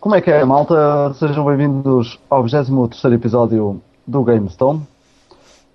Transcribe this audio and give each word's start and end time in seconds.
Como 0.02 0.16
é 0.16 0.22
que 0.22 0.32
é, 0.32 0.44
malta? 0.44 1.14
Sejam 1.14 1.46
bem-vindos 1.46 2.20
ao 2.30 2.44
23 2.44 3.14
episódio 3.14 3.82
do 4.06 4.22
GameStone. 4.22 4.86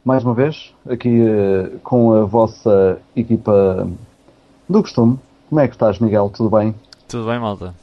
Mais 0.07 0.23
uma 0.23 0.35
vez, 0.35 0.73
aqui 0.89 1.09
uh, 1.09 1.81
com 1.81 2.13
a 2.13 2.25
vossa 2.25 3.01
equipa 3.17 3.89
do 4.69 4.81
costume. 4.81 5.19
Como 5.49 5.61
é 5.61 5.67
que 5.67 5.75
estás, 5.75 5.99
Miguel? 5.99 6.31
Tudo 6.33 6.57
bem? 6.57 6.73
Tudo 7.09 7.27
bem, 7.27 7.41
malta? 7.41 7.75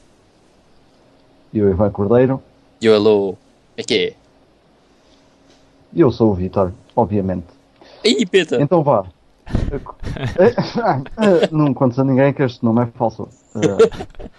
E 1.52 1.60
o 1.60 1.68
Ivan 1.68 1.90
Cordeiro. 1.90 2.42
E 2.80 2.88
o 2.88 2.94
Alô. 2.94 3.36
É 3.76 3.82
que 3.82 3.94
é? 3.94 4.14
E 5.92 6.00
eu 6.00 6.10
sou 6.10 6.30
o 6.30 6.34
Vitor, 6.34 6.72
obviamente. 6.96 7.44
Ih, 8.02 8.24
peta! 8.24 8.56
Então 8.58 8.82
vá. 8.82 9.04
Não 11.52 11.74
contes 11.74 11.98
a 11.98 12.04
ninguém 12.04 12.32
que 12.32 12.42
este 12.42 12.64
nome 12.64 12.84
é 12.84 12.86
falso. 12.86 13.28
Uh, 13.54 14.30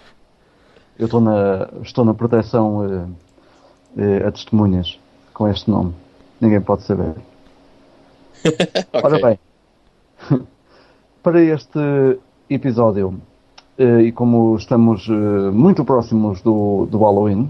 eu 0.97 1.05
estou 1.05 1.21
na, 1.21 1.69
estou 1.83 2.03
na 2.03 2.15
proteção 2.15 2.79
uh, 2.79 4.27
a 4.27 4.31
testemunhas 4.31 4.97
com 5.35 5.47
este 5.47 5.69
nome. 5.69 5.93
Ninguém 6.41 6.61
pode 6.61 6.81
saber. 6.81 7.13
okay. 8.93 9.01
Ora 9.03 9.19
bem, 9.19 9.39
para 11.23 11.41
este 11.41 11.79
episódio, 12.49 13.15
uh, 13.79 13.99
e 13.99 14.11
como 14.11 14.55
estamos 14.55 15.07
muito 15.53 15.83
próximos 15.83 16.41
do, 16.41 16.85
do 16.85 16.99
Halloween, 16.99 17.49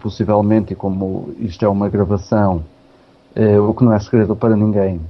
possivelmente, 0.00 0.74
e 0.74 0.76
como 0.76 1.34
isto 1.40 1.64
é 1.64 1.68
uma 1.68 1.88
gravação, 1.88 2.62
o 3.68 3.74
que 3.74 3.84
não 3.84 3.92
é 3.92 3.98
segredo 3.98 4.36
para 4.36 4.54
ninguém, 4.54 5.00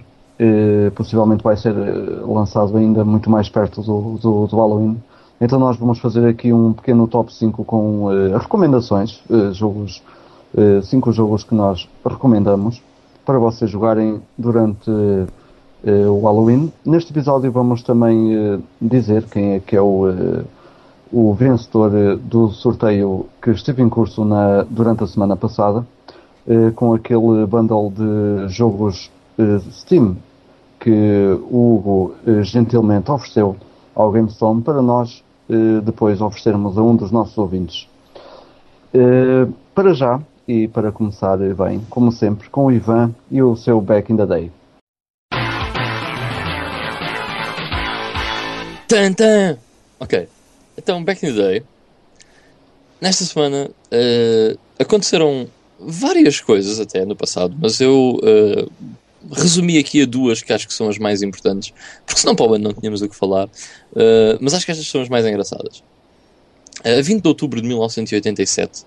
possivelmente 0.94 1.44
vai 1.44 1.58
ser 1.58 1.74
lançado 1.74 2.74
ainda 2.78 3.04
muito 3.04 3.28
mais 3.28 3.50
perto 3.50 3.82
do, 3.82 4.16
do, 4.16 4.46
do 4.46 4.56
Halloween 4.56 4.98
então 5.40 5.58
nós 5.58 5.76
vamos 5.76 5.98
fazer 5.98 6.26
aqui 6.26 6.52
um 6.52 6.72
pequeno 6.72 7.06
top 7.06 7.32
5 7.32 7.64
com 7.64 8.04
uh, 8.04 8.38
recomendações, 8.38 9.20
uh, 9.28 9.52
jogos, 9.52 10.02
5 10.82 11.10
uh, 11.10 11.12
jogos 11.12 11.44
que 11.44 11.54
nós 11.54 11.88
recomendamos 12.04 12.82
para 13.26 13.38
vocês 13.40 13.68
jogarem 13.68 14.22
durante 14.38 14.88
o 14.88 16.20
Halloween. 16.24 16.72
Neste 16.84 17.12
episódio 17.12 17.50
vamos 17.50 17.82
também 17.82 18.62
dizer 18.80 19.24
quem 19.24 19.54
é 19.54 19.60
que 19.60 19.76
é 19.76 19.82
o, 19.82 20.44
o 21.12 21.34
vencedor 21.34 22.16
do 22.18 22.48
sorteio 22.50 23.26
que 23.42 23.50
esteve 23.50 23.82
em 23.82 23.88
curso 23.88 24.24
na, 24.24 24.62
durante 24.62 25.02
a 25.02 25.06
semana 25.08 25.36
passada, 25.36 25.84
com 26.76 26.94
aquele 26.94 27.44
bundle 27.46 27.90
de 27.90 28.48
jogos 28.48 29.10
Steam 29.72 30.16
que 30.78 31.38
o 31.50 31.74
Hugo 31.74 32.14
gentilmente 32.42 33.10
ofereceu 33.10 33.56
ao 33.94 34.10
GameStone 34.12 34.62
para 34.62 34.80
nós 34.80 35.22
depois 35.84 36.20
oferecermos 36.20 36.78
a 36.78 36.82
um 36.82 36.94
dos 36.94 37.10
nossos 37.10 37.36
ouvintes. 37.36 37.88
Para 39.74 39.94
já, 39.94 40.20
e 40.48 40.68
para 40.68 40.92
começar 40.92 41.36
bem, 41.36 41.84
como 41.90 42.12
sempre, 42.12 42.48
com 42.48 42.66
o 42.66 42.72
Ivan 42.72 43.14
e 43.30 43.42
o 43.42 43.56
seu 43.56 43.80
Back 43.80 44.12
in 44.12 44.16
the 44.16 44.26
Day. 44.26 44.52
Tan, 48.88 49.12
tan. 49.14 49.58
Ok, 49.98 50.28
então 50.78 51.02
Back 51.02 51.26
in 51.26 51.34
the 51.34 51.42
Day. 51.42 51.62
Nesta 53.00 53.24
semana 53.24 53.68
uh, 53.68 54.58
aconteceram 54.78 55.48
várias 55.78 56.40
coisas 56.40 56.80
até 56.80 57.04
no 57.04 57.16
passado, 57.16 57.54
mas 57.60 57.80
eu 57.80 58.18
uh, 58.22 58.72
resumi 59.32 59.78
aqui 59.78 60.02
a 60.02 60.06
duas 60.06 60.42
que 60.42 60.52
acho 60.52 60.66
que 60.66 60.72
são 60.72 60.88
as 60.88 60.98
mais 60.98 61.22
importantes, 61.22 61.72
porque 62.06 62.20
senão 62.20 62.34
para 62.34 62.46
o 62.46 62.54
ano 62.54 62.64
não 62.64 62.72
tínhamos 62.72 63.02
o 63.02 63.08
que 63.08 63.16
falar, 63.16 63.46
uh, 63.46 64.38
mas 64.40 64.54
acho 64.54 64.64
que 64.64 64.70
estas 64.70 64.86
são 64.86 65.02
as 65.02 65.08
mais 65.08 65.26
engraçadas. 65.26 65.82
A 66.84 67.02
20 67.02 67.22
de 67.22 67.28
outubro 67.28 67.60
de 67.60 67.66
1987, 67.66 68.84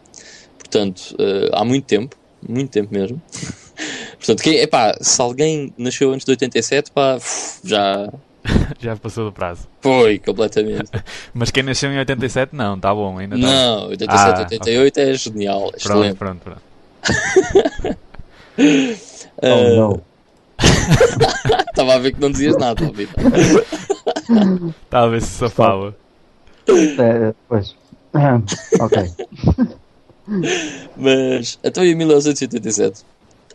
portanto, 0.70 1.16
uh, 1.20 1.50
há 1.54 1.66
muito 1.66 1.86
tempo, 1.86 2.16
muito 2.48 2.70
tempo 2.72 2.94
mesmo. 2.94 3.20
portanto, 4.18 4.42
quem, 4.42 4.58
epá, 4.60 4.96
se 5.02 5.20
alguém 5.20 5.74
nasceu 5.78 6.12
antes 6.12 6.26
de 6.26 6.32
87, 6.32 6.92
pá, 6.92 7.18
já. 7.64 8.10
já 8.80 8.96
passou 8.96 9.26
do 9.26 9.34
prazo. 9.34 9.68
Foi, 9.82 10.20
completamente. 10.20 10.92
mas 11.34 11.50
quem 11.52 11.64
nasceu 11.64 11.92
em 11.92 11.98
87, 11.98 12.56
não, 12.56 12.76
está 12.76 12.94
bom, 12.94 13.18
ainda 13.18 13.36
tá 13.36 13.42
Não, 13.42 13.88
87, 13.90 14.12
ah, 14.12 14.40
88 14.44 14.94
okay. 14.94 15.10
é 15.10 15.14
genial, 15.16 15.58
é 15.58 15.62
pronto, 15.62 15.78
excelente. 15.78 16.18
Pronto, 16.18 16.42
pronto. 16.44 16.62
oh, 19.42 19.76
não. 19.76 20.02
Estava 21.70 21.96
a 21.96 22.00
ver 22.00 22.14
que 22.14 22.22
não 22.22 22.30
dizias 22.30 22.58
nada, 22.58 22.92
Vitor. 22.92 23.24
Estava 24.84 25.06
a 25.06 25.10
ver 25.10 25.22
se 25.22 25.28
safava. 25.28 25.96
É, 26.68 27.34
pois. 27.48 27.76
ok. 28.80 29.10
Mas, 30.96 31.60
então 31.64 31.84
em 31.84 31.96
1987, 31.96 33.04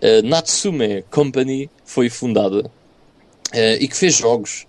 a 0.02 0.26
Natsume 0.26 1.02
Company 1.10 1.70
foi 1.84 2.10
fundada 2.10 2.60
uh, 2.60 3.76
e 3.80 3.86
que 3.86 3.96
fez 3.96 4.16
jogos 4.16 4.66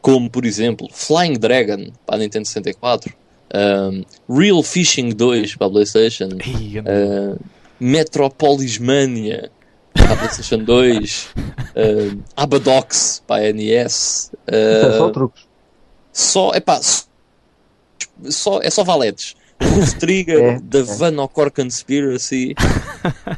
como, 0.00 0.30
por 0.30 0.44
exemplo, 0.44 0.88
Flying 0.90 1.34
Dragon 1.34 1.90
para 2.06 2.16
a 2.16 2.18
Nintendo 2.18 2.46
64, 2.46 3.12
um, 3.52 4.04
Real 4.28 4.62
Fishing 4.62 5.10
2 5.10 5.56
para 5.56 5.66
a 5.66 5.70
PlayStation, 5.70 6.28
uh, 6.28 7.40
Metropolis 7.78 8.78
Mania 8.78 9.50
para 9.92 10.12
a 10.12 10.16
PlayStation 10.16 10.58
2, 10.58 11.28
uh, 11.36 12.22
Abadox 12.36 13.22
para 13.26 13.48
a 13.48 13.52
NES. 13.52 14.30
Uh, 14.48 14.86
é 14.86 14.98
só 14.98 15.10
truques. 15.10 15.42
Só, 16.12 16.50
epá, 16.54 16.80
só, 18.28 18.60
é 18.62 18.70
só 18.70 18.84
valetes. 18.84 19.36
Roof 19.62 19.94
Trigger, 19.94 20.40
é, 20.56 20.60
The 20.60 20.78
é. 20.78 20.82
Vanocor 20.82 21.50
Conspiracy, 21.50 22.54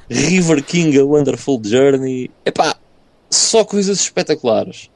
River 0.09 0.62
King, 0.62 0.99
A 0.99 1.05
Wonderful 1.05 1.60
Journey. 1.65 2.30
Epá, 2.45 2.77
só 3.30 3.65
coisas 3.65 4.01
espetaculares. 4.01 4.91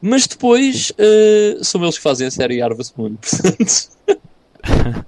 Mas 0.00 0.26
depois 0.26 0.92
uh, 0.92 1.62
são 1.62 1.82
eles 1.82 1.98
que 1.98 2.02
fazem 2.02 2.26
a 2.26 2.30
série 2.30 2.62
Harvest 2.62 2.94
Moon, 2.96 3.16
portanto. 3.20 3.90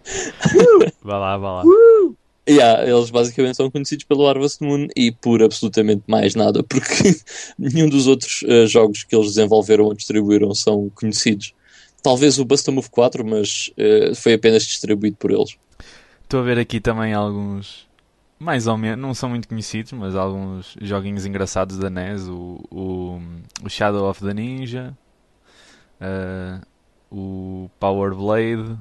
vá 1.03 1.19
lá, 1.19 1.39
vá 1.39 1.53
lá. 1.53 1.65
Uh! 1.65 2.17
Yeah, 2.49 2.85
eles 2.91 3.09
basicamente 3.09 3.57
são 3.57 3.71
conhecidos 3.71 4.05
pelo 4.05 4.27
Harvest 4.27 4.63
Moon 4.63 4.89
e 4.97 5.13
por 5.13 5.43
absolutamente 5.43 6.03
mais 6.09 6.35
nada, 6.35 6.63
porque 6.65 7.15
nenhum 7.57 7.89
dos 7.89 8.09
outros 8.09 8.43
uh, 8.43 8.67
jogos 8.67 9.05
que 9.05 9.15
eles 9.15 9.29
desenvolveram 9.29 9.85
ou 9.85 9.95
distribuíram 9.95 10.53
são 10.55 10.91
conhecidos. 10.95 11.55
Talvez 12.03 12.39
o 12.39 12.45
Busta 12.45 12.73
Move 12.73 12.91
4, 12.91 13.25
mas 13.25 13.71
uh, 13.79 14.15
foi 14.15 14.35
apenas 14.35 14.65
distribuído 14.65 15.17
por 15.17 15.31
eles. 15.31 15.57
Estou 16.23 16.41
a 16.41 16.43
ver 16.43 16.59
aqui 16.59 16.81
também 16.81 17.13
alguns, 17.13 17.87
mais 18.39 18.67
ou 18.67 18.77
menos, 18.77 19.01
não 19.01 19.15
são 19.15 19.29
muito 19.29 19.47
conhecidos, 19.47 19.93
mas 19.93 20.17
alguns 20.17 20.75
joguinhos 20.81 21.27
engraçados 21.27 21.79
da 21.79 21.89
NES: 21.89 22.27
o, 22.29 22.65
o, 22.71 23.21
o 23.65 23.69
Shadow 23.69 24.09
of 24.09 24.25
the 24.25 24.35
Ninja, 24.35 24.97
uh, 26.01 26.67
o 27.11 27.71
Power 27.79 28.15
Blade, 28.15 28.77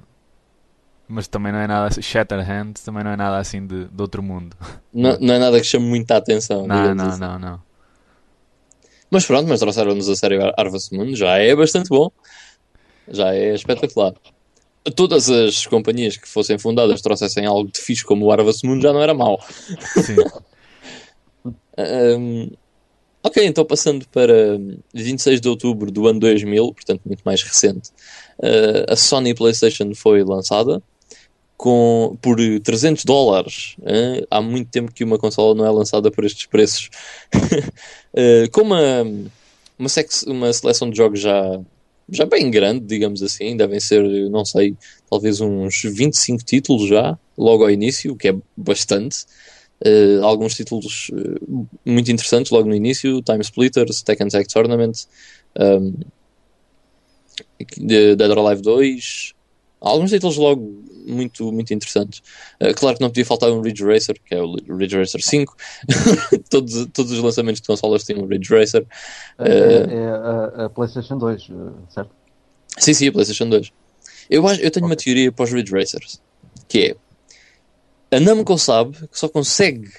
mas 1.07 1.27
também 1.27 1.51
não 1.51 1.59
é 1.59 1.67
nada 1.67 1.87
assim, 1.87 2.01
Shatterhand 2.01 2.73
também 2.85 3.03
não 3.03 3.11
é 3.11 3.17
nada 3.17 3.37
assim 3.37 3.67
de, 3.67 3.85
de 3.85 4.01
outro 4.01 4.23
mundo. 4.23 4.55
Não, 4.93 5.17
não 5.19 5.33
é 5.33 5.39
nada 5.39 5.59
que 5.59 5.65
chame 5.65 5.85
muita 5.85 6.17
atenção. 6.17 6.65
Não, 6.65 6.95
não, 6.95 7.07
assim. 7.07 7.19
não, 7.19 7.37
não. 7.37 7.61
Mas 9.09 9.25
pronto, 9.25 9.47
mas 9.49 9.59
trouxeram-nos 9.59 10.07
a 10.07 10.15
série 10.15 10.39
Harvest 10.57 10.95
Moon, 10.95 11.13
já 11.13 11.37
é 11.37 11.53
bastante 11.53 11.89
bom. 11.89 12.09
Já 13.11 13.33
é 13.33 13.53
espetacular. 13.53 14.13
Todas 14.95 15.29
as 15.29 15.67
companhias 15.67 16.17
que 16.17 16.27
fossem 16.27 16.57
fundadas 16.57 17.01
trouxessem 17.01 17.45
algo 17.45 17.69
de 17.71 17.79
fixe 17.79 18.03
como 18.03 18.25
o 18.25 18.31
Harvest 18.31 18.65
Moon 18.65 18.81
já 18.81 18.91
não 18.91 19.01
era 19.01 19.13
mau. 19.13 19.39
Sim. 20.03 20.15
um, 22.17 22.49
ok, 23.23 23.45
então 23.45 23.63
passando 23.63 24.07
para 24.07 24.59
26 24.93 25.39
de 25.39 25.47
outubro 25.47 25.91
do 25.91 26.07
ano 26.07 26.19
2000, 26.19 26.73
portanto 26.73 27.01
muito 27.05 27.21
mais 27.23 27.43
recente, 27.43 27.89
uh, 28.39 28.91
a 28.91 28.95
Sony 28.95 29.35
PlayStation 29.35 29.93
foi 29.93 30.23
lançada 30.23 30.81
com, 31.61 32.17
por 32.19 32.37
300 32.37 33.05
dólares. 33.05 33.75
Hein? 33.85 34.25
Há 34.31 34.41
muito 34.41 34.71
tempo 34.71 34.91
que 34.91 35.03
uma 35.03 35.19
consola 35.19 35.53
não 35.53 35.63
é 35.63 35.69
lançada 35.69 36.09
por 36.09 36.23
estes 36.25 36.47
preços. 36.47 36.89
uh, 37.35 38.49
com 38.51 38.61
uma, 38.61 39.03
uma, 39.77 39.89
uma 40.25 40.53
seleção 40.53 40.89
de 40.89 40.97
jogos 40.97 41.19
já, 41.19 41.59
já 42.09 42.25
bem 42.25 42.49
grande, 42.49 42.85
digamos 42.85 43.21
assim. 43.21 43.55
Devem 43.55 43.79
ser, 43.79 44.03
não 44.29 44.45
sei, 44.45 44.75
talvez 45.09 45.41
uns 45.41 45.81
25 45.83 46.43
títulos 46.43 46.87
já, 46.87 47.17
logo 47.37 47.63
ao 47.63 47.71
início, 47.71 48.13
o 48.13 48.15
que 48.15 48.29
é 48.29 48.35
bastante. 48.55 49.25
Uh, 49.83 50.23
alguns 50.23 50.53
títulos 50.53 51.09
uh, 51.09 51.67
muito 51.83 52.11
interessantes 52.11 52.51
logo 52.51 52.67
no 52.67 52.75
início: 52.75 53.21
Time 53.21 53.41
Splitters, 53.41 54.03
Tekken 54.03 54.27
Tag 54.27 54.47
Tournament, 54.47 54.93
um, 55.59 55.93
Dead 57.77 58.29
or 58.29 58.37
Alive 58.37 58.61
2. 58.61 59.33
Alguns 59.79 60.11
títulos 60.11 60.37
logo 60.37 60.83
muito, 61.07 61.51
muito 61.51 61.73
interessantes. 61.73 62.21
Uh, 62.61 62.73
claro 62.75 62.97
que 62.97 63.01
não 63.01 63.09
podia 63.09 63.25
faltar 63.25 63.51
um 63.51 63.61
Ridge 63.61 63.83
Racer, 63.83 64.15
que 64.25 64.35
é 64.35 64.41
o 64.41 64.55
Ridge 64.77 64.97
Racer 64.97 65.21
5. 65.21 65.55
todos, 66.49 66.87
todos 66.93 67.11
os 67.11 67.19
lançamentos 67.19 67.61
de 67.61 67.67
consolas 67.67 68.03
têm 68.03 68.17
um 68.17 68.25
Ridge 68.25 68.53
Racer. 68.53 68.85
É, 69.39 69.49
é 69.49 70.09
a, 70.09 70.65
a, 70.65 70.69
PlayStation 70.69 71.17
2, 71.17 71.49
certo? 71.89 72.11
Sim, 72.77 72.93
sim, 72.93 73.07
a 73.07 73.11
PlayStation 73.11 73.49
2. 73.49 73.71
Eu, 74.29 74.47
acho, 74.47 74.61
eu 74.61 74.71
tenho 74.71 74.85
okay. 74.85 74.91
uma 74.91 74.95
teoria 74.95 75.31
para 75.31 75.43
os 75.43 75.51
Ridge 75.51 75.71
Racers, 75.71 76.21
que 76.67 76.79
é 76.79 76.95
a 78.15 78.19
Namco 78.19 78.57
sabe 78.57 78.97
que 79.07 79.17
só 79.17 79.29
consegue 79.29 79.89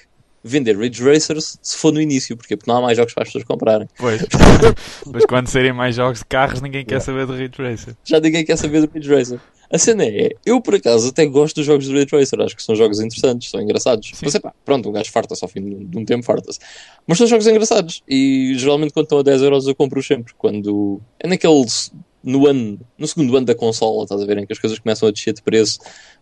vender 0.43 0.77
Ridge 0.77 1.03
Racers 1.03 1.57
se 1.61 1.77
for 1.77 1.91
no 1.91 2.01
início, 2.01 2.35
porque, 2.37 2.55
porque 2.55 2.69
não 2.69 2.77
há 2.77 2.81
mais 2.81 2.97
jogos 2.97 3.13
para 3.13 3.23
as 3.23 3.29
pessoas 3.29 3.43
comprarem. 3.43 3.87
Pois, 3.97 4.21
mas 5.11 5.25
quando 5.25 5.47
serem 5.47 5.73
mais 5.73 5.95
jogos 5.95 6.19
de 6.19 6.25
carros, 6.25 6.61
ninguém 6.61 6.85
quer 6.85 6.99
saber 6.99 7.25
do 7.25 7.33
Ridge 7.33 7.61
Racer. 7.61 7.95
Já 8.03 8.19
ninguém 8.19 8.45
quer 8.45 8.57
saber 8.57 8.85
do 8.85 8.91
Ridge 8.93 9.09
Racer. 9.09 9.39
A 9.73 9.79
cena 9.79 10.05
é, 10.05 10.29
eu 10.45 10.61
por 10.61 10.75
acaso 10.75 11.09
até 11.09 11.25
gosto 11.25 11.55
dos 11.55 11.65
jogos 11.65 11.87
do 11.87 11.93
Ridge 11.93 12.15
Racer, 12.15 12.39
acho 12.41 12.55
que 12.55 12.61
são 12.61 12.75
jogos 12.75 12.99
interessantes, 12.99 13.49
são 13.49 13.59
engraçados. 13.59 14.09
Sim. 14.09 14.21
Mas 14.21 14.35
é 14.35 14.39
pá, 14.39 14.53
pronto, 14.63 14.87
um 14.87 14.91
gajo 14.91 15.11
farta-se 15.11 15.43
ao 15.43 15.49
fim 15.49 15.83
de 15.83 15.97
um 15.97 16.05
tempo, 16.05 16.23
farta-se. 16.23 16.59
Mas 17.07 17.17
são 17.17 17.25
jogos 17.25 17.47
engraçados 17.47 18.03
e 18.07 18.53
geralmente 18.55 18.93
quando 18.93 19.05
estão 19.05 19.17
a 19.17 19.23
10€ 19.23 19.43
euros 19.43 19.67
eu 19.67 19.73
compro 19.73 20.03
sempre. 20.03 20.31
Quando 20.37 21.01
é 21.19 21.27
naqueles 21.27 21.91
no 22.23 22.45
ano, 22.47 22.79
no 22.99 23.07
segundo 23.07 23.35
ano 23.35 23.47
da 23.47 23.55
consola, 23.55 24.03
estás 24.03 24.21
a 24.21 24.25
ver, 24.25 24.37
em 24.37 24.45
que 24.45 24.53
as 24.53 24.59
coisas 24.59 24.77
começam 24.77 25.09
a 25.09 25.11
descer 25.11 25.33
de 25.33 25.41
preço 25.41 25.79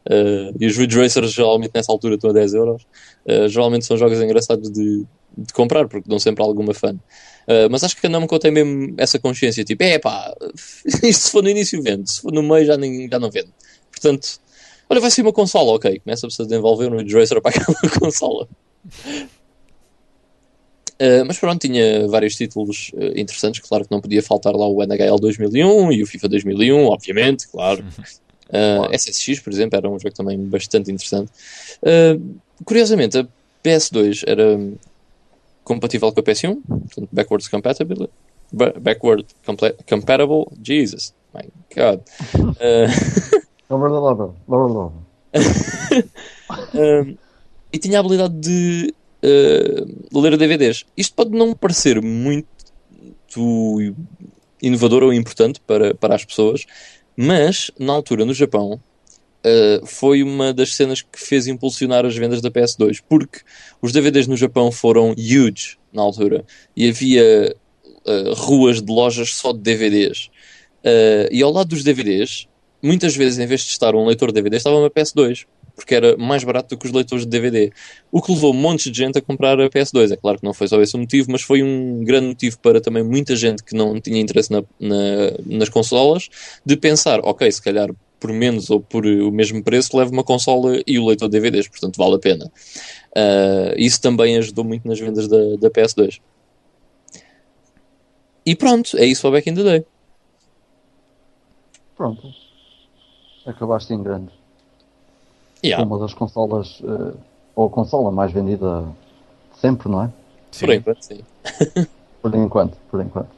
uh, 0.07 0.55
e 0.57 0.65
os 0.65 0.77
Ridge 0.77 0.97
Racers 0.97 1.33
geralmente 1.33 1.71
nessa 1.75 1.91
altura 1.91 2.15
estão 2.15 2.29
a 2.29 2.33
10 2.33 2.53
euros, 2.53 2.83
uh, 3.27 3.49
geralmente 3.49 3.85
são 3.85 3.97
jogos 3.97 4.19
engraçados 4.21 4.71
de, 4.71 5.05
de 5.37 5.53
comprar 5.53 5.89
porque 5.89 6.09
dão 6.09 6.17
sempre 6.17 6.41
alguma 6.41 6.73
fã. 6.73 6.97
Uh, 7.47 7.69
mas 7.69 7.83
acho 7.83 7.97
que 7.97 8.05
a 8.05 8.09
Namco 8.09 8.37
tem 8.39 8.51
mesmo 8.51 8.93
essa 8.97 9.17
consciência, 9.17 9.63
tipo, 9.63 9.83
é 9.83 9.97
pá, 9.97 10.33
isto 11.03 11.23
se 11.23 11.31
for 11.31 11.43
no 11.43 11.49
início 11.49 11.81
vende, 11.81 12.11
se 12.11 12.21
for 12.21 12.31
no 12.31 12.43
meio 12.43 12.65
já, 12.65 12.77
nem, 12.77 13.09
já 13.09 13.19
não 13.19 13.31
vende. 13.31 13.49
Portanto, 13.91 14.39
olha, 14.89 15.01
vai 15.01 15.11
ser 15.11 15.21
uma 15.21 15.33
consola, 15.33 15.73
ok, 15.73 15.99
começa-se 15.99 16.41
a 16.41 16.45
desenvolver 16.45 16.91
um 16.91 16.97
Ridge 16.97 17.15
Racer 17.15 17.41
para 17.41 17.51
aquela 17.57 17.99
consola. 17.99 18.47
Uh, 21.01 21.25
mas 21.25 21.39
pronto, 21.39 21.59
tinha 21.59 22.07
vários 22.07 22.35
títulos 22.35 22.91
uh, 22.93 23.19
interessantes. 23.19 23.59
Claro 23.59 23.85
que 23.85 23.91
não 23.91 23.99
podia 23.99 24.21
faltar 24.21 24.53
lá 24.53 24.67
o 24.67 24.83
NHL 24.83 25.15
2001 25.19 25.91
e 25.93 26.03
o 26.03 26.05
FIFA 26.05 26.29
2001, 26.29 26.85
obviamente, 26.85 27.47
claro. 27.47 27.83
Uh, 27.83 28.85
eh, 28.91 28.97
SSX, 28.97 29.39
por 29.39 29.51
exemplo, 29.51 29.77
era 29.77 29.89
um 29.89 29.97
jogo 29.97 30.13
também 30.13 30.37
bastante 30.37 30.91
interessante. 30.91 31.31
curiosamente, 32.63 33.17
a 33.17 33.27
PS2 33.63 34.23
era 34.27 34.59
compatível 35.63 36.11
com 36.11 36.19
a 36.19 36.23
PS1, 36.23 36.61
portanto, 36.67 37.09
backwards 37.11 37.47
compatible. 37.47 38.09
Backward 38.81 39.25
compatible, 39.87 40.45
Jesus, 40.61 41.13
my 41.33 41.47
God. 41.73 42.01
e 47.71 47.77
tinha 47.77 47.97
a 47.97 48.01
habilidade 48.01 48.35
de 48.35 48.93
uh, 49.23 50.19
ler 50.19 50.35
DVDs. 50.37 50.85
Isto 50.97 51.15
pode 51.15 51.31
não 51.31 51.53
parecer 51.53 52.01
muito 52.01 52.47
inovador 54.61 55.03
ou 55.03 55.13
importante 55.13 55.61
para, 55.61 55.95
para 55.95 56.15
as 56.15 56.25
pessoas, 56.25 56.65
mas 57.15 57.71
na 57.79 57.93
altura 57.93 58.25
no 58.25 58.33
Japão 58.33 58.79
uh, 59.45 59.85
foi 59.85 60.23
uma 60.23 60.53
das 60.53 60.75
cenas 60.75 61.01
que 61.01 61.19
fez 61.19 61.47
impulsionar 61.47 62.05
as 62.05 62.15
vendas 62.15 62.41
da 62.41 62.51
PS2, 62.51 63.01
porque 63.07 63.39
os 63.81 63.91
DVDs 63.91 64.27
no 64.27 64.37
Japão 64.37 64.71
foram 64.71 65.11
huge 65.11 65.77
na 65.91 66.01
altura 66.01 66.45
e 66.75 66.89
havia 66.89 67.55
uh, 68.05 68.33
ruas 68.33 68.81
de 68.81 68.91
lojas 68.91 69.33
só 69.33 69.51
de 69.51 69.59
DVDs. 69.59 70.29
Uh, 70.83 71.27
e 71.31 71.41
ao 71.41 71.51
lado 71.51 71.69
dos 71.69 71.83
DVDs, 71.83 72.47
muitas 72.81 73.15
vezes 73.15 73.39
em 73.39 73.45
vez 73.45 73.61
de 73.61 73.67
estar 73.67 73.95
um 73.95 74.05
leitor 74.05 74.29
de 74.29 74.35
DVD, 74.35 74.57
estava 74.57 74.77
uma 74.77 74.89
PS2 74.89 75.45
porque 75.75 75.95
era 75.95 76.15
mais 76.17 76.43
barato 76.43 76.75
do 76.75 76.77
que 76.79 76.85
os 76.85 76.91
leitores 76.91 77.25
de 77.25 77.29
DVD. 77.29 77.71
O 78.11 78.21
que 78.21 78.31
levou 78.31 78.53
um 78.53 78.57
monte 78.57 78.91
de 78.91 78.97
gente 78.97 79.17
a 79.17 79.21
comprar 79.21 79.59
a 79.59 79.69
PS2. 79.69 80.11
É 80.11 80.15
claro 80.15 80.37
que 80.37 80.43
não 80.43 80.53
foi 80.53 80.67
só 80.67 80.79
esse 80.81 80.95
o 80.95 80.99
motivo, 80.99 81.31
mas 81.31 81.41
foi 81.41 81.63
um 81.63 82.03
grande 82.03 82.27
motivo 82.27 82.59
para 82.59 82.79
também 82.79 83.03
muita 83.03 83.35
gente 83.35 83.63
que 83.63 83.75
não 83.75 83.99
tinha 83.99 84.19
interesse 84.19 84.51
na, 84.51 84.63
na, 84.79 84.95
nas 85.45 85.69
consolas 85.69 86.29
de 86.65 86.77
pensar, 86.77 87.19
ok, 87.23 87.51
se 87.51 87.61
calhar 87.61 87.89
por 88.21 88.31
menos 88.31 88.69
ou 88.69 88.79
por 88.79 89.03
o 89.03 89.31
mesmo 89.31 89.63
preço 89.63 89.97
leva 89.97 90.11
uma 90.11 90.23
consola 90.23 90.79
e 90.85 90.99
o 90.99 91.07
leitor 91.07 91.27
de 91.27 91.39
DVDs, 91.39 91.67
portanto 91.67 91.97
vale 91.97 92.15
a 92.15 92.19
pena. 92.19 92.45
Uh, 92.45 93.73
isso 93.75 93.99
também 93.99 94.37
ajudou 94.37 94.63
muito 94.63 94.87
nas 94.87 94.99
vendas 94.99 95.27
da, 95.27 95.37
da 95.59 95.71
PS2. 95.71 96.21
E 98.45 98.55
pronto, 98.55 98.95
é 98.97 99.05
isso 99.05 99.23
para 99.23 99.31
Back 99.31 99.49
in 99.49 99.55
the 99.55 99.63
Day. 99.63 99.85
Pronto. 101.95 102.31
Acabaste 103.45 103.91
em 103.91 104.03
grande. 104.03 104.29
Yeah. 105.63 105.83
Uma 105.83 105.97
das 105.97 106.13
consolas, 106.13 106.79
uh, 106.81 107.17
ou 107.55 107.67
a 107.67 107.69
consola 107.69 108.11
mais 108.11 108.31
vendida 108.31 108.85
sempre, 109.59 109.89
não 109.89 110.03
é? 110.03 110.09
Sim. 110.51 110.65
Por 110.67 110.73
enquanto, 110.75 111.01
sim. 111.03 111.23
por 112.21 112.35
enquanto, 112.35 112.77
por 112.89 113.01
enquanto. 113.01 113.29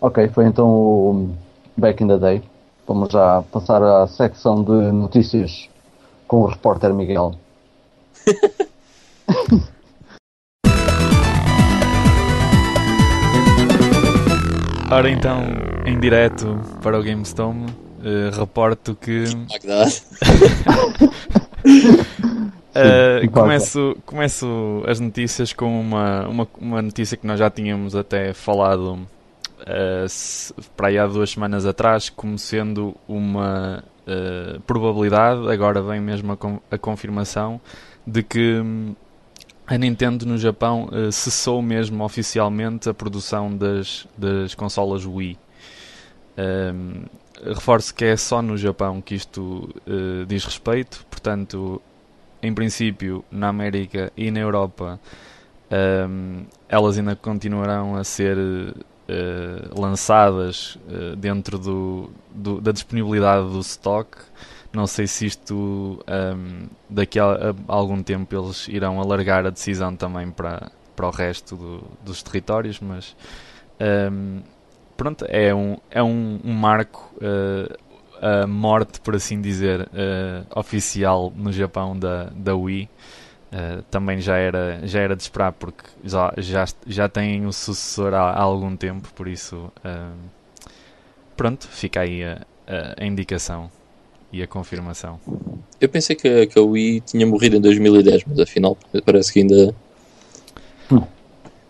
Ok, 0.00 0.28
foi 0.28 0.46
então 0.46 0.68
o 0.68 1.30
Back 1.76 2.02
in 2.02 2.08
the 2.08 2.18
Day. 2.18 2.42
Vamos 2.90 3.12
já 3.12 3.42
passar 3.52 3.82
à 3.84 4.04
secção 4.08 4.64
de 4.64 4.90
notícias 4.90 5.68
com 6.26 6.38
o 6.38 6.46
repórter 6.46 6.92
Miguel. 6.92 7.36
Ora 14.90 15.08
então, 15.08 15.44
em 15.86 16.00
direto 16.00 16.58
para 16.82 16.98
o 16.98 17.02
GameStone, 17.04 17.66
uh, 17.66 18.36
reporto 18.36 18.96
que. 18.96 19.22
uh, 19.22 19.46
começo, 23.30 23.96
começo 24.04 24.82
as 24.88 24.98
notícias 24.98 25.52
com 25.52 25.80
uma, 25.80 26.26
uma, 26.26 26.48
uma 26.60 26.82
notícia 26.82 27.16
que 27.16 27.24
nós 27.24 27.38
já 27.38 27.48
tínhamos 27.48 27.94
até 27.94 28.32
falado 28.32 28.98
uh, 29.60 30.62
para 30.76 30.88
aí 30.88 30.98
há 30.98 31.06
duas 31.06 31.30
semanas 31.30 31.66
atrás, 31.66 32.08
como 32.08 32.38
sendo 32.38 32.94
uma 33.08 33.84
uh, 34.06 34.60
probabilidade, 34.62 35.50
agora 35.50 35.82
vem 35.82 36.00
mesmo 36.00 36.32
a, 36.32 36.74
a, 36.74 36.78
confirmação, 36.78 37.60
de 38.06 38.22
que 38.22 38.60
hum, 38.60 38.94
a 39.66 39.76
Nintendo 39.78 40.26
no 40.26 40.38
Japão 40.38 40.88
uh, 40.92 41.12
cessou 41.12 41.60
mesmo 41.62 42.04
oficialmente 42.04 42.88
a 42.88 42.94
produção 42.94 43.54
das, 43.56 44.06
das 44.16 44.54
consolas 44.54 45.04
Wii. 45.04 45.38
Um, 46.38 47.04
reforço 47.44 47.94
que 47.94 48.04
é 48.04 48.16
só 48.16 48.40
no 48.40 48.56
Japão 48.56 49.00
que 49.00 49.14
isto 49.14 49.68
diz 50.28 50.44
respeito, 50.44 51.04
portanto, 51.10 51.80
em 52.42 52.52
princípio, 52.54 53.24
na 53.30 53.48
América 53.48 54.12
e 54.16 54.30
na 54.30 54.40
Europa, 54.40 55.00
um, 55.70 55.74
ehm, 55.74 56.46
elas 56.68 56.98
ainda 56.98 57.16
continuarão 57.16 57.96
a 57.96 58.04
ser 58.04 58.36
uh, 59.10 59.80
lançadas 59.80 60.76
uh, 60.88 61.16
dentro 61.16 61.58
do, 61.58 62.10
do, 62.30 62.60
da 62.60 62.72
disponibilidade 62.72 63.48
do 63.48 63.60
stock. 63.60 64.18
Não 64.72 64.86
sei 64.86 65.08
se 65.08 65.26
isto 65.26 65.54
um, 65.56 65.98
ehm, 66.06 66.68
daqui 66.88 67.18
a, 67.18 67.24
a, 67.24 67.54
algum 67.66 68.00
tempo 68.04 68.36
eles 68.36 68.68
irão 68.68 69.00
alargar 69.00 69.44
a 69.44 69.50
decisão 69.50 69.96
também 69.96 70.30
para, 70.30 70.70
para 70.94 71.08
o 71.08 71.10
resto 71.10 71.56
do, 71.56 71.82
dos 72.04 72.22
territórios, 72.22 72.78
mas 72.78 73.16
um, 73.80 73.84
ehm, 73.84 74.42
pronto, 74.96 75.26
é 75.28 75.52
um, 75.52 75.76
é 75.90 76.00
um, 76.00 76.38
um 76.44 76.52
marco, 76.52 77.12
uh, 77.16 77.76
a 78.22 78.46
morte, 78.46 79.00
por 79.00 79.16
assim 79.16 79.40
dizer, 79.40 79.88
oficial 80.54 81.32
no 81.34 81.50
Japão 81.50 81.98
da, 81.98 82.30
da 82.32 82.54
Wii. 82.54 82.88
Uh, 83.52 83.82
também 83.90 84.20
já 84.20 84.36
era, 84.36 84.80
já 84.84 85.00
era 85.00 85.16
de 85.16 85.22
esperar 85.22 85.52
porque 85.52 85.82
já, 86.04 86.32
já, 86.38 86.64
já 86.86 87.08
tem 87.08 87.46
o 87.46 87.52
sucessor 87.52 88.14
há, 88.14 88.30
há 88.30 88.40
algum 88.40 88.76
tempo, 88.76 89.08
por 89.12 89.26
isso 89.26 89.72
pronto, 91.36 91.66
fica 91.66 92.00
aí 92.00 92.22
a, 92.22 92.46
a, 92.96 93.04
indicação 93.04 93.68
e 94.32 94.40
a 94.40 94.46
confirmação. 94.46 95.18
Eu 95.80 95.88
pensei 95.88 96.14
que, 96.14 96.46
que 96.46 96.58
a 96.58 96.62
Wii 96.62 97.00
tinha 97.00 97.26
morrido 97.26 97.56
em 97.56 97.60
2010, 97.60 98.22
mas 98.28 98.38
afinal 98.38 98.78
parece 99.04 99.32
que 99.32 99.40
ainda 99.40 99.74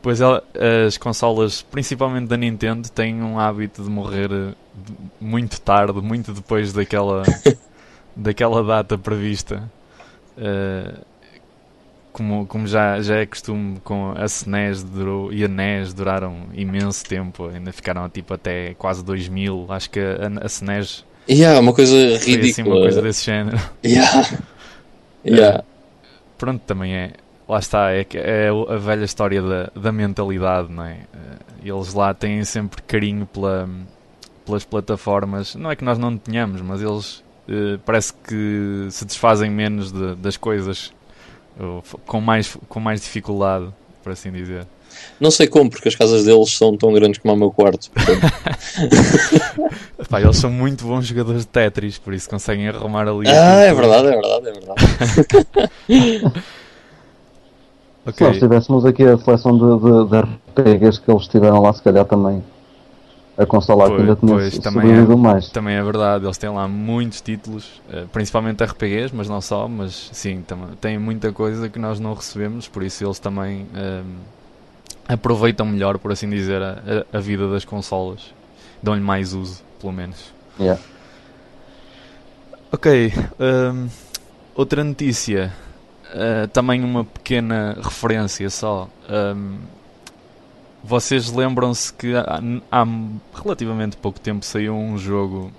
Pois 0.03 0.21
ela, 0.21 0.43
as 0.87 0.97
consolas, 0.97 1.61
principalmente 1.61 2.27
da 2.27 2.37
Nintendo, 2.37 2.89
têm 2.89 3.23
um 3.23 3.39
hábito 3.39 3.83
de 3.83 3.91
morrer 3.91 4.31
eh, 4.33 4.55
muito 5.21 5.61
tarde, 5.61 6.01
muito 6.01 6.33
depois 6.33 6.73
daquela, 6.73 7.23
daquela 8.17 8.65
data 8.65 8.97
prevista. 8.97 9.71
Uh, 10.39 11.05
como, 12.13 12.47
como 12.47 12.67
já, 12.67 13.01
já 13.01 13.17
é 13.17 13.27
costume 13.27 13.81
com 13.85 14.13
a 14.17 14.25
SNES 14.25 14.83
durou, 14.83 15.33
e 15.33 15.45
a 15.45 15.49
NES 15.49 15.93
duraram 15.95 16.47
imenso 16.55 17.05
tempo, 17.05 17.49
ainda 17.49 17.73
ficaram 17.73 18.09
tipo 18.09 18.35
até 18.35 18.75
quase 18.75 19.05
2000. 19.05 19.67
Acho 19.69 19.91
que 19.91 20.01
a, 20.01 20.43
a 20.43 20.47
SNES. 20.47 21.05
Yeah, 21.29 21.59
uma 21.61 21.73
coisa 21.73 21.95
ridícula. 22.19 22.51
Assim, 22.51 22.63
uma 22.63 22.77
coisa 22.81 23.03
desse 23.03 23.25
género. 23.25 23.59
Yeah. 23.85 24.39
Yeah. 25.25 25.59
Uh, 25.61 25.65
pronto, 26.39 26.63
também 26.67 26.95
é 26.95 27.13
lá 27.47 27.59
está, 27.59 27.93
é, 27.93 28.07
é 28.15 28.49
a 28.49 28.77
velha 28.77 29.05
história 29.05 29.43
da, 29.43 29.71
da 29.75 29.93
mentalidade, 29.93 30.73
não 30.73 30.85
é? 30.85 31.01
Eh, 31.13 31.69
Eles 31.69 31.93
lá 31.93 32.15
têm 32.15 32.43
sempre 32.45 32.81
carinho 32.83 33.27
pela, 33.27 33.69
pelas 34.47 34.65
plataformas. 34.65 35.55
Não 35.57 35.71
é 35.71 35.77
que 35.77 35.85
nós 35.85 35.99
não 35.99 36.17
tenhamos, 36.17 36.63
mas 36.63 36.81
eles 36.81 37.23
eh, 37.49 37.79
parece 37.85 38.15
que 38.15 38.87
se 38.91 39.05
desfazem 39.05 39.51
menos 39.51 39.93
de- 39.93 40.15
das 40.15 40.37
coisas 40.39 40.91
com 42.07 42.21
mais, 42.21 42.57
com 42.69 42.81
mais 42.81 43.01
dificuldade, 43.01 43.67
por 44.03 44.13
assim 44.13 44.31
dizer. 44.31 44.67
Não 45.21 45.31
sei 45.31 45.47
como, 45.47 45.71
porque 45.71 45.89
as 45.89 45.95
casas 45.95 46.25
deles 46.25 46.53
são 46.57 46.77
tão 46.77 46.93
grandes 46.93 47.21
como 47.21 47.35
o 47.35 47.37
meu 47.37 47.51
quarto. 47.51 47.91
Pá, 50.09 50.21
eles 50.21 50.37
são 50.37 50.51
muito 50.51 50.85
bons 50.85 51.07
jogadores 51.07 51.43
de 51.43 51.49
Tetris, 51.49 51.97
por 51.99 52.13
isso 52.13 52.29
conseguem 52.29 52.67
arrumar 52.69 53.07
ali. 53.07 53.29
ah, 53.29 53.61
é 53.61 53.71
aquilo 53.71 53.89
verdade, 53.89 54.09
é 54.09 54.11
verdade, 54.11 54.49
é 54.49 54.53
verdade. 54.53 54.81
tudo. 55.29 56.33
Se 58.15 58.25
nós 58.25 58.39
tivéssemos 58.39 58.85
aqui 58.87 59.05
a 59.05 59.17
seleção 59.19 59.53
de, 59.53 59.79
de, 59.85 60.07
de 60.11 60.19
RPGs 60.21 61.01
que 61.01 61.11
eles 61.11 61.29
tiveram 61.29 61.61
lá, 61.61 61.71
se 61.73 61.83
calhar 61.83 62.05
também 62.07 62.43
a 63.43 63.47
consola 63.47 63.89
Pois- 63.89 64.01
ainda 64.01 64.17
tinha 64.17 64.33
pois, 64.35 64.55
sobrevivido 64.55 65.13
é. 65.13 65.17
mais. 65.17 65.49
Também 65.51 65.75
é 65.77 65.83
verdade, 65.83 66.25
eles 66.27 66.37
têm 66.39 66.51
lá 66.51 66.69
muitos 66.69 67.21
títulos, 67.21 67.81
eh, 67.91 68.05
principalmente 68.13 68.63
RPGs, 68.63 69.15
mas 69.15 69.29
não 69.29 69.41
só, 69.41 69.67
mas 69.67 70.11
sim, 70.13 70.45
têm 70.81 70.99
muita 70.99 71.33
coisa 71.33 71.69
que 71.69 71.79
nós 71.79 71.99
não 71.99 72.13
recebemos, 72.15 72.69
por 72.69 72.83
isso 72.83 73.05
eles 73.05 73.19
também 73.19 73.67
ehm, 73.75 74.05
aproveitam 75.09 75.67
melhor, 75.67 75.99
por 75.99 76.13
assim 76.13 76.29
dizer, 76.29 76.61
a, 76.63 76.79
a- 77.13 77.19
vida 77.21 77.51
das 77.51 77.65
consolas. 77.65 78.33
Dão-lhe 78.83 79.01
mais 79.01 79.33
uso, 79.35 79.63
pelo 79.81 79.93
menos. 79.93 80.33
Yeah. 80.59 80.81
Ok, 82.73 83.13
ehm, 83.41 83.89
outra 84.55 84.85
notícia, 84.85 85.53
eh, 86.15 86.47
também 86.53 86.83
uma 86.85 87.05
pequena 87.05 87.77
referência 87.83 88.49
só. 88.51 88.89
Ehm, 89.09 89.57
vocês 90.83 91.31
lembram-se 91.33 91.93
que 91.93 92.15
há, 92.15 92.41
há 92.71 92.87
relativamente 93.35 93.97
pouco 93.97 94.19
tempo 94.19 94.45
saiu 94.45 94.75
um 94.75 94.97
jogo 94.99 95.51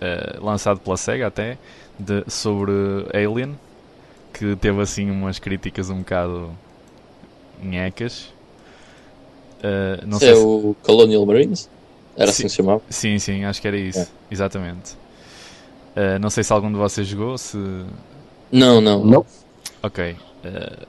eh, 0.00 0.36
lançado 0.40 0.80
pela 0.80 0.96
SEGA 0.96 1.26
até 1.28 1.56
de- 1.98 2.24
sobre 2.28 2.72
Alien 3.14 3.58
que 4.32 4.54
teve 4.56 4.80
assim 4.82 5.10
umas 5.10 5.38
críticas 5.38 5.88
um 5.88 5.98
bocado 6.00 6.50
nhecas. 7.62 8.32
Eh, 9.62 10.00
não 10.06 10.18
Isso 10.18 10.26
sei 10.26 10.30
é 10.32 10.34
se- 10.36 10.42
o 10.42 10.76
Colonial 10.82 11.24
Marines? 11.24 11.70
Era 12.16 12.30
assim 12.30 12.42
Sim. 12.42 12.42
que 12.44 12.48
se 12.50 12.56
chamava? 12.56 12.82
Sim, 12.90 13.18
sim, 13.18 13.44
acho 13.44 13.60
que 13.60 13.68
era 13.68 13.76
isso. 13.76 14.00
É. 14.00 14.06
Exatamente. 14.30 14.94
Eh, 15.94 16.18
não 16.18 16.28
sei 16.30 16.44
se 16.44 16.52
algum 16.52 16.70
de 16.70 16.76
vocês 16.78 17.06
jogou, 17.06 17.36
se. 17.38 17.56
Não, 18.52 18.80
não. 18.80 19.04
Não, 19.04 19.26
Ok. 19.82 20.16
Por- 20.42 20.86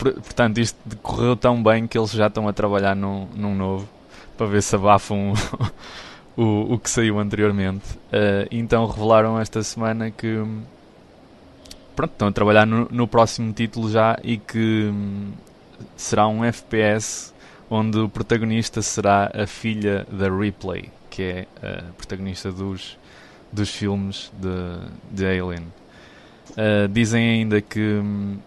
portanto, 0.00 0.58
isto 0.58 0.78
correu 1.02 1.36
tão 1.36 1.62
bem 1.62 1.86
que 1.86 1.98
eles 1.98 2.10
já 2.10 2.26
estão 2.26 2.48
a 2.48 2.52
trabalhar 2.52 2.94
num, 2.94 3.26
num 3.34 3.54
novo 3.54 3.88
para 4.36 4.46
ver 4.46 4.62
se 4.62 4.74
abafam 4.74 5.34
o, 6.36 6.74
o 6.74 6.78
que 6.78 6.88
saiu 6.88 7.18
anteriormente. 7.18 7.84
Eh, 8.10 8.48
então 8.50 8.86
revelaram 8.86 9.38
esta 9.38 9.62
semana 9.62 10.10
que 10.10 10.42
pronto, 11.94 12.12
estão 12.12 12.28
a 12.28 12.32
trabalhar 12.32 12.66
no, 12.66 12.88
no 12.90 13.06
próximo 13.06 13.52
título 13.52 13.90
já 13.90 14.18
e 14.22 14.38
que 14.38 14.88
hum, 14.90 15.32
será 15.96 16.26
um 16.26 16.44
FPS 16.44 17.34
onde 17.68 17.98
o 17.98 18.08
protagonista 18.08 18.82
será 18.82 19.30
a 19.34 19.46
filha 19.46 20.06
da 20.10 20.28
Ripley, 20.28 20.90
que 21.10 21.22
é 21.22 21.46
a 21.62 21.92
protagonista 21.92 22.50
dos, 22.50 22.98
dos 23.52 23.68
filmes 23.68 24.32
de, 24.38 25.16
de 25.16 25.26
Alien. 25.26 25.66
Uh, 26.50 26.88
dizem 26.90 27.28
ainda 27.28 27.60
que 27.60 27.80
hum, 27.80 28.38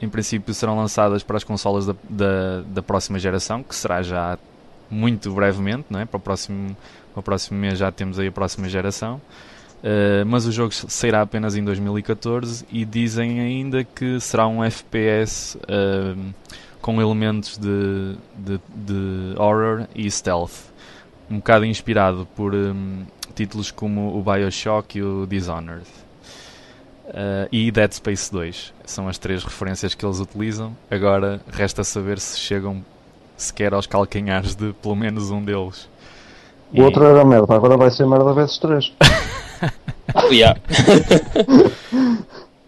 em 0.00 0.08
princípio 0.08 0.54
serão 0.54 0.76
lançadas 0.76 1.22
para 1.22 1.36
as 1.36 1.44
consolas 1.44 1.86
da, 1.86 1.94
da, 2.08 2.62
da 2.66 2.82
próxima 2.82 3.18
geração, 3.18 3.62
que 3.62 3.74
será 3.74 4.02
já 4.02 4.38
muito 4.90 5.32
brevemente, 5.32 5.86
não 5.90 6.00
é? 6.00 6.04
para, 6.04 6.16
o 6.16 6.20
próximo, 6.20 6.76
para 7.12 7.20
o 7.20 7.22
próximo 7.22 7.58
mês 7.58 7.78
já 7.78 7.90
temos 7.90 8.18
aí 8.18 8.28
a 8.28 8.32
próxima 8.32 8.68
geração. 8.68 9.20
Uh, 9.78 10.26
mas 10.26 10.44
o 10.44 10.50
jogo 10.50 10.74
sairá 10.74 11.22
apenas 11.22 11.56
em 11.56 11.62
2014 11.62 12.66
e 12.70 12.84
dizem 12.84 13.38
ainda 13.38 13.84
que 13.84 14.18
será 14.18 14.48
um 14.48 14.64
FPS 14.64 15.56
hum, 15.68 16.32
com 16.80 17.00
elementos 17.00 17.56
de, 17.56 18.16
de, 18.36 18.60
de 18.74 19.38
horror 19.38 19.86
e 19.94 20.10
stealth, 20.10 20.72
um 21.30 21.36
bocado 21.36 21.64
inspirado 21.64 22.26
por 22.34 22.56
hum, 22.56 23.04
títulos 23.36 23.70
como 23.70 24.18
o 24.18 24.22
Bioshock 24.22 24.98
e 24.98 25.02
o 25.02 25.26
Dishonored. 25.26 25.86
Uh, 27.08 27.48
e 27.50 27.70
Dead 27.70 27.90
Space 27.92 28.30
2 28.30 28.74
são 28.84 29.08
as 29.08 29.16
três 29.18 29.42
referências 29.42 29.94
que 29.94 30.04
eles 30.04 30.20
utilizam. 30.20 30.76
Agora 30.90 31.40
resta 31.50 31.82
saber 31.82 32.18
se 32.18 32.38
chegam 32.38 32.84
sequer 33.36 33.72
aos 33.72 33.86
calcanhares 33.86 34.54
de 34.54 34.72
pelo 34.74 34.94
menos 34.94 35.30
um 35.30 35.42
deles. 35.42 35.88
o 36.74 36.82
outro 36.82 37.04
era 37.04 37.24
merda, 37.24 37.54
agora 37.54 37.76
vai 37.78 37.90
ser 37.90 38.06
merda 38.06 38.32
vezes 38.34 38.58
3. 38.58 38.92
Yeah. 40.30 40.58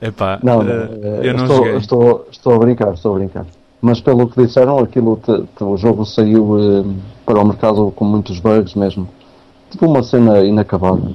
Epá, 0.00 0.38
Não, 0.42 0.60
uh, 0.60 1.22
eu 1.22 1.34
não 1.34 1.44
estou, 1.44 1.56
joguei. 1.56 1.76
estou, 1.76 2.28
estou 2.30 2.54
a 2.54 2.58
brincar, 2.58 2.94
estou 2.94 3.14
a 3.14 3.18
brincar. 3.18 3.46
Mas 3.80 4.00
pelo 4.00 4.28
que 4.28 4.42
disseram, 4.46 4.78
aquilo 4.78 5.16
te- 5.16 5.42
te- 5.56 5.64
o 5.64 5.76
jogo 5.76 6.04
saiu 6.04 6.58
eh, 6.58 6.84
para 7.24 7.38
o 7.40 7.44
mercado 7.46 7.90
com 7.96 8.04
muitos 8.04 8.38
bugs 8.40 8.74
mesmo. 8.74 9.08
Tipo 9.70 9.86
uma 9.86 10.02
cena 10.02 10.40
inacabada. 10.40 11.12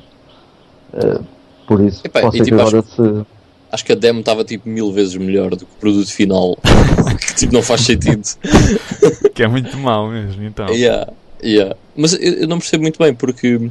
Eh, 0.93 1.19
por 1.67 1.81
isso, 1.81 2.01
Epá, 2.03 2.21
pode 2.21 2.37
e 2.37 2.43
tipo, 2.43 2.59
agora 2.59 2.81
se. 2.81 3.25
Acho 3.71 3.83
que 3.83 3.91
a 3.91 3.95
demo 3.95 4.21
estava 4.21 4.45
tipo 4.45 4.69
mil 4.69 4.91
vezes 4.91 5.15
melhor 5.15 5.49
do 5.51 5.65
que 5.65 5.73
o 5.73 5.79
produto 5.79 6.11
final. 6.11 6.57
que 7.19 7.35
tipo 7.35 7.53
não 7.53 7.61
faz 7.61 7.81
sentido. 7.81 8.23
Que 9.33 9.43
é 9.43 9.47
muito 9.47 9.75
mau 9.77 10.09
mesmo, 10.09 10.43
então. 10.43 10.69
Yeah, 10.69 11.11
yeah. 11.43 11.75
Mas 11.95 12.13
eu, 12.13 12.33
eu 12.33 12.47
não 12.47 12.59
percebo 12.59 12.83
muito 12.83 12.97
bem 12.99 13.13
porque 13.13 13.69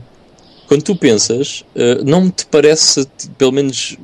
quando 0.66 0.82
tu 0.82 0.96
pensas, 0.96 1.64
eh, 1.74 2.02
não 2.04 2.30
te 2.30 2.46
parece, 2.46 3.06
pelo 3.38 3.52
menos 3.52 3.96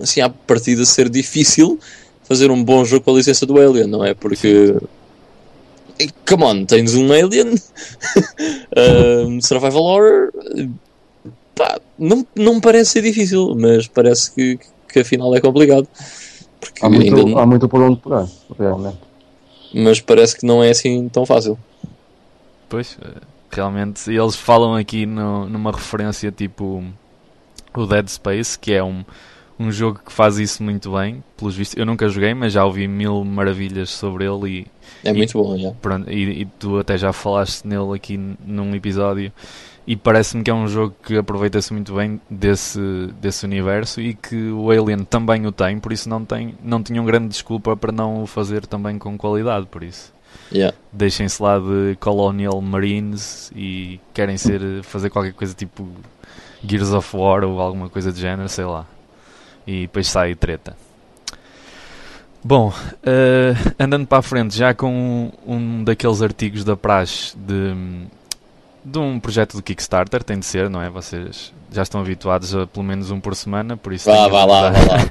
assim 0.00 0.20
à 0.20 0.28
partida, 0.28 0.84
ser 0.84 1.08
difícil 1.08 1.78
fazer 2.24 2.50
um 2.50 2.62
bom 2.62 2.84
jogo 2.84 3.04
com 3.04 3.12
a 3.12 3.14
licença 3.14 3.46
do 3.46 3.58
Alien, 3.58 3.86
não 3.86 4.04
é? 4.04 4.14
Porque. 4.14 4.74
Eh, 6.00 6.08
Come 6.28 6.44
on, 6.44 6.64
tens 6.64 6.94
um 6.96 7.12
Alien, 7.12 7.54
um, 9.28 9.38
Survival 9.40 9.82
Horror, 9.82 10.32
eh, 10.56 10.66
pá, 11.54 11.78
não, 11.98 12.26
não 12.36 12.54
me 12.56 12.60
parece 12.60 12.92
ser 12.92 13.02
difícil, 13.02 13.54
mas 13.56 13.86
parece 13.88 14.32
que, 14.32 14.58
que 14.92 15.00
afinal 15.00 15.34
é 15.34 15.40
complicado. 15.40 15.88
Porque 16.60 16.84
Há 16.84 16.88
muito, 16.88 17.14
ainda 17.16 17.30
não- 17.30 17.38
há 17.38 17.46
muito 17.46 17.68
por 17.68 17.82
onde 17.82 18.00
pegar, 18.00 18.26
realmente. 18.58 18.98
mas 19.74 20.00
parece 20.00 20.36
que 20.36 20.46
não 20.46 20.62
é 20.62 20.70
assim 20.70 21.08
tão 21.08 21.26
fácil. 21.26 21.58
Pois, 22.68 22.96
eh, 23.02 23.20
realmente, 23.50 24.10
eles 24.10 24.34
falam 24.36 24.74
aqui 24.74 25.06
no- 25.06 25.46
numa 25.48 25.70
referência 25.70 26.32
tipo 26.32 26.82
o 27.76 27.86
Dead 27.86 28.08
Space, 28.08 28.58
que 28.58 28.72
é 28.72 28.82
um, 28.82 29.04
um 29.58 29.70
jogo 29.70 30.00
que 30.04 30.12
faz 30.12 30.38
isso 30.38 30.62
muito 30.62 30.92
bem, 30.92 31.22
pelos 31.36 31.54
vistos. 31.54 31.76
Eu 31.78 31.84
nunca 31.86 32.08
joguei, 32.08 32.32
mas 32.34 32.52
já 32.52 32.64
ouvi 32.64 32.88
mil 32.88 33.24
maravilhas 33.24 33.90
sobre 33.90 34.24
ele 34.24 34.48
e, 34.60 34.66
É 35.06 35.10
E- 35.10 35.14
muito 35.14 35.32
bom, 35.42 35.56
já. 35.58 35.70
pronto, 35.82 36.10
e, 36.10 36.42
e 36.42 36.46
tu 36.58 36.78
até 36.78 36.96
já 36.96 37.12
falaste 37.12 37.64
nele 37.66 37.94
aqui 37.94 38.16
num 38.16 38.74
episódio. 38.74 39.30
E 39.86 39.96
parece-me 39.96 40.42
que 40.42 40.50
é 40.50 40.54
um 40.54 40.66
jogo 40.66 40.94
que 41.04 41.16
aproveita-se 41.16 41.72
muito 41.72 41.94
bem 41.94 42.20
desse, 42.30 42.80
desse 43.20 43.44
universo 43.44 44.00
e 44.00 44.14
que 44.14 44.50
o 44.50 44.70
Alien 44.70 45.04
também 45.04 45.46
o 45.46 45.52
tem, 45.52 45.78
por 45.78 45.92
isso 45.92 46.08
não, 46.08 46.24
tem, 46.24 46.54
não 46.62 46.82
tinham 46.82 47.04
grande 47.04 47.28
desculpa 47.28 47.76
para 47.76 47.92
não 47.92 48.22
o 48.22 48.26
fazer 48.26 48.66
também 48.66 48.98
com 48.98 49.16
qualidade, 49.18 49.66
por 49.66 49.82
isso 49.82 50.14
Yeah. 50.52 50.76
deixem-se 50.92 51.42
lá 51.42 51.58
de 51.58 51.96
Colonial 51.98 52.60
Marines 52.60 53.50
e 53.56 54.00
querem 54.12 54.36
ser 54.36 54.82
fazer 54.82 55.10
qualquer 55.10 55.32
coisa 55.32 55.54
tipo 55.54 55.88
Gears 56.62 56.92
of 56.92 57.16
War 57.16 57.44
ou 57.44 57.60
alguma 57.60 57.88
coisa 57.88 58.12
do 58.12 58.18
género, 58.18 58.48
sei 58.48 58.64
lá. 58.64 58.86
E 59.66 59.82
depois 59.82 60.06
sai 60.06 60.34
treta. 60.34 60.76
Bom, 62.42 62.72
eh, 63.02 63.54
andando 63.78 64.06
para 64.06 64.18
a 64.18 64.22
frente, 64.22 64.56
já 64.56 64.74
com 64.74 65.32
um, 65.46 65.54
um 65.54 65.84
daqueles 65.84 66.20
artigos 66.20 66.62
da 66.62 66.76
praxe 66.76 67.34
de, 67.36 67.74
de 68.84 68.98
um 68.98 69.18
projeto 69.18 69.56
do 69.56 69.62
Kickstarter, 69.62 70.22
tem 70.22 70.38
de 70.38 70.44
ser, 70.44 70.68
não 70.68 70.82
é? 70.82 70.90
Vocês 70.90 71.52
já 71.72 71.82
estão 71.82 72.00
habituados 72.00 72.54
a 72.54 72.66
pelo 72.66 72.84
menos 72.84 73.10
um 73.10 73.18
por 73.18 73.34
semana, 73.34 73.76
por 73.76 73.92
isso 73.92 74.10
Vá, 74.10 74.28
vá 74.28 74.44
lá, 74.44 74.70
vá 74.70 74.78
lá. 74.78 75.10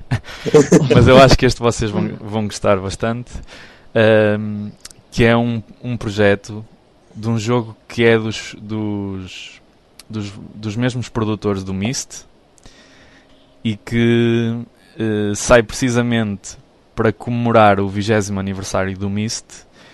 mas 0.93 1.07
eu 1.07 1.17
acho 1.17 1.37
que 1.37 1.45
este 1.45 1.59
vocês 1.59 1.89
vão, 1.89 2.07
vão 2.21 2.45
gostar 2.45 2.77
bastante. 2.77 3.31
Ahm, 3.95 4.69
que 5.11 5.23
é 5.23 5.37
um, 5.37 5.61
um 5.83 5.95
projeto 5.95 6.65
de 7.15 7.29
um 7.29 7.37
jogo 7.37 7.77
que 7.87 8.03
é 8.03 8.17
dos, 8.17 8.55
dos, 8.59 9.61
dos, 10.09 10.33
dos 10.55 10.75
mesmos 10.75 11.07
produtores 11.07 11.63
do 11.63 11.71
Myst 11.71 12.25
e 13.63 13.75
que 13.75 14.59
eh, 14.97 15.33
sai 15.35 15.61
precisamente 15.61 16.57
para 16.95 17.13
comemorar 17.13 17.79
o 17.79 17.87
20 17.87 18.37
aniversário 18.37 18.97
do 18.97 19.09
Myst 19.09 19.45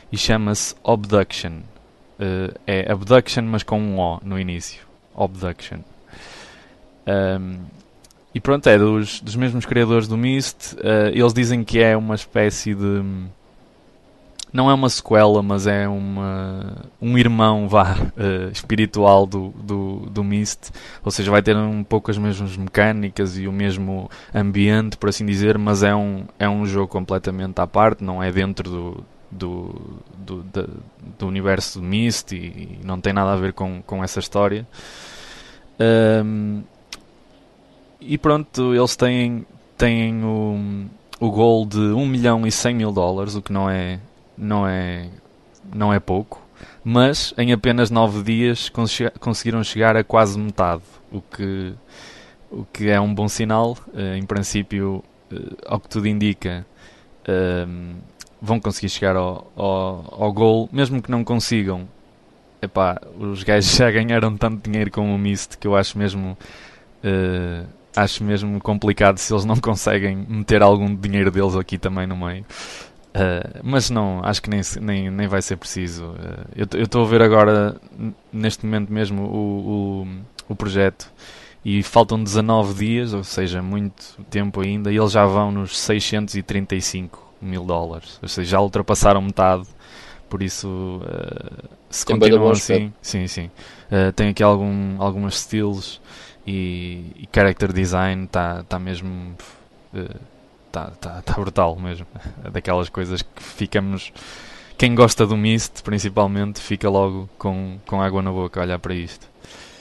e 0.10 0.18
chama-se 0.18 0.74
Obduction. 0.84 1.60
Eh, 2.20 2.54
é 2.68 2.92
Abduction, 2.92 3.44
mas 3.44 3.64
com 3.64 3.80
um 3.80 4.00
O 4.00 4.20
no 4.24 4.40
início. 4.40 4.82
Obduction. 5.16 5.80
Ahm, 7.08 7.60
e 8.34 8.40
pronto, 8.40 8.68
é 8.68 8.78
dos, 8.78 9.22
dos 9.22 9.36
mesmos 9.36 9.66
criadores 9.66 10.08
do 10.08 10.18
Myst. 10.18 10.76
eh, 10.84 11.12
eles 11.14 11.34
dizem 11.34 11.64
que 11.64 11.80
é 11.80 11.96
uma 11.98 12.16
espécie 12.16 12.76
de, 12.76 13.04
não 14.52 14.70
é 14.70 14.74
uma 14.74 14.90
sequela, 14.90 15.42
mas 15.44 15.68
é 15.68 15.88
uma, 15.88 16.78
um 17.02 17.18
irmão 17.18 17.68
vá, 17.68 17.96
uh, 17.96 18.50
espiritual 18.52 19.26
do, 19.26 19.50
do, 19.50 20.10
do 20.10 20.24
Myst. 20.24 20.72
Ou 21.04 21.12
seja, 21.12 21.30
vai 21.32 21.42
ter 21.42 21.56
um 21.56 21.84
pouco 21.84 22.10
as 22.10 22.18
mesmas 22.18 22.58
mecânicas 22.58 23.38
e 23.38 23.48
o 23.48 23.52
mesmo 23.52 24.10
ambiente, 24.34 24.98
por 24.98 25.10
assim 25.10 25.26
dizer, 25.26 25.58
mas 25.58 25.84
é 25.84 25.96
um, 25.96 26.26
é 26.40 26.50
um 26.50 26.66
jogo 26.66 26.88
completamente 26.88 27.60
à 27.60 27.68
parte, 27.68 28.04
não 28.04 28.22
é 28.22 28.32
dentro 28.32 28.70
do, 28.70 29.04
do, 29.32 30.02
do, 30.18 30.44
do, 30.44 30.70
do 31.20 31.28
universo 31.28 31.80
do 31.80 31.86
Myst 31.86 32.32
e, 32.32 32.36
e, 32.36 32.80
não 32.84 33.00
tem 33.00 33.14
nada 33.14 33.34
a 33.34 33.36
ver 33.36 33.54
com, 33.54 33.82
com 33.84 34.04
essa 34.04 34.20
história. 34.20 34.68
Um, 35.80 36.64
e 38.02 38.18
pronto, 38.18 38.74
eles 38.74 38.96
têm, 38.96 39.46
têm 39.78 40.24
o, 40.24 40.88
o 41.20 41.30
gol 41.30 41.66
de 41.66 41.78
1 41.80 42.06
milhão 42.06 42.48
e 42.48 42.52
100 42.52 42.76
mil 42.76 42.92
dólares, 42.92 43.36
o 43.36 43.42
que 43.42 43.52
não 43.52 43.70
é, 43.70 44.00
não 44.38 44.68
é, 44.68 45.10
não 45.74 45.94
é 45.94 46.00
pouco, 46.00 46.42
mas 46.84 47.34
em 47.38 47.52
apenas 47.52 47.92
9 47.92 48.24
dias 48.24 48.72
conseguiram 49.20 49.64
chegar 49.64 49.96
a 49.98 50.04
quase 50.04 50.40
metade, 50.40 50.84
o 51.12 51.22
que, 51.22 51.74
o 52.50 52.64
que 52.66 52.90
é 52.90 53.00
um 53.00 53.14
bom 53.14 53.28
sinal. 53.28 53.78
Uh, 53.94 54.16
em 54.16 54.26
princípio, 54.26 55.04
uh, 55.32 55.58
ao 55.66 55.80
que 55.80 55.90
tudo 55.90 56.08
indica, 56.08 56.66
uh, 57.28 57.96
vão 58.42 58.60
conseguir 58.60 58.90
chegar 58.90 59.16
ao, 59.16 59.52
ao, 59.56 60.24
ao 60.24 60.34
gol, 60.34 60.70
mesmo 60.72 61.02
que 61.02 61.12
não 61.12 61.24
consigam. 61.24 61.88
Epá, 62.62 63.00
os 63.18 63.44
gajos 63.44 63.72
já 63.76 63.90
ganharam 63.90 64.36
tanto 64.38 64.70
dinheiro 64.70 64.92
com 64.92 65.14
o 65.14 65.18
Mist 65.18 65.58
que 65.58 65.68
eu 65.68 65.76
acho 65.76 65.98
mesmo 65.98 66.38
uh, 67.04 67.68
acho 67.96 68.24
mesmo 68.24 68.60
complicado 68.60 69.18
se 69.18 69.34
eles 69.34 69.46
não 69.46 69.56
conseguem 69.58 70.16
meter 70.16 70.62
algum 70.62 70.94
dinheiro 70.94 71.32
deles 71.32 71.56
aqui 71.56 71.78
também 71.78 72.08
no 72.08 72.18
meio. 72.18 72.46
Uh, 73.10 73.60
mas 73.64 73.90
não, 73.90 74.24
acho 74.24 74.42
que 74.42 74.50
nem, 74.50 74.62
nem, 74.82 75.10
nem 75.10 75.28
vai 75.28 75.42
ser 75.42 75.58
preciso. 75.58 76.06
Uh, 76.06 76.68
eu 76.76 76.84
estou 76.84 77.04
a 77.04 77.08
ver 77.08 77.22
agora, 77.22 77.76
neste 78.32 78.66
momento 78.66 78.94
mesmo, 78.94 79.24
o, 79.24 80.04
o, 80.04 80.08
o, 80.50 80.56
projeto 80.56 81.12
e 81.66 81.82
faltam 81.82 82.24
19 82.24 82.74
dias, 82.74 83.14
ou 83.14 83.24
seja, 83.24 83.62
muito 83.62 84.16
tempo 84.30 84.62
ainda, 84.62 84.92
e 84.92 84.98
eles 84.98 85.12
já 85.12 85.26
vão 85.26 85.52
nos 85.52 85.78
635 85.80 87.29
mil 87.42 87.64
dólares. 87.64 88.20
Ou 88.22 88.28
seja, 88.28 88.52
já 88.52 88.62
ultrapassaram 88.62 89.22
metade. 89.22 89.68
Por 90.30 90.44
isso, 90.44 90.68
uh, 90.68 91.70
se 91.90 92.06
tem 92.06 92.20
continuam 92.20 92.52
assim, 92.52 92.94
sim, 93.02 93.26
sim. 93.26 93.50
tem 94.16 94.30
aqui 94.30 94.44
algum, 94.44 95.02
algumas 95.02 95.36
styles 95.36 96.00
e, 96.46 97.04
e 97.16 97.30
character 97.34 97.74
design 97.74 98.26
está 98.26 98.64
tá 98.64 98.80
mesmo 98.80 99.36
está 100.68 100.92
tá, 100.92 101.22
tá 101.22 101.34
brutal 101.34 101.76
mesmo 101.76 102.06
daquelas 102.52 102.90
coisas 102.90 103.22
que 103.22 103.44
ficamos 103.44 104.12
quem 104.78 104.96
gosta 104.96 105.26
do 105.26 105.36
Mist 105.36 105.84
principalmente 105.84 106.60
fica 106.60 106.90
logo 106.90 107.30
com, 107.38 107.80
com 107.86 108.02
água 108.02 108.22
na 108.22 108.32
boca 108.32 108.60
a 108.60 108.64
olhar 108.64 108.80
para 108.80 108.94
isto 108.94 109.28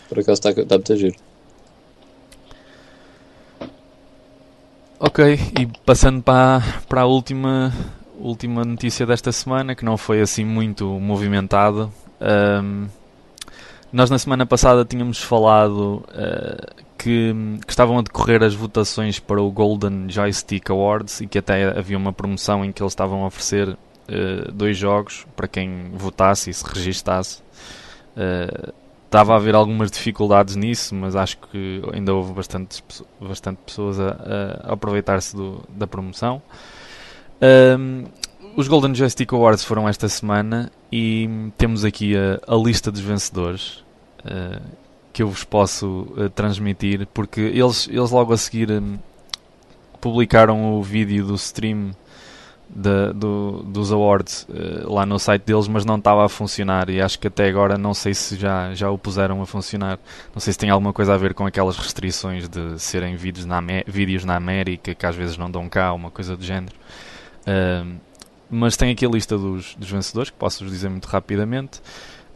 por 0.08 0.18
acaso 0.18 0.40
está 0.40 0.52
tá 0.52 0.76
muito 0.76 0.96
giro 0.96 1.16
ok 5.00 5.34
e 5.58 5.66
passando 5.84 6.22
para, 6.22 6.62
para 6.88 7.02
a 7.02 7.06
última 7.06 7.72
última 8.18 8.64
notícia 8.64 9.06
desta 9.06 9.30
semana 9.30 9.74
que 9.74 9.84
não 9.84 9.96
foi 9.96 10.20
assim 10.20 10.44
muito 10.44 10.86
movimentada 10.86 11.88
um, 12.20 12.88
nós 13.92 14.10
na 14.10 14.18
semana 14.18 14.44
passada 14.44 14.84
tínhamos 14.84 15.22
falado 15.22 16.04
uh, 16.08 16.84
que, 16.98 17.32
que, 17.64 17.70
estavam 17.70 17.98
a 17.98 18.02
decorrer 18.02 18.42
as 18.42 18.54
votações 18.54 19.18
para 19.18 19.40
o 19.40 19.50
Golden 19.50 20.10
Joystick 20.10 20.70
Awards 20.70 21.20
e 21.20 21.26
que 21.26 21.38
até 21.38 21.78
havia 21.78 21.96
uma 21.96 22.12
promoção 22.12 22.64
em 22.64 22.72
que 22.72 22.82
eles 22.82 22.92
estavam 22.92 23.22
a 23.22 23.28
oferecer 23.28 23.68
uh, 23.68 24.52
dois 24.52 24.76
jogos 24.76 25.26
para 25.34 25.48
quem 25.48 25.90
votasse 25.94 26.50
e 26.50 26.54
se 26.54 26.64
registasse. 26.66 27.40
Uh, 28.14 28.72
estava 29.08 29.32
a 29.32 29.36
haver 29.36 29.54
algumas 29.54 29.90
dificuldades 29.90 30.54
nisso, 30.54 30.94
mas 30.94 31.16
acho 31.16 31.38
que 31.38 31.82
ainda 31.92 32.14
houve 32.14 32.34
bastante, 32.34 32.84
bastante 33.18 33.58
pessoas 33.64 33.98
a, 33.98 34.60
a 34.64 34.72
aproveitar-se 34.74 35.34
da 35.70 35.86
promoção. 35.86 36.42
Um, 37.78 38.04
os 38.54 38.68
Golden 38.68 38.94
Joystick 38.94 39.32
Awards 39.32 39.64
foram 39.64 39.88
esta 39.88 40.08
semana 40.08 40.70
e 40.92 41.50
temos 41.56 41.84
aqui 41.84 42.14
a, 42.16 42.38
a 42.46 42.56
lista 42.56 42.92
dos 42.92 43.00
vencedores 43.00 43.82
uh, 44.24 44.60
que 45.10 45.22
eu 45.22 45.28
vos 45.28 45.42
posso 45.42 46.06
uh, 46.16 46.28
transmitir, 46.28 47.06
porque 47.14 47.40
eles, 47.40 47.88
eles 47.88 48.10
logo 48.10 48.34
a 48.34 48.36
seguir 48.36 48.70
um, 48.70 48.98
publicaram 50.02 50.74
o 50.74 50.82
vídeo 50.82 51.24
do 51.24 51.34
stream 51.34 51.92
do, 52.68 53.62
dos 53.62 53.90
awards 53.90 54.46
uh, 54.48 54.92
lá 54.92 55.06
no 55.06 55.18
site 55.18 55.42
deles, 55.42 55.66
mas 55.66 55.84
não 55.84 55.96
estava 55.96 56.24
a 56.24 56.28
funcionar 56.28 56.90
e 56.90 57.00
acho 57.00 57.18
que 57.18 57.26
até 57.26 57.48
agora 57.48 57.78
não 57.78 57.94
sei 57.94 58.12
se 58.12 58.36
já, 58.36 58.74
já 58.74 58.90
o 58.90 58.98
puseram 58.98 59.40
a 59.40 59.46
funcionar. 59.46 59.98
Não 60.34 60.40
sei 60.40 60.52
se 60.52 60.58
tem 60.58 60.70
alguma 60.70 60.92
coisa 60.92 61.14
a 61.14 61.16
ver 61.16 61.34
com 61.34 61.46
aquelas 61.46 61.76
restrições 61.76 62.48
de 62.48 62.78
serem 62.78 63.16
vídeos 63.16 63.46
na, 63.46 63.60
vídeos 63.86 64.24
na 64.24 64.36
América 64.36 64.94
que 64.94 65.06
às 65.06 65.16
vezes 65.16 65.38
não 65.38 65.50
dão 65.50 65.68
cá, 65.68 65.92
uma 65.92 66.10
coisa 66.10 66.36
do 66.36 66.44
género. 66.44 66.74
Uh, 67.42 67.96
mas 68.50 68.76
tem 68.76 68.90
aqui 68.90 69.04
a 69.04 69.08
lista 69.08 69.36
dos, 69.36 69.74
dos 69.74 69.90
vencedores, 69.90 70.30
que 70.30 70.36
posso-vos 70.36 70.72
dizer 70.72 70.88
muito 70.88 71.06
rapidamente. 71.06 71.80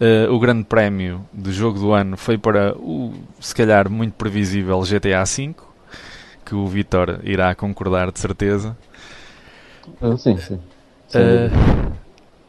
Uh, 0.01 0.33
o 0.33 0.39
grande 0.41 0.65
prémio 0.65 1.25
do 1.33 1.53
jogo 1.53 1.79
do 1.79 1.93
ano 1.93 2.17
foi 2.17 2.37
para 2.37 2.77
o, 2.77 3.15
se 3.39 3.55
calhar, 3.55 3.89
muito 3.89 4.15
previsível 4.15 4.81
GTA 4.81 5.25
V, 5.25 5.55
que 6.45 6.55
o 6.55 6.67
Vitor 6.67 7.21
irá 7.23 7.55
concordar 7.55 8.11
de 8.11 8.19
certeza. 8.19 8.77
Uh, 10.01 10.17
sim, 10.19 10.37
sim. 10.37 10.55
Uh, 10.55 11.93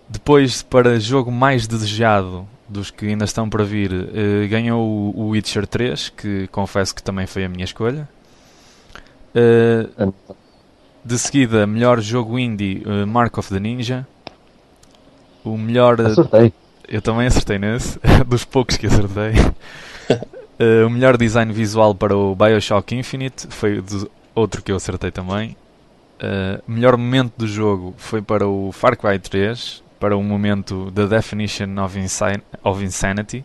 depois, 0.09 0.61
para 0.61 0.99
jogo 0.99 1.31
mais 1.31 1.67
desejado 1.67 2.47
dos 2.67 2.89
que 2.89 3.07
ainda 3.07 3.25
estão 3.25 3.49
para 3.49 3.63
vir, 3.63 3.91
ganhou 4.49 5.13
o 5.15 5.29
Witcher 5.29 5.67
3, 5.67 6.09
que 6.09 6.47
confesso 6.47 6.95
que 6.95 7.03
também 7.03 7.27
foi 7.27 7.43
a 7.43 7.49
minha 7.49 7.65
escolha. 7.65 8.07
De 11.05 11.19
seguida, 11.19 11.67
melhor 11.67 11.99
jogo 11.99 12.39
indie, 12.39 12.81
uh, 12.85 13.05
Mark 13.05 13.37
of 13.37 13.49
the 13.49 13.59
Ninja. 13.59 14.07
O 15.43 15.57
melhor. 15.57 15.99
Acertei. 15.99 16.53
Eu 16.87 17.01
também 17.01 17.27
acertei 17.27 17.59
nesse, 17.59 17.99
dos 18.25 18.45
poucos 18.45 18.77
que 18.77 18.87
acertei. 18.87 19.33
uh, 19.33 20.87
o 20.87 20.89
melhor 20.89 21.17
design 21.17 21.51
visual 21.51 21.93
para 21.93 22.15
o 22.15 22.33
Bioshock 22.33 22.95
Infinite 22.95 23.47
foi 23.49 23.81
do 23.81 24.09
outro 24.33 24.63
que 24.63 24.71
eu 24.71 24.77
acertei 24.77 25.11
também. 25.11 25.57
Uh, 26.23 26.63
melhor 26.65 26.95
momento 26.95 27.33
do 27.35 27.45
jogo 27.45 27.93
foi 27.97 28.21
para 28.21 28.47
o 28.47 28.71
Far 28.71 28.95
Cry 28.95 29.19
3, 29.19 29.83
para 29.99 30.15
o 30.15 30.23
momento 30.23 30.89
The 30.95 31.05
Definition 31.05 31.77
of, 31.83 31.99
Insan 31.99 32.39
of 32.63 32.81
Insanity. 32.81 33.43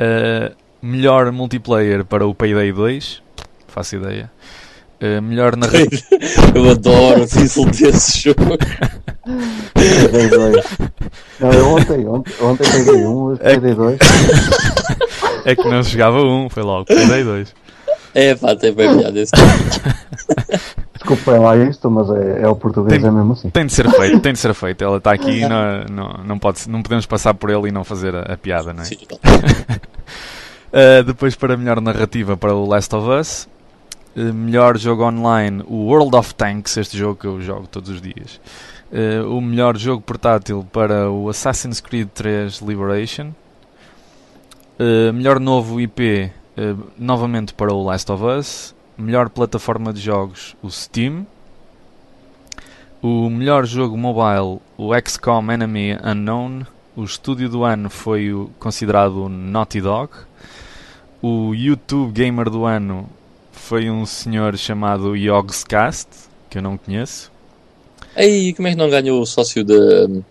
Uh, 0.00 0.54
melhor 0.80 1.30
multiplayer 1.30 2.06
para 2.06 2.26
o 2.26 2.34
Payday 2.34 2.72
2, 2.72 3.22
faço 3.68 3.96
ideia. 3.96 4.30
Uh, 4.98 5.20
melhor 5.20 5.56
narrativa. 5.58 6.02
eu 6.54 6.70
adoro 6.70 7.24
o 7.24 7.26
título 7.26 7.70
desse 7.70 8.22
jogo. 8.22 8.56
não, 11.38 11.52
eu 11.52 11.68
ontem, 11.68 12.06
ontem, 12.06 12.32
ontem 12.40 12.70
peguei 12.70 13.04
um, 13.04 13.24
hoje 13.24 13.40
é 13.42 13.54
peguei 13.56 13.74
dois. 13.74 13.98
É 15.46 15.54
que 15.54 15.68
não 15.68 15.82
chegava 15.82 16.22
um, 16.22 16.48
foi 16.48 16.62
logo, 16.62 16.86
peguei 16.86 17.22
dois. 17.22 17.54
É 18.14 18.34
pá, 18.34 18.56
tem 18.56 18.72
bem 18.72 18.96
melhor 18.96 19.12
desse. 19.12 19.32
Desculpem 21.04 21.38
lá 21.38 21.54
isto, 21.58 21.90
mas 21.90 22.08
é, 22.08 22.42
é 22.42 22.48
o 22.48 22.56
português, 22.56 22.98
tem, 22.98 23.08
é 23.08 23.12
mesmo 23.12 23.34
assim. 23.34 23.50
Tem 23.50 23.66
de 23.66 23.72
ser 23.74 23.90
feito, 23.90 24.20
tem 24.20 24.32
de 24.32 24.38
ser 24.38 24.54
feito. 24.54 24.82
Ela 24.82 24.96
está 24.96 25.12
aqui 25.12 25.42
e 25.42 25.46
não, 25.46 25.84
não, 25.90 26.24
não, 26.24 26.38
pode, 26.38 26.66
não 26.66 26.82
podemos 26.82 27.04
passar 27.04 27.34
por 27.34 27.50
ele 27.50 27.68
e 27.68 27.70
não 27.70 27.84
fazer 27.84 28.14
a, 28.16 28.22
a 28.22 28.36
piada, 28.38 28.72
não 28.72 28.80
é? 28.80 28.86
Sim, 28.86 28.96
uh, 30.72 31.04
depois 31.04 31.36
para 31.36 31.58
melhor 31.58 31.78
narrativa 31.82 32.38
para 32.38 32.54
o 32.54 32.66
Last 32.66 32.96
of 32.96 33.06
Us. 33.06 33.48
Eh, 34.16 34.32
melhor 34.32 34.78
jogo 34.78 35.04
online, 35.04 35.62
o 35.68 35.88
World 35.88 36.16
of 36.16 36.34
Tanks, 36.34 36.78
este 36.78 36.96
jogo 36.96 37.16
que 37.16 37.26
eu 37.26 37.38
jogo 37.42 37.66
todos 37.66 37.90
os 37.90 38.00
dias. 38.00 38.40
Uh, 38.90 39.28
o 39.28 39.40
melhor 39.40 39.76
jogo 39.76 40.00
portátil 40.00 40.64
para 40.72 41.10
o 41.10 41.28
Assassin's 41.28 41.80
Creed 41.80 42.08
3 42.14 42.60
Liberation. 42.60 43.32
Uh, 44.78 45.12
melhor 45.12 45.38
novo 45.38 45.80
IP, 45.80 46.30
novamente 46.96 47.52
para 47.52 47.74
o 47.74 47.82
Last 47.82 48.10
of 48.10 48.24
Us. 48.24 48.74
Melhor 48.96 49.28
plataforma 49.28 49.92
de 49.92 50.00
jogos, 50.00 50.54
o 50.62 50.70
Steam. 50.70 51.26
O 53.02 53.28
melhor 53.28 53.66
jogo 53.66 53.96
mobile, 53.98 54.60
o 54.78 54.90
XCOM 54.98 55.50
Enemy 55.50 55.98
Unknown. 56.02 56.64
O 56.96 57.02
estúdio 57.02 57.48
do 57.48 57.64
ano 57.64 57.90
foi 57.90 58.32
o, 58.32 58.50
considerado 58.58 59.24
o 59.24 59.28
Naughty 59.28 59.80
Dog. 59.80 60.10
O 61.20 61.54
YouTube 61.54 62.12
Gamer 62.12 62.48
do 62.48 62.64
ano 62.64 63.08
foi 63.50 63.90
um 63.90 64.06
senhor 64.06 64.56
chamado 64.56 65.16
Yogscast, 65.16 66.08
que 66.48 66.58
eu 66.58 66.62
não 66.62 66.76
conheço. 66.76 67.32
Ei, 68.16 68.52
como 68.54 68.68
é 68.68 68.70
que 68.70 68.76
não 68.76 68.88
ganhou 68.88 69.20
o 69.20 69.26
sócio 69.26 69.64
de, 69.64 70.22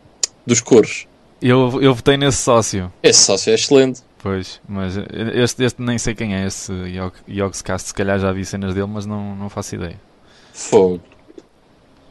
dos 0.47 0.61
cores? 0.61 1.05
Eu, 1.41 1.81
eu 1.81 1.93
votei 1.93 2.15
nesse 2.15 2.37
sócio. 2.37 2.91
Esse 3.03 3.25
sócio 3.25 3.51
é 3.51 3.55
excelente. 3.55 4.01
Pois, 4.23 4.61
mas 4.65 4.95
este, 5.33 5.65
este 5.65 5.81
nem 5.81 5.97
sei 5.97 6.15
quem 6.15 6.33
é 6.33 6.47
esse 6.47 6.71
Yogscast, 7.27 7.89
se 7.89 7.93
calhar 7.93 8.17
já 8.17 8.31
vi 8.31 8.45
cenas 8.45 8.73
dele, 8.73 8.87
mas 8.87 9.05
não, 9.05 9.35
não 9.35 9.49
faço 9.49 9.75
ideia. 9.75 9.99
Fogo. 10.53 11.01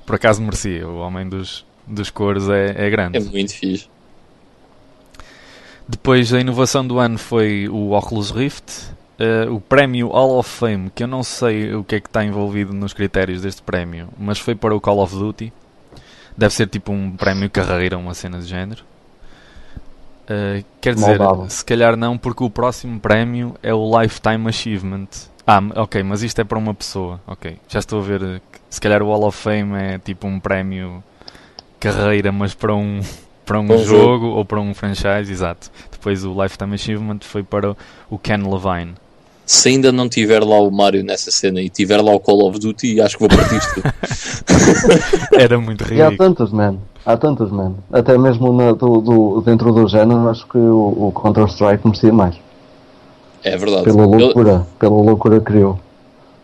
Por 0.05 0.17
acaso 0.17 0.43
merecia, 0.43 0.87
o 0.87 0.99
homem 0.99 1.27
dos, 1.27 1.65
dos 1.87 2.11
cores 2.11 2.51
é, 2.51 2.87
é 2.87 2.91
grande. 2.91 3.17
É 3.17 3.21
muito 3.21 3.55
fixe. 3.55 3.89
Depois 5.89 6.35
a 6.35 6.41
inovação 6.41 6.87
do 6.87 6.99
ano 6.99 7.17
foi 7.17 7.67
o 7.71 7.93
Oculus 7.93 8.31
Rift, 8.31 8.91
uh, 9.19 9.51
o 9.51 9.59
prémio 9.59 10.09
Hall 10.09 10.39
of 10.39 10.51
Fame, 10.51 10.91
que 10.95 11.05
eu 11.05 11.09
não 11.09 11.23
sei 11.23 11.75
o 11.75 11.83
que 11.83 11.95
é 11.95 12.01
que 12.01 12.09
está 12.09 12.23
envolvido 12.23 12.75
nos 12.75 12.93
critérios 12.93 13.41
deste 13.41 13.63
prémio, 13.63 14.11
mas 14.19 14.39
foi 14.39 14.55
para 14.55 14.75
o 14.75 14.81
Call 14.83 14.99
of 14.99 15.17
Duty. 15.17 15.51
Deve 16.37 16.53
ser 16.53 16.67
tipo 16.67 16.93
um 16.93 17.17
prémio 17.17 17.49
carreira, 17.49 17.97
uma 17.97 18.13
cena 18.13 18.39
de 18.39 18.47
género. 18.47 18.85
Uh, 20.25 20.65
quer 20.81 20.95
dizer, 20.95 21.19
Moldável. 21.19 21.51
se 21.51 21.65
calhar 21.65 21.97
não, 21.97 22.17
porque 22.17 22.45
o 22.45 22.51
próximo 22.51 22.99
prémio 23.01 23.55
é 23.63 23.75
o 23.75 24.01
Lifetime 24.01 24.49
Achievement. 24.49 25.09
Ah, 25.47 25.61
ok, 25.77 26.03
mas 26.05 26.23
isto 26.23 26.41
é 26.41 26.45
para 26.45 26.57
uma 26.59 26.73
pessoa. 26.73 27.21
Ok, 27.27 27.57
já 27.69 27.81
estou 27.81 27.99
a 28.01 28.03
ver. 28.03 28.21
que 28.53 28.59
Se 28.71 28.81
calhar 28.81 29.03
o 29.03 29.07
Hall 29.07 29.25
of 29.27 29.37
Fame 29.37 29.75
é 29.77 29.99
tipo 29.99 30.27
um 30.27 30.39
prémio 30.39 31.03
carreira, 31.81 32.31
mas 32.31 32.55
para 32.55 32.75
um, 32.75 33.01
para 33.45 33.59
um 33.61 33.85
jogo, 33.85 34.27
ou 34.27 34.45
para 34.45 34.61
um 34.61 34.73
franchise, 34.73 35.31
exato. 35.31 35.71
Depois 35.91 36.25
o 36.25 36.41
Lifetime 36.43 36.75
Achievement 36.75 37.19
foi 37.23 37.43
para 37.43 37.77
o 38.09 38.19
Ken 38.19 38.39
Levine. 38.39 38.95
Se 39.45 39.69
ainda 39.71 39.91
não 39.91 40.09
tiver 40.09 40.43
lá 40.45 40.61
o 40.61 40.71
Mario 40.71 41.03
nessa 41.03 41.33
cena 41.33 41.61
e 41.61 41.69
tiver 41.69 42.01
lá 42.01 42.13
o 42.13 42.21
Call 42.21 42.47
of 42.49 42.61
Duty, 42.61 43.01
acho 43.01 43.19
que 43.19 43.27
vou 43.27 43.37
partir 43.37 43.57
isto. 43.57 43.83
Era 45.37 45.59
muito 45.59 45.83
E 45.93 46.01
há 46.01 46.07
ridículo. 46.09 46.17
tantos, 46.35 46.53
man. 46.53 46.79
Há 47.05 47.17
tantos, 47.17 47.51
man. 47.51 47.75
Até 47.93 48.17
mesmo 48.17 48.53
na- 48.53 48.73
do, 48.73 49.01
do- 49.01 49.41
dentro 49.45 49.73
do 49.73 49.89
género, 49.89 50.29
acho 50.29 50.47
que 50.47 50.57
o, 50.59 51.09
o 51.09 51.13
Counter-Strike 51.13 51.85
merecia 51.85 52.13
mais. 52.13 52.37
É 53.43 53.57
verdade. 53.57 53.85
Pela 53.85 54.03
Eu- 54.03 54.09
loucura, 54.09 54.67
pela 54.79 54.95
loucura 55.03 55.41
que 55.41 55.47
criou. 55.47 55.81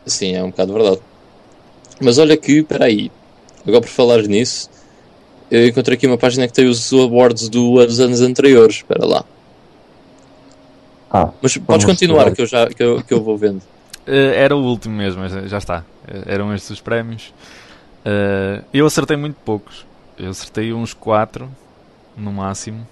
Sim, 0.05 0.35
é 0.35 0.43
um 0.43 0.51
bocado 0.51 0.73
verdade. 0.73 1.01
Mas 2.01 2.19
olha 2.19 2.37
que, 2.37 2.59
espera 2.61 2.87
aí, 2.87 3.11
agora 3.67 3.83
por 3.83 3.89
falar 3.91 4.23
nisso, 4.23 4.69
eu 5.51 5.67
encontrei 5.69 5.97
aqui 5.97 6.07
uma 6.07 6.19
página 6.19 6.47
que 6.49 6.53
tem 6.53 6.67
os 6.69 6.93
awards 6.93 7.49
do- 7.49 7.85
dos 7.87 8.01
anos 8.01 8.21
anteriores. 8.21 8.77
Espera 8.77 9.05
lá. 9.07 9.25
Ah, 11.11 11.31
Mas 11.41 11.57
podes 11.57 11.87
continuar, 11.87 12.31
que 12.33 12.43
eu, 12.43 12.47
já, 12.47 12.67
que, 12.67 12.83
eu, 12.83 13.03
que 13.03 13.15
eu 13.15 13.23
vou 13.23 13.37
vendo. 13.39 13.63
Eh, 14.07 14.35
era 14.45 14.55
o 14.55 14.63
último 14.63 14.95
mesmo, 14.95 15.21
mas 15.23 15.33
já 15.51 15.57
está. 15.59 15.85
Eh, 16.07 16.23
eram 16.27 16.53
estes 16.55 16.71
os 16.71 16.81
prémios. 16.81 17.33
Eh, 18.05 18.61
eu 18.75 18.85
acertei 18.87 19.17
muito 19.17 19.37
poucos. 19.45 19.87
Eu 20.19 20.31
acertei 20.31 20.73
uns 20.73 20.93
4 20.93 21.49
no 22.17 22.33
máximo. 22.33 22.87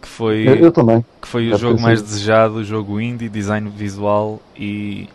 Que 0.00 0.08
foi, 0.08 0.48
eu, 0.48 0.54
eu 0.56 0.72
também. 0.72 1.04
que 1.20 1.28
foi 1.28 1.48
o 1.50 1.56
jogo 1.56 1.74
pensei. 1.74 1.82
mais 1.82 2.02
desejado, 2.02 2.54
o 2.56 2.64
jogo 2.64 3.00
indie, 3.00 3.28
design 3.28 3.68
visual 3.70 4.40
e. 4.58 5.08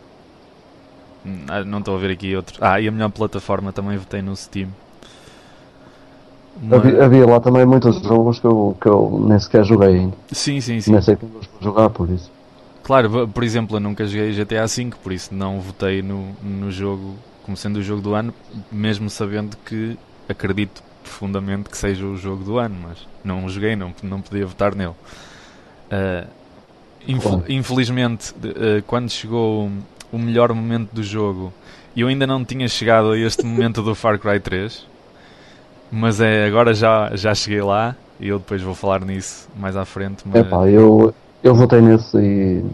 Ah, 1.50 1.63
Não 1.63 1.80
estou 1.80 1.96
a 1.96 2.00
ver 2.00 2.12
aqui 2.12 2.36
outro. 2.36 2.58
Ah, 2.62 2.80
e 2.80 2.88
a 2.88 2.92
melhor 2.92 3.10
plataforma 3.10 3.72
também 3.74 3.98
votei 3.98 4.22
no 4.22 4.36
Steam. 4.36 4.70
Uma- 6.62 6.78
Havia, 6.78 7.06
havia 7.06 7.26
lá 7.26 7.40
também 7.40 7.66
muitos 7.66 8.02
jogos 8.02 8.40
que 8.40 8.48
eu, 8.48 8.76
que 8.82 8.88
eu 8.88 9.26
nem 9.28 9.40
sequer 9.40 9.63
joguei 9.63 9.90
ainda. 9.90 10.16
Sim, 10.32 10.60
sim, 10.60 10.82
sim. 10.82 10.92
Nem 10.92 11.02
sei 11.02 11.16
como 11.16 11.40
jogar 11.62 11.90
por 11.90 12.10
isso. 12.10 12.32
Claro, 12.84 13.28
por 13.28 13.44
exemplo, 13.44 13.76
eu 13.76 13.80
nunca 13.82 14.06
joguei 14.06 14.32
GTA 14.32 14.66
V, 14.66 14.92
por 15.04 15.12
isso 15.12 15.34
não 15.34 15.60
votei 15.60 16.02
no, 16.02 16.34
no 16.42 16.72
jogo 16.72 17.13
como 17.44 17.56
sendo 17.58 17.78
o 17.78 17.84
jogo 17.84 18.02
do 18.02 18.13
ano, 18.13 18.34
mesmo 18.72 19.10
sabendo 19.10 19.56
que 19.66 19.98
acredito 20.28 20.84
profundamente 21.04 21.70
que 21.70 21.78
seja 21.78 22.06
o 22.06 22.18
jogo 22.18 22.44
do 22.44 22.58
ano, 22.58 22.76
mas 22.84 22.98
não 23.24 23.46
o 23.46 23.50
joguei, 23.50 23.76
não, 23.76 23.94
não 24.04 24.22
podia 24.22 24.46
votar 24.46 24.76
nele. 24.76 24.94
Claro. 27.22 27.44
Infelizmente, 27.48 28.34
ah, 28.44 28.84
quando 28.86 29.10
chegou 29.10 29.70
o 30.12 30.18
melhor 30.18 30.54
momento 30.54 30.90
do 30.94 31.04
jogo, 31.04 31.54
eu 31.96 32.08
ainda 32.08 32.28
não 32.28 32.44
tinha 32.44 32.68
chegado 32.68 33.12
a 33.12 33.18
este 33.18 33.46
momento 33.46 33.82
do 33.82 33.96
Far 33.96 34.20
Cry 34.20 34.40
3, 34.40 34.86
mas 35.92 36.20
é, 36.20 36.46
agora 36.46 36.74
já, 36.74 37.16
já 37.16 37.34
cheguei 37.34 37.62
lá 37.62 37.96
e 38.20 38.28
eu 38.28 38.40
depois 38.40 38.62
vou 38.62 38.76
falar 38.76 39.02
nisso 39.06 39.48
mais 39.56 39.76
à 39.76 39.86
frente. 39.86 40.24
Mas... 40.26 40.46
Epá, 40.46 40.68
eu, 40.68 41.13
eu 41.44 41.56
votei 41.56 41.82
nesse 41.82 42.18
e, 42.18 42.66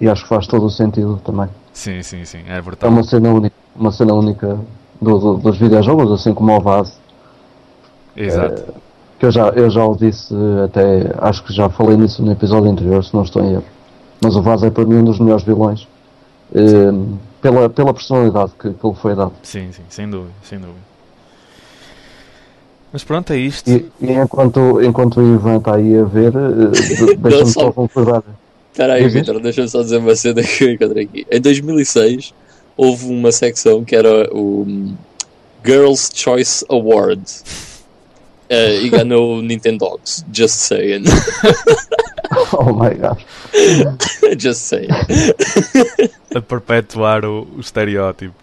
e 0.00 0.08
acho 0.08 0.22
que 0.22 0.28
faz 0.28 0.46
todo 0.46 0.66
o 0.66 0.70
sentido 0.70 1.20
também. 1.24 1.48
Sim, 1.72 2.02
sim, 2.02 2.24
sim, 2.24 2.42
é 2.46 2.58
É 2.58 2.62
brutal. 2.62 2.88
uma 2.88 3.02
cena 3.02 3.32
única, 3.32 3.56
uma 3.74 3.90
cena 3.90 4.14
única 4.14 4.58
do- 5.00 5.18
do- 5.18 5.36
dos 5.38 5.56
videojogos, 5.58 6.10
assim 6.12 6.32
como 6.34 6.52
o 6.56 6.60
Vaz. 6.60 6.98
Exato. 8.16 8.74
Que 9.18 9.26
eu 9.26 9.30
já, 9.30 9.48
eu 9.50 9.70
já 9.70 9.84
o 9.84 9.96
disse 9.96 10.34
até, 10.64 11.12
acho 11.18 11.42
que 11.44 11.52
já 11.52 11.68
falei 11.68 11.96
nisso 11.96 12.22
no 12.22 12.32
episódio 12.32 12.70
anterior, 12.70 13.04
se 13.04 13.14
não 13.14 13.22
estou 13.22 13.42
em 13.44 13.52
erro. 13.54 13.64
Mas 14.22 14.36
o 14.36 14.42
Vaz 14.42 14.62
é 14.62 14.70
para 14.70 14.84
mim 14.84 14.96
um 14.96 15.04
dos 15.04 15.18
melhores 15.18 15.44
vilões. 15.44 15.86
eh, 16.54 16.92
pela, 17.40 17.68
pela 17.68 17.92
personalidade 17.92 18.52
que, 18.58 18.70
que 18.72 18.86
ele 18.86 18.94
foi 18.96 19.14
dado. 19.14 19.32
Sim, 19.42 19.70
sim, 19.72 19.82
sem 19.88 20.08
dúvida, 20.08 20.30
sem 20.42 20.58
dúvida. 20.58 20.78
Mas 22.92 23.02
pronto, 23.02 23.32
é 23.32 23.36
isto. 23.36 23.68
E, 23.70 23.90
e 24.00 24.12
enquanto, 24.12 24.80
enquanto 24.82 25.20
o 25.20 25.34
Ivan 25.34 25.56
está 25.56 25.74
aí 25.76 25.98
a 25.98 26.04
ver, 26.04 26.32
eh, 26.34 26.70
de- 26.70 27.16
deixa-me 27.18 27.50
só- 27.50 27.72
concordar. 27.72 28.22
Espera 28.72 28.94
aí. 28.94 29.08
Vitor, 29.08 29.40
deixa-me 29.40 29.68
só 29.68 29.82
dizer 29.82 29.98
uma 29.98 30.14
cena 30.16 30.42
que 30.42 30.64
eu 30.64 30.70
encontrei 30.72 31.04
aqui. 31.04 31.26
Em 31.30 31.40
2006, 31.40 32.32
houve 32.76 33.06
uma 33.06 33.30
secção 33.32 33.84
que 33.84 33.94
era 33.96 34.28
o 34.34 34.94
Girls' 35.64 36.10
Choice 36.14 36.64
Award. 36.68 37.22
Eh, 38.48 38.82
e 38.82 38.88
ganhou 38.90 39.38
o 39.38 39.42
Nintendogs, 39.42 40.24
just 40.32 40.56
saying. 40.60 41.04
Oh 42.52 42.72
my 42.72 42.90
god. 42.94 43.18
just 44.38 44.62
saying. 44.62 44.88
A 46.34 46.40
perpetuar 46.40 47.24
o, 47.24 47.46
o 47.56 47.60
estereótipo. 47.60 48.34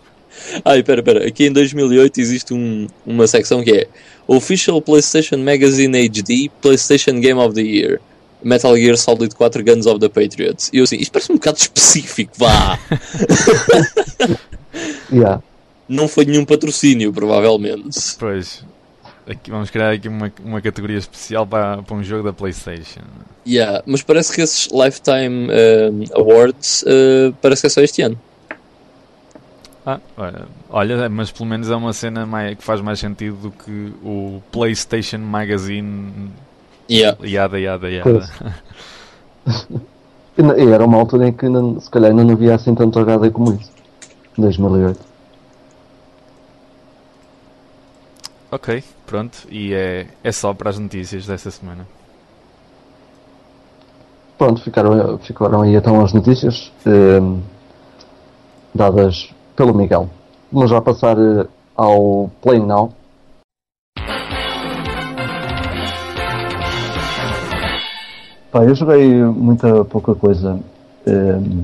Ai, 0.64 0.80
espera, 0.80 1.02
espera. 1.02 1.28
Aqui 1.28 1.48
em 1.48 1.52
2008 1.52 2.20
existe 2.22 2.54
um- 2.54 2.88
uma 3.06 3.28
secção 3.28 3.62
que 3.64 3.72
é 3.72 3.88
Official 4.28 4.82
PlayStation 4.82 5.38
Magazine 5.38 6.06
HD 6.06 6.50
PlayStation 6.62 7.20
Game 7.20 7.40
of 7.40 7.54
the 7.54 7.62
Year. 7.62 8.00
Metal 8.44 8.76
Gear 8.76 8.98
Solid 8.98 9.34
4 9.36 9.64
Guns 9.64 9.86
of 9.86 10.00
the 10.00 10.10
Patriots. 10.10 10.70
E 10.74 10.78
eu 10.78 10.84
assim, 10.84 10.98
isto 10.98 11.12
parece 11.12 11.32
um 11.32 11.36
bocado 11.36 11.58
específico, 11.58 12.34
vá! 12.38 12.80
Yeah. 15.12 15.42
Não 15.88 16.08
foi 16.08 16.26
nenhum 16.26 16.46
patrocínio, 16.46 17.12
provavelmente. 17.12 18.00
Pois, 18.18 18.64
aqui, 19.28 19.52
vamos 19.52 19.70
criar 19.70 19.92
aqui 19.92 20.08
uma, 20.08 20.32
uma 20.44 20.62
categoria 20.62 20.98
especial 20.98 21.46
para, 21.46 21.84
para 21.84 21.96
um 21.96 22.04
jogo 22.04 22.24
da 22.24 22.32
PlayStation. 22.32 23.02
Yeah, 23.46 23.84
mas 23.86 24.02
parece 24.02 24.34
que 24.34 24.42
esses 24.42 24.70
Lifetime 24.72 25.50
um, 25.50 26.04
Awards 26.16 26.84
uh, 26.84 27.34
parece 27.42 27.62
que 27.62 27.68
é 27.68 27.70
só 27.70 27.82
este 27.82 28.02
ano. 28.04 28.18
Ah, 29.86 30.00
olha, 30.16 30.46
olha, 30.70 31.10
mas 31.10 31.32
pelo 31.32 31.50
menos 31.50 31.70
é 31.70 31.76
uma 31.76 31.92
cena 31.92 32.26
mais, 32.26 32.56
que 32.56 32.64
faz 32.64 32.80
mais 32.82 33.00
sentido 33.00 33.36
do 33.36 33.52
que 33.52 33.94
o 34.04 34.42
PlayStation 34.52 35.18
Magazine. 35.18 36.30
Yeah. 36.92 37.18
Yada, 37.26 37.58
yada, 37.60 37.90
yada. 37.90 38.30
E, 40.38 40.42
e 40.64 40.72
era 40.72 40.86
uma 40.86 40.98
altura 40.98 41.28
em 41.28 41.34
que 41.34 41.46
ainda- 41.46 41.80
se 41.82 41.90
calhar 41.90 42.10
ainda 42.10 42.24
não 42.24 42.34
havia 42.34 42.56
assim 42.56 42.74
tanto 42.74 42.98
HD 43.00 43.30
como 43.32 43.54
isso. 43.54 43.70
2008. 44.38 45.00
Ok, 48.52 48.84
pronto. 49.06 49.38
E 49.50 49.74
é, 49.74 50.08
é 50.24 50.32
só 50.32 50.54
para 50.54 50.70
as 50.70 50.80
notícias 50.80 51.26
dessa 51.26 51.52
semana. 51.52 51.88
Pronto, 54.38 54.62
ficaram, 54.62 55.18
ficaram 55.20 55.62
aí 55.62 55.76
então 55.76 56.02
as 56.04 56.14
notícias 56.14 56.72
ehm, 56.86 57.40
dadas 58.74 59.34
pelo 59.56 59.74
Miguel. 59.74 60.10
Vamos 60.52 60.70
já 60.72 60.82
passar 60.82 61.18
eh, 61.18 61.46
ao 61.76 62.30
Play 62.42 62.60
Now. 62.60 62.92
Pá, 68.52 68.66
eu 68.66 68.76
joguei 68.76 69.24
muita 69.24 69.86
pouca 69.86 70.14
coisa 70.14 70.60
ehm, 71.08 71.64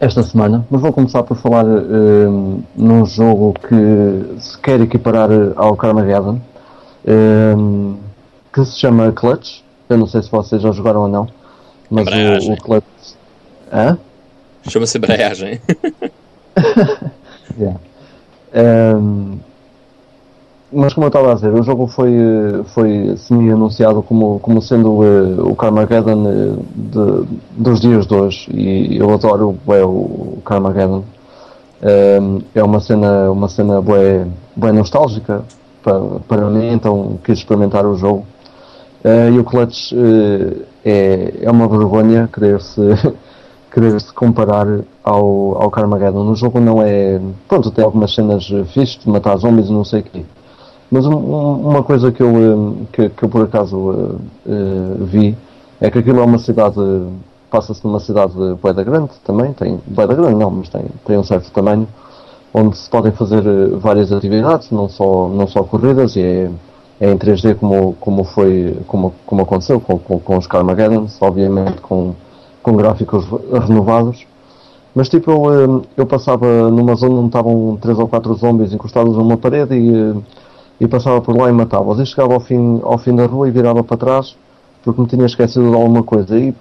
esta 0.00 0.22
semana, 0.22 0.66
mas 0.70 0.80
vou 0.80 0.92
começar 0.92 1.22
por 1.22 1.36
falar 1.36 1.66
ehm, 1.66 2.62
num 2.74 3.04
jogo 3.04 3.52
que 3.54 4.40
se 4.40 4.58
quer 4.58 4.80
equiparar 4.80 5.28
ao 5.56 5.76
Carmageddon, 5.76 6.40
ehm, 7.06 7.96
que 8.52 8.64
se 8.64 8.78
chama 8.78 9.12
Clutch. 9.12 9.60
Eu 9.90 9.98
não 9.98 10.06
sei 10.06 10.22
se 10.22 10.30
vocês 10.30 10.62
já 10.62 10.72
jogaram 10.72 11.02
ou 11.02 11.08
não, 11.08 11.28
mas 11.90 12.06
o, 12.46 12.52
o 12.52 12.56
Clutch. 12.56 12.86
Hã? 13.70 13.98
Chama-se 14.68 14.96
embreagem. 14.96 15.60
Yeah. 17.58 17.78
Ehm, 18.54 19.38
mas 20.72 20.94
como 20.94 21.04
eu 21.06 21.08
estava 21.08 21.32
a 21.32 21.34
dizer, 21.34 21.52
o 21.52 21.62
jogo 21.62 21.86
foi, 21.86 22.10
foi 22.66 23.14
semi-anunciado 23.16 24.02
como, 24.02 24.38
como 24.40 24.60
sendo 24.62 25.04
eh, 25.04 25.40
o 25.42 25.54
Carmageddon 25.54 26.24
eh, 26.26 26.56
de- 26.74 27.26
dos 27.52 27.80
dias 27.80 28.06
de 28.06 28.14
hoje 28.14 28.50
e 28.54 28.96
eu 28.98 29.12
adoro 29.12 29.56
o 29.66 30.38
Carmageddon. 30.44 31.02
Ehm, 31.82 32.38
é 32.54 32.62
uma 32.62 32.80
cena, 32.80 33.30
uma 33.30 33.48
cena 33.48 33.80
bué, 33.80 34.26
bué 34.56 34.72
nostálgica 34.72 35.42
para, 35.82 36.00
para 36.28 36.48
mim, 36.50 36.72
então 36.72 37.18
quis 37.24 37.38
experimentar 37.38 37.84
o 37.86 37.96
jogo. 37.96 38.24
Eh, 39.04 39.30
e 39.32 39.38
o 39.38 39.44
Clutch 39.44 39.92
é, 40.84 41.34
é 41.42 41.50
uma 41.50 41.68
vergonha 41.68 42.28
querer-se 42.32 42.80
querer-se 43.72 44.12
comparar 44.12 44.66
ao, 45.02 45.62
ao 45.62 45.70
Carmageddon. 45.70 46.30
O 46.30 46.36
jogo 46.36 46.60
não 46.60 46.82
é. 46.82 47.20
Pronto, 47.48 47.70
tem 47.70 47.84
algumas 47.84 48.14
cenas 48.14 48.46
fixes 48.72 48.98
de 48.98 49.08
matar 49.08 49.36
zombies 49.38 49.68
e 49.68 49.72
não 49.72 49.84
sei 49.84 50.00
o 50.00 50.02
quê. 50.04 50.24
Mas 50.92 51.06
um, 51.06 51.14
um, 51.14 51.68
uma 51.70 51.82
coisa 51.82 52.12
que 52.12 52.22
eu, 52.22 52.28
eh, 52.28 52.84
que, 52.92 53.08
que 53.08 53.22
eu 53.22 53.28
por 53.30 53.42
acaso 53.42 53.78
uh, 53.78 54.20
uh, 54.44 55.04
vi 55.06 55.34
é 55.80 55.90
que 55.90 55.98
aquilo 55.98 56.20
é 56.20 56.22
uma 56.22 56.36
cidade, 56.36 56.76
passa-se 57.50 57.82
numa 57.82 57.98
cidade 57.98 58.34
boeda 58.60 58.84
grande 58.84 59.10
também, 59.24 59.54
tem, 59.54 59.80
boeda 59.86 60.12
grande 60.14 60.34
não, 60.34 60.50
mas 60.50 60.68
tem, 60.68 60.84
tem 61.06 61.16
um 61.16 61.24
certo 61.24 61.50
tamanho, 61.50 61.88
onde 62.52 62.76
se 62.76 62.90
podem 62.90 63.10
fazer 63.10 63.42
várias 63.78 64.12
atividades, 64.12 64.70
não 64.70 64.86
só, 64.86 65.28
não 65.28 65.46
só 65.46 65.62
corridas, 65.62 66.14
e 66.14 66.20
é, 66.20 66.50
é 67.00 67.10
em 67.10 67.16
3D 67.16 67.54
como, 67.54 67.94
como 67.98 68.24
foi, 68.24 68.76
como, 68.86 69.14
como 69.24 69.42
aconteceu 69.42 69.80
com, 69.80 69.98
com, 69.98 70.18
com 70.20 70.36
os 70.36 70.46
Carmageddons, 70.46 71.16
obviamente 71.22 71.80
com, 71.80 72.14
com 72.62 72.76
gráficos 72.76 73.24
renovados, 73.66 74.26
mas 74.94 75.08
tipo, 75.08 75.50
eu, 75.50 75.86
eu 75.96 76.04
passava 76.04 76.70
numa 76.70 76.94
zona 76.96 77.14
onde 77.14 77.28
estavam 77.28 77.78
três 77.80 77.98
ou 77.98 78.06
quatro 78.06 78.34
zombies 78.34 78.74
encostados 78.74 79.16
numa 79.16 79.38
parede 79.38 79.74
e, 79.74 80.14
e 80.80 80.86
passava 80.88 81.20
por 81.20 81.36
lá 81.36 81.48
e 81.48 81.52
matava-os. 81.52 82.00
E 82.00 82.06
chegava 82.06 82.34
ao 82.34 82.40
fim, 82.40 82.80
ao 82.82 82.98
fim 82.98 83.14
da 83.14 83.26
rua 83.26 83.48
e 83.48 83.50
virava 83.50 83.82
para 83.84 83.96
trás 83.96 84.36
porque 84.84 85.00
me 85.00 85.06
tinha 85.06 85.26
esquecido 85.26 85.70
de 85.70 85.74
alguma 85.74 86.02
coisa. 86.02 86.38
E 86.38 86.54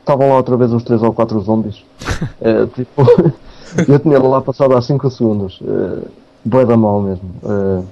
estavam 0.00 0.28
lá 0.28 0.36
outra 0.36 0.56
vez 0.56 0.72
os 0.72 0.82
três 0.82 1.02
ou 1.02 1.12
quatro 1.12 1.40
zombies. 1.40 1.84
é, 2.40 2.66
tipo, 2.74 3.02
eu 3.88 3.98
tinha 3.98 4.18
lá 4.18 4.40
passado 4.40 4.76
há 4.76 4.82
5 4.82 5.10
segundos. 5.10 5.60
É, 5.62 6.26
Boa 6.44 6.64
da 6.64 6.76
mal 6.76 7.02
mesmo. 7.02 7.28
É, 7.44 7.82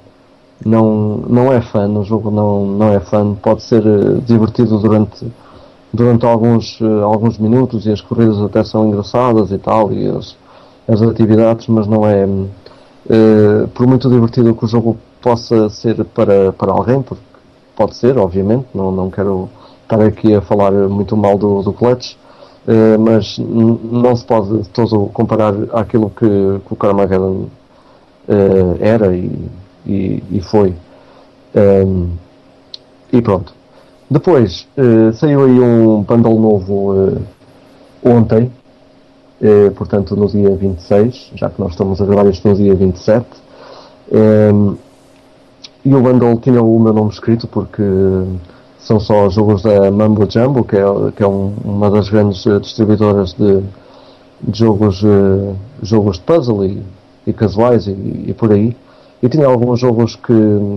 não, 0.65 1.17
não 1.29 1.53
é 1.53 1.61
fã, 1.61 1.89
o 1.89 2.05
jogo 2.05 2.31
não, 2.31 2.65
não 2.65 2.93
é 2.93 3.01
fã. 3.01 3.35
Pode 3.35 3.63
ser 3.65 3.85
uh, 3.85 4.21
divertido 4.21 4.79
durante, 4.79 5.27
durante 5.93 6.25
alguns, 6.25 6.79
alguns 7.03 7.37
minutos 7.37 7.85
e 7.85 7.91
as 7.91 8.01
corridas 8.01 8.41
até 8.41 8.63
são 8.63 8.87
engraçadas 8.87 9.51
e 9.51 9.59
tal, 9.59 9.93
e 9.93 10.07
as, 10.07 10.37
as 10.87 11.03
atividades, 11.03 11.67
mas 11.67 11.89
não 11.89 12.07
é. 12.07 12.29
Por 13.75 13.89
muito 13.89 14.09
divertido 14.09 14.55
que 14.55 14.65
o 14.65 14.69
jogo 14.69 14.97
possa 15.25 15.71
ser 15.71 16.05
para, 16.05 16.53
para 16.53 16.71
alguém, 16.71 17.01
porque 17.01 17.23
pode 17.75 17.97
ser, 17.97 18.19
obviamente, 18.19 18.67
não, 18.75 18.93
não 18.93 19.11
quero 19.11 19.49
estar 19.83 19.99
aqui 20.03 20.35
a 20.35 20.43
falar 20.43 20.71
muito 20.71 21.17
mal 21.17 21.39
do, 21.39 21.63
do 21.63 21.73
Clutch, 21.73 22.13
uh, 22.69 23.01
mas 23.01 23.39
não 23.39 24.15
se 24.15 24.23
pode 24.23 24.69
todo 24.69 25.07
comparar 25.15 25.55
àquilo 25.73 26.11
que, 26.11 26.27
que 26.27 26.73
o 26.75 26.77
Carmageddon 26.77 27.47
uh, 28.29 28.77
era 28.81 29.17
e, 29.17 29.49
e, 29.87 30.23
e 30.31 30.41
foi. 30.43 30.75
Um, 31.55 31.59
ehm, 31.59 32.07
e 33.11 33.23
pronto. 33.23 33.55
Depois 34.11 34.69
uh, 34.77 35.11
saiu 35.15 35.45
aí 35.45 35.59
um 35.59 36.03
bundle 36.03 36.39
novo 36.39 37.17
ontem, 38.05 38.53
portanto 39.77 40.15
no 40.15 40.27
dia 40.27 40.55
26, 40.55 41.33
já 41.35 41.49
que 41.49 41.59
nós 41.61 41.71
estamos 41.71 42.01
a 42.03 42.05
gravar 42.05 42.29
isto 42.29 42.47
no 42.47 42.55
dia 42.55 42.75
27. 42.75 43.25
Um, 44.13 44.77
e 45.85 45.95
o 45.95 46.01
bundle 46.01 46.39
tinha 46.39 46.63
o 46.63 46.81
meu 46.81 46.93
nome 46.93 47.11
escrito 47.11 47.47
porque 47.47 47.83
são 48.79 48.99
só 48.99 49.29
jogos 49.29 49.63
da 49.63 49.91
Mambo 49.91 50.27
Jumbo, 50.31 50.65
que 50.65 50.77
é, 50.77 50.85
que 51.15 51.23
é 51.23 51.27
um, 51.27 51.55
uma 51.65 51.91
das 51.91 52.09
grandes 52.09 52.47
eh, 52.47 52.59
distribuidoras 52.59 53.33
de, 53.33 53.63
de 54.43 54.59
jogos, 54.59 55.03
uh, 55.03 55.55
jogos 55.83 56.17
de 56.17 56.23
puzzle 56.23 56.65
e, 56.65 56.83
e 57.27 57.33
casuais 57.33 57.87
e, 57.87 58.25
e, 58.27 58.35
por 58.35 58.53
aí. 58.53 58.77
E 59.23 59.29
tinha 59.29 59.47
alguns 59.47 59.81
jogos 59.81 60.17
que, 60.17 60.33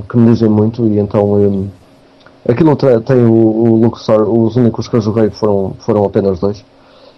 que 0.10 0.17
me 0.17 0.32
dizem 0.32 0.50
muito 0.50 0.88
e 0.88 1.00
então 1.00 1.34
um, 1.34 1.67
aquilo 2.48 2.76
tem 2.76 3.26
o, 3.26 3.34
o 3.34 3.76
Luxor, 3.76 4.22
os 4.30 4.56
únicos 4.56 4.88
que 4.88 4.96
eu 4.96 5.02
joguei 5.02 5.30
foram, 5.30 5.74
foram 5.80 6.06
apenas 6.06 6.39
dois. 6.39 6.63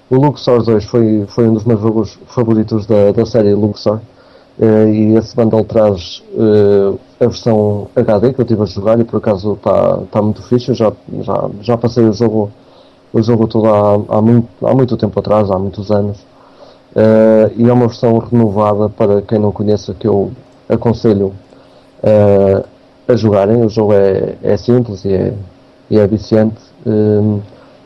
O 0.10 0.16
Luxor 0.16 0.64
2 0.64 0.86
foi, 0.86 1.26
foi 1.28 1.48
um 1.48 1.54
dos 1.54 1.66
meus 1.66 1.82
jogos 1.82 2.18
favoritos 2.28 2.88
da, 2.88 3.12
da 3.12 3.26
série 3.28 3.54
Luxor. 3.54 4.00
Uh, 4.58 4.88
e 4.92 5.16
esse 5.16 5.36
bundle 5.36 5.64
traz 5.66 6.24
a 7.20 7.26
versão 7.26 7.88
HD 7.96 8.34
que 8.34 8.40
eu 8.40 8.44
estive 8.44 8.62
a 8.62 8.66
jogar 8.66 9.00
e 9.00 9.04
por 9.04 9.18
acaso 9.18 9.54
está 9.54 10.00
tá 10.12 10.22
muito 10.22 10.42
fixe. 10.44 10.70
Eu 10.70 10.76
já, 10.76 10.94
já, 11.22 11.50
já 11.62 11.78
passei 11.78 12.06
o 12.06 12.14
jogo, 12.14 12.52
o 13.12 13.22
jogo 13.22 13.48
todo 13.48 13.68
há, 13.68 14.18
há, 14.18 14.22
muito, 14.22 14.48
há 14.66 14.74
muito 14.74 14.96
tempo 14.96 15.20
atrás, 15.20 15.52
há 15.52 15.60
muitos 15.60 15.92
anos. 15.92 16.18
Uh, 16.96 17.52
e 17.56 17.70
é 17.70 17.74
uma 17.74 17.88
versão 17.88 18.18
renovada 18.18 18.90
para 18.90 19.22
quem 19.22 19.38
não 19.38 19.52
conheça 19.52 19.94
que 19.94 20.08
eu 20.08 20.32
aconselho 20.68 21.34
a 23.08 23.16
jogarem. 23.16 23.66
O 23.66 23.70
jogo 23.70 23.94
é, 23.94 24.36
é 24.42 24.56
simples 24.56 25.04
e 25.04 25.14
é, 25.14 25.34
e 25.90 26.00
é 26.00 26.08
viciante. 26.08 26.58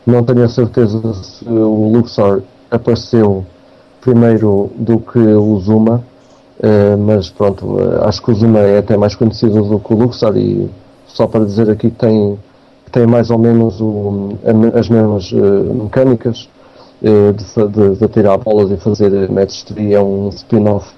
não 0.06 0.22
tenho 0.22 0.44
a 0.44 0.48
certeza 0.48 1.12
se 1.14 1.44
o 1.48 1.90
Luxor 1.92 2.42
apareceu 2.70 3.44
primeiro 4.00 4.70
do 4.76 5.00
que 5.00 5.18
o 5.18 5.58
Zuma 5.58 6.04
Uh, 6.58 6.96
mas 6.96 7.30
pronto, 7.30 7.66
uh, 7.66 8.04
acho 8.04 8.22
que 8.22 8.30
o 8.30 8.34
Zuma 8.34 8.60
é 8.60 8.78
até 8.78 8.96
mais 8.96 9.16
conhecido 9.16 9.60
do 9.64 9.80
que 9.80 9.92
o 9.92 9.96
Luxor 9.96 10.36
e 10.36 10.70
só 11.06 11.26
para 11.26 11.44
dizer 11.44 11.68
aqui 11.68 11.90
que 11.90 11.96
tem, 11.96 12.38
que 12.84 12.92
tem 12.92 13.06
mais 13.06 13.28
ou 13.30 13.38
menos 13.38 13.80
o, 13.80 14.38
as 14.78 14.88
mesmas 14.88 15.32
uh, 15.32 15.74
mecânicas 15.74 16.48
de, 17.02 17.68
de, 17.68 17.96
de, 17.96 18.08
tirar 18.08 18.38
bolas 18.38 18.70
e 18.70 18.76
fazer 18.78 19.28
match 19.30 19.64
3 19.64 19.92
é 19.92 20.00
um 20.00 20.30
spin-off 20.30 20.90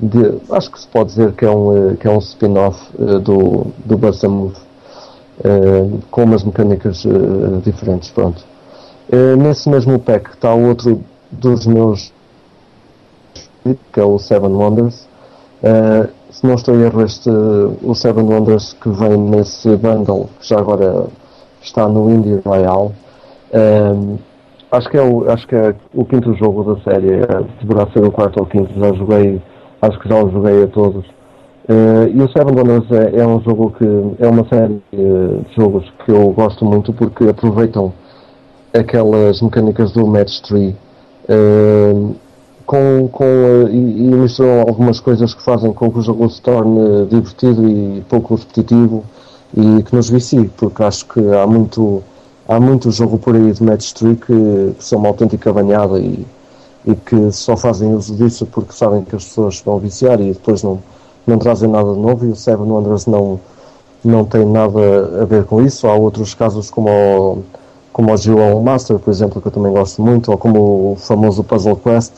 de, 0.00 0.38
acho 0.50 0.70
que 0.70 0.80
se 0.80 0.86
pode 0.86 1.10
dizer 1.10 1.32
que 1.32 1.44
é 1.44 1.50
um, 1.50 1.96
que 1.96 2.06
é 2.06 2.10
um 2.10 2.18
spin-off 2.18 2.80
do, 3.22 3.66
do 3.84 3.98
Buster 3.98 4.30
Move 4.30 4.54
com 6.10 6.22
umas 6.22 6.42
mecânicas 6.42 7.04
diferentes, 7.62 8.08
pronto. 8.08 8.42
nesse 9.36 9.68
mesmo 9.68 9.98
pack 9.98 10.30
está 10.30 10.54
outro 10.54 11.02
dos 11.30 11.66
meus 11.66 12.10
que 13.92 14.00
é 14.00 14.04
o 14.04 14.18
Seven 14.18 14.52
Wonders. 14.52 15.08
Uh, 15.62 16.08
se 16.30 16.46
não 16.46 16.54
estou 16.54 16.74
em 16.74 16.82
erro, 16.82 17.02
este, 17.02 17.30
o 17.30 17.94
Seven 17.94 18.24
Wonders 18.24 18.74
que 18.74 18.88
vem 18.90 19.16
nesse 19.16 19.68
bundle, 19.76 20.28
que 20.40 20.48
já 20.48 20.58
agora 20.58 21.06
está 21.62 21.88
no 21.88 22.10
Indie 22.10 22.40
Royale, 22.44 22.90
um, 23.54 24.18
acho, 24.72 24.90
que 24.90 24.96
é 24.96 25.02
o, 25.02 25.30
acho 25.30 25.46
que 25.46 25.54
é 25.54 25.74
o 25.94 26.04
quinto 26.04 26.34
jogo 26.34 26.74
da 26.74 26.80
série, 26.82 27.14
é, 27.14 27.44
deverá 27.62 27.88
ser 27.92 28.04
o 28.04 28.10
quarto 28.10 28.40
ou 28.40 28.46
quinto, 28.46 28.72
já 28.78 28.92
joguei, 28.94 29.40
acho 29.80 29.98
que 30.00 30.08
já 30.08 30.16
o 30.22 30.30
joguei 30.30 30.64
a 30.64 30.66
todos. 30.66 31.06
Uh, 31.66 32.10
e 32.12 32.20
o 32.20 32.28
Seven 32.28 32.54
Wonders 32.54 32.90
é, 32.90 33.20
é, 33.20 33.26
um 33.26 33.40
jogo 33.40 33.74
que 33.78 33.86
é 34.18 34.28
uma 34.28 34.46
série 34.48 34.82
de 34.92 35.54
jogos 35.56 35.90
que 36.04 36.10
eu 36.10 36.30
gosto 36.32 36.64
muito 36.64 36.92
porque 36.92 37.28
aproveitam 37.28 37.92
aquelas 38.76 39.40
mecânicas 39.40 39.92
do 39.92 40.06
Match 40.06 40.40
3 40.40 40.74
uh, 40.74 42.14
com, 42.66 43.08
com, 43.10 43.24
eh, 43.24 43.70
e, 43.70 43.76
e 43.76 44.14
misturam 44.14 44.60
algumas 44.60 45.00
coisas 45.00 45.34
que 45.34 45.42
fazem 45.42 45.72
com 45.72 45.90
que 45.90 45.98
o 45.98 46.02
jogo 46.02 46.28
se 46.28 46.40
torne 46.40 47.06
divertido 47.06 47.68
e 47.68 48.02
pouco 48.08 48.34
repetitivo 48.34 49.04
e 49.56 49.82
que 49.82 49.94
nos 49.94 50.10
vicie, 50.10 50.50
porque 50.56 50.82
acho 50.82 51.06
que 51.06 51.20
há 51.34 51.46
muito, 51.46 52.02
há 52.48 52.58
muito 52.58 52.90
jogo 52.90 53.18
por 53.18 53.36
aí 53.36 53.52
de 53.52 53.62
match 53.62 53.92
3 53.92 54.18
que, 54.18 54.74
que 54.78 54.84
são 54.84 54.98
uma 54.98 55.08
autêntica 55.08 55.52
banhada 55.52 55.98
e, 55.98 56.26
e 56.86 56.94
que 56.94 57.30
só 57.32 57.56
fazem 57.56 57.94
uso 57.94 58.14
disso 58.16 58.46
porque 58.46 58.72
sabem 58.72 59.04
que 59.04 59.14
as 59.14 59.24
pessoas 59.24 59.60
vão 59.64 59.78
viciar 59.78 60.20
e 60.20 60.32
depois 60.32 60.62
não, 60.62 60.80
não 61.26 61.38
trazem 61.38 61.68
nada 61.68 61.92
de 61.92 62.00
novo 62.00 62.26
e 62.26 62.30
o 62.30 62.36
Seven 62.36 62.66
Wonders 62.66 63.06
não, 63.06 63.38
não 64.04 64.24
tem 64.24 64.44
nada 64.44 65.22
a 65.22 65.24
ver 65.24 65.44
com 65.44 65.62
isso. 65.62 65.86
Há 65.86 65.94
outros 65.94 66.34
casos 66.34 66.70
como 66.70 66.88
o, 66.90 67.42
como 67.92 68.12
o 68.12 68.14
G1 68.14 68.62
Master, 68.62 68.98
por 68.98 69.10
exemplo, 69.10 69.40
que 69.40 69.48
eu 69.48 69.52
também 69.52 69.72
gosto 69.72 70.02
muito, 70.02 70.30
ou 70.30 70.38
como 70.38 70.92
o 70.92 70.96
famoso 70.96 71.44
Puzzle 71.44 71.76
Quest, 71.76 72.12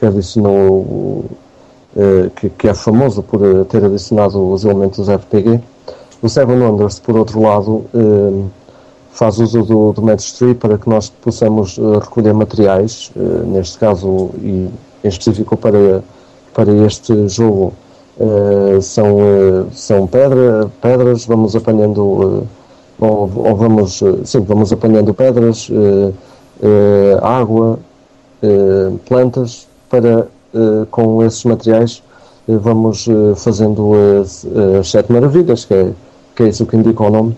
que 0.00 0.06
adicionou, 0.06 0.80
uh, 0.80 2.30
que, 2.34 2.48
que, 2.48 2.68
é 2.68 2.72
famoso 2.72 3.22
por 3.22 3.44
eh, 3.44 3.64
ter 3.64 3.84
adicionado 3.84 4.50
os 4.50 4.64
elementos 4.64 5.08
RPG. 5.08 5.60
O 6.22 6.28
Seven 6.28 6.58
Wonders, 6.58 6.98
por 6.98 7.16
outro 7.16 7.42
lado, 7.42 7.84
uh, 7.92 8.50
faz 9.12 9.38
uso 9.38 9.62
do, 9.62 9.92
do 9.92 10.02
Match 10.02 10.32
Tree 10.32 10.54
para 10.54 10.78
que 10.78 10.88
nós 10.88 11.10
possamos 11.10 11.78
recolher 12.00 12.32
materiais, 12.32 13.12
neste 13.46 13.76
caso 13.76 14.30
e 14.40 14.70
em 15.04 15.08
específico 15.08 15.56
para, 15.56 16.02
para 16.54 16.72
este 16.86 17.28
jogo. 17.28 17.72
são, 18.80 19.18
são 19.72 20.06
pedra, 20.06 20.70
pedras, 20.80 21.26
vamos 21.26 21.56
apanhando 21.56 22.06
ou, 22.06 22.46
ou, 23.00 23.56
vamos, 23.56 24.00
sim, 24.24 24.40
vamos 24.40 24.72
apanhando 24.72 25.12
pedras, 25.12 25.68
água, 27.20 27.80
plantas 29.06 29.66
para, 29.90 30.28
uh, 30.54 30.86
com 30.90 31.22
esses 31.22 31.44
materiais, 31.44 32.02
uh, 32.48 32.58
vamos 32.58 33.06
uh, 33.08 33.34
fazendo 33.34 33.92
as, 34.22 34.46
as 34.78 34.90
sete 34.90 35.12
maravilhas, 35.12 35.64
que 35.64 35.74
é, 35.74 35.90
que 36.34 36.44
é 36.44 36.48
isso 36.48 36.64
que 36.64 36.76
indica 36.76 37.02
o 37.02 37.10
nome, 37.10 37.36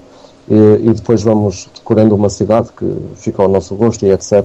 e, 0.49 0.89
e, 0.89 0.93
depois 0.93 1.23
vamos 1.23 1.69
decorando 1.75 2.15
uma 2.15 2.29
cidade 2.29 2.69
que 2.77 2.85
fica 3.15 3.43
ao 3.43 3.49
nosso 3.49 3.75
gosto 3.77 4.05
e 4.05 4.11
etc. 4.11 4.45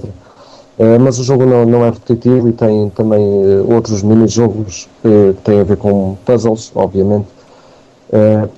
mas 1.00 1.18
o 1.18 1.24
jogo 1.24 1.44
não, 1.44 1.66
não 1.66 1.84
é 1.84 1.90
repetitivo 1.90 2.48
e 2.48 2.52
tem 2.52 2.88
também 2.90 3.20
outros 3.68 4.04
mini-jogos 4.04 4.88
que 5.02 5.34
têm 5.42 5.60
a 5.60 5.64
ver 5.64 5.76
com 5.76 6.16
puzzles, 6.24 6.70
obviamente. 6.72 7.26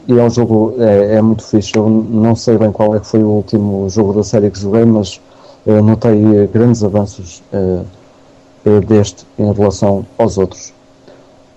e 0.07 0.19
é 0.19 0.23
um 0.23 0.29
jogo, 0.29 0.75
é, 0.79 1.15
é, 1.17 1.23
muito 1.23 1.43
fixe. 1.43 1.73
Eu 1.75 1.89
não 1.89 2.37
sei 2.37 2.59
bem 2.59 2.71
qual 2.71 2.95
é 2.95 3.01
que 3.01 3.07
foi 3.07 3.23
o 3.23 3.29
último 3.29 3.89
jogo 3.89 4.13
da 4.13 4.23
série 4.23 4.51
que 4.51 4.61
joguei, 4.61 4.85
mas 4.85 5.19
notei 5.65 6.47
grandes 6.53 6.85
avanços 6.85 7.43
deste 8.87 9.27
em 9.39 9.53
relação 9.53 10.05
aos 10.19 10.37
outros. 10.39 10.73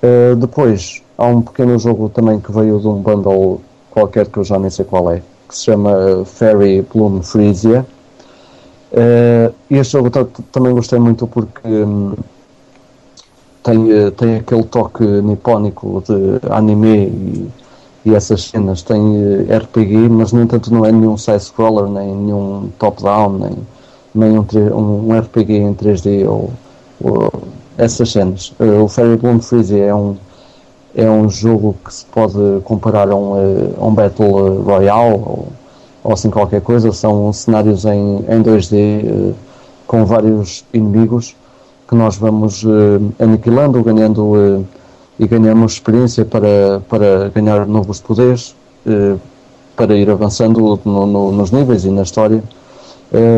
Uh, 0.02 0.36
depois, 0.36 1.02
há 1.18 1.28
um 1.28 1.42
pequeno 1.42 1.78
jogo 1.80 2.10
também 2.10 2.39
que 2.39 2.52
veio 2.52 2.80
de 2.80 2.88
um 2.88 3.02
bundle 3.02 3.62
qualquer 3.89 4.28
que 4.28 4.38
eu 4.38 4.44
já 4.44 4.60
nem 4.60 4.70
sei 4.70 4.86
qual 4.86 5.12
é, 5.12 5.22
que 5.48 5.56
se 5.56 5.66
chama 5.66 6.24
Fairy 6.26 6.82
Bloom 6.94 7.22
Freesia. 7.22 7.86
Uh, 8.92 9.54
este 9.70 9.94
jogo 9.94 10.10
também 10.52 10.74
gostei 10.74 11.00
muito 11.00 11.26
porque 11.26 11.68
um, 11.68 12.13
tem, 13.63 14.12
tem 14.18 14.36
aquele 14.36 14.63
toque 14.63 15.04
nipónico 15.04 16.04
de 16.06 16.54
anime 16.54 17.08
e, 17.08 17.50
e 18.06 18.13
essas 18.13 18.44
cenas. 18.44 18.82
Tem 18.82 19.00
RPG, 19.44 20.10
mas 20.10 20.34
no 20.34 20.42
entanto 20.42 20.72
não 20.72 20.86
é 20.86 20.92
nenhum 20.92 21.18
side-scroller, 21.18 21.89
nem 21.89 22.13
nenhum 22.13 22.70
top-down, 22.78 23.39
nem, 23.39 23.58
nem 24.13 24.38
um, 24.38 25.10
um, 25.10 25.20
RPG 25.20 25.54
em 25.54 25.74
3D 25.74 26.28
ou, 26.28 26.52
essas 27.78 28.12
cenas. 28.12 28.54
O 28.60 28.88
Fairy 28.88 29.18
Bloom 29.18 29.39
Freeze 29.39 29.80
é 29.80 29.94
um, 29.94 30.16
é 30.96 31.10
um 31.10 31.30
jogo 31.30 31.76
que 31.84 31.94
se 31.94 32.06
pode 32.06 32.62
comparar 32.63 33.10
a 33.10 33.16
um, 33.16 33.38
eh, 33.38 33.70
a 33.80 33.86
um 33.86 33.94
Battle 33.94 34.62
Royale 34.62 35.13
ou, 35.13 35.48
ou 36.04 36.13
assim 36.13 36.30
qualquer 36.30 36.62
coisa. 36.62 36.92
São 36.92 37.34
cenários 37.34 37.86
em, 37.86 38.18
em 38.28 38.44
2D 38.44 38.74
uh, 38.74 39.30
eh, 39.30 39.34
com 39.88 40.06
vários 40.06 40.63
inimigos 40.74 41.36
que 41.88 41.96
nós 41.96 42.16
vamos 42.18 42.63
uh, 42.63 42.70
aniquilando, 43.20 43.84
ganhando 43.84 44.66
e 45.20 45.28
ganhamos 45.28 45.74
experiência 45.74 46.26
para, 46.26 46.82
para 46.89 47.30
ganhar 47.30 47.68
novos 47.68 48.02
poderes, 48.02 48.56
para 49.76 49.96
ir 49.96 50.10
avançando 50.10 50.80
no, 50.84 51.06
no, 51.06 51.32
nos 51.32 51.52
níveis 51.52 51.86
e 51.86 51.92
na 51.92 52.02
história. 52.02 52.44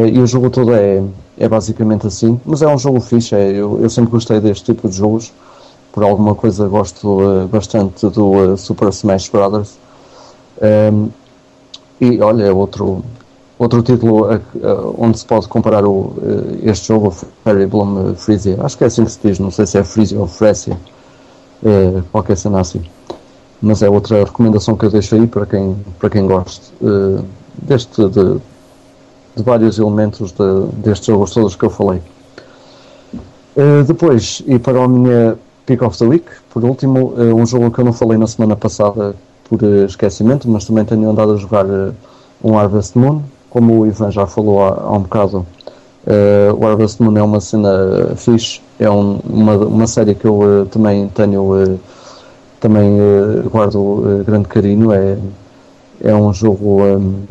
e 0.09 0.17
o 0.17 0.25
jogo 0.25 0.49
todo 0.49 0.73
é, 0.73 1.03
é 1.37 1.47
basicamente 1.47 2.07
assim. 2.07 2.39
Mas 2.45 2.61
é 2.61 2.67
um 2.67 2.77
jogo 2.77 2.99
fixe, 2.99 3.35
é, 3.35 3.51
eu, 3.51 3.79
eu 3.81 3.89
sempre 3.89 4.11
gostei 4.11 4.39
deste 4.39 4.65
tipo 4.65 4.87
de 4.87 4.95
jogos. 4.95 5.33
Por 5.91 6.03
alguma 6.03 6.35
coisa 6.35 6.67
gosto 6.67 7.07
uh, 7.21 7.47
bastante 7.47 8.07
do 8.09 8.31
uh, 8.31 8.57
Super 8.57 8.89
Smash 8.89 9.29
Brothers. 9.29 9.77
Um, 10.61 10.65
ehm, 10.65 11.09
e 12.01 12.21
olha, 12.21 12.53
outro, 12.53 13.03
outro 13.57 13.81
título 13.81 14.25
uh, 14.25 14.95
onde 14.97 15.19
se 15.19 15.25
pode 15.25 15.47
comparar 15.47 15.85
o, 15.85 16.13
este 16.63 16.89
jogo, 16.89 17.11
Fairy 17.43 17.65
Bloom 17.65 18.13
Freesia. 18.15 18.57
Acho 18.61 18.77
que 18.77 18.83
é 18.83 18.87
assim 18.87 19.05
que 19.05 19.11
se 19.11 19.19
diz, 19.23 19.39
não 19.39 19.51
sei 19.51 19.65
se 19.65 19.77
é 19.77 19.83
Freesia 19.83 20.19
ou 20.19 20.27
Fresia, 20.27 20.77
qualquer 22.11 22.35
cena 22.35 22.59
assim. 22.59 22.81
Mas 23.61 23.81
é 23.81 23.89
outra 23.89 24.25
recomendação 24.25 24.75
que 24.75 24.85
eu 24.85 24.91
deixo 24.91 25.15
aí 25.15 25.25
para 25.25 25.45
quem, 25.45 25.77
para 25.97 26.09
quem 26.09 26.27
goste 26.27 26.73
deste, 27.63 28.09
de, 28.09 28.41
de 29.35 29.43
vários 29.43 29.77
elementos 29.77 30.31
de, 30.31 30.67
destes 30.77 31.07
jogos 31.07 31.31
todos 31.31 31.55
que 31.55 31.65
eu 31.65 31.69
falei. 31.69 32.01
Uh, 33.55 33.83
depois, 33.85 34.41
e 34.45 34.59
para 34.59 34.83
a 34.83 34.87
minha 34.87 35.37
Pick 35.65 35.81
of 35.81 35.97
the 35.97 36.05
Week, 36.05 36.25
por 36.49 36.63
último, 36.63 37.13
uh, 37.17 37.35
um 37.35 37.45
jogo 37.45 37.71
que 37.71 37.79
eu 37.79 37.85
não 37.85 37.93
falei 37.93 38.17
na 38.17 38.27
semana 38.27 38.55
passada 38.55 39.15
por 39.49 39.61
uh, 39.61 39.85
esquecimento, 39.85 40.49
mas 40.49 40.65
também 40.65 40.85
tenho 40.85 41.09
andado 41.09 41.33
a 41.33 41.37
jogar 41.37 41.65
um 42.43 42.57
Harvest 42.57 42.97
Moon, 42.97 43.21
como 43.49 43.79
o 43.79 43.87
Ivan 43.87 44.11
já 44.11 44.25
falou 44.25 44.63
há, 44.63 44.81
há 44.81 44.91
um 44.91 45.01
bocado. 45.01 45.45
o 46.57 46.67
Harvest 46.67 47.01
Moon 47.01 47.17
é 47.17 47.23
uma 47.23 47.39
cena 47.39 48.13
fixe, 48.17 48.61
é 48.77 48.89
um, 48.89 49.19
uma, 49.23 49.55
uma 49.55 49.87
série 49.87 50.15
que 50.15 50.25
eu 50.25 50.67
também 50.69 51.07
tenho, 51.09 51.79
também 52.59 52.97
guardo 53.49 54.23
grande 54.25 54.49
carinho, 54.49 54.91
é, 54.91 55.17
é 56.03 56.13
um 56.13 56.33
jogo 56.33 56.83
um, 56.83 57.23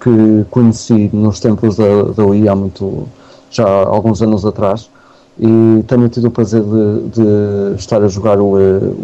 que 0.00 0.44
conheci 0.50 1.10
nos 1.12 1.40
tempos 1.40 1.76
da, 1.76 2.02
da 2.16 2.24
UI 2.24 2.48
há 2.48 2.54
muito, 2.54 3.08
já 3.50 3.64
há 3.64 3.86
alguns 3.86 4.22
anos 4.22 4.44
atrás 4.44 4.90
e 5.38 5.84
tenho 5.86 6.08
tido 6.08 6.26
o 6.26 6.30
prazer 6.30 6.62
de, 6.62 7.08
de 7.10 7.76
estar 7.76 8.02
a 8.02 8.08
jogar 8.08 8.40
o, 8.40 8.54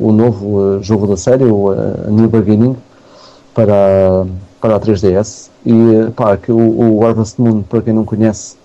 o 0.01 0.13
novo 0.13 0.83
jogo 0.83 1.07
da 1.07 1.17
série, 1.17 1.45
o 1.45 1.71
a 1.71 2.11
New 2.11 2.29
Beginning, 2.29 2.77
para, 3.55 4.27
para 4.61 4.77
a 4.77 4.81
3DS. 4.81 5.49
E 5.65 6.11
pá, 6.17 6.37
que 6.37 6.51
o, 6.51 6.99
o 6.99 7.07
Harvest 7.07 7.41
Moon, 7.41 7.63
para 7.63 7.81
quem 7.83 7.95
não 7.95 8.05
conhece, 8.05 8.57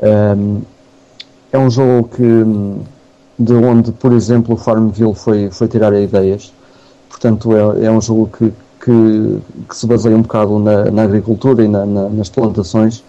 ehm, 0.00 0.58
é 1.50 1.58
um 1.58 1.70
jogo 1.70 2.08
que 2.14 2.22
de 3.38 3.52
onde, 3.54 3.92
por 3.92 4.12
exemplo, 4.12 4.54
o 4.54 4.58
Farmville 4.58 5.14
foi, 5.14 5.50
foi 5.50 5.68
tirar 5.68 5.94
ideias. 5.94 6.52
Portanto, 7.08 7.50
é, 7.56 7.86
é 7.86 7.90
um 7.90 8.00
jogo 8.00 8.28
que, 8.36 8.52
que, 8.86 9.38
que 9.68 9.76
se 9.76 9.84
baseia 9.84 10.16
um 10.16 10.22
bocado 10.22 10.60
na, 10.60 10.84
na 10.92 11.02
agricultura 11.02 11.64
e 11.64 11.66
na, 11.66 11.84
na, 11.84 12.08
nas 12.08 12.28
plantações, 12.28 13.02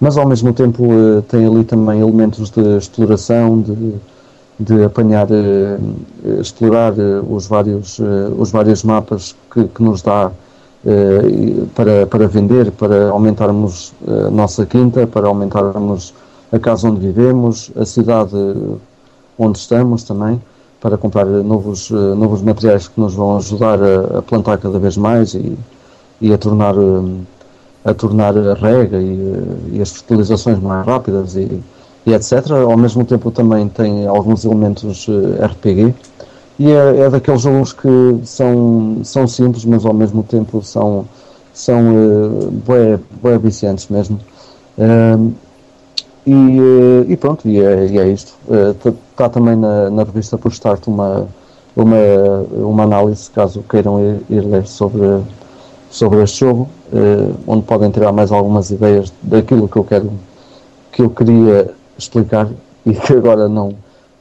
mas 0.00 0.16
ao 0.16 0.24
mesmo 0.24 0.52
tempo 0.52 0.84
uh, 0.84 1.22
tem 1.22 1.44
ali 1.44 1.64
também 1.64 2.00
elementos 2.00 2.50
de 2.50 2.76
exploração, 2.76 3.60
de, 3.60 3.94
de 4.60 4.84
apanhar, 4.84 5.26
uh, 5.28 6.40
explorar 6.40 6.92
uh, 6.92 7.26
os, 7.34 7.48
vários, 7.48 8.00
os 8.38 8.52
vários 8.52 8.84
mapas 8.84 9.34
que, 9.52 9.64
que 9.64 9.82
nos 9.82 10.02
dá 10.02 10.30
para, 11.74 12.06
para 12.06 12.28
vender, 12.28 12.70
para 12.70 13.10
aumentarmos 13.10 13.92
a 14.06 14.30
nossa 14.30 14.64
quinta, 14.64 15.08
para 15.08 15.26
aumentarmos 15.26 16.14
a 16.52 16.58
casa 16.60 16.88
onde 16.88 17.00
vivemos, 17.00 17.72
a 17.76 17.84
cidade 17.84 18.36
onde 19.36 19.58
estamos 19.58 20.04
também 20.04 20.40
para 20.80 20.96
comprar 20.96 21.26
novos, 21.26 21.90
eh, 21.90 21.94
novos 21.94 22.42
materiais 22.42 22.88
que 22.88 23.00
nos 23.00 23.14
vão 23.14 23.36
ajudar 23.36 23.78
a, 23.82 24.18
a 24.18 24.22
plantar 24.22 24.58
cada 24.58 24.78
vez 24.78 24.96
mais 24.96 25.34
e, 25.34 25.56
e 26.20 26.32
a 26.32 26.38
tornar 26.38 26.74
eh, 26.76 27.24
a 27.84 27.94
tornar 27.94 28.36
a 28.36 28.54
rega 28.54 28.98
e, 28.98 29.12
eh, 29.12 29.76
e 29.76 29.82
as 29.82 29.92
fertilizações 29.92 30.58
mais 30.60 30.86
rápidas 30.86 31.36
e, 31.36 31.60
e, 32.06 32.12
etc. 32.12 32.50
Ao 32.50 32.76
mesmo 32.76 33.04
tempo 33.04 33.30
também 33.30 33.68
tem 33.68 34.06
alguns 34.06 34.44
elementos 34.44 35.06
RPG 35.40 35.94
e 36.58 36.70
é, 36.72 37.00
é 37.00 37.10
daqueles 37.10 37.42
jogos 37.42 37.72
que 37.72 38.20
são, 38.24 39.00
são 39.04 39.26
simples, 39.28 39.64
mas 39.64 39.86
ao 39.86 39.94
mesmo 39.94 40.22
tempo 40.22 40.60
são, 40.62 41.06
são 41.54 41.94
uh, 41.94 42.50
bué, 42.66 42.98
bué 43.22 43.38
viciantes 43.38 43.88
mesmo. 43.88 44.18
Uh, 44.76 45.32
e, 46.30 47.12
e, 47.12 47.16
pronto, 47.16 47.48
e 47.48 47.60
é, 47.60 47.86
e 47.86 47.98
é 47.98 48.08
isto. 48.08 48.34
Está 49.10 49.28
também 49.28 49.56
na, 49.56 49.88
na 49.90 50.02
revista 50.04 50.36
por 50.36 50.52
Start 50.52 50.86
uma, 50.86 51.26
uma, 51.74 51.96
uma 52.52 52.82
análise, 52.82 53.30
caso 53.30 53.64
queiram 53.68 53.98
ir, 54.00 54.20
ir 54.28 54.44
ler 54.44 54.66
sobre, 54.66 55.22
sobre 55.90 56.22
este 56.22 56.40
jogo, 56.40 56.68
eh, 56.92 57.32
onde 57.46 57.62
podem 57.62 57.90
tirar 57.90 58.12
mais 58.12 58.30
algumas 58.30 58.70
ideias 58.70 59.12
daquilo 59.22 59.68
que 59.68 59.76
eu 59.76 59.84
quero, 59.84 60.12
que 60.92 61.02
eu 61.02 61.10
queria 61.10 61.70
explicar 61.96 62.48
e 62.84 62.92
que 62.94 63.12
agora 63.14 63.48
não, 63.48 63.72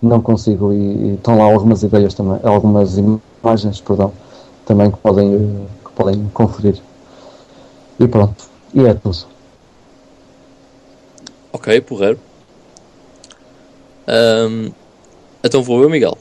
não 0.01 0.21
consigo. 0.21 0.71
E, 0.71 0.77
e 0.77 1.13
estão 1.15 1.37
lá 1.37 1.43
algumas 1.43 1.83
ideias 1.83 2.13
também, 2.13 2.39
algumas 2.43 2.97
imagens, 2.97 3.81
perdão, 3.81 4.13
também 4.65 4.91
que 4.91 4.97
podem, 4.97 5.67
que 5.83 5.91
podem 5.93 6.25
conferir. 6.33 6.81
E 7.99 8.07
pronto, 8.07 8.45
e 8.73 8.85
é 8.85 8.93
tudo. 8.93 9.36
Ok, 11.57 11.81
porreiro. 11.81 12.19
Um, 14.07 14.71
então 15.43 15.63
vou 15.63 15.81
eu, 15.81 15.89
Miguel, 15.89 16.15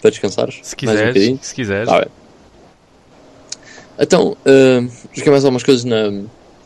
para 0.00 0.10
descansares. 0.10 0.58
Se 0.60 0.74
quiseres, 0.74 1.28
um 1.28 1.38
se 1.40 1.54
quiseres. 1.54 1.88
Tá 1.88 2.08
então, 3.96 4.32
uh, 4.32 4.90
joguei 5.12 5.30
mais 5.30 5.44
algumas 5.44 5.62
coisas 5.62 5.84
na, 5.84 6.10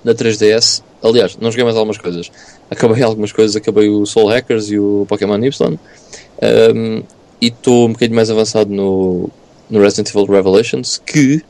na 0.02 0.14
3DS. 0.14 0.82
Aliás, 1.02 1.36
não 1.36 1.50
joguei 1.50 1.64
mais 1.64 1.76
algumas 1.76 1.98
coisas. 1.98 2.32
Acabei 2.70 3.02
algumas 3.02 3.32
coisas, 3.32 3.54
acabei 3.54 3.90
o 3.90 4.06
Soul 4.06 4.28
Hackers 4.28 4.70
e 4.70 4.78
o 4.78 5.04
Pokémon 5.06 5.38
Y. 5.44 5.78
Um, 6.74 7.02
e 7.38 7.48
estou 7.48 7.86
um 7.86 7.92
bocadinho 7.92 8.16
mais 8.16 8.30
avançado 8.30 8.72
no, 8.72 9.28
no 9.68 9.78
Resident 9.78 10.08
Evil 10.08 10.24
Revelations, 10.24 10.96
que 11.04 11.42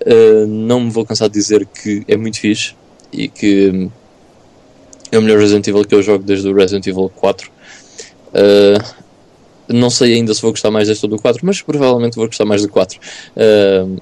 uh, 0.00 0.46
não 0.46 0.80
me 0.80 0.90
vou 0.90 1.04
cansar 1.04 1.28
de 1.28 1.34
dizer 1.34 1.66
que 1.66 2.04
é 2.08 2.16
muito 2.16 2.40
fixe 2.40 2.74
e 3.12 3.28
que 3.28 3.90
é 5.16 5.18
o 5.18 5.22
melhor 5.22 5.38
Resident 5.38 5.66
Evil 5.66 5.84
que 5.84 5.94
eu 5.94 6.02
jogo 6.02 6.24
desde 6.24 6.48
o 6.48 6.54
Resident 6.54 6.86
Evil 6.86 7.10
4. 7.14 7.50
Uh, 8.28 9.06
não 9.68 9.90
sei 9.90 10.14
ainda 10.14 10.32
se 10.32 10.42
vou 10.42 10.50
gostar 10.52 10.70
mais 10.70 10.88
deste 10.88 11.04
ou 11.04 11.10
do 11.10 11.18
4, 11.18 11.44
mas 11.44 11.60
provavelmente 11.60 12.16
vou 12.16 12.26
gostar 12.26 12.44
mais 12.44 12.62
do 12.62 12.68
4. 12.68 12.98
Uh, 13.36 14.00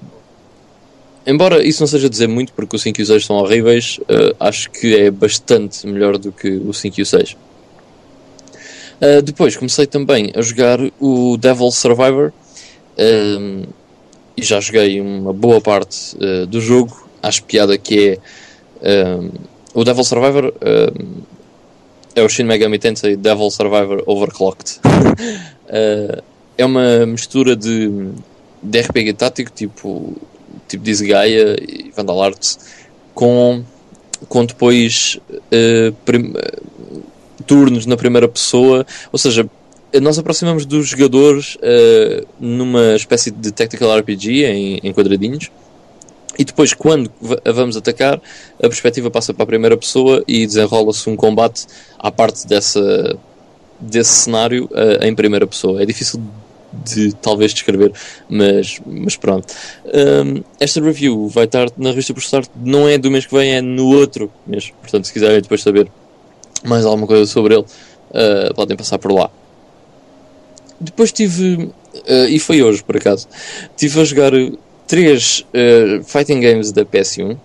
embora 1.26 1.64
isso 1.64 1.80
não 1.80 1.86
seja 1.86 2.08
dizer 2.08 2.26
muito, 2.26 2.52
porque 2.52 2.76
o 2.76 2.78
5 2.78 3.00
e 3.00 3.02
o 3.02 3.06
6 3.06 3.24
são 3.24 3.36
horríveis, 3.36 3.98
uh, 4.02 4.36
acho 4.38 4.70
que 4.70 4.94
é 4.94 5.10
bastante 5.10 5.86
melhor 5.86 6.18
do 6.18 6.30
que 6.32 6.48
o 6.48 6.72
5 6.72 7.00
e 7.00 7.02
o 7.02 7.06
6. 7.06 7.32
Uh, 7.32 9.22
depois 9.22 9.56
comecei 9.56 9.86
também 9.86 10.32
a 10.34 10.42
jogar 10.42 10.78
o 11.00 11.36
Devil 11.36 11.70
Survivor 11.70 12.32
e 14.36 14.42
já 14.42 14.60
joguei 14.60 15.00
uma 15.00 15.32
boa 15.32 15.60
parte 15.60 16.16
do 16.48 16.60
jogo. 16.60 17.08
Acho 17.20 17.42
piada 17.42 17.76
que 17.76 18.20
é 18.82 19.18
o 19.74 19.84
Devil 19.84 20.04
Survivor 20.04 20.54
é 22.14 22.22
o 22.22 22.28
Shin 22.28 22.44
Megami 22.44 22.78
Tensei 22.78 23.16
Devil 23.16 23.50
Survivor 23.50 24.02
Overclocked. 24.06 24.80
uh, 24.84 26.22
é 26.56 26.64
uma 26.64 27.04
mistura 27.06 27.56
de, 27.56 28.10
de 28.62 28.80
RPG 28.80 29.14
tático, 29.14 29.50
tipo, 29.50 30.16
tipo 30.68 30.84
Disgaea 30.84 31.56
e 31.60 31.90
Vandal 31.94 32.22
Arts, 32.22 32.58
com, 33.12 33.64
com 34.28 34.44
depois 34.44 35.18
uh, 35.30 35.94
turnos 37.46 37.84
na 37.84 37.96
primeira 37.96 38.28
pessoa, 38.28 38.86
ou 39.10 39.18
seja, 39.18 39.48
nós 40.00 40.18
aproximamos 40.18 40.64
dos 40.64 40.88
jogadores 40.88 41.56
uh, 41.56 42.26
numa 42.40 42.94
espécie 42.94 43.30
de 43.30 43.52
tactical 43.52 43.96
RPG 43.98 44.44
em, 44.44 44.80
em 44.82 44.92
quadradinhos. 44.92 45.50
E 46.39 46.45
depois, 46.45 46.74
quando 46.74 47.11
a 47.45 47.53
vamos 47.53 47.76
atacar, 47.76 48.20
a 48.59 48.68
perspectiva 48.68 49.11
passa 49.11 49.32
para 49.32 49.45
a 49.45 49.47
primeira 49.47 49.76
pessoa 49.76 50.22
e 50.26 50.47
desenrola-se 50.47 51.09
um 51.09 51.16
combate 51.16 51.66
à 51.99 52.11
parte 52.11 52.47
dessa, 52.47 53.16
desse 53.80 54.11
cenário 54.11 54.64
uh, 54.72 55.05
em 55.05 55.14
primeira 55.14 55.47
pessoa. 55.47 55.82
É 55.82 55.87
difícil 55.87 56.20
de 56.85 57.12
talvez 57.14 57.53
descrever, 57.53 57.93
mas, 58.28 58.80
mas 58.85 59.16
pronto. 59.16 59.55
Um, 59.85 60.43
esta 60.59 60.80
review 60.80 61.28
vai 61.28 61.45
estar 61.45 61.68
na 61.76 61.91
revista 61.91 62.12
por 62.12 62.20
start, 62.20 62.51
não 62.57 62.89
é 62.89 62.99
do 62.99 63.11
mês 63.11 63.26
que 63.26 63.35
vem, 63.35 63.55
é 63.55 63.61
no 63.61 63.95
outro 63.95 64.30
mês. 64.47 64.72
Portanto, 64.80 65.07
se 65.07 65.12
quiserem 65.12 65.41
depois 65.41 65.62
saber 65.62 65.89
mais 66.64 66.85
alguma 66.85 67.07
coisa 67.07 67.26
sobre 67.26 67.55
ele, 67.55 67.64
uh, 67.64 68.55
podem 68.55 68.76
passar 68.76 68.99
por 68.99 69.12
lá. 69.12 69.30
Depois 70.80 71.12
tive, 71.12 71.70
uh, 71.95 72.28
e 72.28 72.39
foi 72.39 72.62
hoje 72.62 72.82
por 72.82 72.97
acaso, 72.97 73.28
tive 73.76 74.01
a 74.01 74.05
jogar 74.05 74.32
três 74.87 75.41
uh, 75.41 76.03
fighting 76.05 76.41
games 76.41 76.72
da 76.72 76.85
PS1. 76.85 77.32
Uh, 77.32 77.39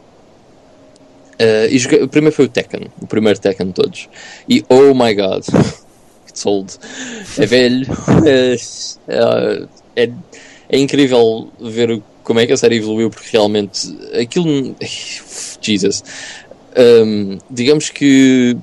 e 1.69 1.79
joguei, 1.79 2.03
o 2.03 2.07
primeiro 2.07 2.35
foi 2.35 2.45
o 2.45 2.49
Tekken, 2.49 2.87
o 3.01 3.07
primeiro 3.07 3.39
Tekken 3.39 3.67
de 3.67 3.73
todos. 3.73 4.09
E 4.47 4.65
oh 4.67 4.93
my 4.93 5.13
god, 5.13 5.45
it's 6.27 6.45
old. 6.45 6.77
É 7.37 7.45
velho, 7.45 7.87
é, 8.25 8.55
é, 9.95 10.11
é, 10.69 10.77
incrível 10.77 11.49
ver 11.61 12.01
como 12.23 12.41
é 12.41 12.45
que 12.45 12.51
a 12.51 12.57
série 12.57 12.77
evoluiu, 12.77 13.09
porque 13.09 13.29
realmente 13.31 13.87
aquilo. 14.19 14.75
Jesus. 15.61 16.03
Um, 16.77 17.37
digamos 17.49 17.89
que 17.89 18.55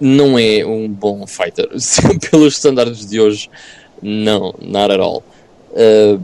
não 0.00 0.38
é 0.38 0.64
um 0.64 0.88
bom 0.88 1.26
fighter. 1.26 1.68
Pelos 2.30 2.56
standards 2.56 3.06
de 3.06 3.20
hoje, 3.20 3.50
não, 4.02 4.54
not 4.60 4.92
at 4.92 5.00
all. 5.00 5.22
Uh, 5.72 6.20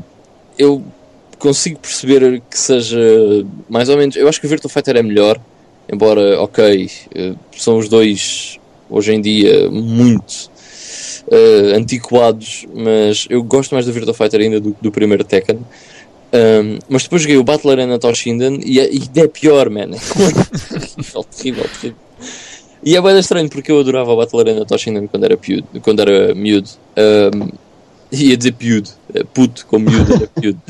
eu 0.59 0.83
consigo 1.45 1.79
perceber 1.79 2.41
que 2.51 2.59
seja 2.59 2.99
mais 3.69 3.91
ou 3.91 3.99
menos. 3.99 4.17
Eu 4.17 4.27
acho 4.27 4.41
que 4.41 4.47
o 4.47 4.49
Virtua 4.49 4.71
Fighter 4.71 4.97
é 4.97 5.03
melhor, 5.03 5.39
embora, 5.93 6.41
ok, 6.41 6.87
uh, 7.15 7.37
são 7.55 7.77
os 7.77 7.87
dois 7.87 8.59
hoje 8.89 9.13
em 9.13 9.21
dia 9.21 9.69
muito 9.69 10.51
uh, 11.29 11.77
antiquados, 11.77 12.67
mas 12.75 13.27
eu 13.29 13.43
gosto 13.43 13.75
mais 13.75 13.85
do 13.85 13.93
Virtua 13.93 14.15
Fighter 14.15 14.41
ainda 14.41 14.59
do, 14.59 14.75
do 14.81 14.91
primeiro 14.91 15.23
Tekken. 15.23 15.59
Um, 16.33 16.79
mas 16.89 17.03
depois 17.03 17.21
joguei 17.21 17.37
o 17.37 17.45
Battle 17.45 17.71
Arena 17.71 17.99
Toshinden 17.99 18.61
e, 18.65 18.81
é, 18.81 18.91
e 18.91 19.03
é 19.15 19.29
pior, 19.29 19.69
man. 19.69 19.91
terrível, 20.73 21.25
terrível, 21.25 21.65
terrível. 21.79 21.97
E 22.83 22.97
é 22.97 23.03
bem 23.03 23.19
estranho 23.19 23.51
porque 23.51 23.71
eu 23.71 23.79
adorava 23.79 24.13
o 24.13 24.17
Battle 24.17 24.41
Arena 24.41 24.65
Toshinden 24.65 25.07
quando 25.07 25.25
era, 25.25 25.37
piudo, 25.37 25.67
quando 25.83 26.01
era 26.01 26.35
miúdo. 26.35 26.71
Um, 26.97 27.64
ia 28.23 28.37
dizer 28.37 28.53
piudo, 28.53 28.91
é 29.15 29.25
puto 29.25 29.67
com 29.67 29.79
miúdo 29.79 30.15
era 30.15 30.27
piudo. 30.27 30.61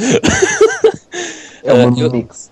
É 1.64 1.72
um 1.72 1.88
uh, 1.88 2.12
mix. 2.12 2.50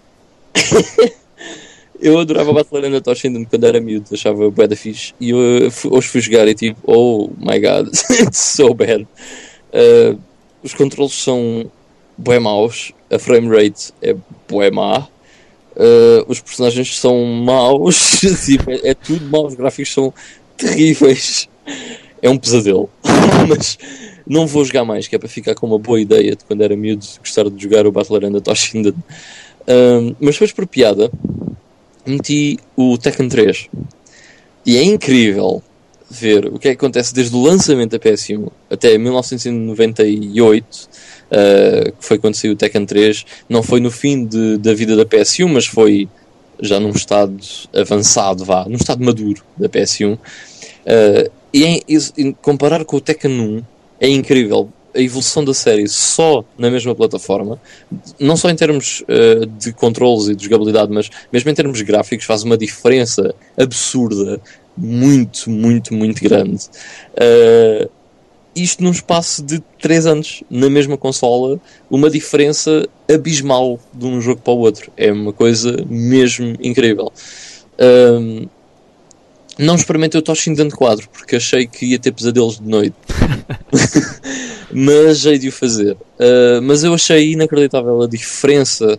eu 2.01 2.19
adorava 2.19 2.51
o 2.51 2.55
Battle 2.55 2.79
Arena 2.79 3.01
Toshinden 3.01 3.45
quando 3.45 3.65
era 3.65 3.81
miúdo, 3.81 4.07
achava 4.13 4.51
bué 4.51 4.67
da 4.67 4.75
fixe. 4.75 5.15
E 5.21 5.31
eu, 5.31 5.39
hoje 5.91 6.09
fui 6.09 6.21
jogar 6.21 6.49
e 6.49 6.55
tipo, 6.55 6.79
oh 6.85 7.31
my 7.39 7.61
god, 7.61 7.89
it's 8.11 8.39
so 8.57 8.73
bad. 8.73 9.07
Uh, 9.73 10.19
os 10.63 10.73
controles 10.73 11.13
são 11.13 11.71
bué 12.17 12.39
maus, 12.39 12.93
a 13.11 13.19
frame 13.19 13.49
rate 13.49 13.93
é 14.01 14.17
bué 14.49 14.71
má. 14.71 15.07
Uh, 15.75 16.25
os 16.29 16.41
personagens 16.41 16.99
são 16.99 17.25
maus, 17.25 18.21
tipo, 18.45 18.71
é, 18.71 18.91
é, 18.91 18.95
tudo 18.95 19.25
mau, 19.27 19.47
os 19.47 19.55
gráficos 19.55 19.93
são 19.93 20.13
terríveis. 20.57 21.49
É 22.21 22.31
um 22.31 22.39
pesadelo. 22.39 22.89
Mas 23.49 23.79
não 24.33 24.47
vou 24.47 24.65
jogar 24.65 24.85
mais, 24.85 25.07
que 25.07 25.15
é 25.15 25.19
para 25.19 25.29
ficar 25.29 25.55
com 25.55 25.67
uma 25.67 25.79
boa 25.79 26.01
ideia 26.01 26.35
de 26.35 26.45
quando 26.45 26.63
era 26.63 26.75
miúdo 26.75 27.07
gostar 27.19 27.49
de 27.51 27.63
jogar 27.63 27.87
o 27.87 27.93
Battle 27.93 28.17
Arena 28.17 28.41
Toshinden. 28.41 28.95
Uh, 29.63 30.17
mas 30.19 30.35
depois 30.35 30.53
por 30.53 30.67
piada, 30.67 31.11
meti 32.07 32.59
o 32.75 32.97
Tekken 32.97 33.29
3. 33.29 33.69
E 34.65 34.77
é 34.77 34.83
incrível 34.83 35.63
ver 36.11 36.47
o 36.47 36.59
que 36.59 36.69
é 36.69 36.71
que 36.73 36.77
acontece 36.77 37.15
desde 37.15 37.35
o 37.37 37.43
lançamento 37.43 37.93
da 37.93 37.99
PS1 37.99 38.51
até 38.71 38.97
1998 38.99 40.89
uh, 41.33 41.93
que 41.93 42.05
foi 42.05 42.19
quando 42.19 42.35
saiu 42.35 42.53
o 42.53 42.57
Tekken 42.57 42.87
3. 42.87 43.25
Não 43.49 43.63
foi 43.63 43.81
no 43.81 43.91
fim 43.91 44.25
de, 44.25 44.59
da 44.59 44.75
vida 44.75 44.97
da 44.97 45.05
PS1, 45.05 45.49
mas 45.49 45.67
foi 45.67 46.09
já 46.61 46.79
num 46.79 46.91
estado 46.91 47.37
avançado, 47.75 48.45
vá, 48.45 48.65
num 48.67 48.77
estado 48.77 49.05
maduro 49.05 49.43
da 49.57 49.69
PS1. 49.69 50.15
Uh, 50.15 50.19
eh, 50.85 51.31
e 51.53 51.65
em, 51.65 51.83
em, 52.17 52.33
comparar 52.33 52.85
com 52.85 52.97
o 52.97 53.01
Tekken 53.01 53.31
1 53.31 53.72
é 54.03 54.09
incrível 54.09 54.69
a 54.95 55.01
evolução 55.01 55.43
da 55.43 55.55
série 55.55 55.89
só 55.89 56.45
na 56.59 56.71
mesma 56.71 56.95
plataforma, 56.95 57.59
não 58.19 58.37
só 58.37 58.51
em 58.51 58.57
termos 58.57 59.03
uh, 59.03 59.47
de 59.47 59.73
controles 59.73 60.29
e 60.29 60.35
de 60.35 60.45
jogabilidade, 60.45 60.93
mas 60.93 61.09
mesmo 61.33 61.51
em 61.51 61.55
termos 61.55 61.81
gráficos, 61.81 62.27
faz 62.27 62.43
uma 62.43 62.59
diferença 62.59 63.35
absurda, 63.57 64.39
muito, 64.77 65.49
muito, 65.49 65.95
muito 65.95 66.23
grande. 66.23 66.67
Uh, 67.15 67.89
isto 68.55 68.83
num 68.83 68.91
espaço 68.91 69.43
de 69.43 69.61
3 69.81 70.05
anos 70.05 70.43
na 70.51 70.69
mesma 70.69 70.99
consola, 70.99 71.59
uma 71.91 72.11
diferença 72.11 72.87
abismal 73.11 73.81
de 73.95 74.05
um 74.05 74.21
jogo 74.21 74.43
para 74.43 74.53
o 74.53 74.59
outro. 74.59 74.93
É 74.95 75.11
uma 75.11 75.33
coisa 75.33 75.75
mesmo 75.89 76.55
incrível. 76.61 77.11
Um, 77.81 78.47
não 79.59 79.75
experimentei 79.75 80.19
o 80.19 80.23
Toshinden 80.23 80.71
4 80.71 81.09
porque 81.11 81.37
achei 81.37 81.67
que 81.67 81.87
ia 81.87 81.99
ter 81.99 82.13
pesadelos 82.13 82.59
de 82.59 82.69
noite, 82.69 82.97
mas 84.73 85.25
hei 85.25 85.39
de 85.39 85.49
o 85.49 85.53
fazer. 85.53 85.93
Uh, 85.93 86.63
mas 86.63 86.85
eu 86.85 86.95
achei 86.95 87.33
inacreditável 87.33 88.03
a 88.03 88.09
diferença 88.09 88.99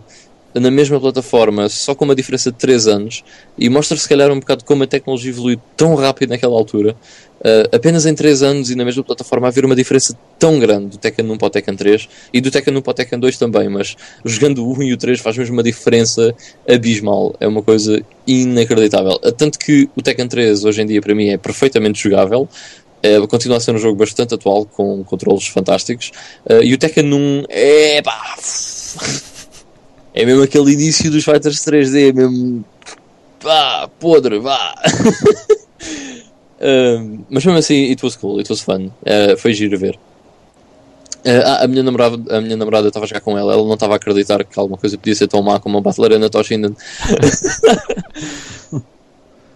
na 0.54 0.70
mesma 0.70 1.00
plataforma, 1.00 1.68
só 1.68 1.94
com 1.94 2.04
uma 2.04 2.14
diferença 2.14 2.50
de 2.50 2.58
3 2.58 2.86
anos, 2.86 3.24
e 3.58 3.68
mostra 3.68 3.96
se 3.96 4.08
calhar 4.08 4.30
um 4.30 4.38
bocado 4.38 4.64
como 4.64 4.84
a 4.84 4.86
tecnologia 4.86 5.30
evoluiu 5.30 5.60
tão 5.76 5.94
rápido 5.94 6.30
naquela 6.30 6.54
altura, 6.54 6.96
uh, 7.40 7.74
apenas 7.74 8.06
em 8.06 8.14
3 8.14 8.42
anos 8.42 8.70
e 8.70 8.76
na 8.76 8.84
mesma 8.84 9.02
plataforma 9.02 9.48
haver 9.48 9.64
uma 9.64 9.74
diferença 9.74 10.16
tão 10.38 10.58
grande 10.58 10.90
do 10.90 10.98
Tekken 10.98 11.28
1 11.30 11.38
para 11.38 11.46
o 11.46 11.50
Tekken 11.50 11.76
3 11.76 12.08
e 12.32 12.40
do 12.40 12.50
Tekken 12.50 12.76
1 12.76 12.82
para 12.82 12.90
o 12.90 12.94
Tekken 12.94 13.18
2 13.18 13.38
também, 13.38 13.68
mas 13.68 13.96
jogando 14.24 14.64
o 14.64 14.72
1 14.78 14.82
e 14.84 14.92
o 14.92 14.96
3 14.96 15.20
faz 15.20 15.36
mesmo 15.36 15.54
uma 15.54 15.62
diferença 15.62 16.34
abismal, 16.68 17.34
é 17.40 17.48
uma 17.48 17.62
coisa 17.62 18.00
inacreditável. 18.26 19.18
Uh, 19.24 19.32
tanto 19.32 19.58
que 19.58 19.88
o 19.96 20.02
Tekken 20.02 20.28
3 20.28 20.64
hoje 20.64 20.82
em 20.82 20.86
dia 20.86 21.02
para 21.02 21.14
mim 21.14 21.28
é 21.28 21.36
perfeitamente 21.36 22.02
jogável, 22.02 22.48
Uh, 23.04 23.28
continua 23.28 23.58
a 23.58 23.60
ser 23.60 23.74
um 23.74 23.76
jogo 23.76 23.96
bastante 23.96 24.32
atual, 24.32 24.64
com 24.64 25.04
controles 25.04 25.46
fantásticos. 25.46 26.10
Uh, 26.46 26.62
e 26.62 26.72
o 26.72 26.78
Tekken 26.78 27.12
1 27.12 27.44
é 27.50 28.00
pá, 28.00 28.34
é 30.14 30.24
mesmo 30.24 30.42
aquele 30.42 30.72
início 30.72 31.10
dos 31.10 31.24
Fighters 31.24 31.58
3D, 31.58 32.10
é 32.10 32.12
mesmo. 32.12 32.64
pá, 33.40 33.88
podre, 33.98 34.38
vá. 34.38 34.74
mas 37.28 37.44
mesmo 37.44 37.58
assim, 37.58 37.90
it 37.90 38.02
was 38.02 38.16
cool, 38.16 38.38
it 38.38 38.48
was 38.48 38.60
fun. 38.60 38.90
Uh, 39.02 39.36
foi 39.36 39.52
giro 39.52 39.78
ver. 39.78 39.98
Uh, 41.26 41.64
a 41.64 41.66
minha 41.66 41.82
namorada, 41.82 42.36
a 42.36 42.40
minha 42.40 42.56
namorada 42.56 42.88
estava 42.88 43.06
a 43.06 43.08
jogar 43.08 43.22
com 43.22 43.36
ela, 43.36 43.54
ela 43.54 43.64
não 43.64 43.74
estava 43.74 43.94
a 43.94 43.96
acreditar 43.96 44.44
que 44.44 44.58
alguma 44.58 44.78
coisa 44.78 44.96
podia 44.96 45.14
ser 45.14 45.26
tão 45.26 45.42
má 45.42 45.58
como 45.58 45.78
a 45.78 45.80
Battle 45.80 46.04
Arena 46.04 46.30
Toshinden. 46.30 46.76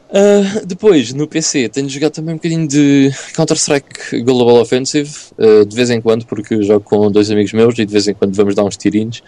Uh, 0.08 0.64
depois, 0.64 1.12
no 1.12 1.28
PC, 1.28 1.68
tenho 1.68 1.88
jogado 1.88 2.12
também 2.12 2.34
um 2.34 2.38
bocadinho 2.38 2.66
de 2.66 3.10
Counter-Strike 3.34 4.22
Global 4.22 4.56
Offensive, 4.56 5.10
uh, 5.36 5.66
de 5.66 5.76
vez 5.76 5.90
em 5.90 6.00
quando, 6.00 6.24
porque 6.24 6.62
jogo 6.62 6.84
com 6.84 7.10
dois 7.10 7.30
amigos 7.30 7.52
meus 7.52 7.78
e 7.78 7.84
de 7.84 7.92
vez 7.92 8.08
em 8.08 8.14
quando 8.14 8.34
vamos 8.34 8.54
dar 8.54 8.64
uns 8.64 8.76
tirinhos, 8.76 9.22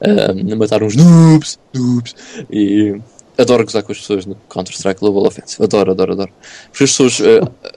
uh, 0.00 0.56
matar 0.56 0.82
uns 0.82 0.96
noobs, 0.96 1.58
noobs, 1.72 2.16
e 2.50 3.00
adoro 3.38 3.64
gozar 3.64 3.84
com 3.84 3.92
as 3.92 3.98
pessoas 3.98 4.26
no 4.26 4.36
Counter-Strike 4.48 4.98
Global 4.98 5.24
Offensive, 5.24 5.62
adoro, 5.62 5.92
adoro, 5.92 6.12
adoro. 6.12 6.30
Porque 6.70 6.84
as 6.84 6.90
pessoas 6.90 7.20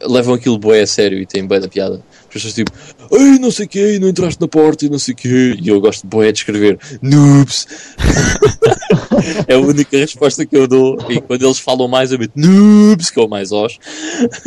levam 0.02 0.34
aquilo 0.34 0.58
boé 0.58 0.82
a 0.82 0.88
sério 0.88 1.20
e 1.20 1.26
têm 1.28 1.46
boé 1.46 1.60
da 1.60 1.68
piada. 1.68 2.02
As 2.28 2.34
pessoas 2.34 2.54
tipo, 2.54 2.72
ei, 3.12 3.40
não 3.40 3.50
sei 3.52 3.66
o 3.66 3.70
quê, 3.70 4.00
não 4.00 4.10
entraste 4.10 4.40
na 4.40 4.48
porta 4.48 4.86
e 4.86 4.90
não 4.90 5.00
sei 5.00 5.14
o 5.14 5.18
quê, 5.18 5.58
e 5.62 5.70
eu 5.70 5.80
gosto 5.80 6.02
de 6.02 6.08
boé 6.08 6.32
de 6.32 6.40
escrever 6.40 6.78
noobs. 7.02 7.68
é 9.48 9.54
a 9.54 9.60
única 9.60 9.98
resposta 9.98 10.46
que 10.46 10.56
eu 10.56 10.68
dou. 10.68 10.98
E 11.10 11.22
quando 11.22 11.46
eles 11.46 11.60
falam 11.60 11.88
mais, 11.88 12.12
eu 12.12 12.20
meto 12.20 12.34
noobs, 12.36 13.10
que 13.10 13.20
é 13.20 13.24
o 13.24 13.28
mais 13.28 13.52
os. 13.52 13.80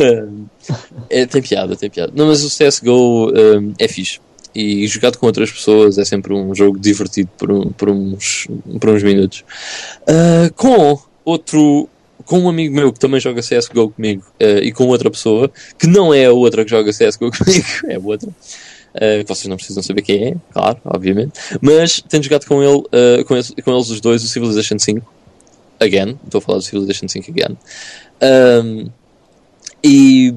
é, 1.08 1.26
tem 1.26 1.42
piada, 1.42 1.74
tem 1.76 1.90
piada. 1.90 2.12
Não, 2.14 2.26
mas 2.26 2.44
o 2.44 2.48
CSGO 2.48 3.32
um, 3.32 3.72
é 3.78 3.88
fixe. 3.88 4.20
E 4.54 4.86
jogado 4.88 5.16
com 5.16 5.26
outras 5.26 5.50
pessoas 5.50 5.96
é 5.96 6.04
sempre 6.04 6.34
um 6.34 6.54
jogo 6.54 6.78
divertido 6.78 7.30
por, 7.38 7.52
um, 7.52 7.70
por, 7.70 7.88
uns, 7.88 8.48
por 8.80 8.90
uns 8.90 9.02
minutos. 9.02 9.44
Uh, 10.02 10.52
com 10.54 10.98
outro 11.24 11.88
com 12.30 12.38
um 12.38 12.48
amigo 12.48 12.72
meu 12.72 12.92
que 12.92 13.00
também 13.00 13.18
joga 13.18 13.42
CSGO 13.42 13.90
comigo 13.90 14.22
uh, 14.40 14.62
e 14.62 14.70
com 14.70 14.86
outra 14.86 15.10
pessoa, 15.10 15.50
que 15.76 15.88
não 15.88 16.14
é 16.14 16.26
a 16.26 16.32
outra 16.32 16.64
que 16.64 16.70
joga 16.70 16.92
CSGO 16.92 17.28
comigo, 17.36 17.66
é 17.88 17.96
a 17.96 17.98
outra, 17.98 18.30
Uh, 18.92 19.22
vocês 19.24 19.46
não 19.46 19.54
precisam 19.54 19.84
saber 19.84 20.02
quem 20.02 20.30
é, 20.30 20.36
claro, 20.52 20.76
obviamente. 20.84 21.38
Mas 21.60 22.00
tenho 22.00 22.24
jogado 22.24 22.44
com, 22.44 22.60
ele, 22.60 22.78
uh, 22.78 23.24
com, 23.24 23.34
eles, 23.36 23.54
com, 23.64 23.72
eles, 23.72 23.88
os 23.88 24.00
dois 24.00 24.24
o 24.24 24.26
Civilization 24.26 24.80
5. 24.80 25.14
Again. 25.78 26.18
Estou 26.24 26.40
a 26.40 26.42
falar 26.42 26.58
do 26.58 26.64
Civilization 26.64 27.06
5 27.06 27.30
again. 27.30 27.56
Um, 28.20 28.90
e. 29.84 30.34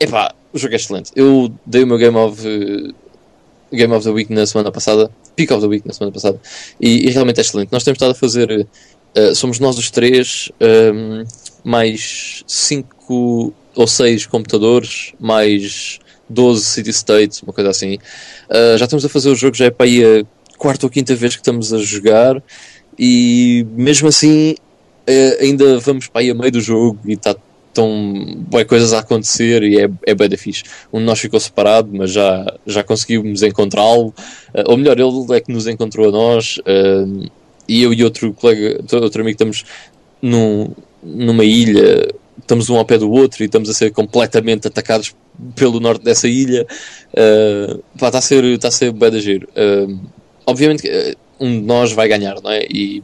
Epá, 0.00 0.34
o 0.52 0.58
jogo 0.58 0.74
é 0.74 0.76
excelente. 0.78 1.12
Eu 1.14 1.48
dei 1.64 1.84
o 1.84 1.86
meu 1.86 1.96
Game 1.96 2.16
of, 2.16 2.44
uh, 2.44 2.92
Game 3.72 3.94
of 3.94 4.04
the 4.04 4.10
Week 4.10 4.32
na 4.32 4.44
semana 4.46 4.72
passada, 4.72 5.08
Peak 5.36 5.52
of 5.52 5.62
the 5.62 5.68
Week 5.68 5.86
na 5.86 5.94
semana 5.94 6.12
passada, 6.12 6.40
e, 6.80 7.06
e 7.06 7.10
realmente 7.10 7.38
é 7.38 7.42
excelente. 7.42 7.70
Nós 7.70 7.84
temos 7.84 7.98
estado 7.98 8.10
a 8.10 8.14
fazer, 8.14 8.66
uh, 9.16 9.34
somos 9.34 9.58
nós 9.58 9.78
os 9.78 9.90
três, 9.90 10.50
um, 10.60 11.24
mais 11.64 12.44
cinco 12.46 13.52
ou 13.74 13.86
seis 13.86 14.26
computadores, 14.26 15.12
mais 15.18 15.98
12 16.28 16.64
City 16.64 16.90
States, 16.90 17.42
uma 17.42 17.52
coisa 17.52 17.70
assim. 17.70 17.94
Uh, 18.48 18.78
já 18.78 18.84
estamos 18.84 19.04
a 19.04 19.08
fazer 19.08 19.30
o 19.30 19.34
jogo, 19.34 19.56
já 19.56 19.66
é 19.66 19.70
para 19.70 19.86
aí 19.86 20.02
a 20.04 20.56
quarta 20.58 20.86
ou 20.86 20.90
quinta 20.90 21.14
vez 21.14 21.34
que 21.34 21.40
estamos 21.40 21.72
a 21.72 21.78
jogar, 21.78 22.42
e 22.98 23.66
mesmo 23.72 24.08
assim 24.08 24.54
ainda 25.40 25.80
vamos 25.80 26.06
para 26.06 26.20
aí 26.20 26.30
a 26.30 26.34
meio 26.34 26.52
do 26.52 26.60
jogo 26.60 27.00
e 27.04 27.14
está 27.14 27.34
estão 27.70 28.36
boas 28.48 28.64
coisas 28.64 28.92
a 28.92 28.98
acontecer 28.98 29.62
e 29.62 29.80
é, 29.80 29.88
é 30.06 30.14
bem 30.14 30.28
da 30.28 30.36
fixe. 30.36 30.64
Um 30.92 30.98
de 30.98 31.04
nós 31.04 31.18
ficou 31.18 31.40
separado, 31.40 31.88
mas 31.92 32.12
já, 32.12 32.44
já 32.66 32.82
conseguimos 32.82 33.42
encontrá-lo. 33.42 34.08
Uh, 34.54 34.64
ou 34.66 34.76
melhor, 34.76 34.98
ele 34.98 35.36
é 35.36 35.40
que 35.40 35.52
nos 35.52 35.66
encontrou 35.66 36.08
a 36.08 36.12
nós. 36.12 36.60
Uh, 37.70 37.72
e 37.72 37.82
eu 37.82 37.92
e 37.92 38.04
outro 38.04 38.32
colega, 38.32 38.80
outro 38.92 39.22
amigo, 39.22 39.34
estamos 39.34 39.64
num, 40.20 40.70
numa 41.02 41.44
ilha, 41.44 42.12
estamos 42.38 42.68
um 42.68 42.76
ao 42.76 42.84
pé 42.84 42.98
do 42.98 43.10
outro 43.10 43.42
e 43.42 43.46
estamos 43.46 43.70
a 43.70 43.74
ser 43.74 43.92
completamente 43.92 44.66
atacados 44.66 45.14
pelo 45.54 45.80
norte 45.80 46.04
dessa 46.04 46.28
ilha. 46.28 46.66
Uh, 47.12 47.82
está 47.94 48.18
a 48.18 48.22
ser, 48.22 48.44
está 48.44 48.68
a 48.68 48.72
ser 48.72 48.92
bem 48.92 49.10
da 49.10 49.20
giro. 49.20 49.48
Uh, 49.50 49.98
obviamente, 50.46 50.88
um 51.38 51.60
de 51.60 51.66
nós 51.66 51.92
vai 51.92 52.08
ganhar, 52.08 52.40
não 52.42 52.50
é? 52.50 52.66
E 52.68 53.02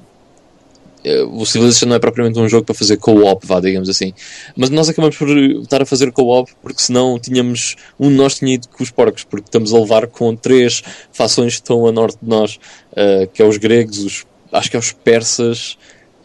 eh, 1.06 1.22
o 1.22 1.46
Civilization 1.46 1.86
não 1.88 1.94
é 1.94 1.98
propriamente 2.00 2.36
um 2.36 2.48
jogo 2.48 2.64
para 2.64 2.74
fazer 2.74 2.96
co-op, 2.96 3.46
vá, 3.46 3.60
digamos 3.60 3.88
assim. 3.88 4.12
Mas 4.56 4.70
nós 4.70 4.88
acabamos 4.88 5.16
por 5.16 5.28
estar 5.28 5.80
a 5.80 5.86
fazer 5.86 6.10
co-op 6.10 6.52
porque 6.60 6.82
senão 6.82 7.16
tínhamos. 7.16 7.76
Um 7.98 8.08
de 8.08 8.16
nós 8.16 8.34
tinha 8.34 8.54
ido 8.54 8.68
com 8.68 8.82
os 8.82 8.90
porcos, 8.90 9.22
porque 9.22 9.46
estamos 9.46 9.72
a 9.72 9.78
levar 9.78 10.08
com 10.08 10.34
três 10.34 10.82
fações 11.12 11.54
que 11.54 11.60
estão 11.60 11.86
a 11.86 11.92
norte 11.92 12.18
de 12.20 12.28
nós, 12.28 12.58
uh, 12.92 13.26
que 13.32 13.40
é 13.40 13.44
os 13.44 13.56
gregos, 13.56 13.98
os, 13.98 14.26
acho 14.56 14.70
que 14.70 14.76
é 14.76 14.78
os 14.78 14.92
persas 14.92 15.78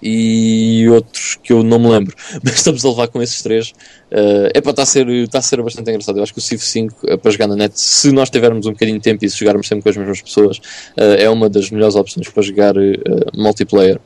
e 0.04 0.88
outros 0.90 1.38
que 1.44 1.54
eu 1.54 1.62
não 1.64 1.80
me 1.80 1.90
lembro. 1.90 2.16
Mas 2.44 2.56
estamos 2.56 2.84
a 2.84 2.90
levar 2.90 3.08
com 3.08 3.22
esses 3.22 3.42
três. 3.42 3.72
Uh, 4.12 4.62
para 4.62 4.72
estar 4.72 4.84
a, 4.84 4.86
ser, 4.86 5.08
está 5.08 5.40
a 5.40 5.42
ser 5.42 5.62
bastante 5.62 5.90
engraçado. 5.90 6.18
Eu 6.18 6.24
acho 6.24 6.34
que 6.34 6.40
o 6.40 6.42
Civ 6.42 6.60
5 6.60 7.10
é 7.10 7.18
para 7.18 7.32
jogar 7.32 7.48
na 7.48 7.56
net, 7.56 7.80
se 7.80 8.12
nós 8.12 8.30
tivermos 8.30 8.66
um 8.66 8.72
bocadinho 8.72 8.98
de 8.98 9.04
tempo 9.04 9.24
e 9.24 9.30
se 9.30 9.38
jogarmos 9.38 9.68
sempre 9.68 9.84
com 9.84 9.90
as 9.90 9.98
mesmas 9.98 10.22
pessoas, 10.22 10.58
uh, 10.58 11.16
é 11.18 11.30
uma 11.30 11.50
das 11.50 11.70
melhores 11.70 11.96
opções 11.96 12.28
para 12.30 12.44
jogar 12.44 12.74
multiplayer. 13.34 14.00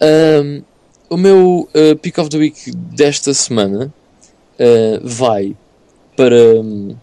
Um, 0.00 0.62
o 1.08 1.16
meu 1.16 1.68
uh, 1.74 1.96
Pick 1.98 2.18
of 2.18 2.28
the 2.30 2.38
Week 2.38 2.70
desta 2.72 3.32
semana 3.32 3.92
uh, 4.58 5.00
vai 5.06 5.56
para, 6.16 6.60
um, 6.60 6.96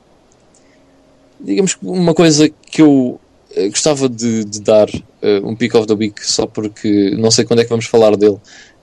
digamos, 1.39 1.77
uma 1.81 2.13
coisa 2.13 2.49
que 2.49 2.81
eu 2.81 2.89
uh, 2.91 3.20
gostava 3.69 4.07
de, 4.07 4.45
de 4.45 4.61
dar 4.61 4.87
um 5.43 5.55
Pick 5.55 5.75
of 5.75 5.87
the 5.87 5.93
Week 5.93 6.25
só 6.25 6.45
porque 6.45 7.11
não 7.17 7.29
sei 7.29 7.45
quando 7.45 7.59
é 7.59 7.63
que 7.63 7.69
vamos 7.69 7.85
falar 7.85 8.15
dele 8.15 8.37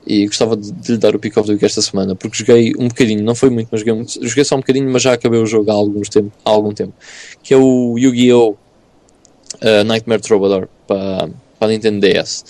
e 0.07 0.27
gostava 0.27 0.57
de, 0.57 0.71
de, 0.71 0.93
lhe 0.93 0.99
dar 0.99 1.15
o 1.15 1.19
Pick 1.19 1.37
of 1.37 1.47
the 1.47 1.53
Week 1.55 1.65
esta 1.65 1.83
semana 1.83 2.15
porque 2.15 2.39
joguei 2.39 2.73
um 2.79 2.89
bocadinho, 2.89 3.23
não 3.23 3.35
foi 3.35 3.51
muito, 3.51 3.69
mas 3.71 3.81
joguei, 3.81 3.95
muito, 3.95 4.27
joguei 4.27 4.45
só 4.45 4.57
um 4.57 4.61
bocadinho, 4.61 4.91
mas 4.91 5.03
já 5.03 5.13
acabei 5.13 5.41
o 5.41 5.47
jogo 5.47 5.71
há, 5.71 5.75
alguns 5.75 6.09
tempo, 6.09 6.33
há 6.45 6.51
algum 6.51 6.73
tempo, 6.73 6.93
que 7.43 7.55
é 7.55 7.57
o 7.57 7.97
Yu-Gi-Oh! 7.99 8.57
Nightmare 9.87 10.21
Troubadour 10.21 10.69
para, 10.87 11.29
para 11.59 11.69
a 11.69 11.71
Nintendo 11.71 12.07
DS. 12.07 12.45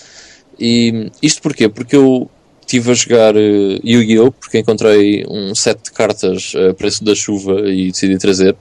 E 0.59 1.11
isto 1.23 1.41
porquê? 1.41 1.69
Porque 1.69 1.97
eu 1.97 2.29
estive 2.61 2.91
a 2.91 2.95
jogar 2.95 3.37
uh, 3.37 3.81
Yu-Gi-Oh! 3.85 4.33
porque 4.33 4.59
encontrei 4.59 5.25
um 5.29 5.55
set 5.55 5.85
de 5.85 5.93
cartas 5.93 6.53
a 6.55 6.71
uh, 6.71 6.75
preço 6.75 7.05
da 7.05 7.15
chuva 7.15 7.69
e 7.71 7.91
decidi 7.91 8.19
trazer. 8.19 8.57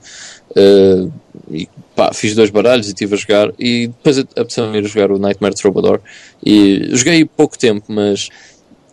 Uh, 0.50 1.12
e 1.50 1.68
pá, 1.98 2.12
fiz 2.12 2.32
dois 2.32 2.48
baralhos 2.48 2.86
e 2.86 2.90
estive 2.90 3.16
a 3.16 3.18
jogar. 3.18 3.52
E 3.58 3.88
depois 3.88 4.18
apeteceu-me 4.18 4.78
ir 4.78 4.86
jogar 4.86 5.10
o 5.10 5.18
Nightmare 5.18 5.54
Troubadour. 5.56 6.00
E 6.46 6.90
joguei 6.96 7.24
pouco 7.24 7.58
tempo, 7.58 7.92
mas 7.92 8.28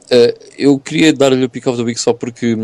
uh, 0.05 0.33
eu 0.57 0.79
queria 0.79 1.13
dar-lhe 1.13 1.45
o 1.45 1.49
pick 1.49 1.67
of 1.67 1.77
the 1.77 1.83
week 1.83 1.99
só 1.99 2.13
porque 2.13 2.57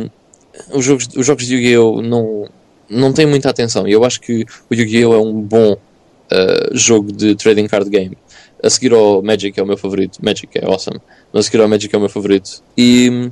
os 0.74 0.84
jogos, 0.84 1.08
os 1.16 1.24
jogos 1.24 1.46
de 1.46 1.54
Yu-Gi-Oh! 1.54 2.02
não, 2.02 2.50
não 2.89 3.14
têm 3.14 3.28
muita 3.28 3.52
atenção. 3.52 3.88
E 3.88 3.92
eu 3.92 4.04
acho 4.04 4.20
que 4.20 4.44
o 4.68 4.74
Yu-Gi-Oh! 4.74 5.14
é 5.14 5.20
um 5.20 5.39
bom 5.39 5.74
uh, 5.74 6.76
jogo 6.76 7.12
de 7.12 7.36
trading 7.36 7.68
card 7.68 7.88
game 7.92 8.18
a 8.64 8.70
seguir 8.70 8.94
ao 8.94 9.22
Magic 9.22 9.60
é 9.60 9.64
o 9.64 9.66
meu 9.66 9.78
favorito. 9.78 10.24
Magic 10.24 10.58
é 10.58 10.66
awesome. 10.66 11.00
Mas 11.32 11.42
a 11.42 11.44
seguir 11.44 11.62
ao 11.62 11.68
Magic 11.68 11.94
é 11.94 11.98
o 11.98 12.02
meu 12.02 12.10
favorito. 12.10 12.64
E, 12.76 13.30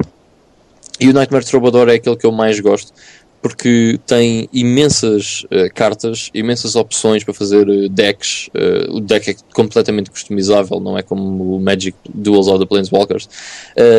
e 0.99 1.09
o 1.09 1.13
Nightmare 1.13 1.45
Troubadour 1.45 1.89
é 1.89 1.95
aquele 1.95 2.15
que 2.15 2.25
eu 2.25 2.31
mais 2.31 2.59
gosto 2.59 2.93
porque 3.41 3.99
tem 4.05 4.49
imensas 4.51 5.45
uh, 5.45 5.73
cartas, 5.73 6.29
imensas 6.33 6.75
opções 6.75 7.23
para 7.23 7.33
fazer 7.33 7.69
uh, 7.69 7.87
decks. 7.87 8.49
Uh, 8.49 8.97
o 8.97 8.99
deck 8.99 9.29
é 9.31 9.35
completamente 9.53 10.11
customizável, 10.11 10.79
não 10.79 10.97
é 10.97 11.01
como 11.01 11.55
o 11.55 11.59
Magic 11.59 11.97
Duels 12.13 12.47
of 12.47 12.59
the 12.59 12.65
Planeswalkers. 12.65 13.29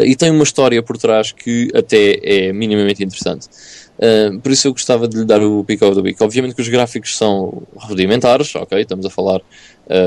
e 0.05 0.15
tem 0.15 0.31
uma 0.31 0.45
história 0.45 0.83
por 0.83 0.99
trás 0.99 1.33
que 1.33 1.71
até 1.75 2.21
é 2.23 2.53
minimamente 2.53 3.03
interessante. 3.03 3.49
por 4.43 4.53
isso 4.53 4.69
eu 4.69 4.73
gostava 4.73 5.09
de 5.09 5.19
lhe 5.19 5.25
dar 5.25 5.43
o 5.43 5.65
Pick 5.65 5.83
of 5.83 5.95
the 5.95 6.03
Week. 6.03 6.23
Obviamente 6.23 6.55
que 6.55 6.63
os 6.63 6.69
gráficos 6.69 7.17
são 7.17 7.63
rudimentares, 7.77 8.55
ok? 8.55 8.81
Estamos 8.81 9.07
a 9.07 9.11
falar 9.11 9.41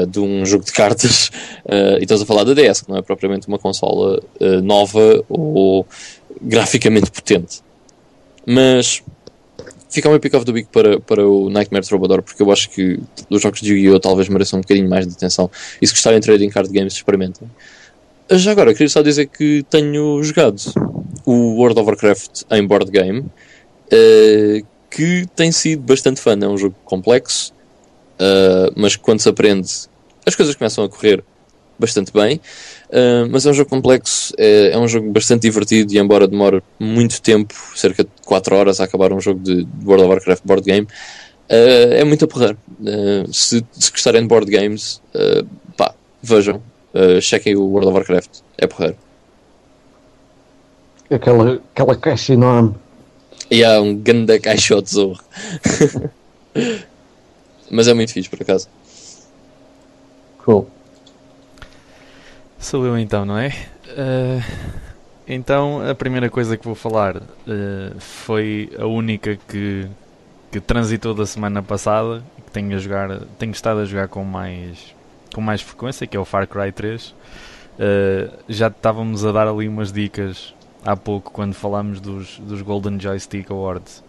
de 0.10 0.20
um 0.20 0.46
jogo 0.46 0.64
de 0.64 0.72
cartas 0.72 1.32
e 2.00 2.04
estamos 2.04 2.22
a 2.22 2.26
falar 2.26 2.44
da 2.44 2.54
DS, 2.54 2.82
que 2.82 2.90
não 2.90 2.98
é 2.98 3.02
propriamente 3.02 3.48
uma 3.48 3.60
consola 3.60 4.22
nova 4.64 5.24
ou 5.30 5.86
graficamente 6.42 7.10
potente. 7.12 7.62
Mas 8.46 9.02
fica 9.94 10.08
o 10.08 10.12
meu 10.12 10.20
pick 10.20 10.34
of 10.34 10.46
the 10.46 10.52
week 10.52 10.68
para, 10.72 11.00
para 11.00 11.28
o 11.28 11.50
Nightmare 11.50 11.86
Troubadour, 11.86 12.22
porque 12.22 12.42
eu 12.42 12.52
acho 12.52 12.70
que 12.70 13.00
os 13.30 13.42
jogos 13.42 13.62
de 13.62 13.74
Yu-Gi-Oh! 13.74 14.00
talvez 14.00 14.28
mereçam 14.28 14.60
um 14.60 14.62
bocadinho 14.62 14.90
mais 14.90 15.08
de 15.08 15.14
atenção. 15.14 15.50
E 15.82 15.88
se 15.88 15.94
gostarem 15.94 16.20
de 16.20 16.26
trading 16.26 16.50
card 16.50 16.70
games, 16.72 16.94
experimentem. 16.94 17.50
Já 18.32 18.52
agora, 18.52 18.74
queria 18.74 18.90
só 18.90 19.02
dizer 19.02 19.28
que 19.28 19.64
tenho 19.70 20.22
jogado 20.24 20.60
o 21.26 21.56
World 21.56 21.80
of 21.80 21.88
Warcraft 21.88 22.44
em 22.52 22.66
board 22.66 22.90
game, 22.90 23.20
uh, 23.20 24.66
que 24.90 25.26
tem 25.36 25.52
sido 25.52 25.82
bastante 25.84 26.20
fã. 26.20 26.38
É 26.42 26.48
um 26.48 26.58
jogo 26.58 26.76
complexo, 26.84 27.54
Uh, 28.14 28.72
mas 28.76 28.96
quando 28.96 29.20
se 29.20 29.30
aprende, 29.30 29.68
as 30.26 30.36
coisas 30.36 30.56
começam 30.56 30.84
a 30.84 30.90
correr 30.90 31.24
bastante 31.78 32.14
bem. 32.14 32.40
Uh, 32.94 33.26
mas 33.28 33.44
é 33.44 33.50
um 33.50 33.54
jogo 33.54 33.72
complexo, 33.72 34.32
é, 34.38 34.70
é, 34.74 34.78
um 34.78 34.88
jogo 34.88 35.10
bastante 35.12 35.42
divertido 35.42 35.92
e, 35.92 35.98
embora 35.98 36.28
demore 36.28 36.62
muito 36.80 37.20
tempo 37.24 37.52
cerca 37.76 38.04
de 38.04 38.10
4 38.24 38.56
horas 38.56 38.80
a 38.80 38.84
acabar 38.84 39.12
um 39.12 39.20
jogo 39.20 39.40
de 39.40 39.66
World 39.84 40.04
of 40.04 40.10
Warcraft 40.10 40.44
board 40.46 40.64
game, 40.64 40.86
uh, 40.86 41.94
é 41.94 42.04
muito 42.04 42.26
a 42.26 42.28
porrer. 42.28 42.56
Se, 43.32 43.66
se, 43.72 43.92
gostarem 43.92 44.22
de 44.22 44.28
board 44.28 44.52
games, 44.52 45.02
pá, 45.76 45.96
vejam, 46.22 46.62
chequem 47.20 47.56
o 47.56 47.64
World 47.64 47.88
of 47.88 47.98
Warcraft, 47.98 48.30
é 48.60 48.68
porrer. 48.68 48.96
Aquela, 51.10 51.60
aquela 51.74 51.96
caixa 51.96 52.34
enorme. 52.34 52.76
E 53.50 53.64
há 53.64 53.82
um 53.82 53.96
grande 53.96 54.40
caixote 54.40 54.94
zorro. 54.94 55.20
Mas 57.72 57.88
é 57.88 57.94
muito 57.96 58.14
fixe, 58.14 58.30
por 58.30 58.40
acaso. 58.40 58.68
Cool. 60.46 60.68
Sou 62.64 62.86
eu 62.86 62.98
então, 62.98 63.26
não 63.26 63.38
é? 63.38 63.50
Uh, 63.90 64.42
então, 65.28 65.86
a 65.86 65.94
primeira 65.94 66.30
coisa 66.30 66.56
que 66.56 66.64
vou 66.64 66.76
falar 66.76 67.18
uh, 67.18 68.00
foi 68.00 68.72
a 68.80 68.86
única 68.86 69.36
que, 69.36 69.86
que 70.50 70.62
transitou 70.62 71.14
da 71.14 71.26
semana 71.26 71.62
passada 71.62 72.24
que 72.38 72.52
tenho, 72.52 72.74
a 72.74 72.80
jogar, 72.80 73.20
tenho 73.38 73.52
estado 73.52 73.82
a 73.82 73.86
jogar 73.86 74.08
com 74.08 74.24
mais, 74.24 74.96
com 75.36 75.42
mais 75.42 75.62
frequência, 75.62 76.08
que 76.08 76.16
é 76.16 76.20
o 76.20 76.24
Far 76.24 76.48
Cry 76.48 76.72
3. 76.72 77.10
Uh, 77.10 77.16
ah, 77.82 78.40
já 78.48 78.68
estávamos 78.68 79.26
a 79.26 79.34
dar 79.34 79.46
ali 79.46 79.68
umas 79.68 79.92
dicas 79.92 80.56
há 80.86 80.96
pouco 80.96 81.34
quando 81.34 81.54
falámos 81.54 82.00
dos, 82.00 82.40
dos 82.40 82.62
Golden 82.62 82.98
Joystick 82.98 83.52
Awards 83.52 84.02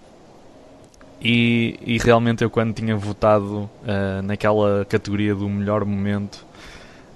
e, 1.21 1.77
e, 1.85 1.99
realmente 1.99 2.45
eu 2.45 2.51
quando 2.51 2.75
tinha 2.75 2.95
votado 2.95 3.69
uh, 3.83 4.23
naquela 4.23 4.85
categoria 4.85 5.35
do 5.35 5.49
melhor 5.49 5.85
momento 5.85 6.45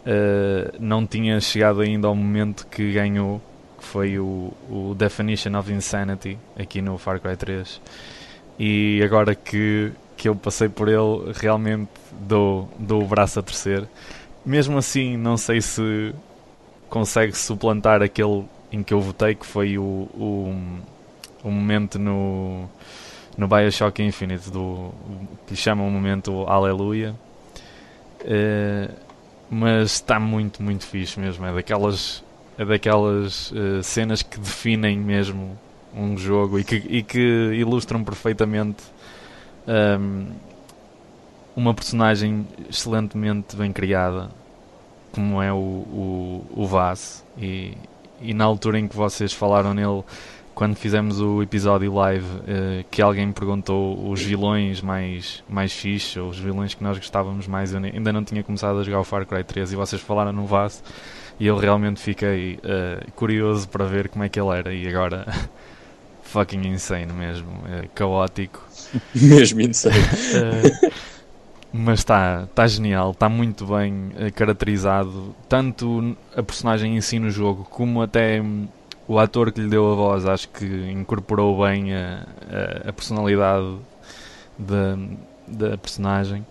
uh, 0.08 0.76
não 0.80 1.06
tinha 1.06 1.40
chegado 1.40 1.80
ainda 1.80 2.08
ao 2.08 2.14
momento 2.14 2.66
que 2.66 2.92
ganhou 2.92 3.40
que 3.78 3.84
foi 3.84 4.18
o, 4.18 4.52
o 4.68 4.94
Definition 4.96 5.56
of 5.56 5.72
Insanity 5.72 6.38
aqui 6.58 6.80
no 6.80 6.96
Far 6.98 7.20
Cry 7.20 7.36
3 7.36 7.80
e 8.58 9.00
agora 9.04 9.34
que, 9.34 9.92
que 10.16 10.28
eu 10.28 10.34
passei 10.34 10.68
por 10.68 10.88
ele 10.88 11.32
realmente 11.34 11.90
dou, 12.20 12.68
dou 12.78 13.02
o 13.02 13.06
braço 13.06 13.38
a 13.38 13.42
torcer 13.42 13.86
mesmo 14.44 14.78
assim 14.78 15.16
não 15.16 15.36
sei 15.36 15.60
se 15.60 16.12
consegue 16.88 17.36
suplantar 17.36 18.02
aquele 18.02 18.44
em 18.72 18.82
que 18.82 18.92
eu 18.92 19.00
votei 19.00 19.34
que 19.34 19.46
foi 19.46 19.78
o, 19.78 19.82
o, 19.82 20.54
o 21.44 21.50
momento 21.50 21.98
no 21.98 22.68
no 23.38 23.46
Bioshock 23.46 24.02
Infinite, 24.02 24.50
do, 24.50 24.92
que 25.46 25.54
chama 25.54 25.84
o 25.84 25.90
momento 25.90 26.42
Aleluia. 26.48 27.14
Uh, 28.22 28.92
mas 29.50 29.92
está 29.92 30.20
muito, 30.20 30.62
muito 30.62 30.86
fixe 30.86 31.18
mesmo. 31.18 31.44
É 31.46 31.52
daquelas, 31.52 32.24
é 32.58 32.64
daquelas 32.64 33.50
uh, 33.52 33.82
cenas 33.82 34.22
que 34.22 34.38
definem 34.38 34.98
mesmo 34.98 35.58
um 35.94 36.16
jogo 36.16 36.58
e 36.58 36.64
que, 36.64 36.76
e 36.76 37.02
que 37.02 37.18
ilustram 37.54 38.04
perfeitamente 38.04 38.82
um, 39.66 40.26
uma 41.56 41.74
personagem 41.74 42.46
excelentemente 42.68 43.56
bem 43.56 43.72
criada, 43.72 44.30
como 45.12 45.42
é 45.42 45.52
o, 45.52 45.56
o, 45.56 46.46
o 46.54 46.66
Vaz. 46.66 47.24
E, 47.36 47.76
e 48.20 48.34
na 48.34 48.44
altura 48.44 48.78
em 48.78 48.86
que 48.86 48.96
vocês 48.96 49.32
falaram 49.32 49.74
nele, 49.74 50.04
quando 50.58 50.74
fizemos 50.74 51.20
o 51.20 51.40
episódio 51.40 51.94
live, 51.94 52.26
uh, 52.26 52.84
que 52.90 53.00
alguém 53.00 53.26
me 53.26 53.32
perguntou 53.32 54.10
os 54.10 54.20
vilões 54.20 54.80
mais, 54.80 55.40
mais 55.48 55.72
fixe, 55.72 56.18
ou 56.18 56.28
os 56.30 56.36
vilões 56.36 56.74
que 56.74 56.82
nós 56.82 56.98
gostávamos 56.98 57.46
mais, 57.46 57.72
eu 57.72 57.78
ainda 57.78 58.12
não 58.12 58.24
tinha 58.24 58.42
começado 58.42 58.80
a 58.80 58.82
jogar 58.82 58.98
o 58.98 59.04
Far 59.04 59.24
Cry 59.24 59.44
3 59.44 59.70
e 59.70 59.76
vocês 59.76 60.02
falaram 60.02 60.32
no 60.32 60.46
Vaz. 60.46 60.82
E 61.38 61.46
eu 61.46 61.56
realmente 61.56 62.00
fiquei 62.00 62.54
uh, 62.56 63.08
curioso 63.12 63.68
para 63.68 63.84
ver 63.84 64.08
como 64.08 64.24
é 64.24 64.28
que 64.28 64.40
ele 64.40 64.48
era. 64.48 64.74
E 64.74 64.88
agora, 64.88 65.32
fucking 66.24 66.66
insane 66.66 67.12
mesmo. 67.12 67.52
É 67.68 67.86
caótico. 67.94 68.60
mesmo 69.14 69.60
insane. 69.60 69.94
Uh, 69.94 70.92
mas 71.72 72.00
está 72.00 72.48
tá 72.52 72.66
genial, 72.66 73.12
está 73.12 73.28
muito 73.28 73.64
bem 73.64 74.10
caracterizado. 74.34 75.36
Tanto 75.48 76.16
a 76.36 76.42
personagem 76.42 76.96
em 76.96 77.00
si 77.00 77.20
no 77.20 77.30
jogo, 77.30 77.62
como 77.62 78.02
até 78.02 78.42
o 79.08 79.18
ator 79.18 79.50
que 79.50 79.60
lhe 79.60 79.68
deu 79.68 79.90
a 79.90 79.94
voz. 79.94 80.26
Acho 80.26 80.48
que 80.50 80.66
incorporou 80.90 81.64
bem 81.64 81.94
a, 81.94 82.26
a, 82.84 82.90
a 82.90 82.92
personalidade 82.92 83.76
da, 84.58 84.98
da 85.48 85.78
personagem. 85.78 86.46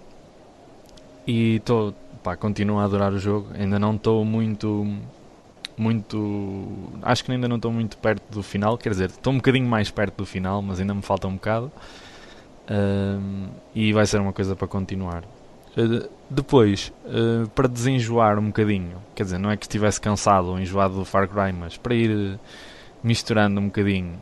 E 1.26 1.58
estou 1.58 1.94
pá, 2.24 2.36
continuo 2.36 2.80
a 2.80 2.84
adorar 2.84 3.14
o 3.14 3.20
jogo. 3.20 3.50
Ainda 3.54 3.78
não 3.78 3.96
estou 3.96 4.26
muito. 4.26 4.86
Muito. 5.78 6.68
Acho 7.04 7.24
que 7.24 7.32
ainda 7.32 7.48
não 7.48 7.58
estou 7.58 7.72
muito 7.72 7.98
perto 7.98 8.24
do 8.32 8.42
final. 8.42 8.78
Quer 8.78 8.90
dizer, 8.90 9.10
estou 9.10 9.32
um 9.32 9.38
bocadinho 9.38 9.68
mais 9.68 9.92
perto 9.92 10.18
do 10.18 10.26
final, 10.26 10.60
mas 10.62 10.80
ainda 10.80 10.96
me 10.96 11.04
falta 11.04 11.28
um 11.28 11.36
bocado. 11.36 11.72
Um, 12.70 13.48
e 13.76 13.94
vai 13.94 14.06
ser 14.08 14.20
uma 14.20 14.34
coisa 14.34 14.56
para 14.56 14.68
continuar. 14.68 15.24
Uh, 16.30 16.34
depois, 16.34 16.92
uh, 17.06 17.48
para 17.50 17.68
desenjoar 17.68 18.40
um 18.40 18.48
bocadinho, 18.48 19.02
quer 19.16 19.24
dizer, 19.24 19.38
não 19.38 19.52
é 19.52 19.58
que 19.58 19.66
estivesse 19.66 20.00
cansado 20.00 20.48
ou 20.48 20.60
enjoado 20.60 20.96
do 20.96 21.06
Far 21.06 21.28
Cry, 21.28 21.54
mas 21.54 21.78
para 21.78 21.96
ir 21.96 22.12
uh, 22.12 22.40
misturando 23.04 23.60
um 23.60 23.66
bocadinho, 23.66 24.20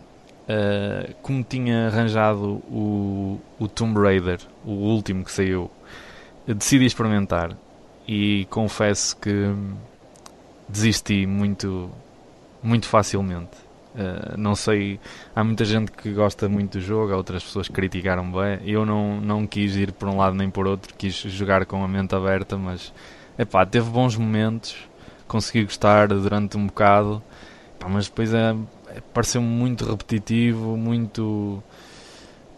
como 1.24 1.44
tinha 1.44 1.88
arranjado 1.88 2.62
o, 2.70 3.42
o 3.58 3.68
Tomb 3.68 4.00
Raider, 4.00 4.40
o 4.64 4.74
último 4.74 5.26
que 5.26 5.32
saiu, 5.32 5.72
decidi 6.46 6.86
experimentar. 6.86 7.58
E 8.08 8.46
confesso 8.52 9.18
que 9.18 9.52
desisti 10.70 11.26
muito, 11.26 11.90
muito 12.62 12.88
facilmente. 12.88 13.65
Uh, 13.96 14.38
não 14.38 14.56
sei, 14.56 15.00
há 15.34 15.42
muita 15.42 15.64
gente 15.64 15.90
que 15.90 16.12
gosta 16.12 16.50
muito 16.50 16.78
do 16.78 16.82
jogo, 16.82 17.14
há 17.14 17.16
outras 17.16 17.42
pessoas 17.42 17.70
que 17.70 17.74
criticaram 17.74 18.30
bem. 18.30 18.60
Eu 18.66 18.86
não, 18.86 19.22
não 19.22 19.48
quis 19.48 19.78
ir 19.78 19.94
por 19.94 20.10
um 20.10 20.18
lado 20.18 20.36
nem 20.36 20.50
por 20.50 20.68
outro, 20.68 20.94
quis 20.98 21.14
jogar 21.14 21.66
com 21.66 21.82
a 21.82 21.88
mente 21.88 22.14
aberta, 22.14 22.58
mas 22.58 22.92
epá, 23.40 23.66
teve 23.66 23.90
bons 23.90 24.18
momentos, 24.18 24.76
consegui 25.30 25.64
gostar 25.64 26.10
durante 26.10 26.58
um 26.58 26.68
bocado, 26.68 27.24
epá, 27.78 27.88
mas 27.88 28.10
depois 28.10 28.34
é, 28.34 28.54
é, 28.90 29.02
pareceu-me 29.14 29.48
muito 29.48 29.86
repetitivo, 29.86 30.76
muito. 30.76 31.64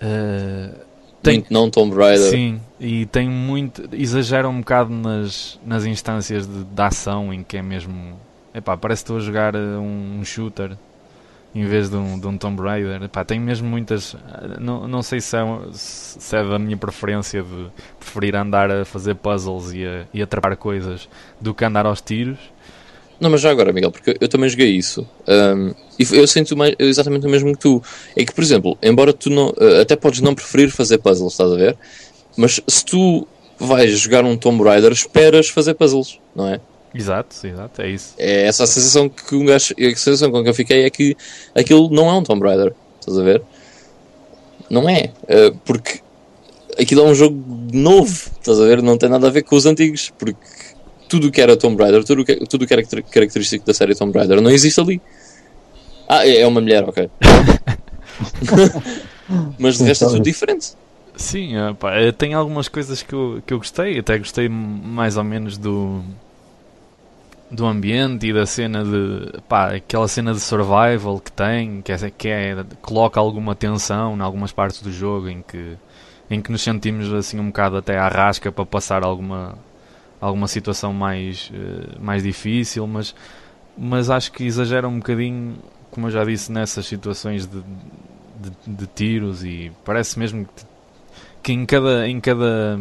Uh, 0.01 0.75
tem, 1.21 1.35
muito 1.35 1.53
não 1.53 1.69
Tomb 1.69 1.95
Raider. 1.95 2.31
Sim, 2.31 2.59
e 2.79 3.05
tem 3.05 3.29
muito. 3.29 3.87
Exagera 3.93 4.49
um 4.49 4.61
bocado 4.61 4.91
nas, 4.91 5.59
nas 5.63 5.85
instâncias 5.85 6.47
de, 6.47 6.63
de 6.63 6.81
ação 6.81 7.31
em 7.31 7.43
que 7.43 7.57
é 7.57 7.61
mesmo. 7.61 8.17
Epá, 8.55 8.75
parece 8.75 9.03
que 9.03 9.11
estou 9.11 9.17
a 9.17 9.19
jogar 9.19 9.53
eh, 9.53 9.59
um, 9.59 10.17
um 10.19 10.25
shooter 10.25 10.75
em 11.53 11.65
vez 11.65 11.89
de 11.89 11.95
um, 11.95 12.19
de 12.19 12.27
um 12.27 12.37
Tomb 12.37 12.61
Raider. 12.61 13.03
Epá, 13.03 13.23
tem 13.23 13.39
mesmo 13.39 13.67
muitas. 13.67 14.15
Não, 14.59 14.87
não 14.87 15.01
sei 15.01 15.19
se 15.19 15.35
é, 15.37 15.41
se 15.71 16.35
é 16.35 16.43
da 16.43 16.59
minha 16.59 16.77
preferência 16.77 17.41
de 17.41 17.67
preferir 17.99 18.35
andar 18.35 18.69
a 18.69 18.85
fazer 18.85 19.15
puzzles 19.15 19.73
e 19.73 19.85
a, 19.85 20.05
e 20.13 20.21
atrapar 20.21 20.55
coisas 20.57 21.09
do 21.41 21.53
que 21.53 21.65
andar 21.65 21.85
aos 21.85 22.01
tiros. 22.01 22.37
Não, 23.19 23.31
mas 23.31 23.41
já 23.41 23.49
agora, 23.49 23.73
Miguel, 23.73 23.91
porque 23.91 24.15
eu 24.19 24.27
também 24.27 24.47
joguei 24.47 24.69
isso. 24.69 25.07
Um, 25.27 25.73
e 25.97 26.05
eu 26.15 26.27
sinto 26.27 26.55
mais, 26.55 26.75
exatamente 26.77 27.25
o 27.25 27.29
mesmo 27.29 27.51
que 27.53 27.59
tu. 27.59 27.81
É 28.15 28.23
que, 28.23 28.33
por 28.33 28.43
exemplo, 28.43 28.77
embora 28.81 29.11
tu 29.11 29.29
não. 29.29 29.51
Eh, 29.59 29.81
até 29.81 29.95
podes 29.95 30.21
não 30.21 30.35
preferir 30.35 30.69
fazer 30.69 30.99
puzzles, 30.99 31.31
estás 31.31 31.51
a 31.51 31.55
ver? 31.55 31.75
Mas 32.35 32.61
se 32.67 32.85
tu 32.85 33.27
vais 33.57 33.97
jogar 33.99 34.23
um 34.23 34.37
Tomb 34.37 34.63
Raider, 34.63 34.91
esperas 34.91 35.49
fazer 35.49 35.73
puzzles, 35.73 36.19
não 36.35 36.47
é? 36.47 36.61
Exato, 36.93 37.35
exato, 37.45 37.81
é 37.81 37.89
isso. 37.89 38.13
É 38.17 38.43
essa 38.47 38.63
a 38.63 38.67
sensação 38.67 39.09
que 39.09 39.35
um 39.35 39.45
gajo, 39.45 39.73
a 39.77 39.95
sensação 39.95 40.31
com 40.31 40.41
que 40.43 40.49
eu 40.49 40.53
fiquei 40.53 40.85
é 40.85 40.89
que 40.89 41.15
aquilo 41.53 41.89
não 41.89 42.09
é 42.09 42.13
um 42.13 42.23
Tomb 42.23 42.45
Raider, 42.45 42.73
estás 42.99 43.17
a 43.17 43.23
ver? 43.23 43.41
Não 44.69 44.89
é, 44.89 45.11
uh, 45.23 45.55
porque 45.65 45.99
aquilo 46.79 47.01
é 47.01 47.03
um 47.05 47.15
jogo 47.15 47.43
novo, 47.71 48.31
estás 48.39 48.59
a 48.59 48.65
ver? 48.65 48.81
Não 48.81 48.97
tem 48.97 49.09
nada 49.09 49.27
a 49.27 49.29
ver 49.29 49.43
com 49.43 49.55
os 49.55 49.65
antigos, 49.65 50.11
porque 50.17 50.39
tudo 51.07 51.27
o 51.27 51.31
que 51.31 51.41
era 51.41 51.57
Tomb 51.57 51.81
Raider, 51.81 52.03
tudo 52.03 52.25
que, 52.25 52.35
tudo 52.47 52.63
o 52.63 52.67
que 52.67 52.73
era 52.73 52.83
característico 52.83 53.65
da 53.65 53.73
série 53.73 53.95
Tomb 53.95 54.17
Raider 54.17 54.41
não 54.41 54.51
existe 54.51 54.79
ali. 54.79 55.01
Ah, 56.07 56.25
é, 56.25 56.41
é 56.41 56.47
uma 56.47 56.61
mulher, 56.61 56.83
ok. 56.87 57.09
Mas 59.59 59.77
de 59.77 59.83
resto 59.83 60.05
é 60.05 60.07
tudo 60.07 60.21
diferente. 60.21 60.73
Sim, 61.15 61.57
opa, 61.57 61.93
eh, 61.95 62.11
tem 62.11 62.33
algumas 62.33 62.67
coisas 62.67 63.01
que 63.01 63.13
eu, 63.13 63.41
que 63.45 63.53
eu 63.53 63.57
gostei, 63.57 63.99
até 63.99 64.17
gostei 64.17 64.47
mais 64.47 65.17
ou 65.17 65.23
menos 65.23 65.57
do 65.57 66.03
do 67.49 67.65
ambiente 67.65 68.27
e 68.27 68.33
da 68.33 68.45
cena 68.45 68.83
de 68.83 69.39
pá, 69.47 69.75
aquela 69.75 70.07
cena 70.07 70.33
de 70.33 70.39
survival 70.39 71.19
que 71.19 71.31
tem, 71.31 71.81
que 71.81 71.91
é, 71.91 72.09
que 72.09 72.27
é 72.27 72.65
coloca 72.81 73.19
alguma 73.19 73.55
tensão 73.55 74.15
em 74.17 74.21
algumas 74.21 74.51
partes 74.51 74.81
do 74.81 74.91
jogo 74.91 75.29
em 75.29 75.41
que 75.41 75.77
em 76.29 76.41
que 76.41 76.51
nos 76.51 76.61
sentimos 76.61 77.11
assim 77.13 77.39
um 77.39 77.47
bocado 77.47 77.77
até 77.77 77.97
à 77.97 78.09
rasca 78.09 78.51
para 78.51 78.65
passar 78.65 79.05
alguma 79.05 79.57
alguma 80.19 80.47
situação 80.47 80.93
mais, 80.93 81.51
uh, 81.53 82.01
mais 82.01 82.23
difícil, 82.23 82.85
mas, 82.87 83.15
mas 83.77 84.09
acho 84.09 84.31
que 84.31 84.43
exagera 84.43 84.87
um 84.87 84.97
bocadinho, 84.97 85.57
como 85.91 86.07
eu 86.07 86.11
já 86.11 86.23
disse, 86.23 86.51
nessas 86.51 86.85
situações 86.85 87.45
de, 87.45 87.61
de, 88.39 88.51
de 88.75 88.87
tiros 88.87 89.43
e 89.43 89.71
parece 89.85 90.17
mesmo 90.17 90.45
que, 90.45 90.63
que, 91.43 91.53
em, 91.53 91.65
cada, 91.65 92.07
em, 92.07 92.19
cada, 92.19 92.79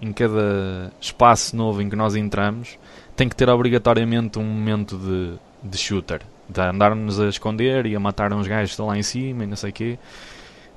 em 0.00 0.12
cada 0.12 0.92
espaço 1.00 1.54
novo 1.54 1.82
em 1.82 1.88
que 1.88 1.96
nós 1.96 2.16
entramos 2.16 2.78
tem 3.20 3.28
que 3.28 3.36
ter 3.36 3.50
obrigatoriamente 3.50 4.38
um 4.38 4.42
momento 4.42 4.96
de, 4.96 5.34
de 5.62 5.76
shooter, 5.76 6.22
de 6.48 6.58
andarmos 6.58 7.20
a 7.20 7.28
esconder 7.28 7.84
e 7.84 7.94
a 7.94 8.00
matar 8.00 8.32
uns 8.32 8.48
gajos 8.48 8.78
lá 8.78 8.96
em 8.96 9.02
cima 9.02 9.44
e 9.44 9.46
não 9.46 9.56
sei 9.56 9.68
o 9.68 9.72
quê. 9.74 9.98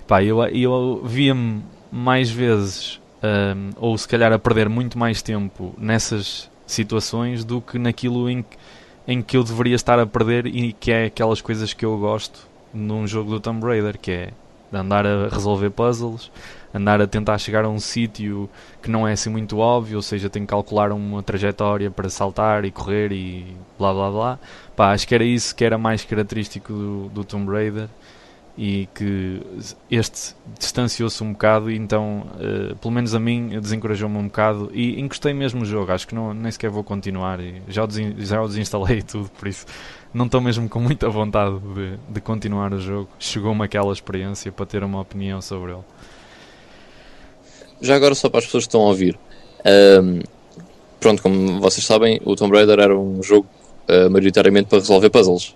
Pá, 0.06 0.22
eu, 0.22 0.44
eu 0.48 1.02
via-me 1.06 1.64
mais 1.90 2.30
vezes 2.30 3.00
um, 3.24 3.70
ou 3.78 3.98
se 3.98 4.06
calhar 4.06 4.34
a 4.34 4.38
perder 4.38 4.68
muito 4.68 5.00
mais 5.00 5.22
tempo 5.22 5.74
nessas 5.78 6.52
situações 6.68 7.46
do 7.46 7.62
que 7.62 7.80
naquilo 7.80 8.30
em, 8.30 8.44
em 9.08 9.22
que 9.22 9.38
eu 9.38 9.44
deveria 9.46 9.76
estar 9.76 9.98
a 9.98 10.06
perder 10.06 10.46
e 10.46 10.74
que 10.74 10.92
é 10.92 11.06
aquelas 11.06 11.40
coisas 11.40 11.72
que 11.72 11.86
eu 11.86 11.98
gosto 11.98 12.46
num 12.74 13.08
jogo 13.08 13.32
do 13.32 13.40
Tomb 13.40 13.66
Raider, 13.66 13.98
que 13.98 14.12
é 14.12 14.30
andar 14.74 15.08
a 15.08 15.30
resolver 15.30 15.70
puzzles, 15.70 16.30
andar 16.74 17.02
a 17.02 17.08
tentar 17.08 17.38
chegar 17.38 17.66
a 17.66 17.70
um 17.70 17.80
sítio 17.80 18.50
que 18.82 18.90
não 18.90 19.08
é 19.08 19.14
assim 19.14 19.30
muito 19.30 19.58
óbvio, 19.60 19.98
ou 19.98 20.02
seja, 20.02 20.30
tenho 20.30 20.46
que 20.46 20.50
calcular 20.50 20.92
uma 20.92 21.22
trajetória 21.22 21.92
para 21.92 22.10
saltar 22.10 22.66
e 22.66 22.72
correr 22.72 23.12
e 23.12 23.56
blá 23.78 23.94
blá 23.94 24.12
blá. 24.12 24.40
Pá, 24.76 24.92
acho 24.94 25.08
que 25.08 25.14
era 25.14 25.24
isso 25.24 25.56
que 25.56 25.64
era 25.64 25.78
mais 25.78 26.04
característico 26.04 26.74
do, 26.74 27.10
do 27.10 27.24
Tomb 27.24 27.52
Raider 27.52 27.88
e 28.58 28.88
que 28.94 29.42
este 29.90 30.36
distanciou-se 30.60 31.24
um 31.24 31.32
bocado 31.32 31.72
e 31.72 31.76
então, 31.76 32.28
uh, 32.36 32.76
pelo 32.76 32.94
menos 32.94 33.16
a 33.16 33.20
mim, 33.20 33.60
desencorajou-me 33.60 34.18
um 34.18 34.26
bocado 34.26 34.70
e 34.74 35.00
encostei 35.00 35.34
mesmo 35.34 35.62
no 35.62 35.66
jogo, 35.66 35.92
acho 35.92 36.08
que 36.08 36.14
não, 36.14 36.34
nem 36.36 36.52
sequer 36.52 36.70
vou 36.70 36.84
continuar 36.84 37.40
já, 37.68 37.84
o 37.84 37.88
desin 37.88 38.14
já 38.20 38.40
o 38.42 38.48
desinstalei 38.48 39.02
tudo, 39.02 39.30
por 39.30 39.48
isso 39.48 39.66
não 40.14 40.26
estou 40.26 40.40
mesmo 40.40 40.70
com 40.70 40.80
muita 40.80 41.10
vontade 41.10 41.58
de, 41.60 41.98
de 42.08 42.22
continuar 42.22 42.72
o 42.72 42.80
jogo. 42.80 43.10
Chegou-me 43.18 43.64
aquela 43.64 43.92
experiência 43.92 44.52
para 44.52 44.66
ter 44.66 44.84
uma 44.84 45.02
opinião 45.02 45.42
sobre 45.42 45.72
ele. 45.72 45.82
Já 47.84 47.96
agora 47.96 48.16
só 48.16 48.30
para 48.30 48.40
as 48.40 48.46
pessoas 48.46 48.64
que 48.64 48.70
estão 48.70 48.82
a 48.82 48.88
ouvir, 48.88 49.20
um, 50.02 50.22
pronto, 51.00 51.22
como 51.22 51.60
vocês 51.60 51.86
sabem, 51.86 52.20
o 52.26 52.36
Tomb 52.36 52.56
Raider 52.56 52.80
era 52.80 52.98
um 52.98 53.22
jogo 53.22 53.48
uh, 53.90 54.10
maioritariamente 54.10 54.70
para 54.70 54.80
resolver 54.80 55.10
puzzles 55.10 55.56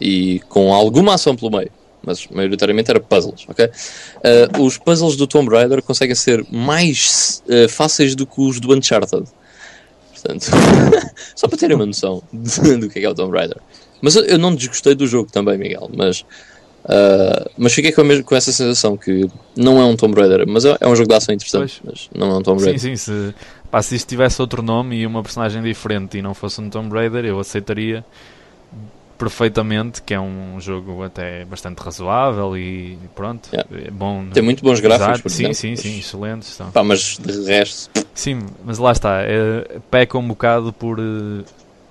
e 0.00 0.40
com 0.48 0.74
alguma 0.74 1.14
ação 1.14 1.34
pelo 1.34 1.50
meio 1.50 1.70
mas 2.02 2.26
maioritariamente 2.28 2.90
era 2.90 3.00
puzzles, 3.00 3.44
ok? 3.48 3.66
Uh, 3.66 4.62
os 4.62 4.78
puzzles 4.78 5.16
do 5.16 5.26
Tomb 5.26 5.50
Raider 5.50 5.82
conseguem 5.82 6.14
ser 6.14 6.44
mais 6.50 7.42
uh, 7.46 7.68
fáceis 7.68 8.14
do 8.14 8.26
que 8.26 8.40
os 8.40 8.60
do 8.60 8.72
Uncharted. 8.74 9.24
Portanto, 10.12 10.46
só 11.36 11.46
para 11.46 11.58
terem 11.58 11.76
uma 11.76 11.86
noção 11.86 12.22
do 12.32 12.88
que 12.88 12.98
é, 12.98 13.02
que 13.02 13.06
é 13.06 13.10
o 13.10 13.14
Tomb 13.14 13.36
Raider. 13.36 13.58
Mas 14.00 14.16
eu, 14.16 14.38
não 14.38 14.54
desgostei 14.54 14.94
do 14.94 15.06
jogo 15.06 15.30
também, 15.30 15.58
Miguel, 15.58 15.90
mas, 15.94 16.24
uh, 16.84 17.50
mas 17.56 17.72
fiquei 17.72 17.92
com, 17.92 18.04
mesmo, 18.04 18.24
com 18.24 18.34
essa 18.34 18.52
sensação 18.52 18.96
que 18.96 19.28
não 19.56 19.80
é 19.80 19.84
um 19.84 19.96
Tomb 19.96 20.18
Raider, 20.20 20.44
mas 20.46 20.64
é, 20.64 20.76
é 20.80 20.86
um 20.88 20.94
jogo 20.96 21.08
de 21.08 21.14
ação 21.14 21.34
interessante, 21.34 21.80
pois. 21.84 22.08
mas 22.12 22.20
não 22.20 22.30
é 22.34 22.38
um 22.38 22.42
Tomb 22.42 22.62
Raider. 22.62 22.80
Sim, 22.80 22.96
sim, 22.96 23.12
se, 23.12 23.34
pá, 23.70 23.82
se 23.82 23.94
isto 23.96 24.08
tivesse 24.08 24.40
outro 24.40 24.62
nome 24.62 24.96
e 24.96 25.06
uma 25.06 25.22
personagem 25.22 25.62
diferente 25.62 26.18
e 26.18 26.22
não 26.22 26.34
fosse 26.34 26.60
um 26.60 26.68
Tomb 26.70 26.92
Raider, 26.94 27.24
eu 27.24 27.38
aceitaria 27.38 28.04
perfeitamente 29.18 30.00
que 30.00 30.14
é 30.14 30.20
um 30.20 30.60
jogo 30.60 31.02
até 31.02 31.44
bastante 31.44 31.78
razoável 31.80 32.56
e 32.56 32.96
pronto, 33.16 33.48
Yeah. 33.52 33.88
é 33.88 33.90
bom. 33.90 34.24
Tem 34.32 34.42
muito 34.42 34.62
bons 34.62 34.78
gráficos, 34.78 35.32
sim, 35.32 35.48
exemplo. 35.50 35.54
sim, 35.56 35.70
mas- 35.70 35.80
sim, 35.80 35.98
excelentes. 35.98 36.48
São. 36.50 36.70
Pá, 36.70 36.84
mas 36.84 37.18
de 37.18 37.44
resto, 37.44 37.90
Sim, 38.14 38.40
mas 38.64 38.78
lá 38.78 38.92
está, 38.92 39.22
é, 39.22 39.78
peca 39.90 40.16
um 40.18 40.26
bocado 40.28 40.72
por 40.72 40.98
eh, 41.00 41.44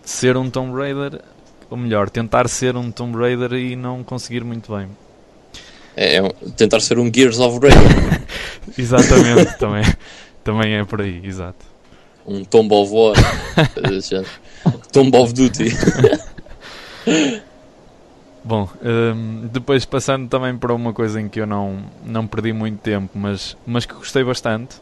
ser 0.04 0.36
um 0.38 0.50
Tomb 0.50 0.74
Raider, 0.78 1.22
ou 1.70 1.78
melhor, 1.78 2.10
tentar 2.10 2.48
ser 2.50 2.76
um 2.76 2.92
Tomb 2.92 3.18
Raider 3.18 3.54
e 3.54 3.76
não 3.76 4.04
conseguir 4.04 4.44
muito 4.44 4.76
bem. 4.76 4.88
é, 5.96 6.16
é 6.18 6.24
um- 6.24 6.30
tentar 6.56 6.80
ser 6.80 7.00
um 7.00 7.12
Gears 7.14 7.40
of 7.40 7.60
Raider, 7.60 8.22
Exatamente, 8.78 9.58
também, 9.58 9.84
também 10.44 10.76
é 10.76 10.86
por 10.86 11.02
aí, 11.02 11.22
exato. 11.26 11.66
um 12.26 12.44
Tomb 12.44 12.74
of 12.74 12.92
War. 12.94 13.16
Tomb 14.92 15.16
of 15.18 15.34
Duty. 15.34 15.70
Bom, 18.44 18.70
hum, 18.82 19.50
depois 19.52 19.84
passando 19.86 20.30
também 20.30 20.58
para 20.58 20.74
uma 20.74 20.94
coisa 20.94 21.20
em 21.20 21.28
que 21.28 21.40
eu 21.42 21.46
não, 21.46 21.84
não 22.06 22.26
perdi 22.28 22.54
muito 22.54 22.80
tempo, 22.80 23.18
mas, 23.18 23.58
mas 23.66 23.86
que 23.86 23.94
gostei 23.94 24.24
bastante, 24.24 24.78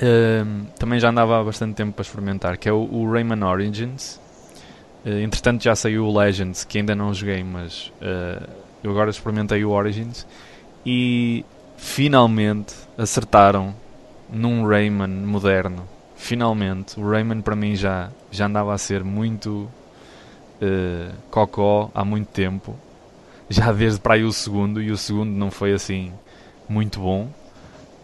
hum, 0.00 0.66
também 0.78 0.98
já 1.00 1.10
andava 1.10 1.40
há 1.40 1.44
bastante 1.44 1.74
tempo 1.74 1.92
para 1.92 2.02
experimentar, 2.02 2.56
que 2.56 2.68
é 2.68 2.72
o, 2.72 2.88
o 2.90 3.10
Rayman 3.10 3.42
Origins. 3.44 4.20
Eh, 5.04 5.22
entretanto 5.22 5.62
já 5.62 5.74
saiu 5.74 6.06
o 6.06 6.18
Legends, 6.18 6.64
que 6.64 6.78
ainda 6.78 6.94
não 6.94 7.12
joguei, 7.12 7.42
mas 7.42 7.92
eh, 8.00 8.42
eu 8.82 8.90
agora 8.90 9.10
experimentei 9.10 9.64
o 9.64 9.70
Origins 9.70 10.26
e 10.86 11.44
finalmente 11.76 12.74
acertaram 12.96 13.74
num 14.30 14.66
Rayman 14.66 15.08
moderno. 15.08 15.88
Finalmente, 16.16 16.98
o 17.00 17.08
Rayman 17.08 17.40
para 17.40 17.56
mim 17.56 17.74
já, 17.74 18.10
já 18.30 18.46
andava 18.46 18.72
a 18.72 18.78
ser 18.78 19.02
muito 19.02 19.68
eh, 20.60 21.10
cocó 21.30 21.90
há 21.94 22.04
muito 22.04 22.28
tempo. 22.28 22.76
Já 23.50 23.72
desde 23.72 24.00
para 24.00 24.14
aí 24.14 24.24
o 24.24 24.32
segundo, 24.32 24.80
e 24.80 24.90
o 24.90 24.96
segundo 24.96 25.30
não 25.30 25.50
foi 25.50 25.72
assim 25.72 26.12
muito 26.68 27.00
bom. 27.00 27.28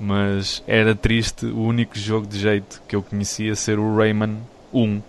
Mas 0.01 0.63
era 0.67 0.95
triste 0.95 1.47
o 1.47 1.61
único 1.63 1.99
jogo 1.99 2.27
de 2.27 2.39
jeito 2.39 2.83
que 2.87 2.95
eu 2.95 3.03
conhecia 3.03 3.55
ser 3.55 3.79
o 3.79 3.97
Rayman 3.97 4.39
1. 4.73 5.01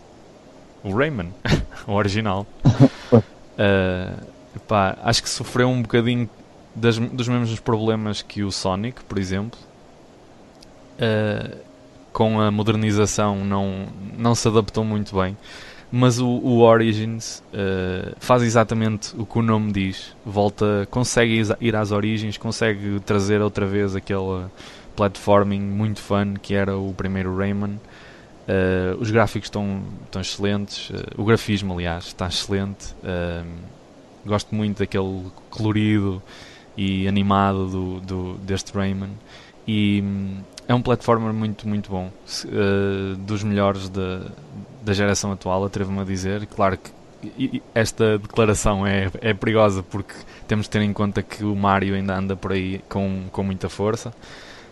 O 0.84 0.96
Rayman, 0.96 1.34
o 1.88 1.94
original. 1.94 2.46
Eh, 3.62 4.14
pá, 4.70 4.98
acho 5.04 5.22
que 5.22 5.30
sofreu 5.30 5.68
um 5.68 5.82
bocadinho 5.82 6.30
das- 6.74 6.98
dos 6.98 7.28
mesmos 7.28 7.60
problemas 7.60 8.22
que 8.22 8.42
o 8.42 8.50
Sonic, 8.54 9.04
por 9.04 9.20
exemplo. 9.20 9.60
Eh, 10.98 11.58
com 12.12 12.40
a 12.42 12.50
modernização 12.50 13.44
não, 13.46 13.86
não 14.18 14.34
se 14.34 14.48
adaptou 14.48 14.84
muito 14.84 15.16
bem. 15.16 15.38
Mas 15.92 16.20
o, 16.20 16.28
o 16.28 16.60
Origins 16.62 17.44
eh, 17.54 18.14
faz 18.20 18.44
exatamente 18.44 19.16
o 19.18 19.26
que 19.26 19.40
o 19.40 19.42
nome 19.42 19.72
diz. 19.72 20.16
Volta, 20.26 20.88
consegue 20.92 21.42
ir 21.60 21.76
às 21.76 21.92
origens, 21.92 22.38
consegue 22.38 23.00
trazer 23.02 23.42
outra 23.42 23.66
vez 23.66 23.96
aquele 23.96 24.46
platforming 24.96 25.60
muito 25.62 26.00
fun 26.02 26.36
que 26.42 26.54
era 26.54 26.78
o 26.78 26.94
primeiro 26.94 27.36
Rayman. 27.36 27.80
Eh, 28.50 28.96
os 29.00 29.12
gráficos 29.12 29.46
estão, 29.48 29.84
estão 30.06 30.22
excelentes, 30.22 30.90
eh, 30.92 31.04
o 31.18 31.24
grafismo, 31.24 31.74
aliás, 31.74 32.06
está 32.08 32.28
excelente. 32.28 32.96
Eh, 33.04 33.44
gosto 34.26 34.54
muito 34.56 34.80
daquele 34.80 35.26
colorido 35.52 36.22
e 36.78 37.08
animado 37.08 37.68
do, 37.68 38.00
do- 38.02 38.34
deste 38.40 38.74
Rayman. 38.74 39.12
E 39.68 40.02
hum, 40.04 40.38
é 40.68 40.74
um 40.74 40.82
platformer 40.82 41.32
muito, 41.34 41.68
muito 41.68 41.92
bom. 41.92 42.10
Eh, 42.46 43.16
dos 43.20 43.44
melhores 43.44 43.88
da, 43.90 44.22
da 44.84 44.94
geração 44.94 45.32
atual, 45.32 45.64
atrevo-me 45.66 46.00
a 46.02 46.04
dizer. 46.04 46.48
Claro 46.48 46.78
que 46.78 47.62
esta 47.76 48.18
declaração 48.18 48.88
é, 48.88 49.12
é 49.22 49.34
perigosa 49.34 49.84
porque 49.84 50.14
temos 50.48 50.66
de 50.66 50.70
ter 50.72 50.82
em 50.82 50.94
conta 50.94 51.22
que 51.22 51.44
o 51.44 51.56
Mario 51.56 51.94
ainda 51.96 52.16
anda 52.18 52.36
por 52.36 52.54
aí 52.54 52.82
com, 52.90 53.26
com 53.32 53.44
muita 53.44 53.70
força. 53.70 54.12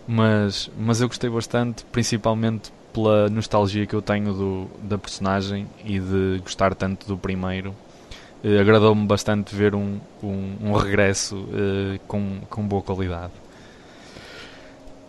Mas, 0.08 0.72
mas 0.78 1.02
eu 1.02 1.08
gostei 1.08 1.30
bastante, 1.30 1.84
principalmente 1.92 2.72
pela 2.98 3.30
nostalgia 3.30 3.86
que 3.86 3.94
eu 3.94 4.02
tenho 4.02 4.34
do, 4.34 4.68
da 4.82 4.98
personagem 4.98 5.68
e 5.86 6.00
de 6.00 6.40
gostar 6.42 6.74
tanto 6.74 7.06
do 7.08 7.16
primeiro. 7.16 7.76
Eh, 8.44 8.60
Agradou-me 8.60 9.06
bastante 9.06 9.54
ver 9.54 9.76
um, 9.76 10.00
um, 10.24 10.56
um 10.64 10.74
regresso 10.74 11.48
eh, 11.54 12.00
com, 12.08 12.40
com 12.50 12.64
boa 12.68 12.82
qualidade. 12.82 13.34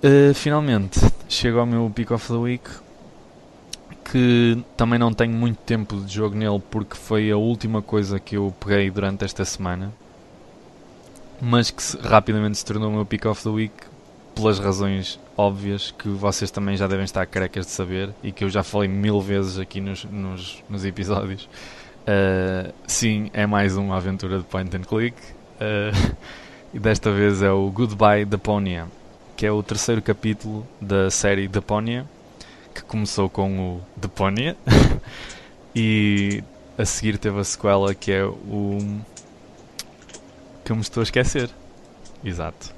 Eh, 0.02 0.32
finalmente, 0.34 1.00
chego 1.30 1.58
ao 1.60 1.66
meu 1.66 1.90
Pick 1.94 2.10
of 2.10 2.26
the 2.28 2.34
Week, 2.34 2.68
que 4.12 4.62
também 4.76 4.98
não 4.98 5.12
tenho 5.12 5.32
muito 5.32 5.56
tempo 5.58 5.96
de 5.96 6.12
jogo 6.14 6.36
nele 6.36 6.62
porque 6.70 6.94
foi 6.94 7.30
a 7.30 7.36
última 7.38 7.80
coisa 7.80 8.20
que 8.20 8.36
eu 8.36 8.54
peguei 8.60 8.90
durante 8.90 9.24
esta 9.24 9.44
semana, 9.46 9.92
mas 11.40 11.70
que 11.70 11.82
se- 11.82 11.96
rapidamente 11.98 12.58
se 12.58 12.64
tornou 12.66 12.90
o 12.90 12.92
meu 12.92 13.06
Pick 13.06 13.24
of 13.26 13.42
the 13.42 13.48
Week 13.48 13.74
pelas 14.34 14.58
razões 14.58 15.18
óbvias 15.38 15.92
que 15.92 16.08
vocês 16.08 16.50
também 16.50 16.76
já 16.76 16.88
devem 16.88 17.04
estar 17.04 17.24
carecas 17.24 17.64
de 17.64 17.70
saber 17.70 18.10
e 18.24 18.32
que 18.32 18.42
eu 18.42 18.50
já 18.50 18.64
falei 18.64 18.88
mil 18.88 19.20
vezes 19.20 19.56
aqui 19.56 19.80
nos, 19.80 20.04
nos, 20.04 20.64
nos 20.68 20.84
episódios. 20.84 21.48
Uh, 22.02 22.74
sim, 22.88 23.30
é 23.32 23.46
mais 23.46 23.76
uma 23.76 23.96
aventura 23.96 24.38
de 24.38 24.44
point 24.44 24.76
and 24.76 24.80
click. 24.80 25.16
Uh, 25.60 26.16
e 26.74 26.80
desta 26.80 27.12
vez 27.12 27.40
é 27.40 27.52
o 27.52 27.70
Goodbye 27.70 28.24
Deponia, 28.24 28.88
que 29.36 29.46
é 29.46 29.52
o 29.52 29.62
terceiro 29.62 30.02
capítulo 30.02 30.66
da 30.80 31.08
série 31.08 31.46
Deponia, 31.46 32.04
que 32.74 32.82
começou 32.82 33.30
com 33.30 33.76
o 33.76 33.80
Deponia 33.96 34.56
e 35.74 36.42
a 36.76 36.84
seguir 36.84 37.16
teve 37.16 37.38
a 37.38 37.44
sequela 37.44 37.94
que 37.94 38.10
é 38.10 38.24
o 38.24 38.78
que 40.64 40.72
eu 40.72 40.76
me 40.76 40.82
estou 40.82 41.00
a 41.00 41.04
esquecer. 41.04 41.48
Exato. 42.24 42.74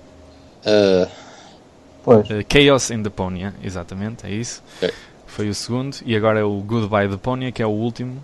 Ah, 0.67 1.09
Pois. 2.05 2.29
Uh, 2.31 2.45
Chaos 2.51 2.91
in 2.91 3.03
Deponia, 3.03 3.55
exatamente, 3.63 4.27
é 4.27 4.31
isso. 4.31 4.63
Ok. 4.77 4.91
Foi 5.27 5.49
o 5.49 5.55
segundo. 5.55 5.97
E 6.05 6.17
agora 6.17 6.41
é 6.41 6.45
o 6.45 6.61
Goodbye 6.61 7.09
Deponia, 7.09 7.53
que 7.53 7.63
é 7.63 7.67
o 7.67 7.71
último. 7.71 8.23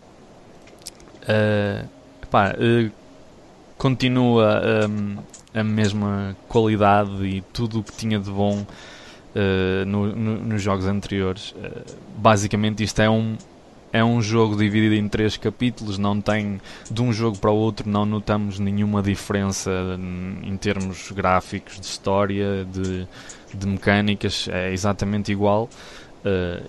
Uh, 1.23 1.87
epá, 2.23 2.55
uh, 2.55 2.91
continua 3.77 4.63
um, 4.89 5.17
a 5.55 5.63
mesma 5.65 6.37
qualidade 6.49 7.25
e 7.25 7.41
tudo 7.53 7.81
o 7.81 7.83
que 7.83 7.93
tinha 7.93 8.19
de 8.19 8.31
bom 8.31 8.61
uh, 9.35 9.85
no- 9.87 10.15
no- 10.15 10.39
nos 10.45 10.63
jogos 10.63 10.87
anteriores. 10.87 11.51
Uh, 11.53 11.85
basicamente, 12.17 12.83
isto 12.85 13.01
é 13.03 13.11
um, 13.11 13.37
é 13.93 14.05
um 14.05 14.21
jogo 14.23 14.57
dividido 14.57 14.95
em 14.95 15.09
três 15.09 15.37
capítulos. 15.37 15.99
Não 15.99 16.21
tem 16.21 16.61
de 16.91 17.03
um 17.03 17.13
jogo 17.13 17.39
para 17.39 17.51
o 17.51 17.57
outro, 17.57 17.89
não 17.89 18.05
notamos 18.07 18.59
nenhuma 18.59 19.03
diferença 19.03 19.71
hum, 19.99 20.39
em 20.43 20.57
termos 20.57 21.11
gráficos, 21.13 21.81
de 21.81 21.87
história, 21.87 22.65
de, 22.65 23.07
de 23.57 23.67
mecânicas. 23.67 24.49
É 24.51 24.73
exatamente 24.73 25.33
igual. 25.33 25.69
Uh, 26.25 26.67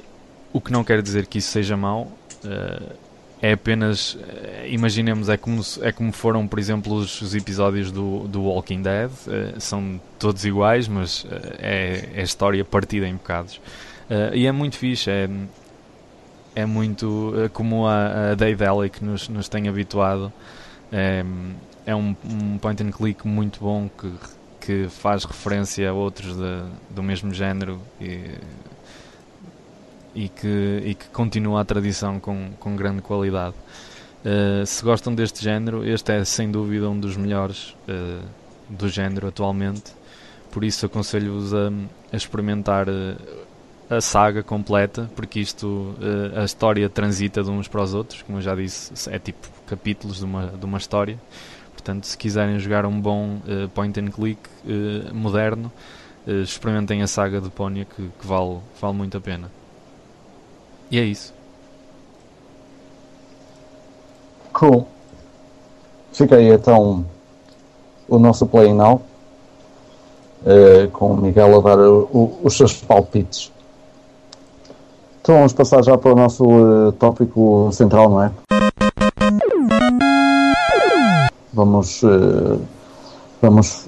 o 0.54 0.62
que 0.62 0.72
não 0.72 0.84
quer 0.84 1.02
dizer 1.02 1.28
que 1.28 1.40
isso 1.40 1.52
seja 1.52 1.76
mau. 1.78 2.12
Uh, 2.44 3.08
é 3.42 3.52
apenas, 3.52 4.18
eh, 4.28 4.68
imaginemos, 4.70 5.30
é 5.30 5.38
como, 5.38 5.62
é 5.82 5.92
como 5.92 6.12
foram, 6.12 6.48
por 6.48 6.58
exemplo, 6.58 6.94
os, 6.94 7.22
os 7.22 7.36
episódios 7.36 7.92
do, 7.92 8.28
do 8.28 8.44
Walking 8.44 8.82
Dead. 8.82 9.12
eh, 9.28 9.54
são 9.60 10.02
todos 10.18 10.44
iguais, 10.44 10.88
mas 10.88 11.26
eh, 11.30 12.10
é, 12.16 12.22
é 12.22 12.24
história 12.24 12.64
partida 12.66 13.08
em 13.08 13.14
bocados. 13.14 13.62
Eh, 14.10 14.32
e 14.38 14.48
é 14.48 14.52
muito 14.52 14.78
fixe, 14.78 15.10
é, 15.12 15.30
é 16.56 16.66
muito 16.66 17.34
como 17.54 17.86
a, 17.86 18.32
a 18.32 18.36
Daedalic 18.36 19.04
nos, 19.04 19.30
nos 19.30 19.48
tem 19.48 19.68
habituado. 19.68 20.34
É, 20.92 21.24
é 21.86 21.96
um, 21.96 22.16
um 22.26 22.58
point 22.58 22.82
and 22.82 22.92
click 22.92 23.28
muito 23.28 23.60
bom 23.60 23.88
que, 23.90 24.12
que 24.68 24.90
faz 24.90 25.24
referência 25.24 25.90
a 25.90 25.94
outros 25.94 26.36
de- 26.36 26.64
do 26.90 27.02
mesmo 27.02 27.34
género 27.34 27.80
e, 28.02 28.32
e 30.14 30.28
que, 30.28 30.84
e 30.84 30.94
que 30.94 31.06
continua 31.08 31.62
a 31.62 31.64
tradição 31.64 32.20
com, 32.20 32.50
com 32.60 32.76
grande 32.76 33.02
qualidade. 33.02 33.56
Uh, 34.26 34.66
se 34.66 34.84
gostam 34.84 35.16
deste 35.16 35.42
género, 35.42 35.88
este 35.88 36.12
é 36.12 36.26
sem 36.26 36.52
dúvida 36.52 36.90
um 36.90 37.00
dos 37.00 37.16
melhores 37.16 37.78
uh, 37.88 38.22
do 38.68 38.90
género 38.90 39.30
atualmente. 39.30 39.94
Por 40.52 40.66
isso 40.66 40.86
aconselho-vos 40.86 41.54
a, 41.54 41.72
a 42.12 42.18
experimentar 42.18 42.90
uh, 42.90 43.16
a 43.90 44.02
saga 44.02 44.44
completa, 44.44 45.10
porque 45.16 45.40
isto 45.40 45.96
a 46.36 46.44
história 46.44 46.90
transita 46.90 47.42
de 47.42 47.50
uns 47.50 47.70
para 47.70 47.82
os 47.82 47.94
outros, 47.94 48.22
como 48.22 48.40
eu 48.40 48.42
já 48.42 48.54
disse, 48.54 49.10
é 49.10 49.18
tipo 49.18 49.48
capítulos 49.66 50.18
de 50.18 50.26
uma, 50.26 50.48
de 50.48 50.66
uma 50.66 50.78
história. 50.78 51.18
Portanto, 51.88 52.04
se 52.06 52.18
quiserem 52.18 52.60
jogar 52.60 52.86
um 52.86 53.00
bom 53.00 53.38
uh, 53.48 53.70
point 53.74 53.98
and 53.98 54.08
click 54.12 54.38
uh, 54.66 55.16
moderno, 55.16 55.72
uh, 56.28 56.32
experimentem 56.42 57.02
a 57.02 57.08
saga 57.08 57.40
de 57.40 57.50
Pónia 57.50 57.86
que, 57.86 58.10
que 58.20 58.28
vale, 58.28 58.58
vale 58.82 58.94
muito 58.94 59.16
a 59.16 59.22
pena. 59.22 59.50
E 60.92 61.00
é 61.00 61.04
isso. 61.04 61.34
Cool. 64.52 64.86
Fica 66.12 66.36
aí 66.36 66.50
então 66.50 67.06
o 68.10 68.20
nosso 68.20 68.46
Play 68.46 68.74
Now. 68.74 69.02
com 70.92 71.14
o 71.14 71.18
Miguel 71.18 71.58
a 71.58 71.62
dar 71.62 71.80
o- 71.80 72.04
o- 72.12 72.40
os 72.44 72.56
seus 72.58 72.82
palpites. 72.82 73.50
Então 75.22 75.36
vamos 75.36 75.54
passar 75.54 75.82
já 75.84 75.98
para 75.98 76.12
o 76.12 76.16
nosso 76.16 76.92
tópico 77.00 77.70
central, 77.72 78.10
não 78.10 78.24
é? 78.24 78.32
Vamos, 81.58 82.04
uh, 82.04 82.62
vamos 83.42 83.88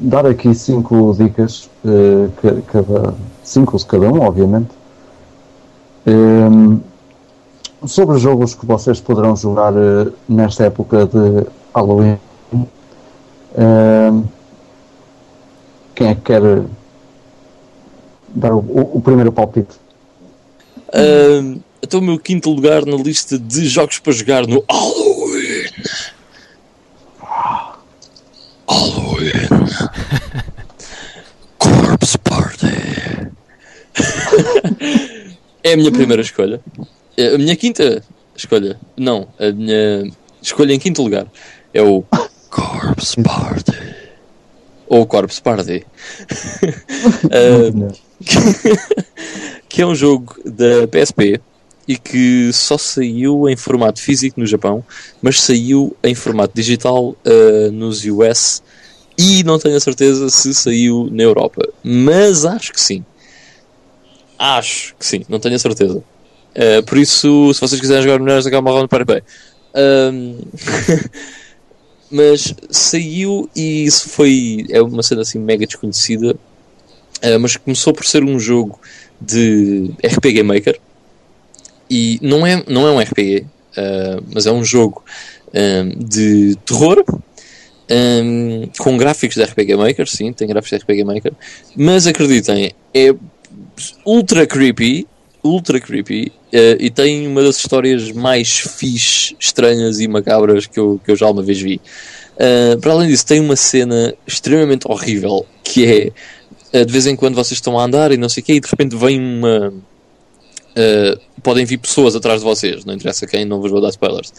dar 0.00 0.24
aqui 0.24 0.54
cinco 0.54 1.14
dicas, 1.14 1.68
uh, 1.84 2.32
cada, 2.66 3.14
cinco 3.44 3.76
de 3.76 3.84
cada 3.84 4.08
um, 4.10 4.22
obviamente, 4.22 4.70
um, 6.06 6.80
sobre 7.86 8.18
jogos 8.18 8.54
que 8.54 8.64
vocês 8.64 9.02
poderão 9.02 9.36
jogar 9.36 9.74
uh, 9.74 10.10
nesta 10.26 10.64
época 10.64 11.04
de 11.04 11.46
Halloween. 11.74 12.18
Um, 12.54 14.24
quem 15.94 16.08
é 16.08 16.14
que 16.14 16.22
quer 16.22 16.40
dar 18.28 18.54
o, 18.54 18.60
o, 18.94 19.00
primeiro 19.02 19.30
palpite? 19.30 19.76
Uh, 20.88 21.60
até 21.82 21.98
o 21.98 22.00
meu 22.00 22.18
quinto 22.18 22.50
lugar 22.50 22.86
na 22.86 22.96
lista 22.96 23.38
de 23.38 23.66
jogos 23.66 23.98
para 23.98 24.10
jogar 24.14 24.46
no 24.46 24.64
Halloween. 24.70 24.99
Halloween. 28.70 29.48
Corpse 31.58 32.16
Party. 32.18 32.66
é 35.64 35.72
a 35.72 35.76
minha 35.76 35.90
primeira 35.90 36.22
escolha. 36.22 36.60
É 37.16 37.34
a 37.34 37.38
minha 37.38 37.56
quinta 37.56 38.00
escolha. 38.36 38.78
Não, 38.96 39.26
a 39.40 39.50
minha 39.50 40.08
escolha 40.40 40.72
em 40.72 40.78
quinto 40.78 41.02
lugar 41.02 41.26
é 41.74 41.82
o 41.82 42.04
Corpse 42.48 43.20
Party. 43.20 43.76
Ou 44.86 45.04
Corpse 45.04 45.42
Party. 45.42 45.84
uh, 47.24 47.92
que 49.68 49.82
é 49.82 49.86
um 49.86 49.96
jogo 49.96 50.36
da 50.44 50.86
PSP 50.86 51.40
e 51.86 51.96
que 51.96 52.52
só 52.52 52.78
saiu 52.78 53.48
em 53.48 53.56
formato 53.56 54.00
físico 54.00 54.38
no 54.38 54.46
Japão, 54.46 54.84
mas 55.20 55.40
saiu 55.40 55.96
em 56.02 56.14
formato 56.14 56.54
digital 56.54 57.16
uh, 57.26 57.72
nos 57.72 58.04
US 58.04 58.62
e 59.18 59.42
não 59.42 59.58
tenho 59.58 59.76
a 59.76 59.80
certeza 59.80 60.30
se 60.30 60.54
saiu 60.54 61.08
na 61.10 61.22
Europa, 61.22 61.68
mas 61.82 62.44
acho 62.44 62.72
que 62.72 62.80
sim. 62.80 63.04
Acho 64.38 64.94
que 64.96 65.04
sim, 65.04 65.24
não 65.28 65.38
tenho 65.38 65.56
a 65.56 65.58
certeza. 65.58 65.98
Uh, 65.98 66.82
por 66.86 66.96
isso, 66.96 67.52
se 67.52 67.60
vocês 67.60 67.80
quiserem 67.80 68.02
jogar 68.02 68.18
Mulheres 68.18 68.44
da 68.44 68.50
Gama 68.50 68.70
Round, 68.70 68.88
para 68.88 69.04
bem. 69.04 69.22
Um, 69.74 70.38
mas 72.10 72.54
saiu 72.70 73.48
e 73.54 73.84
isso 73.84 74.08
foi 74.08 74.66
é 74.70 74.80
uma 74.80 75.02
cena 75.02 75.22
assim 75.22 75.38
mega 75.38 75.66
desconhecida, 75.66 76.32
uh, 76.34 77.40
mas 77.40 77.56
começou 77.56 77.92
por 77.92 78.06
ser 78.06 78.24
um 78.24 78.38
jogo 78.38 78.80
de 79.20 79.90
RPG 80.02 80.42
Maker 80.42 80.80
e 81.90 82.18
não 82.22 82.46
é, 82.46 82.62
não 82.68 82.86
é 82.86 82.92
um 82.92 83.00
RPG, 83.00 83.40
uh, 83.40 84.24
mas 84.32 84.46
é 84.46 84.52
um 84.52 84.64
jogo 84.64 85.04
um, 85.52 85.88
de 85.98 86.56
terror 86.64 87.04
um, 87.90 88.68
com 88.78 88.96
gráficos 88.96 89.36
de 89.36 89.42
RPG 89.42 89.76
Maker, 89.76 90.06
sim, 90.06 90.32
tem 90.32 90.46
gráficos 90.46 90.78
de 90.78 90.84
RPG 90.84 91.04
Maker, 91.04 91.32
mas 91.76 92.06
acreditem, 92.06 92.72
é 92.94 93.14
ultra 94.04 94.46
creepy, 94.46 95.08
ultra 95.42 95.80
creepy 95.80 96.32
uh, 96.52 96.76
e 96.78 96.88
tem 96.88 97.26
uma 97.26 97.42
das 97.42 97.56
histórias 97.56 98.12
mais 98.12 98.58
fixe, 98.58 99.34
estranhas 99.40 99.98
e 99.98 100.06
macabras 100.06 100.66
que 100.66 100.78
eu, 100.78 101.00
que 101.04 101.10
eu 101.10 101.16
já 101.16 101.28
uma 101.28 101.42
vez 101.42 101.60
vi. 101.60 101.80
Uh, 102.36 102.78
para 102.78 102.92
além 102.92 103.08
disso, 103.08 103.26
tem 103.26 103.40
uma 103.40 103.56
cena 103.56 104.14
extremamente 104.26 104.86
horrível 104.88 105.44
que 105.64 105.84
é 105.84 106.12
de 106.84 106.92
vez 106.92 107.06
em 107.06 107.16
quando 107.16 107.34
vocês 107.34 107.58
estão 107.58 107.78
a 107.78 107.84
andar 107.84 108.12
e 108.12 108.16
não 108.16 108.28
sei 108.28 108.42
o 108.42 108.46
quê, 108.46 108.54
e 108.54 108.60
de 108.60 108.68
repente 108.68 108.94
vem 108.96 109.18
uma. 109.18 109.72
Podem 111.42 111.64
vir 111.64 111.78
pessoas 111.78 112.14
atrás 112.14 112.40
de 112.40 112.44
vocês, 112.44 112.84
não 112.84 112.94
interessa 112.94 113.26
quem, 113.26 113.44
não 113.44 113.60
vos 113.60 113.70
vou 113.70 113.80
dar 113.80 113.90
spoilers. 113.90 114.32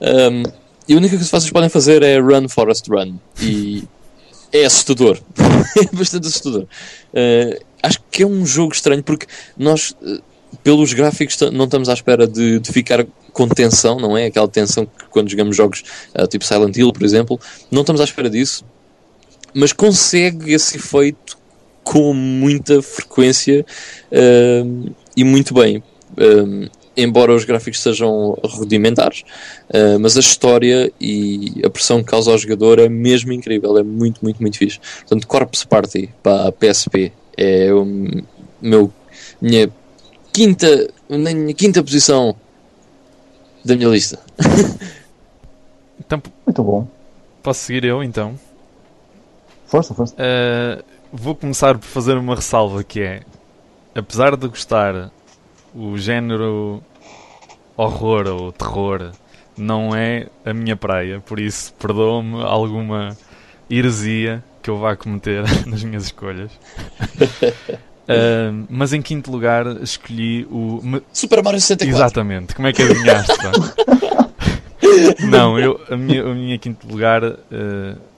Um, 0.00 0.42
e 0.88 0.94
a 0.94 0.96
única 0.96 1.16
coisa 1.16 1.24
que 1.24 1.40
vocês 1.40 1.52
podem 1.52 1.68
fazer 1.68 2.02
é 2.02 2.18
run, 2.18 2.48
Forest, 2.48 2.88
run. 2.88 3.16
E 3.40 3.82
é 4.52 4.64
assustador. 4.64 5.20
é 5.76 5.96
bastante 5.96 6.28
assustador. 6.28 6.62
Uh, 6.62 7.64
acho 7.82 8.00
que 8.10 8.22
é 8.22 8.26
um 8.26 8.46
jogo 8.46 8.72
estranho 8.72 9.02
porque 9.02 9.26
nós, 9.56 9.90
uh, 10.02 10.22
pelos 10.62 10.92
gráficos, 10.92 11.36
não 11.52 11.64
estamos 11.64 11.88
à 11.88 11.92
espera 11.92 12.26
de, 12.26 12.60
de, 12.60 12.72
ficar 12.72 13.04
com 13.32 13.48
tensão, 13.48 13.98
não 13.98 14.16
é? 14.16 14.26
Aquela 14.26 14.48
tensão 14.48 14.86
que 14.86 15.06
quando 15.10 15.28
jogamos 15.28 15.56
jogos 15.56 15.82
uh, 16.14 16.26
tipo 16.26 16.44
Silent 16.44 16.76
Hill, 16.76 16.92
por 16.92 17.02
exemplo, 17.02 17.40
não 17.70 17.80
estamos 17.80 18.00
à 18.00 18.04
espera 18.04 18.30
disso. 18.30 18.64
Mas 19.52 19.72
consegue 19.72 20.52
esse 20.52 20.76
efeito 20.76 21.36
com 21.82 22.12
muita 22.12 22.82
frequência 22.82 23.64
e 25.16 25.24
muito 25.24 25.54
bem 25.54 25.82
embora 26.96 27.34
os 27.34 27.44
gráficos 27.44 27.82
sejam 27.82 28.36
rudimentares, 28.42 29.22
uh, 29.68 30.00
mas 30.00 30.16
a 30.16 30.20
história 30.20 30.90
e 31.00 31.60
a 31.64 31.68
pressão 31.68 32.02
que 32.02 32.10
causa 32.10 32.30
ao 32.30 32.38
jogador 32.38 32.78
é 32.78 32.88
mesmo 32.88 33.32
incrível, 33.32 33.76
é 33.76 33.82
muito, 33.82 34.20
muito, 34.22 34.40
muito 34.40 34.56
fixe. 34.56 34.80
Portanto, 35.00 35.26
Corpse 35.26 35.66
Party 35.66 36.08
para 36.22 36.48
a 36.48 36.52
PSP 36.52 37.12
é 37.36 37.72
o 37.72 37.84
meu, 38.60 38.90
minha 39.40 39.70
quinta, 40.32 40.88
minha 41.08 41.54
quinta 41.54 41.82
posição 41.82 42.34
da 43.64 43.76
minha 43.76 43.88
lista. 43.88 44.18
então, 46.00 46.22
muito 46.46 46.62
bom. 46.62 46.88
Posso 47.42 47.60
seguir 47.60 47.84
eu 47.84 48.02
então? 48.02 48.38
Força, 49.66 49.92
força. 49.92 50.14
Uh, 50.14 50.82
vou 51.12 51.34
começar 51.34 51.76
por 51.76 51.86
fazer 51.86 52.16
uma 52.16 52.34
ressalva 52.34 52.82
que 52.82 53.00
é, 53.00 53.22
apesar 53.96 54.36
de 54.36 54.46
gostar 54.46 55.10
o 55.74 55.96
género 55.96 56.82
horror 57.76 58.26
ou 58.28 58.52
terror 58.52 59.12
não 59.56 59.96
é 59.96 60.26
a 60.44 60.52
minha 60.52 60.76
praia, 60.76 61.20
por 61.20 61.40
isso 61.40 61.72
perdoa-me 61.74 62.42
alguma 62.42 63.16
heresia 63.70 64.44
que 64.62 64.68
eu 64.68 64.78
vá 64.78 64.94
cometer 64.94 65.44
nas 65.66 65.82
minhas 65.82 66.04
escolhas. 66.04 66.50
uh, 67.72 68.66
mas 68.68 68.92
em 68.92 69.00
quinto 69.00 69.30
lugar 69.30 69.66
escolhi 69.82 70.46
o 70.50 71.00
Super 71.12 71.42
Mario 71.42 71.60
64. 71.60 71.96
Exatamente, 71.96 72.54
como 72.54 72.68
é 72.68 72.72
que 72.72 72.82
adivinhaste? 72.82 73.32
não, 75.26 75.58
eu, 75.58 75.80
a 75.90 75.96
minha, 75.96 76.22
a 76.22 76.34
minha 76.34 76.58
quinto 76.58 76.86
lugar, 76.86 77.24
uh, 77.24 77.36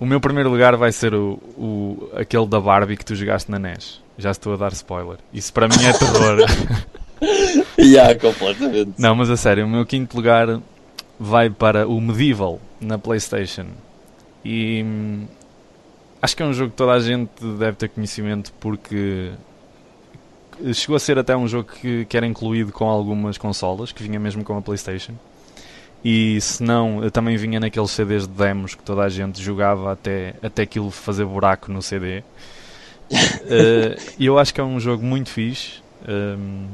o 0.00 0.04
meu 0.04 0.20
primeiro 0.20 0.50
lugar 0.50 0.76
vai 0.76 0.90
ser 0.90 1.14
o, 1.14 1.34
o, 1.56 2.10
aquele 2.16 2.46
da 2.46 2.60
Barbie 2.60 2.96
que 2.96 3.04
tu 3.04 3.14
jogaste 3.14 3.48
na 3.48 3.60
NES. 3.60 4.07
Já 4.18 4.32
estou 4.32 4.54
a 4.54 4.56
dar 4.56 4.72
spoiler. 4.72 5.18
Isso 5.32 5.52
para 5.52 5.68
mim 5.68 5.84
é 5.84 5.92
terror. 5.92 6.38
yeah, 7.78 8.14
completamente. 8.18 8.94
Não, 8.98 9.14
mas 9.14 9.30
a 9.30 9.36
sério, 9.36 9.64
o 9.64 9.68
meu 9.68 9.86
quinto 9.86 10.16
lugar 10.16 10.60
vai 11.18 11.48
para 11.48 11.86
o 11.86 12.00
Medieval 12.00 12.60
na 12.80 12.98
PlayStation. 12.98 13.66
E 14.44 14.82
hum, 14.84 15.26
acho 16.20 16.36
que 16.36 16.42
é 16.42 16.46
um 16.46 16.52
jogo 16.52 16.70
que 16.70 16.76
toda 16.76 16.92
a 16.92 17.00
gente 17.00 17.30
deve 17.58 17.76
ter 17.76 17.88
conhecimento 17.88 18.52
porque 18.58 19.30
chegou 20.74 20.96
a 20.96 21.00
ser 21.00 21.18
até 21.18 21.36
um 21.36 21.46
jogo 21.46 21.70
que, 21.72 22.04
que 22.04 22.16
era 22.16 22.26
incluído 22.26 22.72
com 22.72 22.88
algumas 22.88 23.38
consolas, 23.38 23.92
que 23.92 24.02
vinha 24.02 24.18
mesmo 24.18 24.44
com 24.44 24.56
a 24.56 24.62
PlayStation. 24.62 25.14
E 26.04 26.40
se 26.40 26.62
não, 26.62 27.08
também 27.10 27.36
vinha 27.36 27.58
naqueles 27.58 27.90
CDs 27.90 28.26
de 28.26 28.32
demos 28.34 28.74
que 28.74 28.82
toda 28.82 29.02
a 29.02 29.08
gente 29.08 29.42
jogava 29.42 29.92
até, 29.92 30.34
até 30.42 30.62
aquilo 30.62 30.90
fazer 30.90 31.24
buraco 31.24 31.72
no 31.72 31.82
CD. 31.82 32.22
Uh, 33.10 34.12
e 34.18 34.26
eu 34.26 34.38
acho 34.38 34.52
que 34.52 34.60
é 34.60 34.64
um 34.64 34.80
jogo 34.80 35.04
muito 35.04 35.30
fixe. 35.30 35.82
Um, 36.08 36.66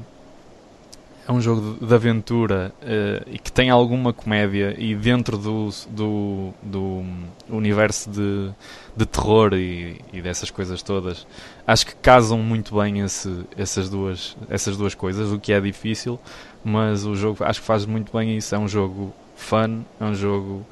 é 1.27 1.33
um 1.33 1.41
jogo 1.41 1.85
de 1.85 1.95
aventura 1.95 2.71
uh, 2.83 3.29
e 3.31 3.39
que 3.39 3.51
tem 3.51 3.71
alguma 3.71 4.13
comédia 4.13 4.75
e 4.79 4.95
dentro 4.95 5.39
do, 5.39 5.71
do, 5.89 6.53
do 6.63 7.03
universo 7.49 8.11
de, 8.11 8.51
de 8.95 9.07
terror 9.07 9.55
e, 9.55 10.03
e, 10.13 10.21
dessas 10.21 10.51
coisas 10.51 10.83
todas 10.83 11.27
acho 11.67 11.87
que 11.87 11.95
casam 11.97 12.39
muito 12.39 12.77
bem 12.77 13.01
esse, 13.01 13.45
essas, 13.57 13.89
duas, 13.89 14.37
essas 14.49 14.77
duas 14.77 14.95
coisas, 14.95 15.33
o 15.33 15.39
que 15.39 15.53
é 15.53 15.61
difícil, 15.61 16.21
mas 16.63 17.07
o 17.07 17.15
jogo 17.15 17.43
acho 17.45 17.61
que 17.61 17.67
faz 17.67 17.87
muito 17.87 18.17
bem 18.17 18.37
isso. 18.37 18.55
É 18.55 18.59
um 18.59 18.69
jogo 18.69 19.15
fun, 19.37 19.83
é 20.01 20.05
um 20.05 20.15
jogo 20.15 20.67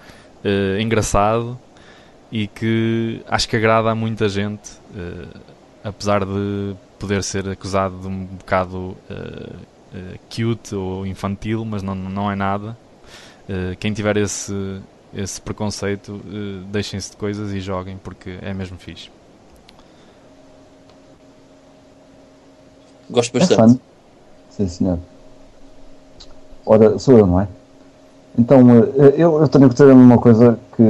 uh, 0.45 0.81
engraçado 0.81 1.59
e 2.31 2.47
que 2.47 3.23
acho 3.29 3.49
que 3.49 3.57
agrada 3.57 3.91
a 3.91 3.95
muita 3.95 4.29
gente, 4.29 4.71
uh, 4.95 5.41
apesar 5.83 6.25
de 6.25 6.75
poder 6.99 7.23
ser 7.23 7.49
acusado 7.49 7.99
de 7.99 8.07
um 8.07 8.25
bocado 8.25 8.97
uh, 9.11 10.19
cute 10.29 10.75
ou 10.75 11.07
infantil, 11.07 11.65
mas 11.65 11.83
não, 11.83 11.95
não 11.95 12.31
é 12.31 12.37
nada. 12.37 12.77
Uh, 13.49 13.77
quem 13.79 13.93
tiver 13.93 14.17
esse, 14.17 14.81
esse 15.13 15.41
preconceito, 15.41 16.13
uh, 16.13 16.65
deixem-se 16.71 17.11
de 17.11 17.17
coisas 17.17 17.53
e 17.53 17.61
joguem 17.61 17.97
porque 17.97 18.39
é 18.41 18.55
mesmo 18.55 18.79
fixe. 18.79 19.11
Gosto 23.11 23.39
bastante. 23.39 23.77
É 23.77 23.93
Sim, 24.51 24.69
senhor. 24.69 24.99
Ora, 26.65 26.99
sou 26.99 27.19
eu, 27.19 27.27
não 27.27 27.41
é? 27.41 27.49
Então, 28.39 28.63
eu, 29.17 29.41
eu 29.41 29.49
tenho 29.49 29.69
que 29.69 29.75
dizer 29.75 29.93
uma 29.93 30.17
coisa 30.17 30.59
que, 30.75 30.83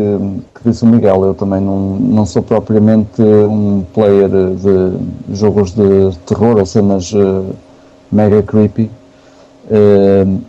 que, 0.54 0.68
disse 0.68 0.84
o 0.84 0.86
Miguel. 0.86 1.24
Eu 1.24 1.34
também 1.34 1.60
não, 1.60 1.96
não 1.96 2.24
sou 2.24 2.40
propriamente 2.40 3.20
um 3.20 3.84
player 3.92 4.28
de 4.28 5.36
jogos 5.36 5.72
de 5.72 6.16
terror 6.24 6.56
ou 6.56 6.64
cenas 6.64 7.12
uh, 7.12 7.46
mega 8.12 8.42
creepy. 8.44 8.88
Uh, 9.66 10.40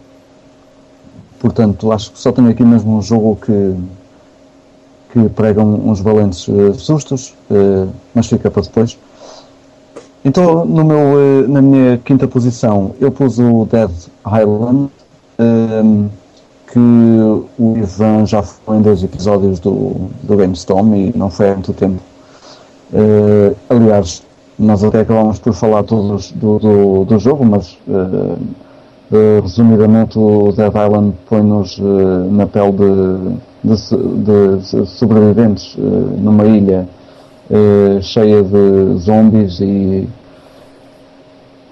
portanto, 1.40 1.92
acho 1.92 2.12
que 2.12 2.20
só 2.20 2.32
tenho 2.32 2.50
aqui 2.50 2.64
mesmo 2.64 2.96
um 2.96 3.02
jogo 3.02 3.38
que, 3.38 3.76
que 5.14 5.30
pregam 5.30 5.66
uns 5.84 6.00
valentes 6.00 6.48
uh, 6.48 6.76
sustos, 6.76 7.34
mas 8.14 8.28
fica 8.28 8.52
para 8.52 8.62
depois. 8.62 9.00
Então, 10.24 10.64
no 10.64 10.86
meu, 10.86 11.48
na 11.50 11.62
minha 11.62 11.98
quinta 11.98 12.28
posição, 12.28 12.94
eu 13.02 13.12
pus 13.12 13.40
o 13.40 13.66
Dead 13.66 13.92
Island, 14.26 14.90
que 16.74 16.80
o 16.80 17.78
Ivan 17.78 18.26
já 18.26 18.42
foi 18.42 18.78
em 18.78 18.82
dois 18.82 19.04
episódios 19.04 19.60
do, 19.60 20.10
do 20.24 20.36
GameStorm 20.36 20.94
e 20.96 21.14
não 21.16 21.30
foi 21.30 21.50
há 21.50 21.54
muito 21.54 21.74
tempo. 21.74 22.02
aliás, 23.70 24.24
nós 24.58 24.84
até 24.84 25.02
acabámos 25.02 25.40
por 25.40 25.54
falar 25.54 25.84
todos 25.84 26.32
do, 26.32 26.60
do, 26.60 27.06
do 27.06 27.20
jogo, 27.20 27.46
mas 27.46 27.78
Uh, 29.14 29.42
resumidamente, 29.42 30.18
o 30.18 30.52
Dead 30.54 30.74
Island 30.74 31.14
põe-nos 31.30 31.78
uh, 31.78 32.32
na 32.32 32.48
pele 32.48 32.72
de, 32.72 33.76
de, 33.76 34.58
de 34.58 34.86
sobreviventes 34.88 35.76
uh, 35.76 35.82
numa 36.18 36.46
ilha 36.46 36.88
cheia 38.02 38.42
de 38.42 38.98
zombies 38.98 39.60
e, 39.60 40.10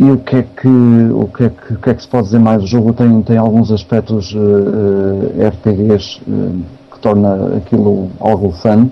e 0.02 0.10
o 0.10 0.18
que 0.18 0.38
é 0.38 0.42
que 0.42 0.68
o 0.68 1.28
que 1.28 1.44
é 1.44 1.50
que, 1.50 1.76
que, 1.76 1.90
é 1.92 1.94
que 1.94 2.02
se 2.02 2.08
pode 2.08 2.24
dizer 2.24 2.40
mais? 2.40 2.64
O 2.64 2.66
jogo 2.66 2.92
tem, 2.92 3.22
tem 3.22 3.38
alguns 3.38 3.72
aspectos 3.72 4.36
RPGs 5.38 6.20
que 6.92 7.00
torna 7.00 7.58
aquilo 7.58 8.10
algo 8.20 8.52
fun. 8.52 8.90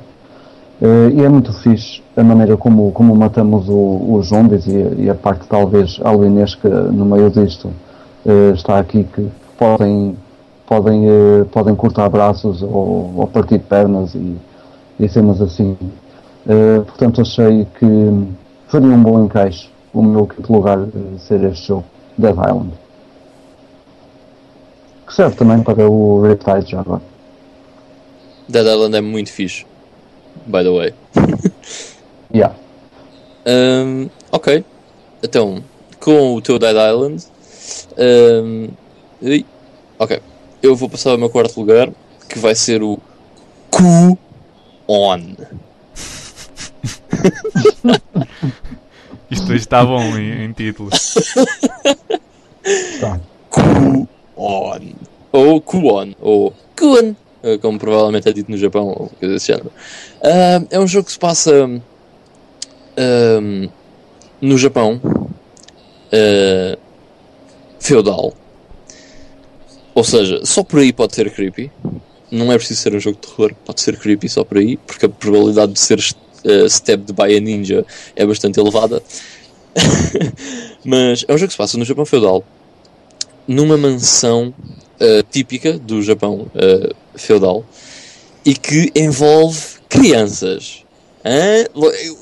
e 1.11 1.23
é 1.23 1.27
muito 1.27 1.51
fixe 1.51 2.03
a 2.15 2.23
maneira 2.23 2.55
como, 2.55 2.91
como 2.91 3.15
matamos 3.15 3.65
os 3.67 4.27
zombies 4.27 4.67
e, 4.67 5.05
e 5.05 5.09
a 5.09 5.15
parte 5.15 5.47
talvez 5.47 5.99
alienesca 6.03 6.69
no 6.69 7.05
meio 7.05 7.31
disto 7.31 7.69
uh, 8.25 8.53
está 8.53 8.77
aqui 8.77 9.03
que 9.03 9.27
podem, 9.57 10.15
podem, 10.67 11.09
uh, 11.09 11.45
podem 11.51 11.73
cortar 11.75 12.07
braços 12.09 12.61
ou, 12.61 13.13
ou, 13.17 13.27
partir 13.27 13.57
pernas 13.59 14.13
e, 14.13 14.37
e 14.99 15.09
cenas 15.09 15.41
assim. 15.41 15.75
Uh, 16.45 16.83
portanto, 16.85 17.21
achei 17.21 17.65
que 17.79 18.27
faria 18.67 18.89
um 18.89 19.01
bom 19.01 19.25
encaixe 19.25 19.69
o 19.93 20.01
meu 20.01 20.27
quinto 20.27 20.51
lugar 20.51 20.79
ser 21.19 21.43
este 21.43 21.67
jogo, 21.67 21.85
Dead 22.17 22.33
Island. 22.33 22.73
Que 25.07 25.13
serve 25.13 25.35
também 25.35 25.61
para 25.63 25.89
o 25.89 26.21
Riptide 26.21 26.71
já 26.71 26.79
agora. 26.81 27.01
Dead 28.47 28.65
Island 28.65 28.95
é 28.95 29.01
muito 29.01 29.31
fixe, 29.31 29.65
by 30.45 30.63
the 30.63 30.69
way. 30.69 30.93
yeah. 32.33 32.55
Um, 33.45 34.09
ok, 34.31 34.63
então 35.23 35.63
com 35.99 36.35
o 36.35 36.41
teu 36.41 36.59
Dead 36.59 36.75
Island 36.75 37.25
um, 37.97 38.69
ok. 39.97 40.21
Eu 40.61 40.75
vou 40.75 40.89
passar 40.89 41.11
ao 41.11 41.17
meu 41.17 41.29
quarto 41.29 41.59
lugar, 41.59 41.89
que 42.27 42.37
vai 42.39 42.53
ser 42.55 42.83
o 42.83 42.99
Q-On. 43.71 45.35
Isto 49.29 49.53
está 49.53 49.85
bom 49.85 50.01
em, 50.17 50.45
em 50.45 50.51
título. 50.51 50.89
Tá. 52.99 53.19
Q-On. 53.49 54.93
Ou 55.31 55.61
Q-On. 55.61 56.13
Ou 56.19 56.53
Q-On. 56.75 57.15
Eh, 57.41 57.57
como 57.57 57.79
provavelmente 57.79 58.27
é 58.27 58.33
dito 58.33 58.51
no 58.51 58.57
Japão, 58.57 58.87
ou 58.87 59.11
coisa 59.19 59.33
desse 59.33 59.47
género. 59.47 59.71
Uh, 60.21 60.67
é 60.69 60.79
um 60.79 60.87
jogo 60.87 61.05
que 61.05 61.11
se 61.13 61.19
passa 61.19 61.51
um, 62.97 63.69
no 64.41 64.57
Japão. 64.57 64.99
Uh, 66.11 66.77
feudal. 67.79 68.33
Ou 69.95 70.03
seja, 70.03 70.45
só 70.45 70.63
por 70.63 70.79
aí 70.79 70.91
pode 70.91 71.15
ser 71.15 71.31
creepy. 71.31 71.71
Não 72.31 72.51
é 72.51 72.57
preciso 72.57 72.81
ser 72.81 72.93
um 72.93 72.99
jogo 72.99 73.17
de 73.19 73.27
terror, 73.27 73.55
pode 73.65 73.81
ser 73.81 73.97
creepy 73.97 74.29
só 74.29 74.43
por 74.43 74.57
aí, 74.57 74.77
porque 74.77 75.05
a 75.05 75.09
probabilidade 75.09 75.73
de 75.73 75.79
ser 75.79 75.99
uh, 76.45 76.65
stabbed 76.69 77.13
by 77.13 77.35
a 77.35 77.39
ninja 77.39 77.85
é 78.15 78.25
bastante 78.25 78.59
elevada. 78.59 79.01
Mas 80.83 81.25
é 81.27 81.33
um 81.33 81.37
jogo 81.37 81.47
que 81.47 81.53
se 81.53 81.57
passa 81.57 81.77
no 81.77 81.85
Japão 81.85 82.05
feudal, 82.05 82.43
numa 83.47 83.77
mansão 83.77 84.53
uh, 84.99 85.23
típica 85.31 85.73
do 85.73 86.01
Japão 86.01 86.47
uh, 86.55 86.95
feudal 87.15 87.65
e 88.45 88.53
que 88.53 88.91
envolve 88.95 89.59
crianças. 89.87 90.83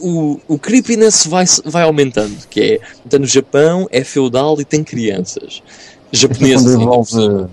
O, 0.01 0.39
o 0.47 0.59
creepiness 0.59 1.27
vai, 1.27 1.45
vai 1.63 1.83
aumentando, 1.83 2.35
que 2.49 2.59
é, 2.59 2.79
então 3.05 3.19
no 3.19 3.27
Japão 3.27 3.87
é 3.91 4.03
feudal 4.03 4.59
e 4.59 4.65
tem 4.65 4.83
crianças. 4.83 5.61
Japoneses. 6.11 6.73
Envolve, 6.73 7.47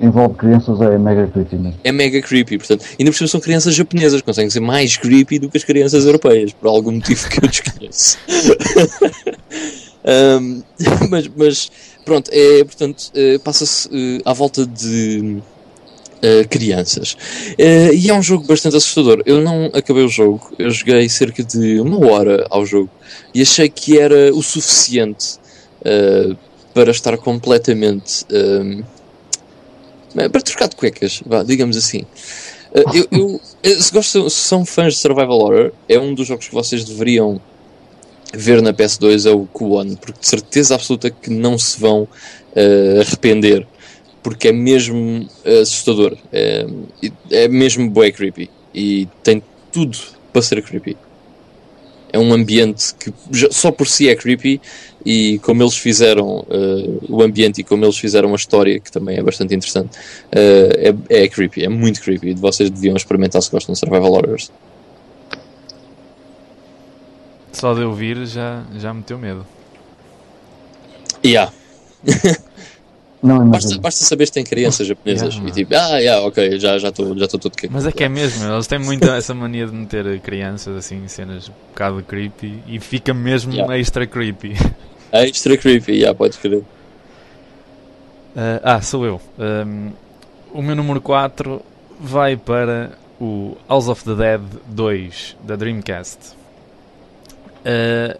envolve 0.00 0.34
crianças 0.36 0.80
é 0.80 0.96
mega 0.98 1.26
creepy 1.26 1.56
né? 1.56 1.74
É 1.84 1.92
mega 1.92 2.20
creepy, 2.22 2.58
portanto, 2.58 2.84
ainda 2.98 3.10
por 3.10 3.16
cima 3.16 3.28
são 3.28 3.40
crianças 3.40 3.74
japonesas, 3.74 4.22
conseguem 4.22 4.50
ser 4.50 4.60
mais 4.60 4.96
creepy 4.96 5.38
do 5.38 5.48
que 5.48 5.56
as 5.56 5.64
crianças 5.64 6.04
europeias, 6.04 6.52
por 6.52 6.68
algum 6.68 6.92
motivo 6.92 7.28
que 7.28 7.44
eu 7.44 7.48
desconheço. 7.48 8.18
um, 10.40 10.62
mas, 11.10 11.30
mas, 11.36 11.70
pronto, 12.04 12.30
é, 12.32 12.64
portanto, 12.64 13.10
uh, 13.14 13.40
passa-se 13.40 13.88
uh, 13.88 14.22
à 14.24 14.32
volta 14.32 14.66
de 14.66 15.40
uh, 16.18 16.48
crianças. 16.48 17.12
Uh, 17.58 17.94
e 17.94 18.10
é 18.10 18.14
um 18.14 18.22
jogo 18.22 18.46
bastante 18.46 18.76
assustador. 18.76 19.22
Eu 19.26 19.40
não 19.40 19.66
acabei 19.74 20.04
o 20.04 20.08
jogo, 20.08 20.52
eu 20.58 20.70
joguei 20.70 21.08
cerca 21.08 21.42
de 21.42 21.80
uma 21.80 22.06
hora 22.06 22.46
ao 22.50 22.64
jogo 22.64 22.90
e 23.34 23.42
achei 23.42 23.68
que 23.68 23.98
era 23.98 24.34
o 24.34 24.42
suficiente 24.42 25.38
uh, 25.80 26.36
para 26.72 26.90
estar 26.90 27.16
completamente. 27.18 28.24
Para 30.26 30.40
trocar 30.40 30.68
de 30.68 30.76
cuecas, 30.76 31.22
vá, 31.24 31.42
digamos 31.42 31.76
assim. 31.76 32.04
eu, 32.94 33.40
eu, 33.62 33.80
se, 33.80 33.92
gostam, 33.92 34.28
se 34.28 34.36
são 34.36 34.64
fãs 34.64 34.94
de 34.94 35.00
Survival 35.00 35.38
Horror, 35.38 35.72
é 35.88 35.98
um 35.98 36.14
dos 36.14 36.26
jogos 36.26 36.48
que 36.48 36.54
vocês 36.54 36.84
deveriam 36.84 37.40
ver 38.32 38.60
na 38.62 38.72
PS2 38.72 39.28
é 39.28 39.32
o 39.32 39.46
Kuon, 39.46 39.94
porque 39.96 40.20
de 40.20 40.26
certeza 40.26 40.74
absoluta 40.74 41.10
que 41.10 41.30
não 41.30 41.58
se 41.58 41.80
vão 41.80 42.02
uh, 42.02 43.00
arrepender 43.00 43.66
porque 44.28 44.48
é 44.48 44.52
mesmo 44.52 45.26
assustador. 45.62 46.16
É, 46.32 46.66
é 47.30 47.48
mesmo 47.48 47.88
bué 47.88 48.10
creepy. 48.10 48.50
E 48.74 49.08
tem 49.22 49.42
tudo 49.72 49.98
para 50.32 50.42
ser 50.42 50.62
creepy. 50.62 50.96
É 52.12 52.18
um 52.18 52.32
ambiente 52.32 52.94
que 52.94 53.12
só 53.50 53.70
por 53.70 53.86
si 53.86 54.08
é 54.08 54.14
creepy 54.14 54.60
e 55.04 55.38
como 55.40 55.62
eles 55.62 55.76
fizeram 55.76 56.40
uh, 56.40 57.04
o 57.08 57.22
ambiente 57.22 57.60
e 57.60 57.64
como 57.64 57.84
eles 57.84 57.98
fizeram 57.98 58.32
a 58.32 58.36
história, 58.36 58.80
que 58.80 58.90
também 58.90 59.18
é 59.18 59.22
bastante 59.22 59.54
interessante, 59.54 59.96
uh, 59.96 61.04
é, 61.08 61.24
é 61.24 61.28
creepy, 61.28 61.64
é 61.64 61.68
muito 61.68 62.00
creepy. 62.00 62.34
Vocês 62.34 62.70
deviam 62.70 62.96
experimentar 62.96 63.42
se 63.42 63.50
gostam 63.50 63.72
de 63.72 63.78
Survival 63.78 64.12
Horrors. 64.12 64.50
Só 67.52 67.74
de 67.74 67.82
ouvir 67.82 68.24
já, 68.26 68.64
já 68.76 68.94
me 68.94 69.02
deu 69.02 69.18
medo. 69.18 69.46
Yeah. 71.24 71.52
Não, 73.20 73.48
basta, 73.48 73.76
basta 73.80 74.04
saber 74.04 74.26
se 74.26 74.32
tem 74.32 74.44
crianças 74.44 74.86
japonesas 74.86 75.34
yeah, 75.34 75.50
e 75.50 75.52
tipo, 75.52 75.74
ah, 75.74 75.98
yeah, 75.98 76.26
ok, 76.26 76.58
já 76.58 76.76
estou 76.76 77.14
já 77.14 77.22
já 77.22 77.26
todo 77.26 77.50
que 77.50 77.68
Mas 77.68 77.84
é 77.84 77.90
que 77.90 78.04
é 78.04 78.08
mesmo, 78.08 78.48
eles 78.52 78.68
têm 78.68 78.78
muita 78.78 79.10
essa 79.16 79.34
mania 79.34 79.66
de 79.66 79.72
meter 79.72 80.20
crianças 80.20 80.76
assim 80.76 81.02
em 81.02 81.08
cenas 81.08 81.48
um 81.48 81.52
bocado 81.70 82.02
creepy 82.04 82.62
e 82.66 82.78
fica 82.78 83.12
mesmo 83.12 83.52
yeah. 83.52 83.76
extra 83.76 84.06
creepy. 84.06 84.54
Extra 85.10 85.56
creepy, 85.56 85.94
já 85.94 85.98
yeah, 85.98 86.14
pode 86.14 86.38
crer. 86.38 86.58
Uh, 86.58 86.64
ah, 88.62 88.80
sou 88.80 89.04
eu. 89.04 89.20
Um, 89.38 89.90
o 90.52 90.62
meu 90.62 90.76
número 90.76 91.00
4 91.00 91.60
vai 91.98 92.36
para 92.36 92.92
o 93.20 93.56
House 93.68 93.88
of 93.88 94.04
the 94.04 94.14
Dead 94.14 94.40
2 94.68 95.36
da 95.42 95.56
Dreamcast. 95.56 96.36
Uh, 97.64 98.16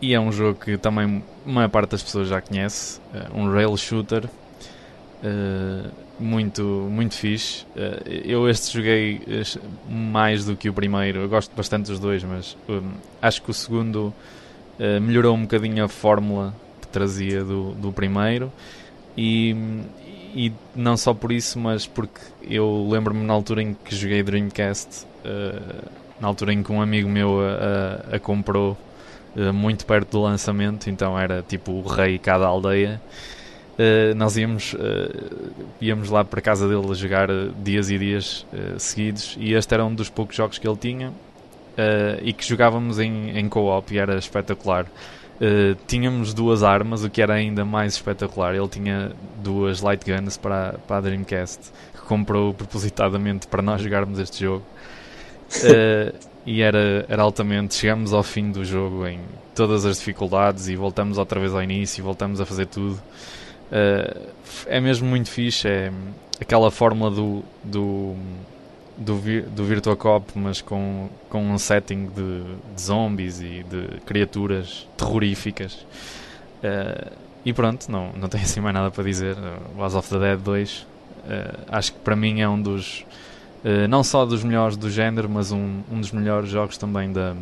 e 0.00 0.14
é 0.14 0.20
um 0.20 0.30
jogo 0.30 0.58
que 0.58 0.78
também 0.78 1.22
a 1.46 1.50
maior 1.50 1.68
parte 1.68 1.90
das 1.90 2.02
pessoas 2.02 2.28
já 2.28 2.40
conhece, 2.40 3.00
uh, 3.12 3.38
um 3.38 3.50
rail 3.52 3.76
shooter 3.76 4.24
uh, 4.26 5.90
muito, 6.18 6.62
muito 6.62 7.14
fixe. 7.14 7.64
Uh, 7.76 8.08
eu 8.24 8.48
este 8.48 8.76
joguei 8.76 9.20
mais 9.88 10.44
do 10.44 10.56
que 10.56 10.68
o 10.68 10.72
primeiro, 10.72 11.20
eu 11.20 11.28
gosto 11.28 11.54
bastante 11.54 11.86
dos 11.86 11.98
dois, 11.98 12.22
mas 12.22 12.56
um, 12.68 12.92
acho 13.20 13.42
que 13.42 13.50
o 13.50 13.54
segundo 13.54 14.14
melhorou 15.02 15.34
um 15.34 15.42
bocadinho 15.42 15.84
a 15.84 15.88
fórmula 15.88 16.54
que 16.80 16.86
trazia 16.86 17.42
do, 17.42 17.72
do 17.72 17.92
primeiro. 17.92 18.52
E, 19.16 19.56
e 20.32 20.52
não 20.76 20.96
só 20.96 21.12
por 21.12 21.32
isso, 21.32 21.58
mas 21.58 21.84
porque 21.84 22.20
eu 22.48 22.86
lembro-me 22.88 23.24
na 23.24 23.32
altura 23.32 23.60
em 23.60 23.74
que 23.74 23.92
joguei 23.96 24.22
Dreamcast, 24.22 25.04
na 26.20 26.28
altura 26.28 26.52
em 26.52 26.62
que 26.62 26.70
um 26.70 26.80
amigo 26.80 27.08
meu 27.08 27.40
a, 27.40 28.12
a, 28.12 28.16
a 28.16 28.18
comprou. 28.20 28.76
eh, 28.76 28.87
muito 29.54 29.86
perto 29.86 30.12
do 30.12 30.22
lançamento, 30.22 30.90
então 30.90 31.18
era 31.18 31.44
tipo 31.46 31.72
o 31.72 31.82
rei 31.86 32.18
cada 32.18 32.46
aldeia. 32.46 33.00
Uh, 33.78 34.12
nós 34.16 34.36
íamos, 34.36 34.74
uh, 34.74 35.52
íamos 35.80 36.10
lá 36.10 36.24
para 36.24 36.40
a 36.40 36.42
casa 36.42 36.66
dele 36.66 36.92
jogar 36.94 37.28
dias 37.62 37.88
e 37.88 37.96
dias 37.96 38.44
seguidos 38.76 39.36
e 39.38 39.54
este 39.54 39.72
era 39.72 39.84
um 39.84 39.94
dos 39.94 40.10
poucos 40.10 40.34
jogos 40.34 40.58
que 40.58 40.66
ele 40.66 40.76
tinha 40.76 41.12
e 42.22 42.32
que 42.32 42.44
jogávamos 42.44 42.98
em, 42.98 43.38
em 43.38 43.48
co-op 43.48 43.94
e 43.94 43.98
era 43.98 44.18
espetacular. 44.18 44.84
tínhamos 45.86 46.34
duas 46.34 46.64
armas, 46.64 47.04
o 47.04 47.10
que 47.10 47.22
era 47.22 47.34
ainda 47.34 47.64
mais 47.64 47.92
espetacular. 47.94 48.52
Ele 48.52 48.66
tinha 48.66 49.12
duas 49.36 49.80
light 49.80 50.04
guns 50.04 50.36
para, 50.36 50.74
para 50.88 50.96
a 50.96 51.00
Dreamcast 51.00 51.70
que 51.94 52.00
comprou 52.00 52.52
propositadamente 52.52 53.46
para 53.46 53.62
nós 53.62 53.80
jogarmos 53.80 54.18
este 54.18 54.40
jogo. 54.42 54.64
E 56.48 56.62
era, 56.62 57.04
era 57.10 57.22
altamente. 57.22 57.74
Chegamos 57.74 58.14
ao 58.14 58.22
fim 58.22 58.50
do 58.50 58.64
jogo 58.64 59.06
em 59.06 59.20
todas 59.54 59.84
as 59.84 59.98
dificuldades 59.98 60.66
e 60.66 60.76
voltamos 60.76 61.18
outra 61.18 61.38
vez 61.38 61.52
ao 61.52 61.62
início 61.62 62.00
e 62.00 62.02
voltamos 62.02 62.40
a 62.40 62.46
fazer 62.46 62.64
tudo. 62.64 62.94
Uh, 63.70 64.28
é 64.64 64.80
mesmo 64.80 65.06
muito 65.06 65.28
fixe. 65.28 65.68
É 65.68 65.92
aquela 66.40 66.70
fórmula 66.70 67.10
do, 67.10 67.44
do, 67.62 68.16
do, 68.96 69.42
do 69.42 69.64
Virtua 69.66 69.94
Cop, 69.94 70.26
mas 70.36 70.62
com, 70.62 71.10
com 71.28 71.52
um 71.52 71.58
setting 71.58 72.06
de, 72.06 72.42
de 72.74 72.80
zombies 72.80 73.42
e 73.42 73.62
de 73.62 74.00
criaturas 74.06 74.88
terroríficas. 74.96 75.74
Uh, 76.64 77.12
e 77.44 77.52
pronto, 77.52 77.92
não, 77.92 78.10
não 78.14 78.26
tenho 78.26 78.44
assim 78.44 78.60
mais 78.60 78.72
nada 78.72 78.90
para 78.90 79.04
dizer. 79.04 79.36
O 79.76 79.84
As 79.84 79.94
of 79.94 80.08
the 80.08 80.18
Dead 80.18 80.40
2 80.40 80.78
uh, 80.78 80.86
acho 81.68 81.92
que 81.92 81.98
para 81.98 82.16
mim 82.16 82.40
é 82.40 82.48
um 82.48 82.62
dos 82.62 83.04
eh, 83.64 83.88
não 83.88 84.04
só 84.04 84.24
dos 84.24 84.44
melhores 84.44 84.76
do 84.76 84.90
género, 84.90 85.28
mas 85.28 85.50
um, 85.50 85.80
um 85.92 86.00
dos 86.00 86.12
melhores 86.12 86.48
jogos 86.48 86.78
também 86.78 87.12
da, 87.12 87.34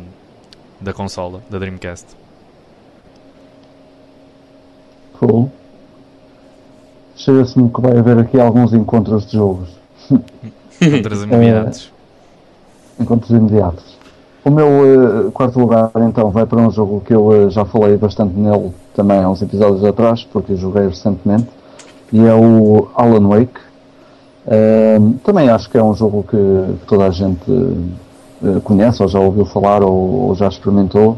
da 0.81 0.93
consola, 0.93 1.41
da 1.49 1.59
Dreamcast. 1.59 2.05
Cool. 5.19 5.51
Chega-se-me 7.15 7.69
que 7.71 7.81
vai 7.81 7.97
haver 7.97 8.19
aqui 8.19 8.39
alguns 8.39 8.73
encontros 8.73 9.25
de 9.25 9.37
jogos. 9.37 9.69
encontros 10.81 11.23
imediatos. 11.25 11.91
É, 12.99 13.03
encontros 13.03 13.29
imediatos. 13.31 13.97
O 14.45 14.49
meu 14.51 14.67
uh, 15.27 15.31
quarto 15.31 15.59
lugar 15.59 15.91
então 16.07 16.29
vai 16.29 16.45
para 16.45 16.59
um 16.59 16.71
jogo 16.71 17.01
que 17.01 17.13
eu 17.13 17.25
uh, 17.25 17.49
já 17.49 17.65
falei 17.65 17.97
bastante 17.97 18.33
nele 18.33 18.71
também 18.95 19.19
há 19.19 19.29
uns 19.29 19.41
episódios 19.41 19.83
atrás, 19.83 20.23
porque 20.23 20.53
eu 20.53 20.57
joguei 20.57 20.87
recentemente, 20.87 21.47
e 22.13 22.25
é 22.25 22.33
o 22.33 22.87
Alan 22.95 23.27
Wake 23.27 23.59
também 25.23 25.49
acho 25.49 25.69
que 25.69 25.77
é 25.77 25.83
um 25.83 25.93
jogo 25.93 26.23
que, 26.23 26.37
toda 26.87 27.05
a 27.05 27.09
gente 27.11 27.51
uh, 27.51 28.61
conhece, 28.63 29.01
ou 29.01 29.09
já 29.09 29.19
ouviu 29.19 29.45
falar, 29.45 29.83
ou, 29.83 30.27
ou 30.27 30.35
já 30.35 30.47
experimentou. 30.47 31.17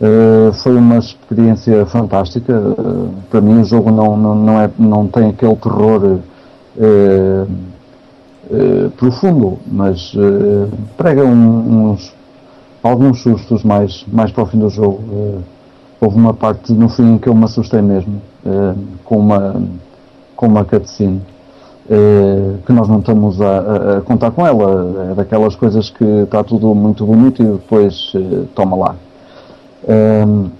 Uh, 0.00 0.52
foi 0.52 0.74
uma 0.76 0.98
experiência 0.98 1.86
fantástica. 1.86 2.52
Uh, 2.52 3.10
para 3.30 3.40
mim, 3.40 3.60
o 3.60 3.64
jogo 3.64 3.90
não, 3.90 4.16
não, 4.16 4.34
não, 4.34 4.60
é, 4.60 4.70
não 4.78 5.06
tem 5.06 5.28
aquele 5.28 5.56
terror 5.56 6.18
profundo, 8.96 9.58
mas 9.66 10.12
prega 10.96 11.24
um, 11.24 11.92
uns, 11.92 12.12
alguns 12.82 13.22
sustos 13.22 13.62
mais, 13.62 14.04
mais 14.12 14.32
para 14.32 14.42
o 14.42 14.46
fim 14.46 14.58
do 14.58 14.68
jogo. 14.68 15.42
houve 16.00 16.16
uma 16.16 16.34
parte 16.34 16.72
no 16.72 16.88
fim 16.88 17.14
em 17.14 17.18
que 17.18 17.28
eu 17.28 17.34
me 17.34 17.44
assustei 17.44 17.80
mesmo, 17.80 18.20
com, 19.04 19.18
uma, 19.18 19.62
com 20.36 20.46
uma 20.48 20.64
cutscene. 20.64 21.22
Eh, 21.90 22.56
que 22.64 22.72
nós 22.72 22.88
não 22.88 23.00
estamos 23.00 23.38
a, 23.42 23.98
a, 23.98 24.00
contar 24.00 24.30
com 24.30 24.46
ela. 24.46 25.10
É 25.10 25.14
daquelas 25.14 25.54
coisas 25.54 25.90
que 25.90 26.04
está 26.04 26.42
tudo 26.42 26.74
muito 26.74 27.04
bonito 27.04 27.42
e 27.42 27.46
depois 27.46 28.12
uh, 28.14 28.48
toma 28.54 28.76
lá. 28.76 28.96
Um, 29.86 30.50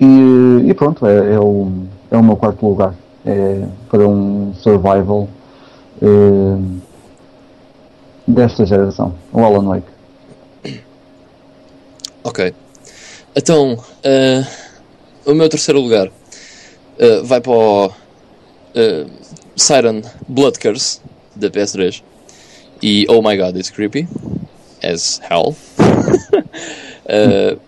e, 0.00 0.70
e, 0.70 0.74
pronto, 0.74 1.06
é, 1.06 1.34
é, 1.34 1.38
o, 1.38 1.70
é 2.10 2.16
o 2.16 2.22
meu 2.22 2.36
quarto 2.36 2.66
lugar. 2.66 2.94
É 3.26 3.62
para 3.90 4.08
um 4.08 4.54
survival 4.54 5.28
uh, 6.00 6.80
desta 8.26 8.64
geração, 8.64 9.12
o 9.30 9.44
Alan 9.44 9.68
Wake. 9.68 10.80
Ok. 12.24 12.54
Então, 13.36 13.76
o 15.26 15.34
meu 15.34 15.48
terceiro 15.48 15.80
lugar 15.80 16.08
vai 17.24 17.40
para 17.40 17.52
o 17.52 17.90
Siren 19.60 20.02
Blood 20.26 20.58
Curse 20.58 21.00
da 21.36 21.50
PS3 21.50 22.02
e 22.82 23.04
Oh 23.08 23.20
My 23.20 23.36
God 23.36 23.56
It's 23.56 23.68
Creepy 23.68 24.08
as 24.82 25.20
Hell. 25.28 25.54
uh, 27.06 27.60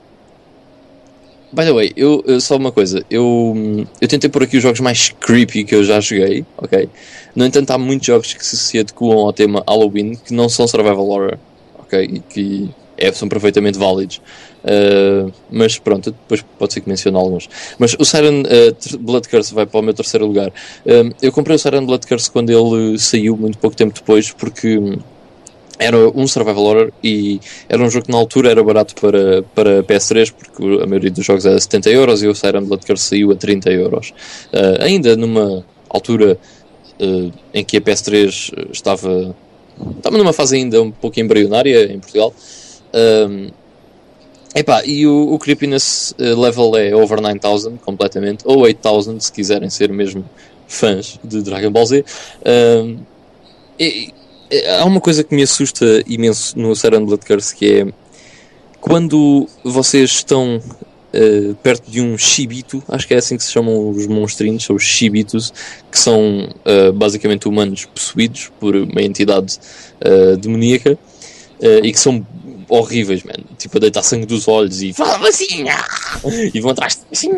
by 1.52 1.64
the 1.64 1.72
way, 1.72 1.92
eu, 1.94 2.40
só 2.40 2.56
uma 2.56 2.72
coisa, 2.72 3.04
eu, 3.10 3.86
eu 4.00 4.08
tentei 4.08 4.30
pôr 4.30 4.44
aqui 4.44 4.56
os 4.56 4.62
jogos 4.62 4.80
mais 4.80 5.10
creepy 5.20 5.64
que 5.64 5.74
eu 5.74 5.84
já 5.84 6.00
joguei, 6.00 6.46
ok? 6.56 6.88
No 7.36 7.44
entanto, 7.44 7.70
há 7.70 7.76
muitos 7.76 8.06
jogos 8.06 8.32
que 8.32 8.44
se 8.44 8.78
adequam 8.78 9.12
ao 9.12 9.32
tema 9.32 9.62
Halloween 9.68 10.14
que 10.14 10.32
não 10.32 10.48
são 10.48 10.66
survival 10.66 11.06
horror, 11.06 11.38
ok? 11.78 12.04
E 12.04 12.20
que 12.20 12.70
é, 12.96 13.12
são 13.12 13.28
perfeitamente 13.28 13.78
válidos. 13.78 14.20
Uh, 14.62 15.32
mas 15.50 15.78
pronto, 15.78 16.12
depois 16.12 16.44
pode 16.58 16.72
ser 16.72 16.80
que 16.80 16.88
mencione 16.88 17.16
alguns. 17.16 17.48
Mas 17.78 17.94
o 17.98 18.04
Siren 18.04 18.42
uh, 18.42 18.98
Blood 18.98 19.28
Curse 19.28 19.54
vai 19.54 19.66
para 19.66 19.80
o 19.80 19.82
meu 19.82 19.94
terceiro 19.94 20.26
lugar. 20.26 20.48
Uh, 20.48 21.14
eu 21.20 21.32
comprei 21.32 21.56
o 21.56 21.58
Siren 21.58 21.84
Blood 21.84 22.06
Curse 22.06 22.30
quando 22.30 22.50
ele 22.50 22.98
saiu, 22.98 23.36
muito 23.36 23.58
pouco 23.58 23.76
tempo 23.76 23.94
depois, 23.94 24.30
porque 24.30 24.78
era 25.78 25.96
um 26.10 26.28
survival 26.28 26.64
horror 26.64 26.92
e 27.02 27.40
era 27.68 27.82
um 27.82 27.90
jogo 27.90 28.06
que 28.06 28.12
na 28.12 28.18
altura 28.18 28.50
era 28.50 28.62
barato 28.62 28.94
para, 28.94 29.42
para 29.54 29.82
PS3, 29.82 30.32
porque 30.32 30.82
a 30.82 30.86
maioria 30.86 31.10
dos 31.10 31.24
jogos 31.24 31.44
era 31.44 31.58
70 31.58 31.90
euros 31.90 32.22
e 32.22 32.28
o 32.28 32.34
Siren 32.34 32.62
Blood 32.62 32.86
Curse 32.86 33.04
saiu 33.04 33.32
a 33.32 33.34
30 33.34 33.70
euros. 33.70 34.14
ainda 34.78 35.16
numa 35.16 35.64
altura 35.88 36.38
em 37.52 37.64
que 37.64 37.78
a 37.78 37.80
PS3 37.80 38.70
estava, 38.70 39.34
estava 39.96 40.16
numa 40.16 40.32
fase 40.32 40.54
ainda 40.54 40.80
um 40.80 40.92
pouco 40.92 41.18
embrionária 41.18 41.92
em 41.92 41.98
Portugal. 41.98 42.32
Epá, 44.54 44.84
e 44.84 45.06
o, 45.06 45.32
o 45.32 45.38
creepiness 45.38 46.14
eh, 46.18 46.34
level 46.34 46.76
é 46.76 46.94
over 46.94 47.20
9000 47.20 47.78
completamente, 47.84 48.42
ou 48.46 48.60
8000 48.60 49.20
se 49.20 49.32
quiserem 49.32 49.70
ser 49.70 49.92
mesmo 49.92 50.24
fãs 50.66 51.18
de 51.22 51.42
Dragon 51.42 51.70
Ball 51.70 51.86
Z. 51.86 52.04
Um, 52.46 52.98
e, 53.78 54.12
e, 54.50 54.66
há 54.66 54.84
uma 54.84 55.00
coisa 55.00 55.22
que 55.24 55.34
me 55.34 55.42
assusta 55.42 56.02
imenso 56.06 56.58
no 56.58 56.74
Siren 56.74 57.04
Blood 57.04 57.24
Curse 57.24 57.54
que 57.54 57.80
é 57.80 57.86
quando 58.80 59.48
vocês 59.62 60.10
estão 60.10 60.56
uh, 60.56 61.54
perto 61.62 61.88
de 61.88 62.00
um 62.00 62.18
shibito, 62.18 62.82
acho 62.88 63.06
que 63.06 63.14
é 63.14 63.18
assim 63.18 63.36
que 63.36 63.44
se 63.44 63.52
chamam 63.52 63.90
os 63.90 64.08
monstrinhos, 64.08 64.64
são 64.64 64.74
os 64.74 64.82
shibitos, 64.82 65.52
que 65.90 65.98
são 65.98 66.48
uh, 66.66 66.92
basicamente 66.92 67.46
humanos 67.46 67.84
possuídos 67.84 68.50
por 68.58 68.74
uma 68.74 69.02
entidade 69.02 69.58
uh, 70.04 70.36
demoníaca 70.36 70.98
e 71.84 71.92
que 71.92 72.00
são 72.00 72.26
horríveis, 72.78 73.22
man. 73.22 73.34
Tipo, 73.58 73.76
a 73.76 73.80
deitar 73.80 74.02
sangue 74.02 74.26
dos 74.26 74.48
olhos 74.48 74.82
e 74.82 74.92
fala 74.92 75.28
assim, 75.28 75.64
e 76.54 76.60
vão 76.60 76.70
atrás 76.70 77.04
assim, 77.12 77.30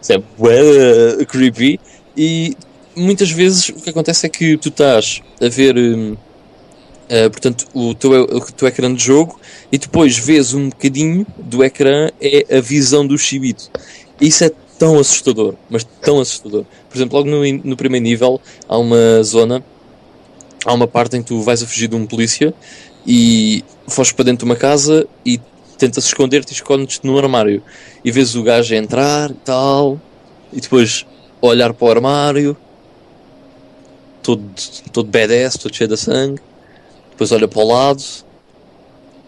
isso 0.00 0.12
é 0.12 0.18
bué 0.38 1.24
creepy. 1.26 1.80
E 2.16 2.56
muitas 2.94 3.30
vezes 3.30 3.68
o 3.70 3.74
que 3.74 3.90
acontece 3.90 4.26
é 4.26 4.28
que 4.28 4.56
tu 4.56 4.68
estás 4.68 5.20
a 5.40 5.48
ver, 5.48 5.76
uh, 5.76 6.16
portanto, 7.30 7.66
o 7.74 7.94
teu, 7.94 8.12
o 8.12 8.40
teu 8.52 8.68
ecrã 8.68 8.92
de 8.94 9.02
jogo 9.02 9.40
e 9.72 9.78
depois 9.78 10.16
vês 10.16 10.54
um 10.54 10.68
bocadinho 10.68 11.26
do 11.38 11.64
ecrã 11.64 12.10
é 12.20 12.58
a 12.58 12.60
visão 12.60 13.06
do 13.06 13.18
chibito. 13.18 13.70
Isso 14.20 14.44
é 14.44 14.52
tão 14.78 14.98
assustador, 14.98 15.54
mas 15.68 15.84
tão 16.00 16.20
assustador. 16.20 16.64
Por 16.88 16.96
exemplo, 16.96 17.18
logo 17.18 17.28
no, 17.28 17.40
no 17.64 17.76
primeiro 17.76 18.04
nível 18.04 18.40
há 18.68 18.78
uma 18.78 19.22
zona, 19.22 19.64
há 20.64 20.72
uma 20.72 20.86
parte 20.86 21.16
em 21.16 21.22
que 21.22 21.28
tu 21.28 21.40
vais 21.40 21.62
a 21.62 21.66
fugir 21.66 21.88
de 21.88 21.96
um 21.96 22.06
polícia 22.06 22.54
e 23.06 23.64
foges 23.88 24.12
para 24.12 24.26
dentro 24.26 24.46
de 24.46 24.52
uma 24.52 24.56
casa 24.56 25.06
e 25.24 25.40
tentas 25.78 26.04
esconder-te 26.04 26.50
e 26.50 26.54
escondes-te 26.54 27.06
no 27.06 27.18
armário. 27.18 27.62
E 28.04 28.10
vês 28.10 28.34
o 28.34 28.42
gajo 28.42 28.74
entrar 28.74 29.30
e 29.30 29.34
tal, 29.34 30.00
e 30.52 30.60
depois 30.60 31.06
olhar 31.40 31.72
para 31.74 31.86
o 31.86 31.90
armário, 31.90 32.56
todo, 34.22 34.42
todo 34.92 35.10
badass, 35.10 35.54
todo 35.54 35.74
cheio 35.74 35.88
de 35.88 35.96
sangue. 35.96 36.40
Depois 37.10 37.32
olha 37.32 37.48
para 37.48 37.60
o 37.60 37.66
lado 37.66 38.02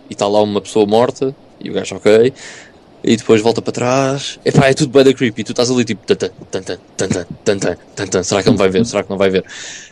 e 0.09 0.13
está 0.13 0.27
lá 0.27 0.43
uma 0.43 0.61
pessoa 0.61 0.87
morta, 0.87 1.35
e 1.61 1.71
o 1.71 1.73
gajo, 1.73 1.97
ok. 1.97 2.33
E 3.07 3.17
depois 3.17 3.43
volta 3.43 3.61
para 3.61 3.73
trás. 3.73 4.41
Epá, 4.45 4.69
é 4.69 4.75
tudo 4.75 4.91
bem 4.91 5.05
da 5.05 5.13
creepy. 5.13 5.45
Tu 5.45 5.53
estás 5.53 5.71
ali 5.71 5.85
tipo. 5.85 6.07
Tan, 6.07 6.17
tan, 6.17 6.31
tan, 6.51 6.79
tan, 6.97 7.09
tan, 7.09 7.59
tan, 7.59 7.77
tan, 7.95 8.07
tan, 8.07 8.23
Será 8.23 8.43
que 8.43 8.49
ele 8.49 8.57
vai 8.57 8.71
ver? 8.71 8.87
Será 8.87 9.03
que 9.03 9.11
não 9.11 9.19
vai 9.19 9.29
ver? 9.29 9.45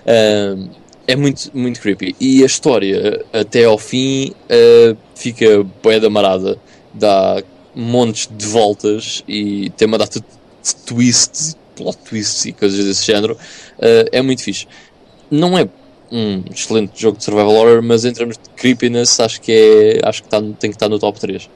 Um, 0.06 0.70
é 1.06 1.16
muito, 1.16 1.50
muito 1.54 1.80
creepy. 1.80 2.14
E 2.20 2.42
a 2.42 2.46
história, 2.46 3.24
até 3.32 3.64
ao 3.64 3.78
fim, 3.78 4.30
uh, 4.30 4.96
fica 5.14 5.64
bué 5.82 5.98
da 5.98 6.08
marada. 6.08 6.58
Dá 6.94 7.42
montes 7.74 8.28
de 8.30 8.46
voltas 8.46 9.24
e 9.26 9.70
tem 9.70 9.88
uma 9.88 9.98
data 9.98 10.20
de 10.20 10.76
twists, 10.86 11.56
plot 11.74 11.98
twists 11.98 12.44
e 12.44 12.52
coisas 12.52 12.84
desse 12.84 13.04
género. 13.04 13.34
Uh, 13.78 14.08
é 14.12 14.22
muito 14.22 14.42
fixe. 14.42 14.66
Não 15.30 15.58
é 15.58 15.68
um 16.10 16.44
excelente 16.52 17.00
jogo 17.00 17.16
de 17.16 17.24
survival 17.24 17.54
horror, 17.54 17.82
mas 17.82 18.04
em 18.04 18.12
termos 18.12 18.36
de 18.36 18.48
creepiness, 18.50 19.18
acho 19.18 19.40
que 19.40 19.52
é, 19.52 20.06
acho 20.06 20.22
que 20.22 20.28
tá, 20.28 20.40
tem 20.40 20.70
que 20.70 20.76
estar 20.76 20.88
no 20.88 20.98
top 20.98 21.18
3. 21.18 21.48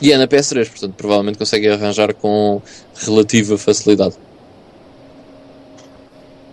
E 0.00 0.12
é 0.12 0.18
na 0.18 0.28
PS3, 0.28 0.68
portanto, 0.68 0.94
provavelmente 0.96 1.38
consegue 1.38 1.68
arranjar 1.68 2.14
com 2.14 2.62
relativa 2.94 3.58
facilidade. 3.58 4.14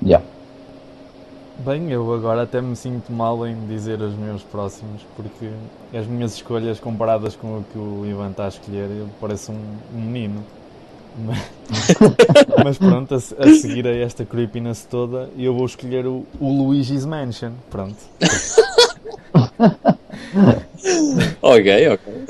Yeah. 0.03 0.25
Bem, 1.65 1.91
eu 1.91 2.11
agora 2.13 2.43
até 2.43 2.61
me 2.61 2.75
sinto 2.75 3.11
mal 3.11 3.45
em 3.45 3.67
dizer 3.67 4.01
os 4.01 4.15
meus 4.15 4.41
próximos, 4.43 5.05
porque 5.15 5.51
as 5.93 6.07
minhas 6.07 6.33
escolhas 6.35 6.79
comparadas 6.79 7.35
com 7.35 7.59
o 7.59 7.63
que 7.63 7.77
o 7.77 8.05
Ivan 8.05 8.31
está 8.31 8.45
a 8.45 8.47
escolher, 8.47 8.89
eu 8.89 9.09
pareço 9.19 9.51
um, 9.51 9.77
um 9.93 10.01
menino. 10.01 10.45
Mas, 11.13 11.39
mas 12.63 12.77
pronto, 12.77 13.13
a, 13.13 13.17
a, 13.17 13.51
seguir 13.51 13.85
a 13.85 13.95
esta 13.95 14.25
creepiness 14.25 14.85
toda, 14.85 15.29
eu 15.37 15.53
vou 15.53 15.65
escolher 15.65 16.07
o, 16.07 16.25
o 16.39 16.63
Luigi's 16.63 17.05
Mansion. 17.05 17.51
Pronto. 17.69 17.97
ok, 21.41 21.87
ok. 21.89 22.25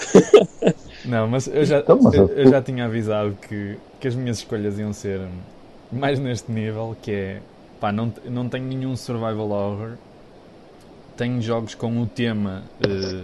Não, 1.03 1.27
mas 1.27 1.47
eu 1.47 1.65
já, 1.65 1.79
Então, 1.79 1.99
mas 2.01 2.13
eu, 2.13 2.27
eu- 2.27 2.37
eu 2.37 2.47
já 2.47 2.61
tinha 2.61 2.85
avisado 2.85 3.35
que, 3.47 3.77
que 3.99 4.07
as 4.07 4.15
minhas 4.15 4.37
escolhas 4.37 4.77
iam 4.79 4.93
ser 4.93 5.21
mais 5.91 6.19
neste 6.19 6.51
nível, 6.51 6.95
que 7.01 7.11
é 7.11 7.41
pá, 7.81 7.91
não, 7.91 8.13
não 8.25 8.47
tenho 8.47 8.65
nenhum 8.65 8.95
survival 8.95 9.49
horror. 9.49 9.97
Tenho 11.17 11.41
jogos 11.41 11.75
com 11.75 12.01
o 12.01 12.05
tema 12.05 12.63
eh, 12.79 13.23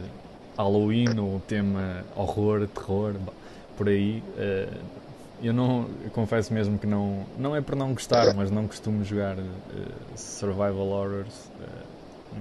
Halloween 0.57 1.17
ou 1.19 1.37
o 1.37 1.39
tema 1.39 2.03
horror, 2.15 2.67
terror, 2.67 3.15
por 3.77 3.87
aí. 3.87 4.21
eh, 4.37 4.67
eu 5.41 5.53
não 5.53 5.87
eu 6.03 6.09
confesso 6.09 6.51
mesmo 6.51 6.79
que 6.79 6.87
não 6.87 7.23
não 7.37 7.55
é 7.55 7.61
por 7.61 7.75
não 7.75 7.93
gostar, 7.93 8.33
mas 8.33 8.49
não 8.49 8.67
costumo 8.67 9.03
jogar 9.03 9.37
eh, 9.37 9.43
survival 10.15 10.87
horrors. 10.87 11.51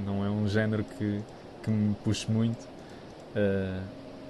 não 0.05 0.25
é 0.25 0.31
um 0.31 0.49
género 0.49 0.83
que, 0.83 1.21
que 1.63 1.71
me 1.71 1.95
puxe 1.97 2.31
muito. 2.31 2.67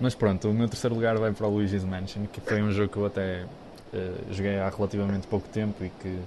Mas 0.00 0.14
pronto, 0.14 0.50
o 0.50 0.52
meu 0.54 0.68
terceiro 0.68 0.94
lugar 0.94 1.16
vai 1.16 1.32
para 1.32 1.46
o 1.46 1.50
Luigi's 1.50 1.84
Mansion, 1.84 2.26
que 2.26 2.40
foi 2.40 2.60
um 2.60 2.70
jogo 2.72 2.88
que 2.92 2.96
eu 2.98 3.06
até 3.06 3.44
joguei 4.32 4.58
há 4.58 4.68
relativamente 4.68 5.26
pouco 5.28 5.48
tempo 5.48 5.84
e 5.84 5.90
que, 5.90 6.18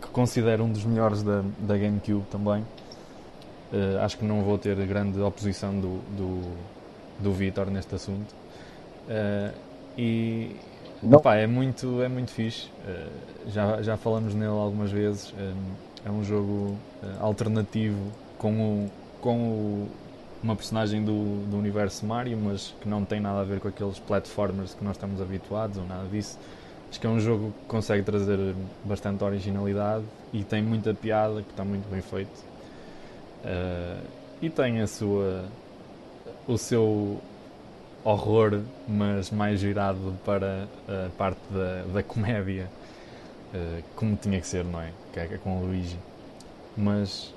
que 0.00 0.08
considero 0.08 0.64
um 0.64 0.72
dos 0.72 0.84
melhores 0.84 1.22
da, 1.22 1.42
da 1.60 1.76
GameCube 1.76 2.24
também. 2.30 2.64
Eh, 3.72 3.98
acho 4.02 4.18
que 4.18 4.24
não 4.24 4.42
vou 4.42 4.58
ter 4.58 4.74
grande 4.86 5.20
oposição 5.20 5.78
do, 5.78 5.98
do, 6.16 6.56
do 7.20 7.32
Vitor 7.32 7.70
neste 7.70 7.94
assunto. 7.94 8.34
Eh, 9.08 9.52
e 9.96 10.56
Não. 11.02 11.18
opá, 11.18 11.36
é 11.36 11.46
muito, 11.46 12.02
é 12.02 12.08
muito 12.08 12.30
fixe. 12.32 12.68
Eh, 12.86 13.06
já, 13.48 13.80
já 13.82 13.96
falamos 13.96 14.34
nele 14.34 14.50
algumas 14.50 14.90
vezes. 14.90 15.32
É 16.04 16.10
um 16.10 16.24
jogo 16.24 16.78
alternativo 17.20 17.98
com, 18.38 18.52
o, 18.86 18.90
com 19.20 19.38
o, 19.38 19.88
uma 20.42 20.56
personagem 20.56 21.04
do, 21.04 21.46
do 21.46 21.58
universo 21.58 22.06
Mario, 22.06 22.38
mas 22.38 22.74
que 22.80 22.88
não 22.88 23.04
tem 23.04 23.20
nada 23.20 23.40
a 23.40 23.44
ver 23.44 23.60
com 23.60 23.68
aqueles 23.68 23.98
platformers 23.98 24.72
que 24.74 24.82
nós 24.82 24.96
estamos 24.96 25.20
habituados 25.20 25.76
ou 25.76 25.84
nada 25.84 26.08
disso. 26.08 26.38
Acho 26.90 26.98
que 26.98 27.06
é 27.06 27.10
um 27.10 27.20
jogo 27.20 27.52
que 27.52 27.66
consegue 27.68 28.02
trazer 28.02 28.52
bastante 28.84 29.22
originalidade 29.22 30.04
e 30.32 30.42
tem 30.42 30.60
muita 30.60 30.92
piada, 30.92 31.40
que 31.40 31.50
está 31.50 31.64
muito 31.64 31.88
bem 31.88 32.02
feito. 32.02 32.44
Eh, 33.44 34.00
e 34.42 34.50
tem 34.50 34.80
a 34.80 34.88
sua 34.88 35.44
o 36.48 36.58
seu 36.58 37.20
horror, 38.02 38.60
mas 38.88 39.30
mais 39.30 39.62
virado 39.62 40.18
para 40.24 40.66
a 40.88 41.08
parte 41.16 41.40
da, 41.50 41.84
da 41.92 42.02
comédia, 42.02 42.68
eh, 43.54 43.82
como 43.94 44.16
tinha 44.16 44.40
que 44.40 44.46
ser, 44.46 44.64
não 44.64 44.80
é? 44.80 44.90
Que 45.12 45.20
é 45.20 45.38
com 45.38 45.60
o 45.60 45.66
Luigi. 45.66 45.98
Mas 46.76 47.32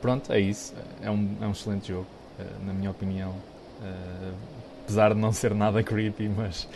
pronto, 0.00 0.32
é 0.32 0.38
isso. 0.38 0.74
É 1.02 1.10
um, 1.10 1.36
é 1.40 1.46
um 1.46 1.50
excelente 1.50 1.88
jogo, 1.88 2.06
eh, 2.38 2.44
na 2.64 2.72
minha 2.72 2.90
opinião. 2.92 3.34
Apesar 4.84 5.12
de 5.12 5.20
não 5.20 5.32
ser 5.32 5.54
nada 5.54 5.82
creepy, 5.82 6.28
mas 6.28 6.68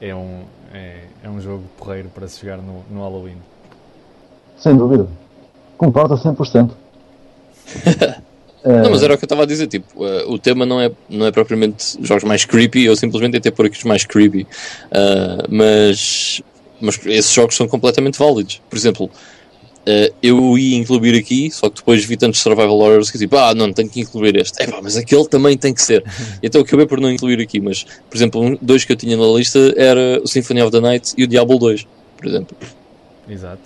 é 0.00 0.14
um, 0.14 0.42
é, 0.72 1.04
é 1.22 1.28
um 1.28 1.40
jogo 1.40 1.64
porreiro 1.76 2.08
para 2.08 2.26
se 2.28 2.40
jogar 2.40 2.58
no, 2.58 2.84
no 2.90 3.00
Halloween. 3.00 3.36
Sem 4.58 4.76
dúvida. 4.76 5.06
Concordo 5.76 6.14
a 6.14 6.18
100%. 6.18 6.70
Não, 8.64 8.90
mas 8.90 9.02
era 9.02 9.14
o 9.14 9.16
que 9.18 9.24
eu 9.24 9.26
estava 9.26 9.44
a 9.44 9.46
dizer, 9.46 9.66
tipo, 9.68 10.06
eh, 10.06 10.24
o 10.26 10.38
tema 10.38 10.66
não 10.66 10.78
é, 10.78 10.90
não 11.08 11.24
é 11.24 11.32
propriamente 11.32 11.96
jogos 12.02 12.24
mais 12.24 12.44
creepy, 12.44 12.84
eu 12.84 12.94
simplesmente 12.94 13.34
ia 13.34 13.40
ter 13.40 13.52
por 13.52 13.64
aqui 13.64 13.78
os 13.78 13.84
mais 13.84 14.04
creepy, 14.04 14.46
Ah, 14.92 15.46
mas, 15.48 16.42
mas 16.78 17.00
esses 17.06 17.32
jogos 17.32 17.56
são 17.56 17.66
completamente 17.66 18.18
válidos. 18.18 18.60
Por 18.68 18.76
exemplo, 18.76 19.10
eh, 19.90 20.12
eu 20.22 20.56
ia 20.56 20.76
incluir 20.76 21.18
aqui, 21.18 21.50
só 21.50 21.68
que 21.68 21.76
depois 21.76 22.04
vi 22.04 22.16
tantos 22.16 22.40
survival 22.40 22.78
horrors 22.78 23.10
que 23.10 23.18
tipo, 23.18 23.36
ah, 23.36 23.52
não, 23.54 23.72
tenho 23.72 23.88
que 23.88 24.00
incluir 24.00 24.36
este. 24.36 24.62
Epá, 24.62 24.78
mas 24.80 24.96
aquele 24.96 25.26
também 25.26 25.56
tem 25.58 25.74
que 25.74 25.82
ser. 25.82 26.04
então 26.40 26.60
acabei 26.60 26.86
por 26.86 27.00
não 27.00 27.10
incluir 27.10 27.40
aqui, 27.40 27.60
mas, 27.60 27.84
por 28.08 28.16
exemplo, 28.16 28.40
um, 28.40 28.56
dois 28.62 28.84
que 28.84 28.92
eu 28.92 28.96
tinha 28.96 29.16
na 29.16 29.26
lista 29.26 29.58
era 29.76 30.20
o 30.22 30.28
Symphony 30.28 30.62
of 30.62 30.70
the 30.70 30.80
Night 30.80 31.12
e 31.18 31.24
o 31.24 31.26
Diablo 31.26 31.58
2, 31.58 31.86
por 32.16 32.26
exemplo, 32.26 32.56
Exato. 33.28 33.62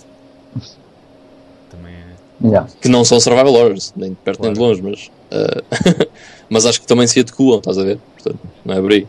Também 1.69 1.93
é. 1.93 2.47
Yeah. 2.47 2.69
que 2.81 2.89
não 2.89 3.05
são 3.05 3.19
survival 3.19 3.53
horrors, 3.53 3.93
nem 3.95 4.09
de 4.09 4.15
perto 4.15 4.41
nem 4.41 4.53
de 4.53 4.59
Claro. 4.59 4.73
longe, 4.73 4.81
mas, 4.81 5.11
ah, 5.31 6.07
mas 6.49 6.65
acho 6.65 6.81
que 6.81 6.87
também 6.87 7.05
se 7.05 7.19
adequam, 7.19 7.57
estás 7.57 7.77
a 7.77 7.83
ver? 7.83 7.99
Portanto, 8.15 8.39
não 8.65 8.75
é 8.75 8.81
por 8.81 8.91
aí. 8.91 9.07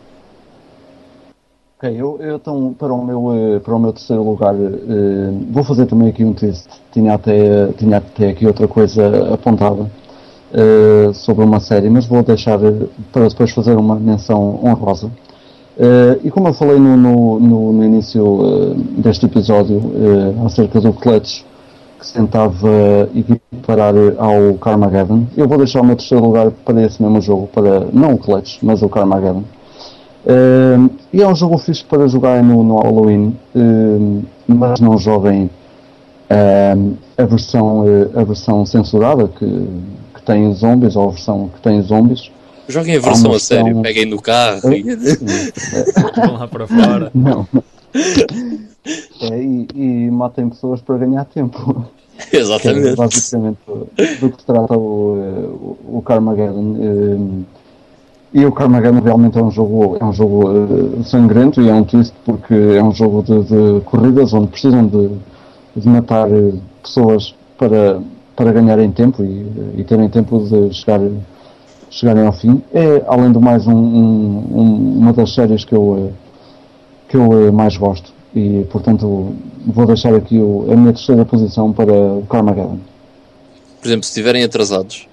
Ok, 1.79 1.95
eu, 1.95 2.19
então 2.35 2.73
para 2.73 2.91
o 2.91 3.05
meu, 3.05 3.35
eh, 3.35 3.59
para 3.59 3.75
o 3.75 3.79
meu 3.79 3.93
terceiro 3.93 4.23
lugar 4.23 4.55
eh, 4.55 5.31
vou 5.51 5.63
fazer 5.63 5.85
também 5.85 6.09
aqui 6.09 6.25
um 6.25 6.33
twist. 6.33 6.67
Tinha 6.91 7.13
até, 7.15 7.69
tinha 7.77 7.99
até 7.99 8.31
aqui 8.31 8.47
outra 8.47 8.67
coisa 8.67 9.35
apontada 9.35 9.91
eh, 10.55 11.11
sobre 11.13 11.45
uma 11.45 11.61
série, 11.61 11.91
mas 11.91 12.07
vou 12.07 12.23
deixar 12.23 12.59
para 13.13 13.29
depois 13.29 13.51
fazer 13.51 13.77
uma 13.77 13.95
menção 13.97 14.59
honrosa. 14.65 15.11
Eh, 15.79 16.21
e 16.25 16.31
como 16.31 16.49
eu 16.49 16.55
falei 16.55 16.79
no, 16.79 16.97
no, 16.97 17.41
no, 17.41 17.73
no 17.75 17.85
início 17.85 18.75
deste 18.97 19.27
episódio 19.27 19.83
acerca 20.47 20.81
do 20.81 20.95
Clutch 20.95 21.45
que 21.99 22.07
se 22.07 22.15
tentava 22.15 22.71
equiparar 23.15 23.95
ao 24.19 24.55
Carmageddon, 24.59 25.27
eu 25.37 25.47
vou 25.47 25.59
deixar 25.59 25.83
o 25.83 25.85
meu 25.85 25.97
terceiro 25.97 26.25
lugar 26.25 26.51
para 26.51 26.83
esse 26.83 27.03
mesmo 27.03 27.21
jogo, 27.21 27.49
para 27.49 27.87
não 27.93 28.15
o 28.15 28.19
Clutch, 28.19 28.61
mas 28.63 28.83
o 28.83 28.89
Carmageddon. 28.89 29.45
Um, 30.27 30.91
e 31.13 31.23
é 31.23 31.29
um 31.29 31.37
jogo 31.37 31.57
fixe 31.57 31.85
para 31.85 32.09
jogar 32.09 32.43
no, 32.43 32.65
no 32.65 32.79
Halloween, 32.79 33.37
um, 33.55 34.23
mas 34.49 34.81
não 34.81 34.99
joguem 34.99 35.49
um, 36.77 36.95
a, 37.17 37.25
versão, 37.25 37.85
eh, 37.87 38.21
a 38.21 38.25
versão 38.25 38.67
censurada 38.67 39.29
que, 39.29 39.47
que 40.15 40.23
tem 40.23 40.53
zombies, 40.53 40.97
ou 40.97 41.09
a 41.09 41.13
versão 41.13 41.49
que 41.55 41.61
tem 41.61 41.81
zombies. 41.83 42.31
Joguem 42.69 42.97
a 42.97 43.01
versão 43.01 43.33
a 43.33 43.39
sério, 43.39 43.65
versão- 43.67 43.83
peguem 43.83 44.07
no 44.07 44.21
carro 44.21 44.73
e... 44.73 44.83
Vão 46.17 46.33
lá 46.39 46.49
para 46.49 46.67
fora. 46.67 47.11
Não. 47.15 47.47
É, 49.31 49.43
e, 49.43 49.69
e 49.75 50.11
matem 50.11 50.49
pessoas 50.49 50.81
para 50.81 50.99
ganhar 50.99 51.25
tempo. 51.27 51.87
Que 52.31 52.39
é 52.39 52.41
Exatamente. 52.41 52.97
basicamente 52.97 53.59
do 53.67 54.31
que 54.31 54.41
se 54.41 54.47
trata 54.47 54.75
o, 54.75 55.19
eh, 55.21 55.87
o, 55.87 55.99
o 55.99 56.03
Carmageddon. 56.03 56.61
Um, 56.61 57.45
e 58.33 58.45
o 58.45 58.53
Carmageddon 58.53 59.01
realmente 59.01 59.39
é 59.39 59.43
um 59.43 59.51
jogo, 59.51 59.97
é 60.01 60.05
um 60.05 60.13
jogo 60.13 60.51
eh, 60.51 61.03
sangrento 61.05 61.61
e 61.63 61.69
é 61.69 61.75
um 61.75 61.85
twist 61.85 62.13
porque 62.25 62.55
é 62.55 62.83
um 62.83 62.93
jogo 62.93 63.23
de, 63.23 63.43
de 63.45 63.81
corridas 63.85 64.33
onde 64.35 64.49
precisam 64.49 64.87
de, 64.87 65.11
de 65.77 65.89
matar 65.89 66.31
eh, 66.31 66.53
pessoas 66.83 67.35
para, 67.57 68.01
para 68.35 68.53
ganharem 68.53 68.91
tempo 68.91 69.23
e, 69.25 69.47
e 69.79 69.85
terem 69.85 70.09
tempo 70.09 70.39
de 70.41 70.75
chegar, 70.75 71.01
chegarem 71.91 72.27
ao 72.27 72.33
fim. 72.33 72.61
É, 72.75 73.03
além 73.07 73.33
do 73.33 73.41
mais, 73.41 73.67
um, 73.67 73.73
um- 73.73 74.45
um- 74.55 74.99
uma 74.99 75.13
das 75.13 75.33
séries 75.33 75.65
que 75.65 75.75
eu, 75.75 76.11
eh, 76.11 76.13
que 77.09 77.17
eu 77.17 77.53
mais 77.53 77.77
gosto. 77.77 78.13
E, 78.35 78.67
portanto, 78.71 79.33
vou 79.67 79.87
deixar 79.87 80.15
aqui 80.15 80.39
o- 80.39 80.67
a 80.71 80.77
minha 80.77 80.93
terceira 80.93 81.25
posição 81.25 81.73
para 81.73 81.93
o 81.93 82.25
Carmageddon. 82.29 82.79
Por 83.81 83.87
exemplo, 83.89 84.05
se 84.05 84.11
estiverem 84.11 84.43
atrasados, 84.45 85.09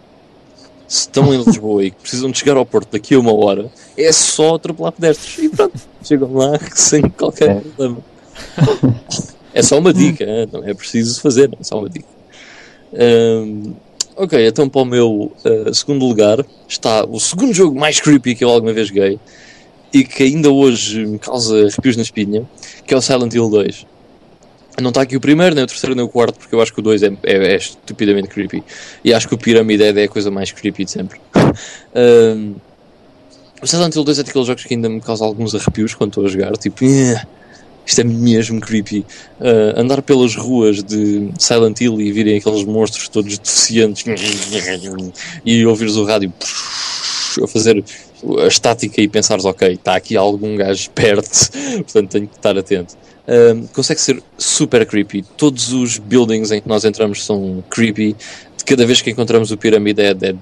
estão 1.01 1.33
em 1.33 1.41
Lisboa 1.43 1.83
e 1.83 1.91
que 1.91 1.97
precisam 2.01 2.29
de 2.29 2.37
chegar 2.37 2.55
ao 2.57 2.65
Porto 2.65 2.89
daqui 2.91 3.15
a 3.15 3.19
uma 3.19 3.33
hora, 3.33 3.71
é 3.97 4.11
só 4.11 4.55
atropelar 4.55 4.91
pedestres. 4.91 5.37
E 5.39 5.49
pronto, 5.49 5.79
chegam 6.03 6.33
lá 6.33 6.59
sem 6.75 7.01
qualquer 7.09 7.49
É. 7.49 7.55
problema. 7.61 7.97
É 9.53 9.61
só 9.61 9.77
uma 9.77 9.93
dica, 9.93 10.23
hein? 10.23 10.47
não 10.51 10.63
é 10.63 10.73
preciso 10.73 11.19
fazer, 11.21 11.51
é 11.59 11.63
só 11.63 11.79
uma 11.79 11.89
dica. 11.89 12.05
Ahm, 12.93 13.73
ok, 14.15 14.47
então 14.47 14.69
para 14.69 14.81
o 14.81 14.85
meu 14.85 15.31
ah, 15.45 15.73
segundo 15.73 16.05
lugar 16.05 16.45
está 16.67 17.05
o 17.05 17.19
segundo 17.19 17.53
jogo 17.53 17.79
mais 17.79 17.99
creepy 17.99 18.35
que 18.35 18.43
eu 18.43 18.49
alguma 18.49 18.73
vez 18.73 18.87
joguei 18.89 19.19
e 19.91 20.03
que 20.03 20.23
ainda 20.23 20.49
hoje 20.51 21.05
me 21.05 21.19
causa 21.19 21.67
arrepios 21.67 21.95
na 21.95 22.03
espinha, 22.03 22.43
que 22.85 22.93
é 22.93 22.97
o 22.97 23.01
Silent 23.01 23.33
Hill 23.33 23.49
2. 23.49 23.85
Não 24.81 24.89
está 24.89 25.01
aqui 25.01 25.15
o 25.15 25.21
primeiro, 25.21 25.53
nem 25.53 25.63
o 25.63 25.67
terceiro, 25.67 25.95
nem 25.95 26.03
o 26.03 26.09
quarto, 26.09 26.39
porque 26.39 26.55
eu 26.55 26.61
acho 26.61 26.73
que 26.73 26.79
o 26.79 26.83
2 26.83 27.03
é, 27.03 27.07
é, 27.23 27.53
é 27.53 27.55
estupidamente 27.55 28.27
creepy. 28.27 28.63
E 29.03 29.13
acho 29.13 29.27
que 29.27 29.35
o 29.35 29.37
Pyramid 29.37 29.79
Head 29.79 29.99
é 29.99 30.03
a 30.05 30.07
coisa 30.07 30.31
mais 30.31 30.51
creepy 30.51 30.85
de 30.85 30.91
sempre. 30.91 31.19
Ahm, 31.93 32.55
o 33.61 33.67
Silent 33.67 33.95
Hill 33.95 34.03
2 34.03 34.19
é 34.19 34.23
daqueles 34.23 34.47
jogos 34.47 34.63
que 34.63 34.73
ainda 34.73 34.89
me 34.89 34.99
causa 34.99 35.23
alguns 35.23 35.53
arrepios 35.53 35.93
quando 35.93 36.09
estou 36.09 36.25
a 36.25 36.27
jogar. 36.27 36.57
Tipo, 36.57 36.83
"Eh, 36.83 37.21
isto 37.85 38.01
é 38.01 38.03
mesmo 38.03 38.59
creepy. 38.61 39.05
Ah, 39.39 39.79
andar 39.79 40.01
pelas 40.01 40.35
ruas 40.35 40.83
de 40.83 41.29
Silent 41.37 41.79
Hill 41.81 41.99
e 42.01 42.11
virem 42.11 42.37
aqueles 42.37 42.63
monstros 42.63 43.07
todos 43.09 43.37
deficientes 43.37 44.05
e 45.45 45.65
ouvires 45.65 45.95
o 45.95 46.05
rádio 46.05 46.31
a 47.43 47.47
fazer 47.47 47.83
a 48.41 48.47
estática 48.47 49.01
e 49.01 49.07
pensares, 49.07 49.43
ok, 49.43 49.73
está 49.73 49.95
aqui 49.95 50.15
algum 50.15 50.55
gajo 50.55 50.89
perto, 50.91 51.29
portanto 51.83 52.09
tenho 52.09 52.27
que 52.27 52.35
estar 52.35 52.57
atento. 52.57 52.95
Um, 53.27 53.67
consegue 53.67 54.01
ser 54.01 54.21
super 54.37 54.85
creepy. 54.85 55.23
Todos 55.37 55.71
os 55.71 55.97
buildings 55.97 56.51
em 56.51 56.61
que 56.61 56.67
nós 56.67 56.83
entramos 56.83 57.23
são 57.23 57.63
creepy. 57.69 58.15
De 58.57 58.65
cada 58.65 58.85
vez 58.85 59.01
que 59.01 59.09
encontramos 59.09 59.51
o 59.51 59.57
Pyramid 59.57 59.97
Head 59.97 60.25
é 60.25 60.35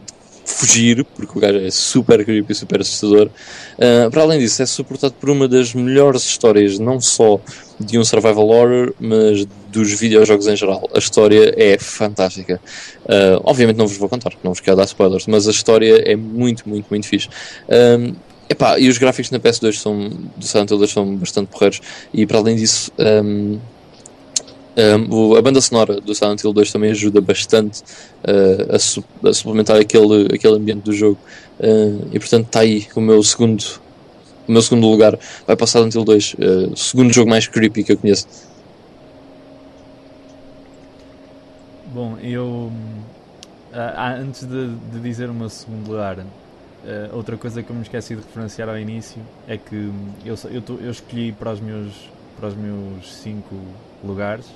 fugir, 0.43 1.05
porque 1.15 1.37
o 1.37 1.41
gajo 1.41 1.59
é 1.59 1.71
super 1.71 2.23
creepy, 2.25 2.53
super 2.53 2.81
assustador. 2.81 3.29
Uh, 3.77 4.09
para 4.09 4.21
além 4.23 4.39
disso, 4.39 4.61
é 4.61 4.65
suportado 4.65 5.13
por 5.19 5.29
uma 5.29 5.47
das 5.47 5.73
melhores 5.73 6.23
histórias, 6.23 6.79
não 6.79 6.99
só 6.99 7.39
de 7.79 7.97
um 7.97 8.03
survival 8.03 8.47
horror, 8.47 8.93
mas 8.99 9.45
dos 9.71 9.91
videojogos 9.99 10.47
em 10.47 10.55
geral. 10.55 10.89
A 10.93 10.99
história 10.99 11.53
é 11.57 11.77
fantástica. 11.77 12.59
Uh, 13.05 13.41
obviamente 13.43 13.77
não 13.77 13.87
vos 13.87 13.97
vou 13.97 14.09
contar, 14.09 14.33
não 14.43 14.51
vos 14.51 14.59
quero 14.59 14.77
dar 14.77 14.85
spoilers, 14.85 15.27
mas 15.27 15.47
a 15.47 15.51
história 15.51 16.03
é 16.05 16.15
muito, 16.15 16.67
muito, 16.67 16.87
muito 16.89 17.07
fixe. 17.07 17.29
Epá, 18.51 18.79
e 18.79 18.87
os 18.87 18.97
gráficos 18.97 19.31
na 19.31 19.39
PS2 19.39 19.73
são, 19.79 20.09
do 20.09 20.45
Silent 20.45 20.69
Hill 20.69 20.77
2 20.77 20.91
são 20.91 21.15
bastante 21.15 21.47
porreiros, 21.47 21.81
e 22.13 22.25
para 22.25 22.37
além 22.37 22.55
disso, 22.55 22.91
um, 22.99 23.59
um, 24.77 25.35
a 25.35 25.41
banda 25.41 25.59
sonora 25.59 25.99
do 25.99 26.15
Silent 26.15 26.43
Hill 26.43 26.53
2 26.53 26.71
também 26.71 26.91
ajuda 26.91 27.19
bastante 27.21 27.81
uh, 27.81 28.75
a, 28.75 28.79
su 28.79 29.03
a, 29.25 29.33
suplementar 29.33 29.79
aquele, 29.79 30.33
aquele 30.33 30.55
ambiente 30.55 30.83
do 30.83 30.93
jogo. 30.93 31.19
Uh, 31.59 32.07
e 32.11 32.19
portanto 32.19 32.47
está 32.47 32.61
aí 32.61 32.87
o 32.95 33.01
meu 33.01 33.21
segundo 33.21 33.63
o 34.47 34.51
meu 34.51 34.61
segundo 34.63 34.87
lugar 34.87 35.19
vai 35.45 35.55
para 35.55 35.67
Silent 35.67 35.93
Hill 35.93 36.03
2, 36.03 36.33
uh, 36.33 36.73
o 36.73 36.77
segundo 36.77 37.13
jogo 37.13 37.29
mais 37.29 37.47
creepy 37.47 37.83
que 37.83 37.91
eu 37.91 37.97
conheço. 37.97 38.27
Bom, 41.93 42.17
eu 42.23 42.71
antes 44.19 44.43
de, 44.45 44.67
de, 44.67 44.99
dizer 44.99 45.29
o 45.29 45.33
meu 45.33 45.49
segundo 45.49 45.89
lugar, 45.89 46.25
outra 47.13 47.37
coisa 47.37 47.61
que 47.61 47.69
eu 47.69 47.75
me 47.75 47.83
esqueci 47.83 48.15
de 48.15 48.21
referenciar 48.21 48.67
ao 48.67 48.77
início 48.77 49.21
é 49.47 49.57
que 49.57 49.91
eu, 50.25 50.35
eu, 50.49 50.61
tô, 50.61 50.75
eu 50.75 50.91
escolhi 50.91 51.31
para 51.31 51.51
os 51.51 51.59
meus 51.59 52.09
para 52.37 52.47
os 52.47 52.55
meus 52.55 53.13
cinco 53.13 53.55
lugares 54.03 54.47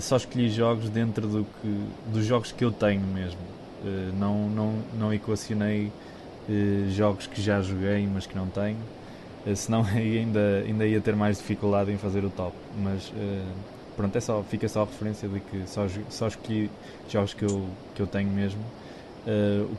só 0.00 0.16
escolhi 0.16 0.50
jogos 0.50 0.88
dentro 0.90 1.26
do 1.26 1.44
que, 1.44 1.86
dos 2.12 2.24
jogos 2.24 2.52
que 2.52 2.64
eu 2.64 2.70
tenho 2.70 3.02
mesmo. 3.02 3.40
Uh, 3.82 4.12
não, 4.18 4.48
não, 4.48 4.82
não 4.98 5.14
equacionei 5.14 5.92
uh, 6.48 6.90
jogos 6.90 7.26
que 7.26 7.40
já 7.40 7.60
joguei, 7.60 8.06
mas 8.06 8.26
que 8.26 8.36
não 8.36 8.46
tenho. 8.48 8.78
Uh, 9.46 9.54
senão 9.56 9.84
ainda, 9.86 10.62
ainda 10.66 10.86
ia 10.86 11.00
ter 11.00 11.14
mais 11.14 11.38
dificuldade 11.38 11.92
em 11.92 11.98
fazer 11.98 12.24
o 12.24 12.30
top. 12.30 12.54
Mas 12.78 13.12
pronto, 13.96 14.16
é 14.16 14.20
só, 14.20 14.42
fica 14.42 14.68
só 14.68 14.82
a 14.82 14.84
referência 14.84 15.28
de 15.28 15.40
que 15.40 15.62
só, 15.66 15.86
só 16.10 16.28
escolhi 16.28 16.70
jogos 17.08 17.34
que 17.34 17.44
eu, 17.44 17.66
que 17.94 18.02
eu 18.02 18.06
tenho 18.06 18.30
mesmo. 18.30 18.60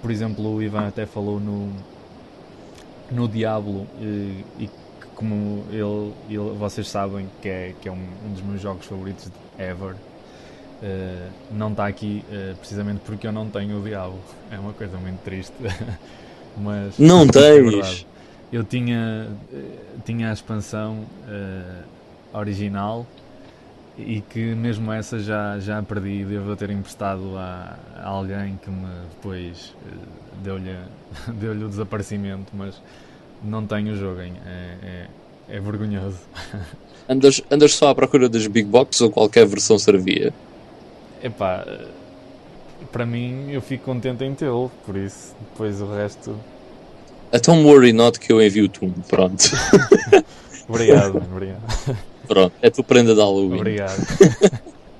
Por 0.01 0.11
exemplo, 0.11 0.55
o 0.55 0.61
Ivan 0.61 0.87
até 0.87 1.05
falou 1.05 1.39
no, 1.39 1.71
no 3.11 3.27
Diablo 3.27 3.87
e 4.59 4.69
como 5.17 5.63
ele, 5.71 6.13
ele, 6.29 6.55
vocês 6.57 6.87
sabem 6.87 7.27
que 7.41 7.49
é, 7.49 7.73
que 7.81 7.89
é 7.89 7.91
um, 7.91 8.07
um 8.25 8.33
dos 8.33 8.41
meus 8.43 8.61
jogos 8.61 8.85
favoritos 8.85 9.31
ever, 9.57 9.93
uh, 9.93 11.31
não 11.51 11.71
está 11.71 11.87
aqui 11.87 12.23
uh, 12.29 12.55
precisamente 12.57 13.01
porque 13.03 13.25
eu 13.25 13.31
não 13.31 13.49
tenho 13.49 13.79
o 13.79 13.83
Diabo. 13.83 14.17
É 14.49 14.57
uma 14.57 14.71
coisa 14.71 14.97
muito 14.97 15.19
triste. 15.23 15.53
Mas, 16.55 16.97
não 16.97 17.23
é 17.25 17.27
tens! 17.27 18.05
eu 18.53 18.63
tinha, 18.63 19.27
uh, 19.51 20.01
tinha 20.05 20.29
a 20.29 20.33
expansão 20.33 21.03
original 22.31 23.05
e 23.97 24.21
que 24.21 24.53
mesmo 24.53 24.91
essa 24.91 25.19
já, 25.19 25.59
já 25.59 25.81
perdi. 25.81 26.23
Devo 26.23 26.55
ter 26.55 26.69
emprestado 26.69 27.37
a, 27.37 27.77
a 27.95 28.07
alguém 28.07 28.59
que 28.63 28.69
me 28.69 28.87
depois 29.15 29.73
deu-lhe 30.43 30.75
deu 31.39 31.53
o 31.53 31.69
desaparecimento, 31.69 32.51
mas 32.53 32.81
não 33.43 33.65
tenho 33.65 33.93
o 33.93 33.95
jogo, 33.95 34.21
hein? 34.21 34.33
É, 34.45 35.07
é, 35.49 35.57
é 35.57 35.59
vergonhoso. 35.59 36.19
Andas, 37.09 37.41
andas 37.49 37.73
só 37.73 37.89
à 37.89 37.95
procura 37.95 38.27
das 38.27 38.47
Big 38.47 38.67
Box 38.67 38.99
ou 38.99 39.09
qualquer 39.09 39.45
versão 39.45 39.79
servia? 39.79 40.33
Epá, 41.23 41.65
para 42.91 43.05
mim 43.05 43.49
eu 43.49 43.61
fico 43.61 43.85
contente 43.85 44.25
em 44.25 44.35
tê-lo, 44.35 44.69
por 44.85 44.97
isso 44.97 45.33
depois 45.39 45.81
o 45.81 45.89
resto. 45.89 46.35
Então 47.31 47.65
worry 47.65 47.93
not 47.93 48.19
que 48.19 48.33
eu 48.33 48.41
envio-te 48.41 48.83
um, 48.83 48.91
pronto. 48.91 49.41
obrigado, 50.67 51.15
obrigado. 51.31 51.61
Pronto, 52.27 52.53
é 52.61 52.69
tua 52.69 52.83
prenda 52.83 53.13
de 53.13 53.19
Halloween. 53.19 53.55
Obrigado. 53.55 53.97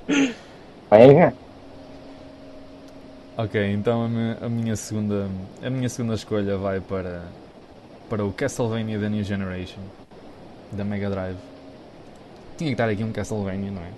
Pega. 0.89 1.33
ok, 3.35 3.73
então 3.73 4.03
a 4.03 4.07
minha, 4.07 4.37
a 4.41 4.49
minha, 4.49 4.75
segunda 4.75 5.27
a 5.61 5.69
minha 5.69 5.89
segunda 5.89 6.15
escolha 6.15 6.57
vai 6.57 6.79
para 6.79 7.23
para 8.09 8.23
o 8.23 8.31
Castlevania 8.31 8.97
da 8.97 9.09
New 9.09 9.23
Generation 9.23 9.81
da 10.71 10.83
Mega 10.83 11.09
Drive. 11.09 11.37
Tinha 12.57 12.69
que 12.69 12.73
estar 12.73 12.89
aqui 12.89 13.03
um 13.03 13.11
Castlevania, 13.11 13.71
não 13.71 13.81
é? 13.81 13.91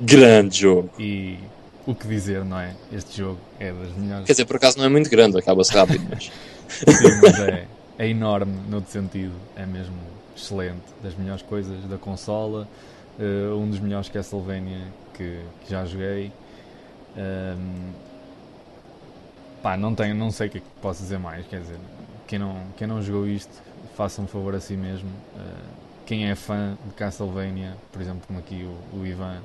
Grande 0.00 0.58
jogo. 0.60 0.90
E 0.98 1.38
o 1.86 1.94
que 1.94 2.06
dizer, 2.06 2.44
não 2.44 2.58
é? 2.58 2.74
Este 2.92 3.18
jogo 3.18 3.38
é 3.58 3.72
das 3.72 3.92
melhores. 3.96 4.26
Quer 4.26 4.32
dizer, 4.32 4.44
por 4.44 4.56
acaso 4.56 4.78
não 4.78 4.84
é 4.84 4.88
muito 4.88 5.10
grande, 5.10 5.38
acaba-se 5.38 5.72
rápido, 5.72 6.06
mas. 6.08 6.30
Sim, 6.70 7.20
mas 7.22 7.40
é, 7.40 7.66
é 7.98 8.08
enorme 8.08 8.54
no 8.68 8.76
outro 8.76 8.92
sentido. 8.92 9.32
É 9.56 9.66
mesmo 9.66 9.96
excelente. 10.36 10.82
Das 11.02 11.14
melhores 11.14 11.42
coisas 11.42 11.84
da 11.84 11.98
consola. 11.98 12.68
Uh, 13.18 13.54
um 13.56 13.68
dos 13.68 13.80
melhores 13.80 14.08
Castlevania 14.08 14.86
que, 15.14 15.40
que 15.64 15.70
já 15.70 15.84
joguei. 15.84 16.32
Um, 17.16 17.92
pá, 19.62 19.76
não 19.76 19.94
tenho, 19.94 20.14
não 20.14 20.30
sei 20.30 20.48
o 20.48 20.50
que 20.50 20.58
é 20.58 20.60
que 20.60 20.66
posso 20.80 21.02
dizer 21.02 21.18
mais. 21.18 21.46
Quer 21.46 21.60
dizer, 21.60 21.78
quem 22.26 22.38
não, 22.38 22.56
quem 22.76 22.86
não 22.86 23.02
jogou 23.02 23.26
isto, 23.26 23.52
faça 23.96 24.22
um 24.22 24.26
favor 24.26 24.54
a 24.54 24.60
si 24.60 24.74
mesmo. 24.74 25.10
Uh, 25.34 25.90
quem 26.06 26.28
é 26.28 26.34
fã 26.34 26.76
de 26.86 26.94
Castlevania, 26.94 27.76
por 27.92 28.00
exemplo, 28.00 28.22
como 28.26 28.38
aqui 28.38 28.64
o, 28.64 28.98
o 28.98 29.06
Ivan, 29.06 29.38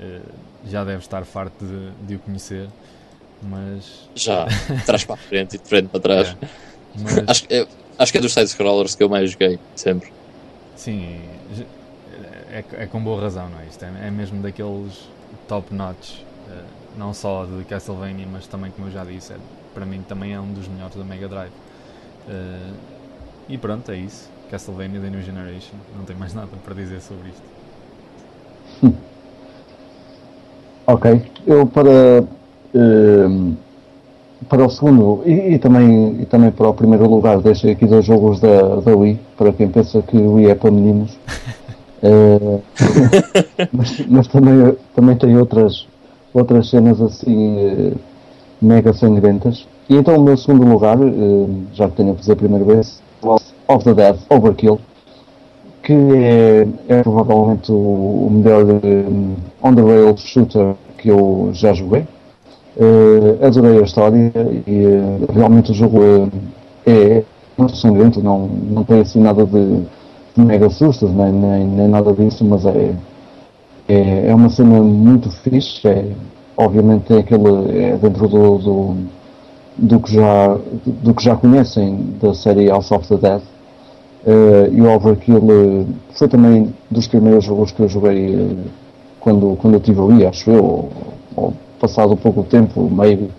uh, 0.00 0.32
já 0.66 0.84
deve 0.84 0.98
estar 0.98 1.24
farto 1.24 1.64
de, 1.64 1.90
de, 2.06 2.14
o 2.16 2.18
conhecer. 2.18 2.68
Mas. 3.42 4.08
Já, 4.14 4.46
trás 4.86 5.04
para 5.04 5.14
a 5.14 5.18
frente 5.18 5.56
e 5.56 5.58
de 5.58 5.68
frente 5.68 5.88
para 5.88 6.00
trás. 6.00 6.28
É, 6.28 6.46
mas... 6.98 7.28
acho, 7.28 7.46
é, 7.50 7.66
acho 7.98 8.12
que 8.12 8.18
é 8.18 8.20
dos 8.20 8.32
side-scrollers 8.32 8.94
que 8.94 9.02
eu 9.02 9.08
mais 9.08 9.30
joguei, 9.30 9.58
sempre. 9.74 10.12
Sim, 10.76 11.20
é, 12.50 12.64
é, 12.72 12.86
com 12.86 13.02
boa 13.02 13.20
razão, 13.20 13.48
não 13.48 13.58
é? 13.58 13.66
Isto 13.66 13.84
é, 13.84 14.06
é 14.06 14.10
mesmo 14.10 14.40
daqueles 14.40 15.08
top-notch, 15.48 16.20
uh, 16.20 16.64
não 16.96 17.12
só 17.12 17.44
de 17.44 17.64
Castlevania, 17.64 18.26
mas 18.30 18.46
também, 18.46 18.70
como 18.70 18.86
eu 18.86 18.92
já 18.92 19.04
disse, 19.04 19.32
é, 19.32 19.36
para 19.74 19.84
mim 19.84 20.02
também 20.08 20.34
é 20.34 20.40
um 20.40 20.52
dos 20.52 20.68
melhores 20.68 20.94
da 20.94 21.04
Mega 21.04 21.28
Drive. 21.28 21.52
Uh, 22.28 22.74
e 23.48 23.58
pronto, 23.58 23.90
é 23.90 23.96
isso. 23.96 24.30
Castlevania 24.50 25.00
The 25.00 25.10
New 25.10 25.22
Generation. 25.22 25.74
Não 25.96 26.04
tenho 26.04 26.18
mais 26.18 26.32
nada 26.32 26.48
para 26.64 26.74
dizer 26.74 27.00
sobre 27.00 27.30
isto. 27.30 28.94
ok. 30.86 31.32
Eu 31.46 31.66
para. 31.66 32.22
Uh, 32.72 33.56
para 34.48 34.64
o 34.64 34.70
segundo 34.70 35.22
e, 35.24 35.54
e, 35.54 35.58
também, 35.58 36.16
e 36.20 36.26
também 36.26 36.50
para 36.50 36.68
o 36.68 36.74
primeiro 36.74 37.08
lugar 37.08 37.40
deixei 37.40 37.72
aqui 37.72 37.86
dois 37.86 38.04
jogos 38.04 38.40
da, 38.40 38.76
da 38.76 38.94
Wii 38.94 39.18
para 39.36 39.52
quem 39.52 39.68
pensa 39.68 40.02
que 40.02 40.16
o 40.16 40.34
Wii 40.34 40.50
é 40.50 40.54
para 40.54 40.70
meninos 40.70 41.18
uh, 42.02 42.60
mas, 43.72 44.04
mas 44.08 44.26
também, 44.28 44.76
também 44.94 45.16
tem 45.16 45.36
outras 45.36 45.86
outras 46.32 46.68
cenas 46.68 47.00
assim 47.00 47.92
uh, 47.92 47.98
mega 48.60 48.92
sangrentas 48.92 49.66
e 49.88 49.96
então 49.96 50.16
o 50.16 50.22
meu 50.22 50.36
segundo 50.36 50.66
lugar, 50.66 50.98
eh, 50.98 51.46
já 51.74 51.88
que 51.88 51.96
tenho 51.96 52.12
a 52.12 52.14
fazer 52.14 52.32
a 52.32 52.36
primeira 52.36 52.64
vez, 52.64 53.02
of 53.22 53.84
the 53.84 53.92
Dead 53.92 54.16
Overkill, 54.30 54.80
que 55.82 55.92
é, 55.92 56.66
é 56.88 57.02
provavelmente 57.02 57.70
o, 57.70 58.28
melhor 58.30 58.64
um, 58.64 59.34
on-the-rail 59.62 60.16
shooter 60.16 60.74
que 60.96 61.08
eu 61.08 61.50
já 61.52 61.74
joguei. 61.74 62.06
Uh, 62.76 63.44
adorei 63.46 63.78
a 63.78 63.82
história 63.82 64.32
e 64.66 64.86
uh, 64.86 65.32
realmente 65.32 65.70
o 65.70 65.74
jogo 65.74 66.02
é, 66.84 66.90
é 66.90 67.24
muito 67.56 67.76
sangrento, 67.76 68.20
não, 68.20 68.48
não 68.48 68.82
tem 68.82 69.00
assim 69.00 69.20
nada 69.20 69.46
de, 69.46 69.82
de 70.36 70.44
mega 70.44 70.68
sustos, 70.68 71.08
nem, 71.12 71.30
nem, 71.32 71.66
nem, 71.66 71.88
nada 71.88 72.12
disso, 72.12 72.44
mas 72.44 72.66
é, 72.66 72.94
é, 73.88 74.28
é 74.28 74.34
uma 74.34 74.48
cena 74.48 74.80
muito 74.80 75.30
fixe. 75.30 75.86
É, 75.86 76.10
obviamente 76.56 77.12
é, 77.12 77.18
aquele, 77.18 77.78
é 77.78 77.96
dentro 77.96 78.26
do, 78.28 78.58
do 78.58 78.96
do 79.76 80.00
que 80.00 80.12
já, 80.12 80.56
do 80.86 81.14
que 81.14 81.24
já 81.24 81.36
conhecem 81.36 82.16
da 82.20 82.34
série 82.34 82.68
House 82.68 82.90
of 82.92 83.06
the 83.08 83.16
Dead. 83.16 83.42
Uh, 84.26 84.72
e 84.72 84.80
o 84.80 84.90
Overkill 84.90 85.36
uh, 85.36 85.86
foi 86.14 86.28
também 86.28 86.74
dos 86.90 87.06
primeiros 87.06 87.44
jogos 87.44 87.72
que 87.72 87.80
eu 87.80 87.88
joguei 87.88 88.34
uh, 88.34 88.56
quando, 89.20 89.54
quando 89.56 89.74
eu 89.74 89.80
estive 89.80 90.00
ali, 90.00 90.26
acho 90.26 90.50
eu, 90.50 90.64
ou, 90.64 90.88
ou 91.36 91.54
passado 91.84 92.16
pouco 92.16 92.42
tempo, 92.44 92.88
meio. 92.90 93.30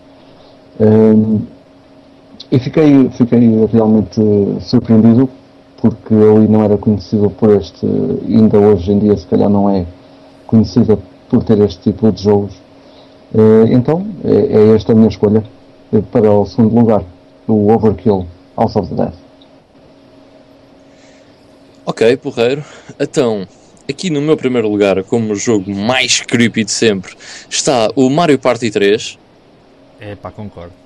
e 2.51 2.59
fiquei, 2.59 3.09
fiquei 3.09 3.65
realmente 3.73 4.21
surpreendido, 4.61 5.27
porque 5.81 6.13
ali 6.13 6.47
não 6.47 6.63
era 6.63 6.77
conhecido 6.77 7.29
por 7.31 7.49
este, 7.49 7.85
ainda 8.27 8.59
hoje 8.59 8.91
em 8.91 8.99
dia 8.99 9.17
se 9.17 9.25
calhar 9.25 9.49
não 9.49 9.67
é 9.67 9.85
conhecida 10.45 10.97
por 11.27 11.43
ter 11.43 11.59
este 11.59 11.91
tipo 11.91 12.11
de 12.11 12.21
jogos. 12.21 12.53
então, 13.71 14.05
é, 14.23 14.57
é 14.57 14.75
esta 14.75 14.91
a 14.91 14.95
minha 14.95 15.07
escolha 15.07 15.43
para 16.11 16.31
o 16.31 16.45
segundo 16.45 16.75
lugar, 16.75 17.03
o 17.47 17.71
Overkill 17.71 18.27
House 18.55 18.75
of 18.75 18.89
the 18.89 18.95
Dead. 18.95 19.13
Ok, 21.83 22.17
porreiro. 22.17 22.63
Então, 22.99 23.47
aqui 23.89 24.09
no 24.09 24.21
meu 24.21 24.35
primeiro 24.37 24.67
lugar, 24.69 25.03
como 25.03 25.33
o 25.33 25.35
jogo 25.35 25.73
mais 25.73 26.21
creepy 26.21 26.63
de 26.63 26.71
sempre, 26.71 27.15
está 27.49 27.89
o 27.95 28.09
Mario 28.09 28.39
Party 28.39 28.69
3. 28.71 29.17
É 29.99 30.15
pá, 30.15 30.31
concordo. 30.31 30.73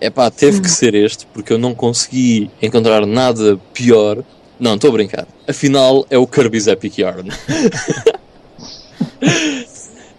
É 0.00 0.08
pá, 0.08 0.30
teve 0.30 0.62
que 0.62 0.70
ser 0.70 0.94
este, 0.94 1.26
porque 1.26 1.52
eu 1.52 1.58
não 1.58 1.74
consegui 1.74 2.50
encontrar 2.62 3.04
nada 3.04 3.60
pior. 3.74 4.24
Não, 4.58 4.76
estou 4.76 4.88
a 4.88 4.92
brincar. 4.94 5.26
Afinal, 5.46 6.06
é 6.08 6.16
o 6.16 6.26
Kirby's 6.26 6.66
Epic 6.66 6.96
Yarn. 6.96 7.28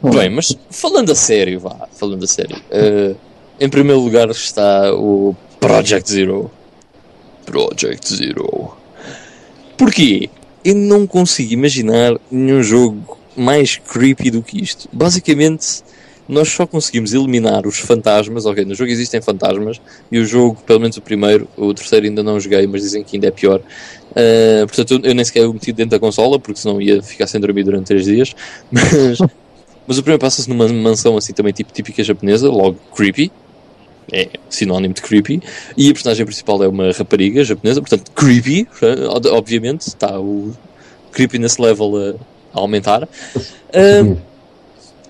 Bem, 0.03 0.30
mas 0.30 0.56
falando 0.70 1.11
a 1.11 1.15
sério, 1.15 1.60
vá, 1.60 1.88
falando 1.94 2.24
a 2.24 2.28
sério. 2.28 2.61
eh, 2.70 3.15
em 3.60 3.70
primeiro 3.70 3.99
lugar 4.02 4.30
está 4.30 4.94
o 4.94 5.36
Project 5.60 6.11
Zero. 6.11 6.52
Project 7.45 8.14
Zero. 8.15 8.76
Porquê? 9.84 10.30
Eu 10.64 10.76
não 10.76 11.05
consigo 11.05 11.51
imaginar 11.51 12.18
nenhum 12.31 12.64
jogo 12.64 13.18
mais 13.35 13.76
creepy 13.76 14.31
do 14.31 14.41
que 14.41 14.64
isto. 14.64 14.88
Basicamente, 14.93 15.84
nós 16.26 16.47
só 16.47 16.65
conseguimos 16.65 17.14
eliminar 17.14 17.68
os 17.68 17.80
fantasmas. 17.80 18.45
Ok, 18.45 18.64
no 18.64 18.73
jogo 18.73 18.89
existem 18.89 19.22
fantasmas 19.22 19.81
e 20.10 20.19
o 20.19 20.26
jogo, 20.26 20.57
pelo 20.65 20.80
menos 20.80 20.95
o 20.95 21.01
primeiro, 21.01 21.49
o 21.57 21.73
terceiro 21.73 22.05
ainda 22.05 22.23
não 22.23 22.39
joguei, 22.39 22.65
mas 22.65 22.81
dizem 22.81 23.03
que 23.03 23.18
ainda 23.18 23.27
é 23.27 23.31
pior. 23.31 23.60
Uh, 24.11 24.65
portanto, 24.68 24.93
eu, 24.93 25.10
eu 25.10 25.14
nem 25.14 25.26
sequer 25.26 25.45
o 25.45 25.53
meti 25.53 25.73
dentro 25.73 25.91
da 25.91 25.99
consola 25.99 26.39
porque 26.39 26.61
senão 26.61 26.81
ia 26.81 27.03
ficar 27.03 27.27
sem 27.27 27.41
dormir 27.41 27.64
durante 27.64 27.88
3 27.88 28.05
dias. 28.05 28.35
Mas, 28.72 29.19
mas 29.85 29.97
o 29.97 30.01
primeiro 30.01 30.22
passa-se 30.22 30.49
numa 30.49 30.65
mansão 30.69 31.18
assim 31.18 31.34
também 31.34 31.51
tipo 31.51 31.73
típica 31.73 32.01
japonesa, 32.01 32.49
logo 32.49 32.80
creepy. 32.95 33.30
É 34.12 34.30
sinónimo 34.50 34.94
de 34.94 35.02
creepy. 35.02 35.42
E 35.78 35.90
a 35.90 35.94
personagem 35.94 36.26
principal 36.26 36.64
é 36.64 36.68
uma 36.68 36.92
rapariga 36.92 37.44
japonesa, 37.44 37.82
portanto, 37.82 38.12
creepy, 38.12 38.68
eh, 38.82 39.30
obviamente. 39.32 39.88
Está 39.88 40.20
o 40.20 40.54
creepiness 41.12 41.58
level 41.58 42.18
a, 42.54 42.60
aumentar. 42.60 43.08
Um, 43.74 44.18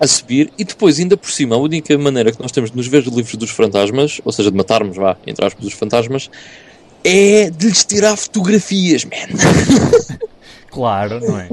a 0.00 0.06
subir 0.06 0.52
e 0.58 0.64
depois, 0.64 0.98
ainda 0.98 1.16
por 1.16 1.30
cima, 1.30 1.54
a 1.54 1.58
única 1.58 1.96
maneira 1.96 2.32
que 2.32 2.40
nós 2.40 2.52
temos 2.52 2.70
de 2.70 2.76
nos 2.76 2.86
ver 2.86 3.04
livros 3.04 3.34
dos 3.36 3.50
fantasmas, 3.50 4.20
ou 4.24 4.32
seja, 4.32 4.50
de 4.50 4.56
matarmos, 4.56 4.96
vá, 4.96 5.16
entre 5.26 5.44
aspas, 5.44 5.64
os 5.64 5.72
fantasmas, 5.72 6.30
é 7.02 7.50
de 7.50 7.66
lhes 7.66 7.84
tirar 7.84 8.16
fotografias, 8.16 9.04
man. 9.04 10.18
Claro, 10.70 11.20
não 11.20 11.38
é? 11.38 11.48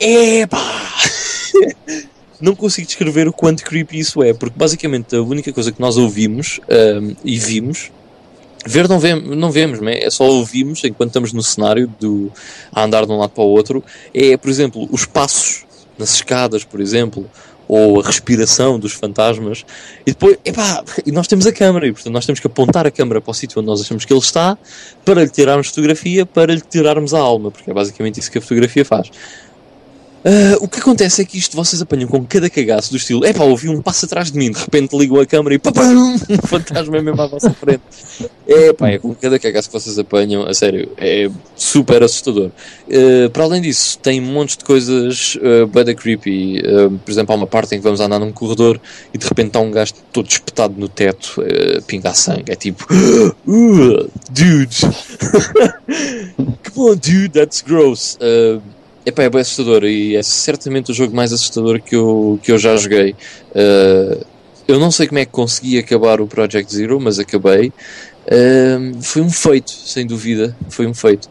Epá! 0.42 0.58
Não 2.40 2.54
consigo 2.54 2.86
descrever 2.86 3.28
o 3.28 3.32
quanto 3.32 3.64
creepy 3.64 3.98
isso 3.98 4.22
é, 4.22 4.32
porque 4.32 4.58
basicamente 4.58 5.14
a 5.14 5.22
única 5.22 5.52
coisa 5.52 5.70
que 5.70 5.80
nós 5.80 5.96
ouvimos 5.96 6.60
um, 6.68 7.14
e 7.24 7.38
vimos, 7.38 7.90
ver 8.66 8.88
não, 8.88 8.98
vemos, 8.98 9.36
não 9.36 9.50
vemos, 9.50 9.80
é? 9.82 10.04
é 10.04 10.10
só 10.10 10.24
ouvimos 10.24 10.82
enquanto 10.84 11.10
estamos 11.10 11.32
no 11.32 11.42
cenário 11.42 11.92
do, 12.00 12.32
a 12.72 12.84
andar 12.84 13.06
de 13.06 13.12
um 13.12 13.18
lado 13.18 13.30
para 13.30 13.44
o 13.44 13.48
outro, 13.48 13.84
é, 14.14 14.36
por 14.36 14.50
exemplo, 14.50 14.88
os 14.90 15.04
passos 15.04 15.64
nas 15.98 16.14
escadas, 16.14 16.64
por 16.64 16.80
exemplo, 16.80 17.28
ou 17.68 18.00
a 18.00 18.04
respiração 18.04 18.80
dos 18.80 18.94
fantasmas, 18.94 19.64
e 20.04 20.10
depois, 20.10 20.36
epá, 20.44 20.82
e 21.06 21.12
nós 21.12 21.28
temos 21.28 21.46
a 21.46 21.52
câmera, 21.52 21.86
e 21.86 21.92
portanto 21.92 22.12
nós 22.12 22.26
temos 22.26 22.40
que 22.40 22.46
apontar 22.48 22.84
a 22.84 22.90
câmera 22.90 23.20
para 23.20 23.30
o 23.30 23.34
sítio 23.34 23.60
onde 23.60 23.68
nós 23.68 23.80
achamos 23.80 24.04
que 24.04 24.12
ele 24.12 24.18
está, 24.18 24.58
para 25.04 25.22
lhe 25.22 25.30
tirarmos 25.30 25.68
fotografia, 25.68 26.26
para 26.26 26.52
lhe 26.52 26.60
tirarmos 26.60 27.14
a 27.14 27.20
alma, 27.20 27.50
porque 27.50 27.70
é 27.70 27.74
basicamente 27.74 28.18
isso 28.18 28.28
que 28.28 28.38
a 28.38 28.40
fotografia 28.40 28.84
faz. 28.84 29.08
Uh, 30.20 30.62
o 30.62 30.68
que 30.68 30.80
acontece 30.80 31.22
é 31.22 31.24
que 31.24 31.38
isto 31.38 31.56
vocês 31.56 31.80
apanham 31.80 32.06
com 32.06 32.22
cada 32.26 32.50
cagaço 32.50 32.90
do 32.90 32.98
estilo. 32.98 33.24
É 33.24 33.32
pá, 33.32 33.44
ouvi 33.44 33.70
um 33.70 33.80
passo 33.80 34.04
atrás 34.04 34.30
de 34.30 34.36
mim, 34.36 34.50
de 34.50 34.58
repente 34.58 34.96
ligam 34.96 35.18
a 35.18 35.24
câmera 35.24 35.54
e 35.54 35.58
papam, 35.58 36.14
um 36.28 36.36
fantasma 36.46 36.98
é 36.98 37.00
mesmo 37.00 37.22
à 37.22 37.26
vossa 37.26 37.50
frente. 37.54 37.80
É 38.46 38.72
pá, 38.74 38.90
é 38.90 38.98
com 38.98 39.14
cada 39.14 39.38
cagaço 39.38 39.68
que 39.68 39.72
vocês 39.72 39.98
apanham, 39.98 40.46
a 40.46 40.52
sério, 40.52 40.90
é 40.98 41.30
super 41.56 42.02
assustador. 42.02 42.50
Uh, 42.86 43.30
para 43.30 43.44
além 43.44 43.62
disso, 43.62 43.98
tem 43.98 44.20
montes 44.20 44.58
de 44.58 44.64
coisas 44.64 45.36
uh, 45.36 45.66
bada 45.66 45.94
creepy. 45.94 46.60
Uh, 46.60 46.98
por 46.98 47.10
exemplo, 47.10 47.32
há 47.32 47.36
uma 47.36 47.46
parte 47.46 47.74
em 47.74 47.78
que 47.78 47.84
vamos 47.84 48.00
andar 48.00 48.18
num 48.18 48.32
corredor 48.32 48.78
e 49.14 49.18
de 49.18 49.26
repente 49.26 49.48
está 49.48 49.60
um 49.60 49.70
gajo 49.70 49.94
todo 50.12 50.28
espetado 50.28 50.74
no 50.76 50.88
teto, 50.88 51.40
uh, 51.40 51.82
pinga 51.84 52.12
sangue. 52.12 52.52
É 52.52 52.56
tipo, 52.56 52.86
uh, 52.92 54.10
dude, 54.30 54.76
come 56.74 56.90
on, 56.90 56.96
dude, 56.96 57.30
that's 57.30 57.62
gross. 57.62 58.18
Uh, 58.20 58.60
Epá, 59.04 59.22
é 59.22 59.30
bem 59.30 59.40
assustador 59.40 59.84
e 59.84 60.14
é 60.14 60.22
certamente 60.22 60.90
o 60.90 60.94
jogo 60.94 61.16
mais 61.16 61.32
assustador 61.32 61.80
que 61.80 61.96
eu, 61.96 62.38
que 62.42 62.52
eu 62.52 62.58
já 62.58 62.76
joguei. 62.76 63.14
Uh, 63.50 64.24
eu 64.68 64.78
não 64.78 64.90
sei 64.90 65.08
como 65.08 65.18
é 65.18 65.24
que 65.24 65.32
consegui 65.32 65.78
acabar 65.78 66.20
o 66.20 66.26
Project 66.26 66.74
Zero, 66.74 67.00
mas 67.00 67.18
acabei. 67.18 67.72
Uh, 68.26 69.02
foi 69.02 69.22
um 69.22 69.30
feito, 69.30 69.70
sem 69.70 70.06
dúvida. 70.06 70.54
Foi 70.68 70.86
um 70.86 70.94
feito. 70.94 71.28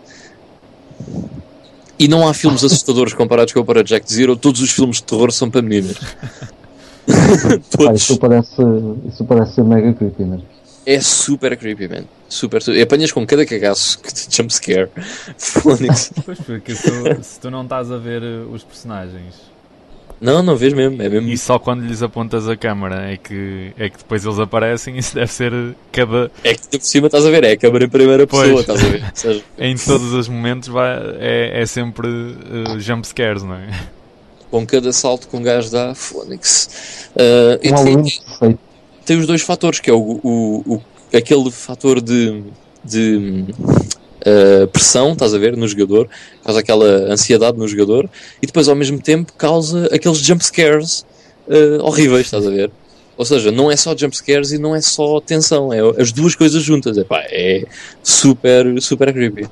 E 1.98 2.08
não 2.08 2.28
há 2.28 2.34
filmes 2.34 2.64
assustadores 2.64 3.14
comparados 3.14 3.54
com 3.54 3.60
o 3.60 3.66
Project 3.66 4.12
Zero. 4.12 4.36
Todos 4.36 4.62
os 4.62 4.72
filmes 4.72 4.98
de 4.98 5.04
terror 5.04 5.32
são 5.32 5.50
para 5.50 5.62
meninas. 5.62 5.98
Ah, 7.10 7.94
isso, 7.94 8.18
parece, 8.20 8.62
isso 9.08 9.26
parece 9.26 9.56
ser 9.56 9.64
mega 9.64 9.92
creepy. 9.94 10.24
É 10.24 10.59
super 11.02 11.58
creepy, 11.58 11.88
man. 11.90 12.06
Super, 12.30 12.62
super. 12.62 12.78
E 12.80 12.82
apanhas 12.82 13.12
com 13.12 13.26
cada 13.28 13.46
cagaço 13.46 14.00
que 14.00 14.14
te 14.14 14.38
jumpscare. 14.38 14.88
Pois, 15.62 16.10
porque 16.46 16.76
se 16.76 16.84
tu, 16.90 17.24
se 17.24 17.40
tu 17.40 17.52
não 17.52 17.64
estás 17.64 17.92
a 17.92 17.98
ver 17.98 18.22
uh, 18.24 18.50
os 18.52 18.64
personagens 18.64 19.36
Não, 20.22 20.42
não 20.44 20.56
vês 20.56 20.74
mesmo. 20.74 21.02
É 21.02 21.10
mesmo. 21.10 21.30
e 21.30 21.38
só 21.38 21.58
quando 21.60 21.82
lhes 21.86 22.02
apontas 22.02 22.48
a 22.48 22.56
câmera 22.58 23.12
é 23.12 23.18
que, 23.18 23.72
é 23.78 23.90
que 23.90 23.98
depois 23.98 24.24
eles 24.26 24.40
aparecem, 24.40 24.98
isso 24.98 25.16
deve 25.16 25.32
ser 25.32 25.52
cada. 25.92 26.32
É 26.44 26.54
que 26.54 26.78
por 26.80 26.86
cima 26.86 27.08
estás 27.08 27.26
a 27.26 27.30
ver, 27.30 27.44
é 27.44 27.52
a 27.52 27.58
câmera 27.58 27.86
em 27.86 27.90
primeira 27.90 28.26
pessoa, 28.28 28.48
Pois. 28.48 28.60
estás 28.62 28.84
a 28.84 28.88
ver? 28.90 29.04
Seja, 29.14 29.44
Em 29.58 29.76
todos 29.78 30.12
os 30.14 30.28
momentos 30.28 30.70
vai, 30.70 30.98
é, 31.20 31.62
é 31.62 31.66
sempre 31.66 32.08
uh, 32.08 32.80
jumpscares, 32.80 33.44
não 33.44 33.56
é? 33.56 33.70
com 34.52 34.66
cada 34.66 34.92
salto 34.92 35.28
que 35.28 35.36
um 35.36 35.44
gajo 35.44 35.70
dá, 35.72 35.94
Phonics. 35.94 37.08
Uh, 37.16 37.60
e 37.62 37.72
Um 37.72 37.76
tem, 37.76 37.94
aluno 37.94 38.04
perfeito. 38.04 38.60
Tem 39.10 39.18
os 39.18 39.26
dois 39.26 39.42
fatores, 39.42 39.80
que 39.80 39.90
é 39.90 39.94
o, 39.94 40.20
o, 40.24 40.76
o- 40.76 40.82
aquele 41.12 41.50
fator 41.50 42.00
de, 42.00 42.44
de 42.86 43.44
uh, 44.22 44.68
pressão, 44.68 45.14
estás 45.14 45.34
a 45.34 45.40
ver, 45.40 45.58
no 45.58 45.68
jogador, 45.68 46.08
causa 46.44 46.60
aquela 46.60 46.86
ansiedade 47.12 47.58
no 47.58 47.68
jogador, 47.68 48.08
e 48.40 48.46
depois 48.46 48.70
ao 48.70 48.76
mesmo 48.76 49.02
tempo 49.02 49.34
causa 49.34 49.88
aqueles 49.92 50.20
jumpscares 50.20 51.08
uh, 51.48 51.84
horríveis, 51.84 52.28
estás 52.28 52.46
a 52.46 52.52
ver? 52.52 52.70
Ou 53.18 53.26
seja, 53.26 53.52
não 53.52 53.72
é 53.72 53.76
só 53.76 53.98
jumpscares 53.98 54.52
e 54.52 54.60
não 54.60 54.76
é 54.76 54.82
só 54.82 55.20
tensão, 55.20 55.74
é 55.74 55.80
as 56.00 56.12
duas 56.12 56.36
coisas 56.36 56.62
juntas. 56.62 56.96
Epá, 56.96 57.24
é 57.32 57.66
super, 58.04 58.80
super 58.80 59.12
creepy. 59.12 59.50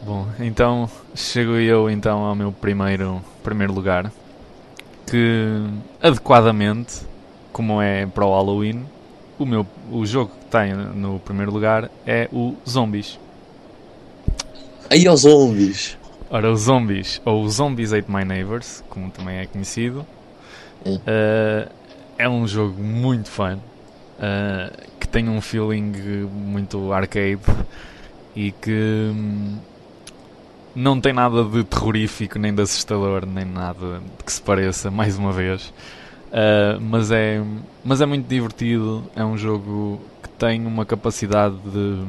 Bom, 0.00 0.26
então 0.40 0.90
chego 1.14 1.56
eu 1.56 1.90
então 1.90 2.24
ao 2.24 2.34
meu 2.34 2.50
primeiro, 2.50 3.22
primeiro 3.44 3.74
lugar, 3.74 4.10
que 5.12 5.62
adequadamente, 6.00 7.02
como 7.52 7.82
é 7.82 8.06
para 8.06 8.24
o 8.24 8.32
Halloween, 8.34 8.86
o, 9.38 9.44
meu, 9.44 9.66
o 9.90 10.06
jogo 10.06 10.30
que 10.30 10.46
tem 10.46 10.72
no 10.72 11.18
primeiro 11.18 11.52
lugar 11.52 11.90
é 12.06 12.30
o 12.32 12.54
Zombies. 12.66 13.18
Aí 14.88 15.06
aos 15.06 15.20
zombies. 15.20 15.98
Ora, 16.30 16.50
o 16.50 16.56
Zombies, 16.56 17.20
ou 17.26 17.42
o 17.42 17.50
Zombies 17.50 17.92
Ate 17.92 18.10
My 18.10 18.24
Neighbors, 18.24 18.82
como 18.88 19.10
também 19.10 19.36
é 19.36 19.44
conhecido, 19.46 20.06
Hum. 20.86 20.98
eh, 21.06 21.68
é 22.16 22.26
um 22.26 22.46
jogo 22.48 22.82
muito 22.82 23.28
fun, 23.28 23.58
eh, 24.18 24.72
que 24.98 25.06
tem 25.06 25.28
um 25.28 25.42
feeling 25.42 25.92
muito 26.32 26.90
arcade 26.90 27.42
e 28.34 28.50
que 28.50 29.10
hum, 29.14 29.58
não 30.74 31.00
tem 31.00 31.12
nada 31.12 31.44
de 31.44 31.64
terrorífico, 31.64 32.38
nem 32.38 32.54
de 32.54 32.62
assustador, 32.62 33.26
nem 33.26 33.44
nada 33.44 34.00
que 34.24 34.32
se 34.32 34.40
pareça, 34.40 34.90
mais 34.92 35.18
uma 35.18 35.32
vez. 35.32 35.72
Eh, 36.32 36.78
mas, 36.80 37.10
é, 37.10 37.42
mas 37.84 38.00
é 38.00 38.06
muito 38.06 38.26
divertido, 38.26 39.04
é 39.14 39.24
um 39.24 39.36
jogo 39.36 40.00
que 40.22 40.28
tem 40.30 40.66
uma 40.66 40.86
capacidade 40.86 41.56
de 41.64 42.04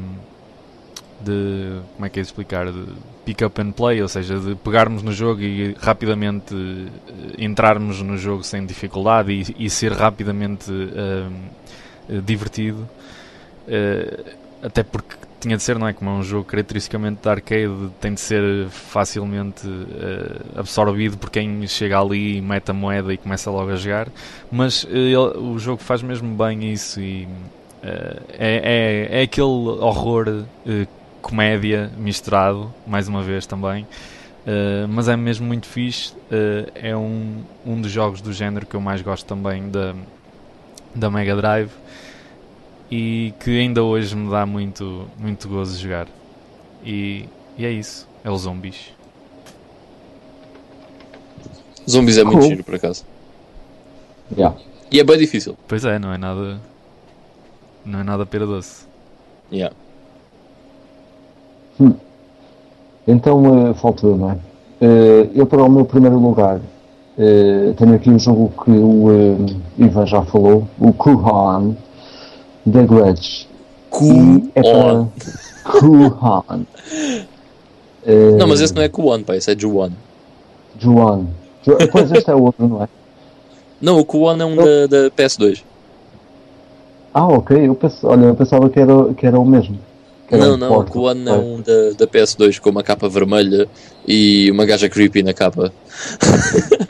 de 1.24 1.80
como 1.96 2.06
é 2.06 2.10
que 2.10 2.20
é 2.20 2.22
de 2.22 2.28
explicar 2.28 2.72
de 2.72 2.86
pick 3.26 3.42
up 3.42 3.62
and 3.62 3.72
play, 3.72 4.02
ou 4.02 4.08
seja, 4.08 4.38
de 4.40 4.56
pegarmos 4.56 5.02
no 5.02 5.14
jogo 5.14 5.42
e 5.42 5.74
rapidamente 5.80 6.54
eh, 6.54 7.46
entrarmos 7.46 8.02
no 8.02 8.18
jogo 8.18 8.44
sem 8.44 8.66
dificuldade 8.66 9.32
e, 9.32 9.66
e 9.66 9.70
ser 9.70 9.94
rapidamente 9.94 10.70
eh, 10.70 12.20
divertido. 12.22 12.88
Eh, 13.68 14.36
até 14.62 14.84
porque 14.84 15.16
tinha 15.44 15.56
de 15.58 15.64
ser, 15.64 15.78
não 15.78 15.88
é? 15.88 15.94
Como 15.94 16.10
é 16.10 16.14
um 16.14 16.24
jogo 16.24 16.46
caracteristicamente 16.46 17.22
de 17.22 17.30
arcade, 17.30 17.90
tem 18.02 18.14
de 18.14 18.20
ser 18.22 18.68
facilmente 18.70 19.68
eh, 19.68 20.60
absorvido 20.60 21.18
por 21.18 21.30
quem 21.30 21.66
chega 21.68 22.00
ali 22.00 22.42
mete 22.42 22.72
a 22.72 22.74
moeda 22.74 23.14
e 23.14 23.18
começa 23.18 23.52
logo 23.52 23.72
a 23.72 23.76
jogar. 23.76 24.08
Mas 24.52 24.86
eh, 24.90 24.98
ele- 24.98 25.38
o 25.38 25.58
jogo 25.60 25.82
faz 25.82 26.02
mesmo 26.02 26.36
bem 26.36 26.72
isso 26.72 27.00
e 27.00 27.28
eh, 27.84 28.22
é, 28.38 29.10
é, 29.12 29.20
é 29.20 29.22
aquele 29.24 29.48
horror 29.48 30.46
comédia 31.22 31.90
misturado, 31.98 32.74
mais 32.86 33.08
uma 33.08 33.22
vez 33.24 33.46
também. 33.46 33.88
Uh, 34.46 34.86
mas 34.90 35.08
é 35.08 35.16
mesmo 35.16 35.48
muito 35.48 35.66
fixe. 35.68 36.14
uh, 36.14 36.70
é 36.76 36.96
um, 36.96 37.44
um 37.66 37.80
dos 37.80 37.90
jogos 37.90 38.20
do 38.20 38.34
género 38.34 38.66
que 38.66 38.76
eu 38.76 38.82
mais 38.82 39.02
gosto 39.02 39.26
também 39.26 39.70
da, 39.70 39.96
da 40.94 41.10
Mega 41.10 41.34
Drive 41.36 41.70
e 42.96 43.34
que 43.40 43.50
ainda 43.60 43.82
hoje 43.82 44.16
me 44.16 44.30
dá 44.30 44.46
muito, 44.46 45.08
muito 45.18 45.50
gozo 45.50 45.82
jogar. 45.82 46.08
E, 46.86 47.26
e 47.58 47.66
é 47.66 47.72
isso, 47.72 48.08
é 48.24 48.30
os 48.30 48.42
zombies. 48.42 48.94
Zombies 51.90 52.20
é 52.20 52.24
muito 52.24 52.38
Cool. 52.38 52.50
giro, 52.50 52.64
por 52.64 52.76
acaso. 52.76 53.04
Yeah. 54.38 54.56
E 54.92 55.00
é 55.00 55.04
bem 55.04 55.18
difícil. 55.18 55.58
Pois 55.68 55.84
é, 55.84 55.98
não 55.98 56.14
é 56.14 56.20
nada. 56.20 56.62
Não 57.84 58.00
é 58.00 58.04
nada 58.04 58.28
pera 58.28 58.46
doce. 58.46 58.86
Yeah. 59.52 59.76
Então, 63.08 63.72
uh, 63.72 63.74
falta 63.74 64.06
eu, 64.06 64.16
não 64.16 64.32
é? 64.32 64.38
Eh, 64.80 65.30
eu, 65.34 65.48
para 65.48 65.64
o 65.64 65.70
meu 65.70 65.86
primeiro 65.86 66.20
lugar, 66.20 66.62
eh, 67.18 67.74
tenho 67.76 67.96
aqui 67.96 68.10
um 68.10 68.20
jogo 68.20 68.54
que 68.64 68.72
o 68.72 69.46
Ivan 69.78 70.06
já 70.06 70.22
falou, 70.24 70.68
o 70.80 70.94
Kuhan, 70.94 71.76
The 72.72 72.84
Grudge. 72.86 73.48
E 74.02 74.50
é 74.56 74.62
para- 74.64 75.08
Kuhan. 75.64 76.66
Eh, 78.06 78.32
Não, 78.38 78.48
mas 78.48 78.60
esse 78.60 78.74
não 78.74 78.82
é 78.82 78.90
Kuon, 78.90 79.22
pá, 79.24 79.36
esse 79.36 79.52
é 79.52 79.58
Juon. 79.58 79.92
Juan. 80.80 81.26
Ju- 81.66 81.78
Pois 81.92 82.12
este 82.12 82.30
é 82.30 82.36
outro, 82.36 82.68
não 82.68 82.84
é? 82.84 82.88
Não, 83.82 84.00
o 84.00 84.06
Kuon 84.06 84.36
é 84.42 84.46
um 84.46 84.56
da, 84.56 84.88
da 84.88 85.12
PS2. 85.12 85.64
Ah, 87.14 87.28
ok. 87.28 87.68
Eu 87.68 87.76
pense, 87.76 88.06
olha, 88.06 88.26
eu 88.26 88.36
pensava 88.36 88.70
que 88.70 88.80
era, 88.80 89.14
que 89.14 89.26
era 89.26 89.40
o 89.40 89.46
mesmo. 89.46 89.78
Era 90.32 90.48
Não, 90.48 90.54
um 90.56 90.58
não, 90.58 90.72
o 90.72 90.76
porta. 90.76 90.92
Kuon 90.92 91.12
é 91.28 91.34
um 91.38 91.62
da, 91.62 91.92
da 91.98 92.08
PS2 92.08 92.60
com 92.60 92.72
uma 92.72 92.82
capa 92.84 93.08
vermelha 93.08 93.68
e 94.08 94.50
uma 94.52 94.66
gaja 94.66 94.90
creepy 94.90 95.22
na 95.24 95.34
capa. 95.34 95.72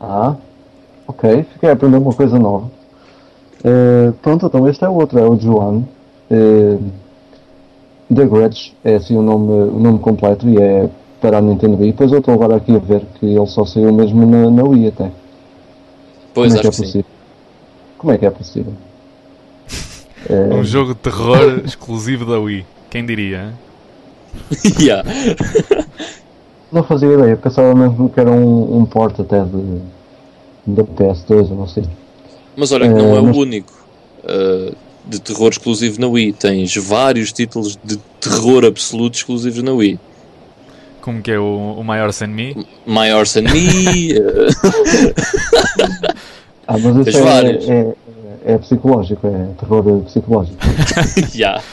Ah, 0.00 0.36
ok. 1.06 1.44
Fiquei 1.54 1.68
a 1.70 1.72
aprender 1.72 1.96
uma 1.96 2.14
coisa 2.14 2.38
nova. 2.38 2.70
Eh, 3.64 4.12
pronto, 4.22 4.46
então 4.46 4.68
este 4.68 4.84
é 4.84 4.88
o 4.88 4.94
outro, 4.94 5.18
é 5.18 5.28
o 5.28 5.38
Juan. 5.38 5.82
Eh, 6.30 6.78
The 8.14 8.24
Grudge 8.24 8.74
é 8.84 8.96
assim 8.96 9.16
o 9.16 9.22
nome, 9.22 9.52
o 9.52 9.78
nome 9.78 9.98
completo 9.98 10.48
e 10.48 10.56
é 10.56 10.88
para 11.20 11.38
a 11.38 11.40
Nintendo 11.40 11.76
Wii. 11.76 11.92
Depois 11.92 12.12
eu 12.12 12.18
estou 12.18 12.34
agora 12.34 12.56
aqui 12.56 12.74
a 12.74 12.78
ver 12.78 13.02
que 13.18 13.26
ele 13.26 13.46
só 13.46 13.64
saiu 13.64 13.92
mesmo 13.92 14.24
na, 14.26 14.50
na 14.50 14.62
Wii 14.62 14.88
até. 14.88 15.10
Pois, 16.32 16.52
Como 16.52 16.58
é 16.58 16.60
que 16.60 16.66
é 16.66 16.70
que 16.70 16.76
sim. 16.76 16.82
possível? 16.82 17.04
Como 17.98 18.12
é 18.12 18.18
que 18.18 18.26
é 18.26 18.30
possível? 18.30 18.72
Eh, 20.28 20.48
Um 20.54 20.64
jogo 20.64 20.94
de 20.94 21.00
terror 21.00 21.60
exclusivo 21.64 22.24
da 22.24 22.38
Wii. 22.38 22.64
Quem 22.90 23.04
diria? 23.04 23.52
yeah. 24.80 25.02
Não 26.70 26.82
fazia 26.82 27.12
ideia, 27.12 27.36
pensava 27.36 27.74
mesmo 27.74 28.08
que 28.08 28.20
era 28.20 28.30
um, 28.30 28.78
um 28.78 28.84
port 28.84 29.18
até 29.18 29.42
de, 29.42 29.80
da 30.66 30.84
PS2, 30.84 31.50
eu 31.50 31.56
não 31.56 31.66
sei. 31.66 31.84
Mas 32.58 32.72
olha 32.72 32.88
que 32.88 32.94
não 32.94 33.14
é 33.14 33.18
Eh, 33.18 33.22
mas- 33.22 33.36
o 33.36 33.40
único 33.40 33.72
uh, 34.24 34.74
de 35.06 35.20
terror 35.20 35.48
exclusivo 35.50 36.00
na 36.00 36.08
Wii. 36.08 36.32
Tens 36.32 36.74
vários 36.76 37.32
títulos 37.32 37.78
de 37.84 37.96
terror 38.20 38.64
absoluto 38.64 39.16
exclusivos 39.16 39.62
na 39.62 39.72
Wii. 39.72 39.98
Como 41.00 41.22
que 41.22 41.30
é 41.30 41.38
o, 41.38 41.76
o 41.78 41.84
maior 41.84 42.12
sem 42.12 42.28
me? 42.28 42.54
My 42.86 43.10
Horse 43.12 43.38
and 43.38 43.44
Me. 43.52 44.12
uh, 44.18 44.48
Ah, 46.66 46.76
mas 46.76 46.94
Tens 47.04 47.08
isso 47.08 47.18
é, 47.18 47.22
vários. 47.22 47.68
é, 47.68 47.94
é 48.44 48.58
psicológico, 48.58 49.26
é 49.26 49.46
terror 49.58 50.02
psicológico. 50.02 50.58
yeah. 51.34 51.62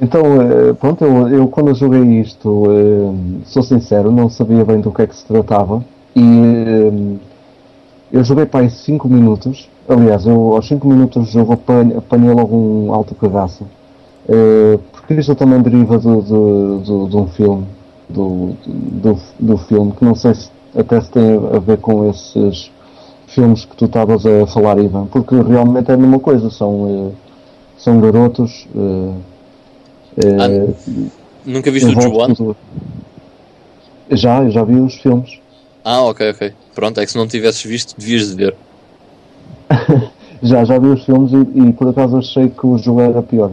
Então, 0.00 0.20
eh, 0.42 0.72
pronto, 0.74 1.02
eu, 1.04 1.28
eu 1.28 1.48
quando 1.48 1.74
joguei 1.74 2.20
isto, 2.20 2.64
eh, 2.70 3.40
sou 3.46 3.62
sincero, 3.62 4.10
não 4.12 4.28
sabia 4.28 4.62
bem 4.62 4.78
do 4.80 4.92
que 4.92 5.00
é 5.00 5.06
que 5.06 5.16
se 5.16 5.24
tratava 5.24 5.82
e 6.14 6.20
eh, 6.20 6.92
eu 8.12 8.24
joguei 8.24 8.46
para 8.46 8.60
aí 8.60 8.70
5 8.70 9.08
minutos. 9.08 9.68
Aliás, 9.88 10.26
eu 10.26 10.54
aos 10.54 10.66
5 10.66 10.86
minutos 10.88 11.26
do 11.26 11.30
jogo 11.30 11.52
apanhei, 11.52 11.96
apanhei 11.96 12.32
logo 12.32 12.56
um 12.56 12.92
alto 12.92 13.14
cagaço. 13.14 13.66
Eh, 14.28 14.78
porque 14.92 15.14
isto 15.14 15.34
também 15.34 15.60
deriva 15.62 15.98
do, 15.98 16.20
do, 16.22 16.78
do- 16.80 17.08
de 17.08 17.16
um 17.16 17.26
filme, 17.28 17.66
do, 18.10 18.50
do, 18.66 19.16
do 19.38 19.56
filme, 19.58 19.92
que 19.92 20.04
não 20.04 20.14
sei 20.14 20.34
se 20.34 20.50
até 20.76 21.00
se 21.00 21.10
tem 21.10 21.36
a 21.54 21.58
ver 21.58 21.78
com 21.78 22.08
esses 22.10 22.70
filmes 23.28 23.64
que 23.64 23.76
tu 23.76 23.84
estavas 23.86 24.24
a 24.26 24.46
falar, 24.46 24.78
Ivan, 24.78 25.06
porque 25.06 25.34
realmente 25.40 25.90
é 25.90 25.94
a 25.94 25.96
mesma 25.96 26.18
coisa, 26.18 26.50
são, 26.50 27.12
eh, 27.12 27.12
são 27.78 28.00
garotos. 28.00 28.66
eh, 28.76 29.36
Ah, 30.22 30.48
Nunca 31.50 31.70
viste 31.70 31.86
o 31.86 32.34
tudo. 32.34 32.56
Já, 34.10 34.42
eu 34.44 34.50
já 34.50 34.64
vi 34.64 34.76
os 34.76 34.94
filmes. 34.94 35.40
Ah, 35.84 36.02
ok, 36.02 36.30
ok. 36.30 36.65
Pronto, 36.76 37.00
é 37.00 37.06
que 37.06 37.10
se 37.10 37.16
não 37.16 37.26
tivesses 37.26 37.62
visto, 37.64 37.98
devias 37.98 38.28
de 38.28 38.34
ver. 38.36 38.56
Já, 40.42 40.62
já 40.66 40.78
vi 40.78 40.88
os 40.88 41.02
filmes 41.02 41.32
e, 41.32 41.60
e 41.60 41.72
por 41.72 41.88
acaso 41.88 42.18
achei 42.18 42.50
que 42.50 42.66
o 42.66 42.76
jogo 42.76 43.00
era 43.00 43.22
pior. 43.22 43.52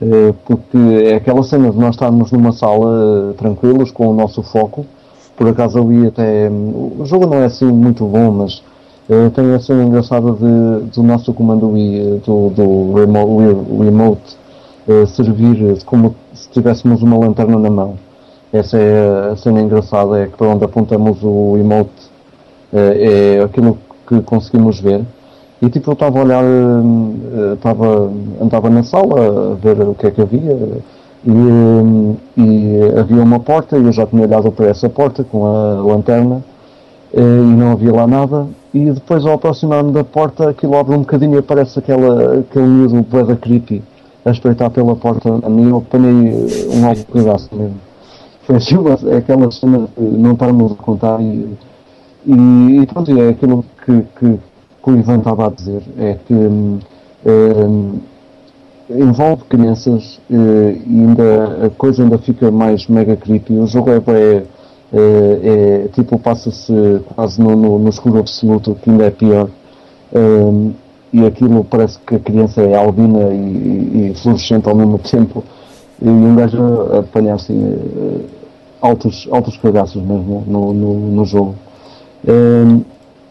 Eh, 0.00 0.32
porque 0.46 0.78
é 1.10 1.16
aquela 1.16 1.42
cena 1.42 1.72
de 1.72 1.76
nós 1.76 1.96
estarmos 1.96 2.30
numa 2.30 2.52
sala 2.52 3.32
eh, 3.32 3.34
tranquilos 3.36 3.90
com 3.90 4.06
o 4.06 4.14
nosso 4.14 4.40
foco. 4.40 4.86
Por 5.36 5.48
acaso 5.48 5.76
ali 5.76 6.06
até. 6.06 6.48
hum, 6.48 6.92
O 7.00 7.04
jogo 7.04 7.26
não 7.26 7.38
é 7.38 7.46
assim 7.46 7.64
muito 7.64 8.06
bom, 8.06 8.30
mas 8.30 8.62
eh, 9.10 9.28
tem 9.30 9.52
a 9.54 9.58
cena 9.58 9.82
engraçada 9.82 10.30
de, 10.32 10.86
do 10.94 11.02
nosso 11.02 11.34
comando 11.34 11.74
eh, 11.76 12.20
do, 12.24 12.50
do 12.50 13.82
remote, 13.82 14.36
eh, 14.88 15.06
servir 15.06 15.82
como 15.84 16.14
se 16.32 16.48
tivéssemos 16.50 17.02
uma 17.02 17.18
lanterna 17.18 17.58
na 17.58 17.70
mão. 17.70 17.98
Essa 18.52 18.78
é 18.78 19.32
a 19.32 19.36
cena 19.36 19.60
engraçada, 19.60 20.20
é 20.20 20.26
que 20.26 20.36
para 20.36 20.46
onde 20.46 20.64
apontamos 20.64 21.18
o 21.24 21.56
emote 21.58 22.13
é 22.78 23.42
aquilo 23.42 23.78
que 24.06 24.20
conseguimos 24.22 24.80
ver. 24.80 25.02
E 25.62 25.70
tipo, 25.70 25.90
eu 25.90 25.94
estava 25.94 26.18
a 26.18 26.22
olhar, 26.22 26.44
hum, 26.44 27.16
eh, 27.32 27.54
estava, 27.54 28.10
andava 28.40 28.68
na 28.68 28.82
sala 28.82 29.52
a 29.52 29.54
ver 29.54 29.80
o 29.80 29.94
que 29.94 30.06
é 30.06 30.10
que 30.10 30.20
havia 30.20 30.58
e, 31.24 31.30
hum, 31.30 32.16
e 32.36 32.80
havia 32.98 33.22
uma 33.22 33.40
porta 33.40 33.78
e 33.78 33.82
eu 33.82 33.92
já 33.92 34.06
tinha 34.06 34.22
olhado 34.22 34.52
para 34.52 34.66
essa 34.66 34.90
porta 34.90 35.24
com 35.24 35.46
a 35.46 35.82
lanterna 35.82 36.42
eh, 37.14 37.20
e 37.20 37.56
não 37.56 37.72
havia 37.72 37.92
lá 37.92 38.06
nada. 38.06 38.46
E 38.74 38.90
depois 38.90 39.24
ao 39.24 39.34
aproximar-me 39.34 39.92
da 39.92 40.04
porta 40.04 40.50
aquilo 40.50 40.76
abre 40.76 40.94
um 40.96 41.00
bocadinho 41.00 41.36
e 41.36 41.38
aparece 41.38 41.78
aquela, 41.78 42.40
aquele 42.40 42.66
miúdo 42.66 43.02
bué 43.02 43.36
creepy 43.36 43.82
a 44.24 44.30
espreitar 44.30 44.70
pela 44.70 44.96
porta 44.96 45.28
a 45.42 45.48
mim 45.48 45.70
eu 45.70 45.78
apanhei 45.78 46.28
eh, 46.28 46.76
um 46.76 46.86
alto 46.86 47.06
pedaço 47.06 47.48
mesmo. 47.54 47.76
Foi 48.42 48.56
assim 48.56 48.76
é 49.08 49.16
aquela 49.16 49.50
cena 49.50 49.88
de 49.96 50.04
não 50.04 50.32
estarmos 50.32 50.72
a 50.72 50.74
contar 50.74 51.20
e, 51.22 51.56
e, 52.26 52.80
e 52.82 52.86
pronto, 52.86 53.20
é 53.20 53.28
aquilo 53.30 53.64
que, 53.84 54.02
que, 54.18 54.38
que 54.82 54.90
o 54.90 54.96
Ivan 54.96 55.18
estava 55.18 55.46
a 55.46 55.50
dizer, 55.50 55.82
é 55.98 56.14
que 56.26 56.34
hum, 56.34 56.78
envolve 58.90 59.44
crianças 59.44 60.20
eh, 60.30 60.76
e 60.86 61.00
ainda, 61.00 61.66
a 61.66 61.70
coisa 61.70 62.02
ainda 62.02 62.18
fica 62.18 62.50
mais 62.50 62.86
mega 62.86 63.16
creepy. 63.16 63.54
O 63.54 63.66
jogo 63.66 63.90
é, 63.90 63.96
é, 63.96 64.46
é, 64.92 65.84
é 65.84 65.88
tipo, 65.92 66.18
passa-se 66.18 66.72
quase 67.14 67.40
no, 67.40 67.56
no, 67.56 67.78
no 67.78 67.88
escuro 67.88 68.18
absoluto, 68.18 68.74
que 68.74 68.90
ainda 68.90 69.04
é 69.04 69.10
pior. 69.10 69.48
Hum, 70.14 70.72
e 71.12 71.24
aquilo 71.24 71.64
parece 71.64 71.98
que 72.00 72.16
a 72.16 72.18
criança 72.18 72.60
é 72.60 72.74
albina 72.74 73.32
e, 73.32 73.36
e, 73.36 74.10
e 74.10 74.14
fluorescente 74.14 74.68
ao 74.68 74.74
mesmo 74.74 74.98
tempo. 74.98 75.44
E 76.02 76.08
um 76.08 76.34
gajo 76.34 76.60
a 76.92 76.98
apanhar 76.98 77.34
assim 77.34 77.62
eh, 77.64 78.20
altos, 78.80 79.28
altos 79.30 79.56
cagaços 79.56 80.02
mesmo 80.02 80.44
no, 80.46 80.74
no, 80.74 80.94
no 81.12 81.24
jogo. 81.24 81.54
Hum, 82.26 82.82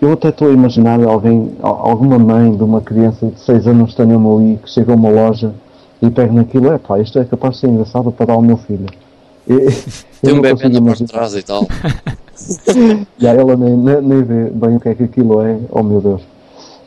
eu 0.02 0.14
até 0.14 0.30
estou 0.30 0.50
a 0.50 0.52
imaginar 0.54 1.02
alguém, 1.04 1.52
al- 1.62 1.90
alguma 1.90 2.20
mãe 2.20 2.52
de 2.56 2.64
uma 2.64 2.82
criança 2.82 3.28
de 3.28 3.40
6 3.40 3.68
anos 3.68 3.92
que 3.92 3.98
tenha 3.98 4.18
uma 4.18 4.34
Wii, 4.34 4.60
que 4.64 4.70
chega 4.70 4.92
a 4.92 4.96
uma 4.96 5.10
loja 5.10 5.54
e 6.02 6.10
pega 6.10 6.32
naquilo, 6.34 6.72
é 6.74 6.78
pá, 6.78 7.00
isto 7.00 7.18
é 7.20 7.24
capaz 7.24 7.56
de 7.56 7.62
ser 7.62 7.68
engraçado 7.68 8.12
para 8.12 8.26
dar 8.28 8.34
ao 8.34 8.42
meu 8.42 8.58
filho. 8.58 8.86
E- 9.46 9.52
eu 9.52 9.72
Tem 10.22 10.34
um 10.40 10.42
bebê 10.42 10.70
na 10.70 10.82
parte 10.82 11.04
de 11.04 11.12
trás 11.12 11.36
e 11.36 11.44
tal. 11.44 11.68
Já 13.20 13.32
ela 13.34 13.58
nem, 13.58 13.76
nem, 13.76 14.02
nem 14.02 14.24
vê 14.24 14.50
bem 14.50 14.78
o 14.78 14.80
que 14.80 14.88
é 14.90 14.96
que 14.96 15.04
aquilo 15.04 15.42
é, 15.42 15.58
oh 15.70 15.84
meu 15.84 16.00
Deus. 16.00 16.22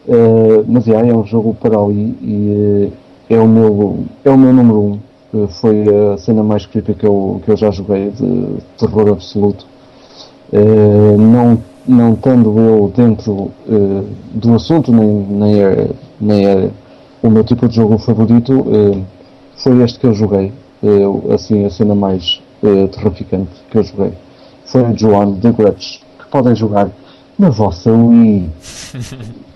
Eh, 0.08 0.64
mas 0.66 0.84
já, 0.84 1.00
é 1.04 1.12
um 1.12 1.24
jogo 1.26 1.54
para 1.60 1.76
ali 1.78 2.16
e 2.22 2.90
eh, 3.30 3.34
é 3.34 3.38
o 3.38 3.46
meu, 3.46 4.04
é 4.24 4.30
o 4.30 4.38
meu 4.38 4.52
número 4.54 4.78
1. 4.80 4.84
Um. 4.84 4.98
Eh, 5.44 5.46
foi 5.48 5.84
a 6.14 6.16
cena 6.16 6.42
mais 6.42 6.64
creepy 6.64 6.94
que 6.94 7.04
eu, 7.06 7.42
que 7.44 7.50
eu 7.50 7.56
já 7.58 7.70
joguei 7.70 8.10
de 8.10 8.56
terror 8.78 9.08
absoluto. 9.10 9.66
Não, 11.18 11.58
não 11.86 12.14
estando 12.14 12.58
eu 12.58 12.92
dentro 12.94 13.52
eh, 13.68 14.04
do 14.32 14.54
assunto, 14.54 14.92
nem, 14.92 15.06
nem, 15.06 15.62
é, 15.62 15.90
nem 16.20 16.46
é 16.46 16.70
o 17.22 17.30
meu 17.30 17.44
tipo 17.44 17.68
de 17.68 17.76
jogo 17.76 17.98
favorito, 17.98 18.66
eh, 18.70 19.02
foi 19.56 19.82
este 19.82 19.98
que 19.98 20.06
eu 20.06 20.14
joguei. 20.14 20.52
Eh, 20.82 21.34
assim, 21.34 21.64
a 21.64 21.70
cena 21.70 21.94
mais 21.94 22.42
terrificante 22.92 23.50
que 23.70 23.78
eu 23.78 23.84
joguei 23.84 24.12
foi 24.64 24.82
o 24.82 24.98
Joan 24.98 25.34
The 25.34 25.52
Grudge, 25.52 26.00
que 26.18 26.26
podem 26.28 26.54
jogar 26.54 26.90
na 27.38 27.50
vossa 27.50 27.92
Wii. 27.92 28.50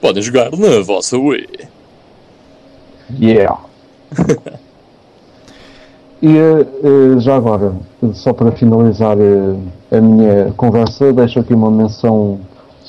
Podem 0.00 0.22
jogar 0.22 0.50
na 0.52 0.80
vossa 0.82 1.16
Wii. 1.16 1.48
Yeah! 3.18 3.58
e 6.24 6.38
eh, 6.38 6.60
eh, 6.62 7.20
já 7.20 7.36
agora, 7.36 7.74
só 8.14 8.32
para 8.32 8.50
finalizar 8.52 9.18
eh, 9.18 9.94
a 9.94 10.00
minha 10.00 10.54
conversa, 10.56 11.12
deixo 11.12 11.38
aqui 11.38 11.52
uma 11.52 11.70
menção 11.70 12.40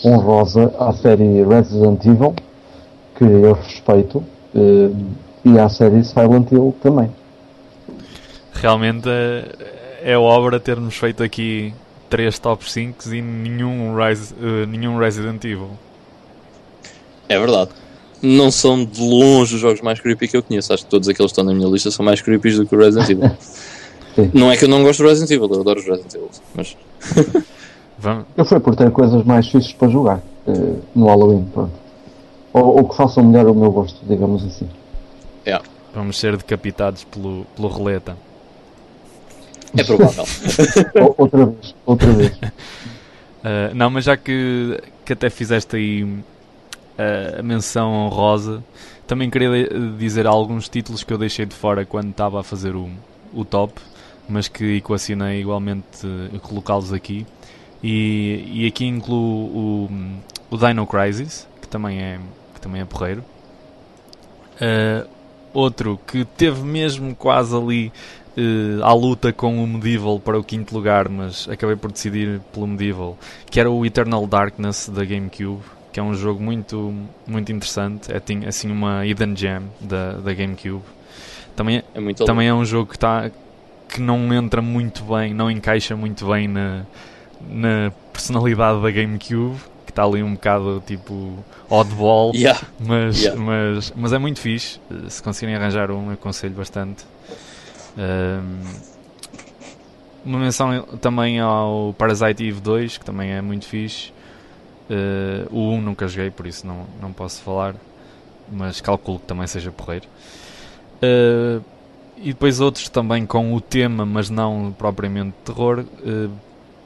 honrosa 0.05 0.73
à 0.79 0.93
série 0.93 1.43
Resident 1.43 2.05
Evil, 2.05 2.33
que 3.17 3.25
eu 3.25 3.53
respeito, 3.53 4.23
e 5.43 5.59
à 5.59 5.67
série 5.67 6.01
Silent 6.05 6.49
Hill 6.49 6.73
também. 6.81 7.09
Realmente 8.53 9.09
é, 10.01 10.17
obra 10.17 10.57
termos 10.57 10.95
feito 10.95 11.21
aqui 11.21 11.73
3 12.09 12.39
top 12.39 12.69
5 12.69 13.13
e 13.13 13.21
nenhum, 13.21 13.95
Rise, 13.97 14.33
nenhum 14.67 14.97
Resident 14.97 15.43
Evil. 15.43 15.71
É 17.27 17.37
verdade. 17.37 17.71
Não 18.25 18.49
são 18.49 18.83
de 18.83 19.01
longe 19.01 19.55
os 19.55 19.61
jogos 19.61 19.81
mais 19.81 19.99
creepy 19.99 20.27
que 20.27 20.37
eu 20.37 20.43
conheço. 20.43 20.73
Acho 20.73 20.83
que 20.83 20.89
todos 20.89 21.07
aqueles 21.07 21.31
que 21.31 21.39
estão 21.39 21.43
na 21.43 21.53
minha 21.53 21.69
lista 21.69 21.91
são 21.91 22.03
mais 22.03 22.21
creepy 22.21 22.51
do 22.51 22.65
que 22.65 22.75
o 22.75 22.79
Resident 22.79 23.09
Evil. 23.09 23.31
não 24.33 24.51
é 24.51 24.57
que 24.57 24.65
eu 24.65 24.69
não 24.69 24.83
gosto 24.83 25.03
do 25.03 25.09
Resident 25.09 25.31
Evil, 25.31 25.49
eu 25.53 25.61
adoro 25.61 25.79
os 25.79 25.85
Resident 25.85 26.13
Evil. 26.15 26.29
Mas... 26.55 26.75
Eu 28.37 28.45
fui 28.45 28.59
por 28.59 28.75
ter 28.75 28.91
coisas 28.91 29.23
mais 29.23 29.47
fixas 29.47 29.73
para 29.73 29.87
jogar 29.87 30.21
uh, 30.45 30.81
no 30.93 31.07
Halloween, 31.07 31.43
pronto. 31.51 31.71
Ou, 32.53 32.77
ou, 32.77 32.87
que 32.87 32.95
façam 32.95 33.23
melhor 33.23 33.47
o 33.47 33.55
meu 33.55 33.71
gosto, 33.71 33.99
digamos 34.05 34.45
assim. 34.45 34.69
Yeah. 35.45 35.65
Vamos 35.93 36.17
ser 36.19 36.37
decapitados 36.37 37.03
pelo, 37.05 37.45
pelo 37.55 37.67
roleta. 37.67 38.15
É 39.77 39.83
provável. 39.83 40.23
outra 41.17 41.45
vez, 41.47 41.75
outra 41.85 42.11
vez. 42.13 42.31
Uh, 42.35 43.73
não, 43.73 43.89
mas 43.89 44.05
já 44.05 44.15
que, 44.15 44.79
que 45.03 45.13
até 45.13 45.29
fizeste 45.29 45.75
aí 45.75 46.05
a 46.97 47.41
menção 47.41 47.91
honrosa, 47.91 48.63
também 49.07 49.29
queria 49.29 49.67
dizer 49.97 50.25
alguns 50.25 50.67
títulos 50.67 51.03
que 51.03 51.13
eu 51.13 51.17
deixei 51.17 51.45
de 51.45 51.55
fora 51.55 51.85
quando 51.85 52.09
estava 52.09 52.39
a 52.39 52.43
fazer 52.43 52.75
o, 52.75 52.89
o 53.33 53.45
top, 53.45 53.79
mas 54.27 54.47
que 54.47 54.77
equacionei 54.77 55.41
igualmente 55.41 56.05
uh, 56.05 56.39
colocá-los 56.39 56.91
aqui. 56.91 57.25
E, 57.83 58.43
e 58.51 58.67
aqui 58.67 58.85
incluo 58.85 59.19
o, 59.19 59.89
o 60.49 60.57
Dino 60.57 60.87
Crisis, 60.87 61.47
que 61.61 61.67
também 61.67 62.01
é, 62.01 62.19
que 62.53 62.61
também 62.61 62.81
é 62.81 62.85
porreiro. 62.85 63.23
Uh, 64.55 65.07
outro 65.53 65.99
que 66.07 66.25
teve 66.25 66.63
mesmo 66.63 67.13
quase 67.13 67.55
ali 67.55 67.91
uh, 68.37 68.83
à 68.83 68.93
luta 68.93 69.31
com 69.31 69.63
o 69.63 69.67
Medieval 69.67 70.19
para 70.19 70.39
o 70.39 70.43
quinto 70.43 70.73
lugar, 70.73 71.09
mas 71.09 71.47
acabei 71.47 71.75
por 71.75 71.91
decidir 71.91 72.41
pelo 72.51 72.65
Medieval, 72.65 73.17
que 73.51 73.59
era 73.59 73.69
o 73.69 73.85
Eternal 73.85 74.25
Darkness 74.25 74.89
da 74.89 75.05
GameCube, 75.05 75.61
que 75.95 75.99
é 76.01 76.03
um 76.03 76.13
jogo 76.13 76.43
muito, 76.43 76.93
muito 77.25 77.53
interessante. 77.53 78.11
É 78.11 78.49
assim 78.49 78.69
uma 78.69 79.05
hidden 79.05 79.33
gem 79.33 79.61
da, 79.79 80.11
da 80.15 80.33
GameCube. 80.33 80.83
Também 81.55 81.77
é, 81.77 81.83
é 81.95 82.13
também 82.25 82.49
é 82.49 82.53
um 82.53 82.65
jogo 82.65 82.91
que, 82.91 82.99
tá, 82.99 83.31
que 83.87 84.01
não 84.01 84.33
entra 84.33 84.61
muito 84.61 85.05
bem, 85.05 85.33
não 85.33 85.49
encaixa 85.49 85.95
muito 85.95 86.27
bem 86.27 86.49
na, 86.49 86.85
na 87.47 87.93
personalidade 88.11 88.81
da 88.81 88.91
GameCube, 88.91 89.55
que 89.85 89.91
está 89.93 90.03
ali 90.03 90.21
um 90.21 90.33
bocado 90.33 90.83
tipo 90.85 91.41
oddball, 91.69 92.33
yeah. 92.35 92.59
Mas, 92.77 93.21
yeah. 93.21 93.41
mas, 93.41 93.93
mas 93.95 94.11
é 94.11 94.17
muito 94.17 94.41
fixe. 94.41 94.81
Se 95.07 95.23
conseguirem 95.23 95.55
arranjar 95.55 95.91
um, 95.91 96.11
aconselho 96.11 96.55
bastante. 96.55 97.05
Um, 97.97 98.59
uma 100.25 100.39
menção 100.39 100.81
também 100.99 101.39
ao 101.39 101.95
Parasite 101.97 102.45
Eve 102.45 102.59
2, 102.59 102.97
que 102.97 103.05
também 103.05 103.31
é 103.31 103.41
muito 103.41 103.65
fixe. 103.65 104.13
Uh, 104.89 105.47
o 105.51 105.71
1 105.73 105.81
nunca 105.81 106.07
joguei, 106.07 106.29
por 106.29 106.45
isso 106.45 106.65
não, 106.65 106.85
não 107.01 107.11
posso 107.11 107.41
falar, 107.41 107.75
mas 108.51 108.79
calculo 108.81 109.19
que 109.19 109.25
também 109.25 109.47
seja 109.47 109.71
porreiro. 109.71 110.07
Uh, 110.97 111.63
e 112.17 112.31
depois 112.31 112.61
outros 112.61 112.87
também 112.89 113.25
com 113.25 113.53
o 113.53 113.59
tema, 113.59 114.05
mas 114.05 114.29
não 114.29 114.73
propriamente 114.77 115.33
terror. 115.43 115.85
Uh, 116.01 116.31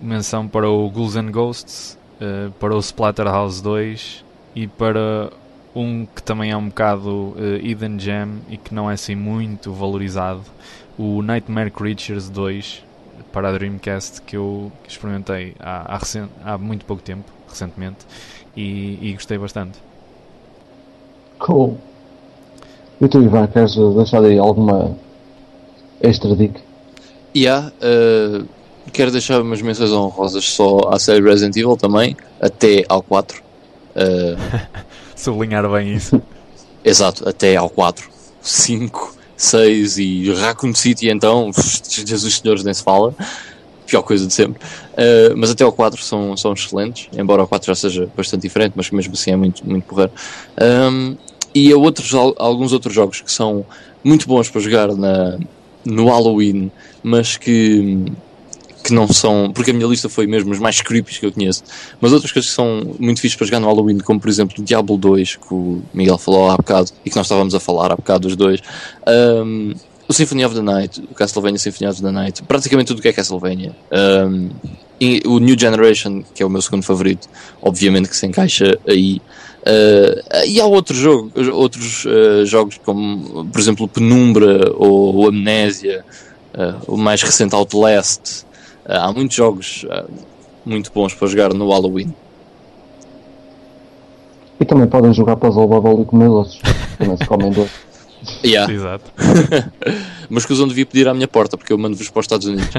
menção 0.01 0.47
para 0.47 0.69
o 0.69 0.89
Ghouls 0.89 1.17
and 1.17 1.29
Ghosts, 1.29 1.97
para 2.57 2.73
o 2.73 2.79
Splatterhouse 2.79 3.61
2 3.61 4.23
e 4.55 4.65
para 4.65 5.29
um 5.75 6.05
que 6.05 6.23
também 6.23 6.51
é 6.51 6.57
um 6.57 6.69
bocado 6.69 7.35
Hidden 7.61 7.99
Gem 7.99 8.41
e 8.49 8.55
que 8.55 8.73
não 8.73 8.89
é 8.89 8.93
assim 8.93 9.13
muito 9.13 9.73
valorizado, 9.73 10.41
o 10.97 11.21
Nightmare 11.21 11.69
Creatures 11.69 12.29
2 12.29 12.83
para 13.33 13.49
a 13.49 13.51
Dreamcast 13.51 14.21
que 14.21 14.37
eu 14.37 14.71
experimentei 14.87 15.53
há, 15.59 15.95
há, 15.95 15.97
recent, 15.97 16.29
há 16.45 16.57
muito 16.57 16.85
pouco 16.85 17.03
tempo, 17.03 17.29
recentemente, 17.49 18.05
e, 18.55 18.97
e, 19.01 19.13
gostei 19.13 19.37
bastante. 19.37 19.79
Cool. 21.39 21.77
E 23.01 23.07
tu, 23.07 23.21
Ivan, 23.21 23.47
queres 23.47 23.75
deixar 23.95 24.23
aí 24.23 24.37
alguma 24.37 24.95
extra 26.01 26.35
dica? 26.35 26.59
Yeah, 27.35 27.71
uh, 27.77 28.45
quero 28.91 29.11
deixar 29.11 29.41
umas 29.41 29.61
menções 29.61 29.91
honrosas 29.91 30.45
só 30.45 30.89
à 30.89 30.99
série 30.99 31.23
Resident 31.23 31.55
Evil 31.55 31.77
também, 31.77 32.17
até 32.41 32.83
ao 32.89 33.01
4. 33.01 33.41
Uh, 33.95 34.69
Sublinhar 35.15 35.69
bem 35.69 35.93
isso. 35.93 36.21
Exato, 36.83 37.27
até 37.27 37.55
ao 37.55 37.69
4. 37.69 38.09
5 38.41 39.19
6 39.39 39.97
e 39.99 40.33
Raccoon 40.33 40.75
City, 40.75 41.09
então, 41.09 41.49
Jesus 41.87 42.39
Senhores 42.39 42.63
nem 42.63 42.73
se 42.73 42.83
fala, 42.83 43.15
pior 43.89 44.01
coisa 44.03 44.27
de 44.27 44.33
sempre. 44.33 44.61
Uh, 44.93 45.35
mas 45.35 45.49
até 45.49 45.65
o 45.65 45.71
4 45.71 46.01
são, 46.03 46.37
são 46.37 46.53
excelentes, 46.53 47.09
embora 47.17 47.43
o 47.43 47.47
4 47.47 47.67
já 47.67 47.75
seja 47.75 48.09
bastante 48.15 48.43
diferente, 48.43 48.73
mas 48.75 48.89
mesmo 48.91 49.13
assim 49.13 49.31
é 49.31 49.35
muito, 49.35 49.67
muito 49.67 49.85
porreiro. 49.85 50.11
Um, 50.61 51.17
e 51.53 51.71
há 51.71 51.77
outros, 51.77 52.13
alguns 52.13 52.73
outros 52.73 52.93
jogos 52.93 53.21
que 53.21 53.31
são 53.31 53.65
muito 54.03 54.27
bons 54.27 54.49
para 54.49 54.61
jogar 54.61 54.87
na, 54.95 55.39
no 55.83 56.05
Halloween, 56.07 56.71
mas 57.03 57.37
que 57.37 58.05
que 58.83 58.93
não 58.93 59.07
são. 59.07 59.51
Porque 59.53 59.71
a 59.71 59.73
minha 59.73 59.87
lista 59.87 60.07
foi 60.09 60.25
mesmo 60.25 60.51
os 60.51 60.59
mais 60.59 60.81
creepies 60.81 61.17
que 61.17 61.25
eu 61.25 61.31
conheço. 61.31 61.63
Mas 61.99 62.13
outras 62.13 62.31
coisas 62.31 62.49
que 62.49 62.55
são 62.55 62.95
muito 62.99 63.21
fixas 63.21 63.37
para 63.37 63.45
jogar 63.45 63.59
no 63.59 63.67
Halloween, 63.67 63.97
como 63.99 64.19
por 64.19 64.29
exemplo 64.29 64.63
Diablo 64.63 64.97
2, 64.97 65.35
que 65.35 65.53
o 65.53 65.81
Miguel 65.93 66.17
falou 66.17 66.49
há 66.49 66.55
bocado 66.57 66.91
e 67.05 67.09
que 67.09 67.15
nós 67.15 67.25
estávamos 67.25 67.53
a 67.53 67.59
falar 67.59 67.91
há 67.91 67.95
bocado 67.95 68.27
dos 68.27 68.35
dois. 68.35 68.61
Um, 69.07 69.73
o 70.09 70.13
Symphony 70.13 70.43
of 70.43 70.55
the 70.55 70.61
Night, 70.61 71.01
o 71.09 71.13
Castlevania 71.13 71.59
Symphony 71.59 71.89
of 71.89 72.01
the 72.01 72.11
Night, 72.11 72.43
praticamente 72.43 72.87
tudo 72.87 72.97
o 72.97 73.01
que 73.01 73.09
é 73.09 73.13
Castlevania. 73.13 73.75
Um, 73.91 74.49
o 75.25 75.39
New 75.39 75.57
Generation, 75.57 76.23
que 76.33 76.41
é 76.41 76.45
o 76.45 76.49
meu 76.49 76.61
segundo 76.61 76.83
favorito, 76.83 77.29
obviamente 77.61 78.09
que 78.09 78.15
se 78.17 78.25
encaixa 78.25 78.77
aí. 78.87 79.21
Uh, 79.61 80.45
e 80.47 80.59
há 80.59 80.65
outros, 80.65 80.97
jogo, 80.97 81.31
outros 81.53 82.05
uh, 82.05 82.45
jogos, 82.45 82.79
como 82.83 83.45
por 83.45 83.61
exemplo 83.61 83.87
Penumbra 83.87 84.73
ou, 84.75 85.15
ou 85.15 85.27
Amnésia, 85.29 86.03
uh, 86.55 86.91
o 86.91 86.97
mais 86.97 87.21
recente 87.21 87.53
Outlast, 87.53 88.45
eh, 88.89 88.97
há 88.97 89.13
muitos 89.13 89.35
jogos 89.35 89.85
eh, 89.87 90.05
muito 90.65 90.91
bons 90.91 91.13
para 91.13 91.27
jogar 91.27 91.53
no 91.53 91.69
Halloween. 91.69 92.11
E 94.59 94.65
também 94.65 94.87
podem 94.87 95.13
jogar 95.13 95.35
Puzzle 95.35 95.67
Bubble 95.67 96.01
e 96.01 96.05
comer 96.05 96.27
doces. 96.27 96.59
Também 96.97 97.15
se 97.15 97.25
comem 97.27 97.51
doces. 97.51 97.71
Yeah. 98.43 98.71
Exato. 98.73 99.11
Mas 100.29 100.45
que 100.45 100.53
os 100.53 100.59
devia 100.67 100.85
pedir 100.85 101.07
à 101.07 101.13
minha 101.13 101.27
porta, 101.27 101.57
porque 101.57 101.73
eu 101.73 101.77
mando-vos 101.77 102.09
para 102.09 102.19
os 102.19 102.25
Estados 102.25 102.47
Unidos. 102.47 102.69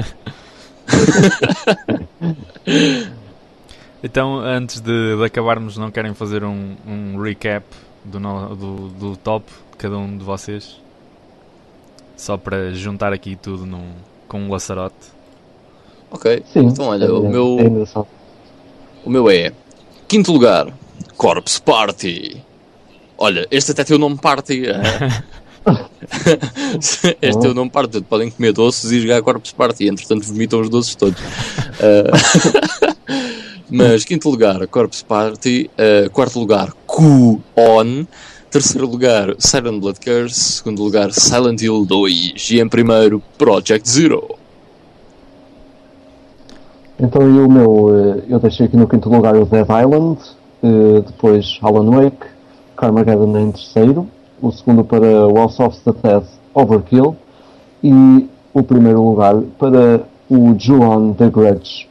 então, 4.03 4.39
antes 4.39 4.81
de, 4.81 5.17
de, 5.17 5.23
acabarmos, 5.23 5.77
não 5.77 5.91
querem 5.91 6.13
fazer 6.13 6.43
um, 6.43 6.75
um 6.87 7.21
recap 7.21 7.65
do, 8.03 8.19
do, 8.19 8.87
do, 8.89 9.17
top 9.17 9.45
de 9.71 9.77
cada 9.77 9.97
um 9.97 10.17
de 10.17 10.23
vocês? 10.23 10.79
Só 12.15 12.37
para 12.37 12.73
juntar 12.73 13.13
aqui 13.13 13.35
tudo 13.35 13.65
num, 13.65 13.91
com 14.27 14.41
um 14.41 14.51
laçarote. 14.51 14.95
Ok. 16.11 16.43
Sim, 16.51 16.67
então 16.67 16.85
olha, 16.85 17.05
é, 17.05 17.11
o 17.11 17.29
meu. 17.29 17.57
É 17.59 18.05
o 19.03 19.09
meu 19.09 19.29
é. 19.29 19.51
Quinto 20.07 20.31
lugar, 20.31 20.71
Corpse 21.17 21.61
Party. 21.61 22.43
Olha, 23.23 23.47
este 23.51 23.71
até 23.71 23.83
tem 23.83 23.95
o 23.95 23.99
nome 23.99 24.17
Party. 24.17 24.63
É? 24.65 24.81
este 27.21 27.45
é 27.45 27.49
o 27.51 27.53
nome 27.53 27.69
Party. 27.69 28.01
Podem 28.01 28.31
comer 28.31 28.51
doces 28.51 28.91
e 28.91 28.99
jogar 28.99 29.21
Corpse 29.21 29.53
Party. 29.53 29.87
Entretanto, 29.87 30.25
vomitam 30.25 30.59
os 30.59 30.69
doces 30.69 30.95
todos. 30.95 31.21
Uh... 31.21 32.09
Mas 33.69 34.03
quinto 34.05 34.27
lugar, 34.27 34.65
Corpse 34.65 35.05
Party. 35.05 35.69
Uh, 35.77 36.09
quarto 36.09 36.39
lugar, 36.39 36.73
Q-On. 36.87 38.07
Terceiro 38.49 38.87
lugar, 38.87 39.35
Silent 39.37 39.79
Blood 39.79 39.99
Curse. 39.99 40.53
Segundo 40.53 40.81
lugar, 40.81 41.11
Silent 41.11 41.61
Hill 41.61 41.85
2. 41.85 42.49
E 42.49 42.59
em 42.59 42.67
primeiro, 42.67 43.21
Project 43.37 43.87
Zero. 43.87 44.35
Então 46.99 47.21
e 47.21 47.39
o 47.39 47.47
meu, 47.47 47.89
eh, 47.95 48.23
eu 48.29 48.39
deixei 48.39 48.65
aqui 48.65 48.75
no 48.77 48.87
quinto 48.87 49.09
lugar 49.09 49.35
o 49.35 49.45
Dead 49.45 49.65
Island, 49.65 50.19
eh, 50.63 51.01
depois 51.05 51.59
Alan 51.61 51.89
Wake, 51.89 52.27
Carmageddon 52.81 53.37
em 53.37 53.51
terceiro, 53.51 54.07
o 54.41 54.51
segundo 54.51 54.83
para 54.83 55.27
Walls 55.27 55.59
of 55.59 55.79
the 55.81 55.93
Dead 56.01 56.23
Overkill 56.53 57.15
e 57.81 58.27
o 58.53 58.63
primeiro 58.63 59.01
lugar 59.01 59.39
para 59.57 60.03
o 60.29 60.53
Juon 60.59 61.13
The 61.13 61.29
Grudge 61.29 61.87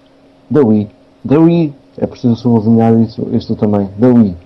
da 0.50 0.60
Wii. 0.60 0.88
Da 1.24 1.38
Wii, 1.38 1.72
é 1.96 2.06
preciso 2.06 2.36
sublinhar 2.36 2.92
isso, 3.00 3.26
isto 3.32 3.56
também, 3.56 3.88
da 3.96 4.08
Wii. 4.08 4.36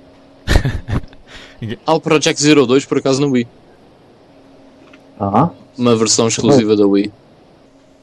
Há 1.85 1.95
o 1.95 2.01
Project 2.01 2.41
Zero 2.41 2.67
2 2.67 2.85
por 2.85 2.99
acaso 2.99 3.21
no 3.21 3.33
Wii. 3.33 3.49
Ah? 5.19 5.51
Uma 5.77 5.97
versão 5.97 6.29
exclusiva 6.29 6.77
da 6.77 6.87
Wii. 6.87 7.11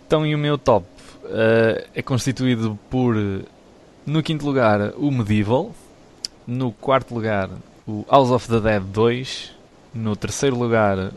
Então 0.07 0.25
e 0.25 0.35
o 0.35 0.37
meu 0.37 0.57
top? 0.57 0.85
uh, 1.31 1.83
é 1.95 2.01
constituído 2.01 2.77
por, 2.89 3.15
no 4.05 4.21
quinto 4.21 4.45
lugar, 4.45 4.93
o 4.97 5.09
Medieval, 5.09 5.71
no 6.45 6.71
quarto 6.71 7.13
lugar, 7.13 7.49
o 7.87 8.05
House 8.09 8.31
of 8.31 8.47
the 8.47 8.59
Dead 8.59 8.83
2, 8.83 9.51
no 9.93 10.15
terceiro 10.15 10.57
lugar, 10.57 11.11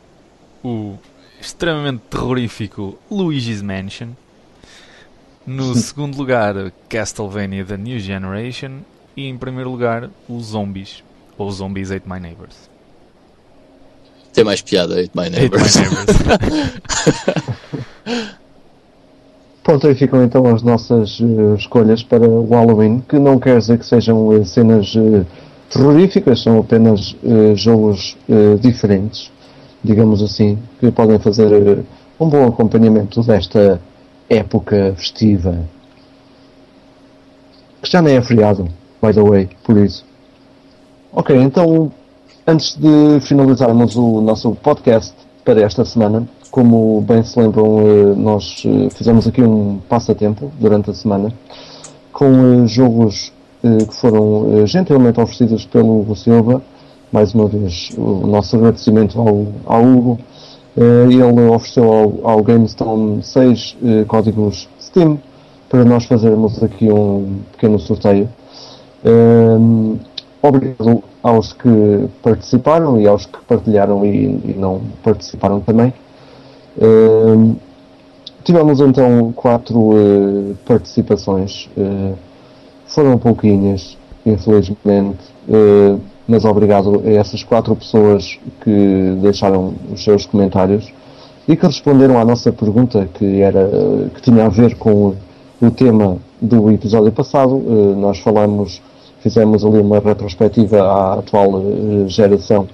o 0.62 0.96
extremamente 1.40 2.02
terrorífico 2.10 2.98
Luigi's 3.10 3.62
Mansion, 3.62 4.10
No 5.46 5.74
segundo 5.76 6.16
lugar, 6.16 6.72
Castlevania 6.88 7.64
The 7.64 7.76
New 7.76 7.98
Generation. 7.98 8.80
E 9.16 9.28
em 9.28 9.36
primeiro 9.36 9.70
lugar, 9.70 10.10
os 10.28 10.46
Zombies. 10.46 11.04
Ou 11.38 11.50
Zombies 11.50 11.90
Ate 11.90 12.08
My 12.08 12.18
Neighbors. 12.18 12.70
Tem 14.32 14.42
mais 14.42 14.60
piada, 14.62 15.00
Ate 15.00 15.10
My 15.14 15.26
Ate 15.26 15.30
My 15.32 15.38
Neighbors. 15.38 15.76
Neighbors. 15.76 16.06
Pronto, 19.62 19.86
aí 19.86 19.94
ficam 19.94 20.22
então 20.22 20.46
as 20.54 20.62
nossas 20.62 21.18
eh, 21.20 21.54
escolhas 21.56 22.02
para 22.02 22.28
o 22.28 22.46
Halloween, 22.50 23.02
que 23.08 23.18
não 23.18 23.38
quer 23.38 23.58
dizer 23.58 23.78
que 23.78 23.86
sejam 23.86 24.30
eh, 24.34 24.44
cenas 24.44 24.94
eh, 24.94 25.24
terroríficas, 25.70 26.42
são 26.42 26.58
apenas 26.58 27.16
eh, 27.24 27.54
jogos 27.54 28.16
eh, 28.28 28.56
diferentes, 28.60 29.30
digamos 29.82 30.22
assim, 30.22 30.58
que 30.78 30.90
podem 30.90 31.18
fazer 31.18 31.52
eh, 31.52 31.82
um 32.18 32.28
bom 32.28 32.46
acompanhamento 32.46 33.22
desta 33.22 33.80
época 34.28 34.94
festiva. 34.96 35.58
Que 37.82 37.90
já 37.90 38.00
nem 38.00 38.16
é 38.16 38.22
feriado, 38.22 38.68
by 39.02 39.12
the 39.12 39.22
way, 39.22 39.48
por 39.64 39.76
isso. 39.76 40.04
Ok, 41.12 41.36
então, 41.36 41.92
antes 42.46 42.76
de 42.76 43.20
finalizarmos 43.20 43.96
o 43.96 44.20
nosso 44.20 44.52
podcast 44.56 45.14
para 45.44 45.60
esta 45.60 45.84
semana, 45.84 46.26
como 46.50 47.00
bem 47.02 47.22
se 47.22 47.38
lembram, 47.38 48.14
nós 48.16 48.62
fizemos 48.94 49.26
aqui 49.26 49.42
um 49.42 49.80
passatempo 49.88 50.50
durante 50.58 50.90
a 50.90 50.94
semana 50.94 51.32
com 52.14 52.64
jogos 52.66 53.32
que 53.86 53.94
foram 53.94 54.62
eh, 54.62 54.66
gentilmente 54.66 55.20
oferecidos 55.20 55.64
pelo 55.64 56.00
Hugo 56.00 56.14
Silva. 56.14 56.62
Mais 57.10 57.34
uma 57.34 57.46
vez, 57.46 57.90
o 57.96 58.26
nosso 58.26 58.56
agradecimento 58.56 59.18
ao, 59.18 59.46
ao 59.66 59.82
Hugo. 59.82 60.18
Eh, 60.76 61.06
Ele 61.08 61.48
ofereceu 61.48 61.92
ao, 61.92 62.30
ao 62.30 62.42
GameStone 62.42 63.22
6 63.22 63.76
eh, 63.82 64.04
códigos 64.06 64.68
Steam 64.80 65.18
para 65.68 65.84
nós 65.84 66.04
fazermos 66.04 66.62
aqui 66.62 66.90
um 66.90 67.38
pequeno 67.52 67.78
sorteio. 67.78 68.28
Ehm, 69.04 69.96
obrigado 70.42 71.02
aos 71.22 71.52
que 71.52 72.08
participaram 72.22 73.00
e 73.00 73.06
aos 73.06 73.26
que 73.26 73.38
partilharam 73.48 74.04
e, 74.04 74.24
e 74.44 74.54
não 74.58 74.80
participaram 75.02 75.60
também. 75.60 75.92
Ehm, 76.80 77.54
tivemos 78.44 78.80
então 78.80 79.32
quatro 79.32 79.92
eh, 79.96 80.54
participações. 80.66 81.68
eh, 81.78 82.12
foram 82.94 83.18
pouquinhas, 83.18 83.98
infelizmente, 84.24 85.18
eh, 85.48 85.96
mas 86.28 86.44
obrigado 86.44 87.02
a 87.04 87.10
essas 87.10 87.42
quatro 87.42 87.74
pessoas 87.74 88.38
que 88.62 89.18
deixaram 89.20 89.74
os 89.92 90.02
seus 90.02 90.24
comentários 90.24 90.90
e 91.46 91.56
que 91.56 91.66
responderam 91.66 92.18
à 92.18 92.24
nossa 92.24 92.52
pergunta 92.52 93.08
que 93.12 93.40
era 93.40 93.60
eh, 93.60 94.08
que 94.14 94.22
tinha 94.22 94.46
a 94.46 94.48
ver 94.48 94.76
com 94.76 95.14
o 95.60 95.70
tema 95.72 96.18
do 96.40 96.70
episódio 96.70 97.10
passado. 97.10 97.62
Eh, 97.66 97.96
nós 97.96 98.20
falamos, 98.20 98.80
fizemos 99.18 99.64
ali 99.64 99.80
uma 99.80 99.98
retrospectiva 99.98 100.80
à 100.80 101.14
atual 101.14 101.62
geração 102.06 102.68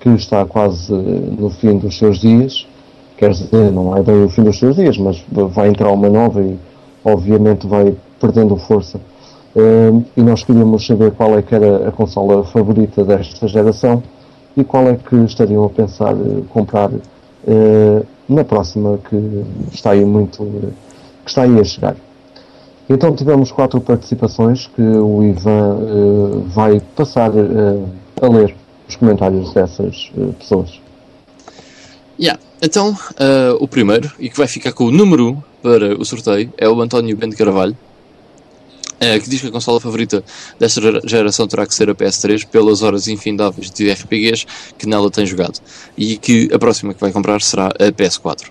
que 0.00 0.08
está 0.08 0.46
quase 0.46 0.90
no 0.92 1.50
fim 1.50 1.76
dos 1.76 1.98
seus 1.98 2.18
dias. 2.18 2.66
Quer 3.18 3.32
dizer, 3.32 3.70
não 3.70 3.94
é 3.94 4.02
bem 4.02 4.24
o 4.24 4.30
fim 4.30 4.42
dos 4.42 4.58
seus 4.58 4.76
dias, 4.76 4.96
mas 4.96 5.22
vai 5.30 5.68
entrar 5.68 5.90
uma 5.90 6.08
nova 6.08 6.40
e 6.40 6.58
obviamente 7.04 7.66
vai 7.66 7.94
perdendo 8.18 8.56
força. 8.56 8.98
Eh, 9.56 10.02
e 10.16 10.22
nós 10.22 10.44
queríamos 10.44 10.86
saber 10.86 11.10
qual 11.12 11.36
é 11.38 11.42
que 11.42 11.54
era 11.54 11.88
a 11.88 11.92
consola 11.92 12.44
favorita 12.44 13.04
desta 13.04 13.48
geração 13.48 14.02
e 14.56 14.62
qual 14.62 14.88
é 14.88 14.96
que 14.96 15.16
estariam 15.16 15.64
a 15.64 15.70
pensar 15.70 16.12
eh, 16.12 16.42
comprar 16.52 16.90
eh, 17.46 18.02
na 18.28 18.44
próxima 18.44 18.98
que 19.08 19.44
está 19.72 19.90
aí 19.90 20.04
muito 20.04 20.42
eh, 20.42 20.68
que 21.24 21.30
está 21.30 21.42
aí 21.42 21.58
a 21.58 21.64
chegar. 21.64 21.96
Então 22.88 23.14
tivemos 23.14 23.50
quatro 23.50 23.80
participações 23.80 24.68
que 24.68 24.82
o 24.82 25.22
Ivan 25.22 25.78
eh, 25.80 26.42
vai 26.46 26.80
passar 26.94 27.30
eh, 27.36 27.84
a 28.22 28.28
ler 28.28 28.54
os 28.88 28.96
comentários 28.96 29.52
dessas 29.52 30.12
pessoas. 30.38 30.80
Yeah. 32.18 32.40
Então, 32.62 32.94
o 33.58 33.66
primeiro, 33.66 34.12
e 34.18 34.28
que 34.28 34.36
vai 34.36 34.46
ficar 34.46 34.72
com 34.72 34.84
o 34.84 34.90
número 34.90 35.28
1 35.28 35.36
para 35.62 35.94
o 35.98 36.04
sorteio, 36.04 36.52
é 36.58 36.68
o 36.68 36.78
António 36.82 37.16
Bento 37.16 37.34
Carvalho, 37.34 37.74
que 39.22 39.30
diz 39.30 39.40
que 39.40 39.46
a 39.46 39.50
consola 39.50 39.80
favorita 39.80 40.22
desta 40.58 40.80
gera- 40.80 41.00
geração 41.04 41.48
terá 41.48 41.66
que 41.66 41.74
ser 41.74 41.88
a 41.88 41.94
PS3 41.94 42.44
pelas 42.46 42.82
horas 42.82 43.08
infindáveis 43.08 43.70
de 43.70 43.90
RPGs 43.90 44.46
que 44.78 44.86
nela 44.86 45.10
tem 45.10 45.24
jogado, 45.24 45.58
e 45.96 46.16
que 46.18 46.50
a 46.52 46.58
próxima 46.58 46.92
que 46.92 47.00
vai 47.00 47.10
comprar 47.10 47.40
será 47.40 47.68
a 47.68 47.92
PS4. 47.92 48.48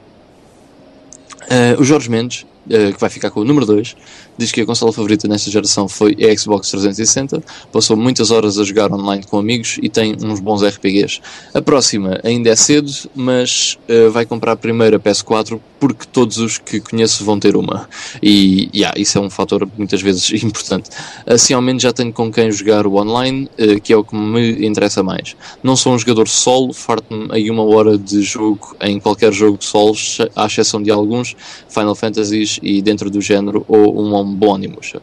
Ah, 1.50 1.76
o 1.80 1.84
Jorge 1.84 2.10
Mendes, 2.10 2.46
ah, 2.66 2.92
que 2.92 3.00
vai 3.00 3.10
ficar 3.10 3.30
com 3.32 3.42
o 3.42 3.44
número 3.46 3.66
2, 3.66 3.96
diz 4.40 4.52
que 4.52 4.62
a 4.62 4.66
consola 4.66 4.94
favorita 4.94 5.28
nesta 5.28 5.52
geração 5.52 5.88
foi 5.88 6.16
a 6.20 6.38
Xbox 6.38 6.70
360, 6.72 7.44
passou 7.72 7.98
muitas 7.98 8.32
horas 8.32 8.58
a 8.58 8.64
jogar 8.64 8.92
online 8.92 9.24
com 9.24 9.38
amigos 9.38 9.78
e 9.82 9.90
tem 9.90 10.16
uns 10.24 10.40
bons 10.40 10.64
RPGs. 10.64 11.20
A 11.54 11.62
próxima 11.62 12.20
ainda 12.24 12.50
é 12.50 12.56
cedo, 12.56 12.92
mas 13.14 13.78
eh, 13.88 14.08
vai 14.08 14.26
comprar 14.26 14.56
primeiro 14.56 14.96
a 14.96 15.00
PS4 15.00 15.60
porque 15.80 16.06
todos 16.12 16.38
os 16.38 16.58
que 16.58 16.80
conheço 16.80 17.24
vão 17.24 17.40
ter 17.40 17.56
uma. 17.56 17.88
E 18.22 18.70
yeah, 18.76 19.00
isso 19.00 19.18
é 19.18 19.22
um 19.22 19.30
fator 19.30 19.68
muitas 19.78 20.02
vezes 20.02 20.30
importante. 20.44 20.90
Assim 21.26 21.54
ao 21.54 21.62
menos 21.62 21.84
já 21.84 21.92
tenho 21.92 22.12
com 22.12 22.32
quem 22.32 22.52
jogar 22.52 22.86
o 22.88 22.96
online, 22.96 23.50
eh, 23.58 23.80
que 23.80 23.94
é 23.94 23.98
o 23.98 24.04
que 24.04 24.16
me 24.16 24.66
interessa 24.66 25.04
mais. 25.04 25.36
Não 25.62 25.76
sou 25.76 25.94
um 25.94 26.00
jogador 26.00 26.28
solo, 26.28 26.74
farto-me 26.74 27.28
aí 27.32 27.50
uma 27.50 27.64
hora 27.64 27.98
de 27.98 28.22
jogo 28.22 28.76
em 28.82 29.00
qualquer 29.00 29.34
jogo 29.34 29.58
de 29.58 29.66
solos, 29.66 30.20
à 30.36 30.46
exceção 30.46 30.82
de 30.82 30.92
alguns, 30.92 31.36
Final 31.68 31.96
Fantasies 31.96 32.60
e 32.62 32.82
dentro 32.82 33.10
do 33.10 33.22
género, 33.22 33.66
ou 33.68 34.02
um 34.02 34.16
homónimos. 34.30 34.94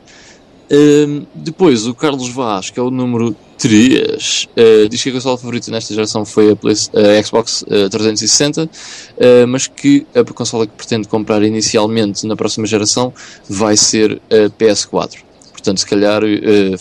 Hum, 0.70 1.24
depois, 1.34 1.86
o 1.86 1.94
Carlos 1.94 2.28
Vaz, 2.30 2.70
que 2.70 2.80
é 2.80 2.82
o 2.82 2.90
número 2.90 3.36
3, 3.56 4.48
eh, 4.56 4.88
diz 4.88 5.00
que 5.02 5.10
a 5.10 5.12
consola 5.12 5.38
favorita 5.38 5.70
nesta 5.70 5.94
geração 5.94 6.24
foi 6.24 6.50
a, 6.50 6.56
Play- 6.56 6.74
a 6.74 7.22
Xbox 7.22 7.64
eh, 7.70 7.88
360, 7.88 8.68
eh, 9.16 9.46
mas 9.46 9.68
que 9.68 10.04
a 10.14 10.24
consola 10.24 10.66
que 10.66 10.72
pretende 10.72 11.06
comprar 11.06 11.42
inicialmente 11.44 12.26
na 12.26 12.34
próxima 12.34 12.66
geração 12.66 13.14
vai 13.48 13.76
ser 13.76 14.20
a 14.28 14.50
PS4. 14.50 15.18
Portanto, 15.52 15.78
se 15.78 15.86
calhar 15.86 16.22
eh, 16.24 16.74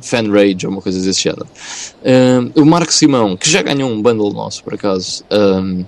Fan 0.00 0.30
Rage 0.30 0.64
ou 0.66 0.72
uma 0.72 0.80
coisa 0.80 1.00
desse 1.00 1.22
género. 1.22 1.46
Hum, 2.04 2.52
o 2.62 2.64
Marco 2.64 2.92
Simão, 2.92 3.36
que 3.36 3.50
já 3.50 3.62
ganhou 3.62 3.90
um 3.90 4.00
bundle 4.00 4.32
nosso, 4.32 4.62
por 4.62 4.74
acaso, 4.74 5.24
hum, 5.32 5.84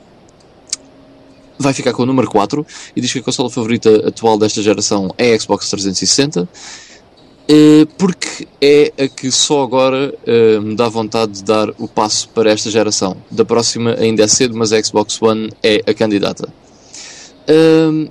vai 1.59 1.73
ficar 1.73 1.93
com 1.93 2.03
o 2.03 2.07
número 2.07 2.29
4 2.29 2.67
e 2.95 3.01
diz 3.01 3.13
que 3.13 3.19
a 3.19 3.23
consola 3.23 3.51
favorita 3.51 4.09
atual 4.09 4.39
desta 4.39 4.63
geração 4.63 5.15
é 5.17 5.35
a 5.35 5.39
Xbox 5.39 5.71
360 5.71 6.49
eh, 7.49 7.87
porque 7.97 8.49
é 8.61 8.93
a 9.05 9.09
que 9.09 9.31
só 9.31 9.63
agora 9.63 10.13
eh, 10.27 10.59
me 10.59 10.75
dá 10.75 10.89
vontade 10.89 11.33
de 11.33 11.45
dar 11.45 11.71
o 11.79 11.87
passo 11.87 12.29
para 12.31 12.51
esta 12.51 12.71
geração. 12.71 13.17
Da 13.31 13.45
próxima 13.45 13.95
ainda 13.99 14.25
é 14.25 14.27
cedo, 14.27 14.57
mas 14.57 14.73
a 14.73 14.83
Xbox 14.83 15.23
One 15.23 15.51
é 15.63 15.81
a 15.87 15.95
candidata. 15.95 16.53
Ahm, 17.49 18.09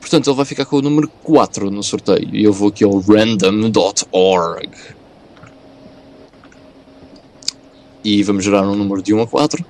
portanto, 0.00 0.28
ele 0.28 0.36
vai 0.36 0.44
ficar 0.44 0.66
com 0.66 0.76
o 0.76 0.82
número 0.82 1.08
4 1.22 1.70
no 1.70 1.82
sorteio 1.82 2.28
e 2.34 2.44
eu 2.44 2.52
vou 2.52 2.68
aqui 2.68 2.84
ao 2.84 2.98
random.org 3.00 4.68
e 8.04 8.22
vamos 8.22 8.44
gerar 8.44 8.62
um 8.68 8.74
número 8.74 9.02
de 9.02 9.14
1 9.14 9.22
a 9.22 9.26
4. 9.26 9.64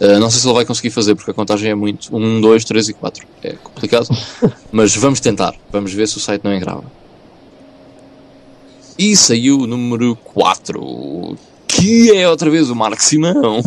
Uh, 0.00 0.20
não 0.20 0.30
sei 0.30 0.40
se 0.40 0.46
ele 0.46 0.54
vai 0.54 0.64
conseguir 0.64 0.90
fazer 0.90 1.16
porque 1.16 1.32
a 1.32 1.34
contagem 1.34 1.72
é 1.72 1.74
muito 1.74 2.16
1, 2.16 2.40
2, 2.40 2.64
3 2.64 2.88
e 2.90 2.92
4. 2.92 3.26
É 3.42 3.52
complicado, 3.54 4.08
mas 4.70 4.94
vamos 4.94 5.18
tentar. 5.18 5.54
Vamos 5.70 5.92
ver 5.92 6.06
se 6.06 6.16
o 6.16 6.20
site 6.20 6.44
não 6.44 6.54
engrava. 6.54 6.84
E 8.96 9.16
saiu 9.16 9.60
o 9.60 9.66
número 9.66 10.16
4, 10.16 11.36
que 11.66 12.12
é 12.12 12.28
outra 12.28 12.50
vez 12.50 12.70
o 12.70 12.76
Marco 12.76 13.02
Simão. 13.02 13.60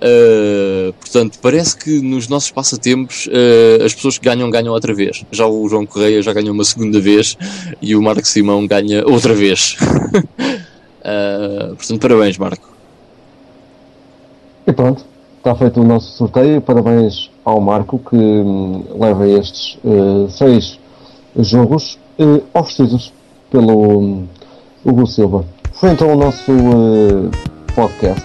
Uh, 0.00 0.92
portanto, 1.00 1.38
parece 1.40 1.76
que 1.76 2.00
nos 2.00 2.28
nossos 2.28 2.50
passatempos 2.50 3.26
uh, 3.26 3.84
as 3.84 3.94
pessoas 3.94 4.18
que 4.18 4.24
ganham, 4.24 4.50
ganham 4.50 4.72
outra 4.72 4.94
vez. 4.94 5.24
Já 5.30 5.46
o 5.46 5.68
João 5.68 5.86
Correia 5.86 6.22
já 6.22 6.32
ganhou 6.32 6.54
uma 6.54 6.64
segunda 6.64 7.00
vez 7.00 7.36
e 7.80 7.94
o 7.94 8.02
Marco 8.02 8.26
Simão 8.26 8.66
ganha 8.66 9.06
outra 9.06 9.34
vez. 9.34 9.76
Uh, 11.00 11.76
portanto, 11.76 12.00
parabéns, 12.00 12.38
Marco. 12.38 12.71
E 14.66 14.72
pronto, 14.72 15.04
está 15.38 15.54
feito 15.56 15.80
o 15.80 15.84
nosso 15.84 16.12
sorteio. 16.12 16.60
Parabéns 16.60 17.30
ao 17.44 17.60
Marco 17.60 17.98
que 17.98 18.16
hum, 18.16 18.84
leva 18.98 19.26
estes 19.26 19.76
eh, 19.84 20.26
seis 20.30 20.78
jogos 21.36 21.98
eh, 22.18 22.40
oferecidos 22.54 23.12
pelo 23.50 23.98
hum, 23.98 24.26
Hugo 24.84 25.06
Silva. 25.06 25.44
Foi 25.72 25.90
então 25.90 26.12
o 26.12 26.16
nosso 26.16 26.52
eh, 26.52 27.74
podcast 27.74 28.24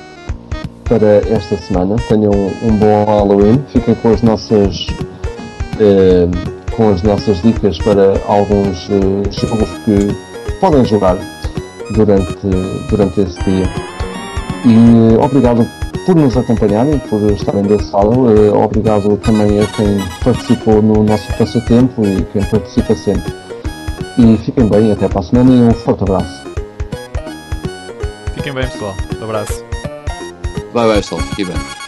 para 0.83 1.17
esta 1.27 1.57
semana. 1.57 1.95
Tenham 2.07 2.31
um 2.31 2.77
bom 2.77 3.05
Halloween. 3.05 3.63
Fiquem 3.69 3.95
com 3.95 4.09
as 4.09 4.21
nossas 4.21 4.85
eh, 5.79 6.27
com 6.75 6.89
as 6.89 7.01
nossas 7.01 7.41
dicas 7.41 7.79
para 7.79 8.13
alguns 8.27 8.81
jogos 9.31 9.69
que 9.83 10.59
podem 10.59 10.85
jogar 10.85 11.17
durante, 11.95 12.47
durante 12.91 13.21
esse 13.21 13.43
dia. 13.43 13.65
E 14.63 15.17
obrigado 15.17 15.67
por 16.07 16.15
nos 16.15 16.37
acompanharem, 16.37 16.99
por 16.99 17.21
estarem 17.31 17.63
desse 17.63 17.91
lado. 17.91 18.31
Eh, 18.31 18.49
obrigado 18.49 19.17
também 19.17 19.59
a 19.59 19.67
quem 19.67 19.99
participou 20.23 20.81
no 20.81 21.03
nosso 21.03 21.27
passatempo 21.37 22.01
e 22.05 22.23
quem 22.31 22.41
participa 22.45 22.95
sempre. 22.95 23.33
E 24.17 24.37
fiquem 24.37 24.69
bem, 24.69 24.89
até 24.93 25.09
para 25.09 25.19
a 25.19 25.23
semana 25.23 25.51
e 25.51 25.59
um 25.59 25.73
forte 25.73 26.03
abraço. 26.03 26.47
Fiquem 28.35 28.53
bem, 28.53 28.69
pessoal. 28.69 28.95
Um 29.19 29.23
abraço. 29.25 29.65
Vai, 30.73 30.87
vai, 30.87 30.95
pessoal. 30.95 31.19
Fiquem 31.21 31.47
bem. 31.47 31.86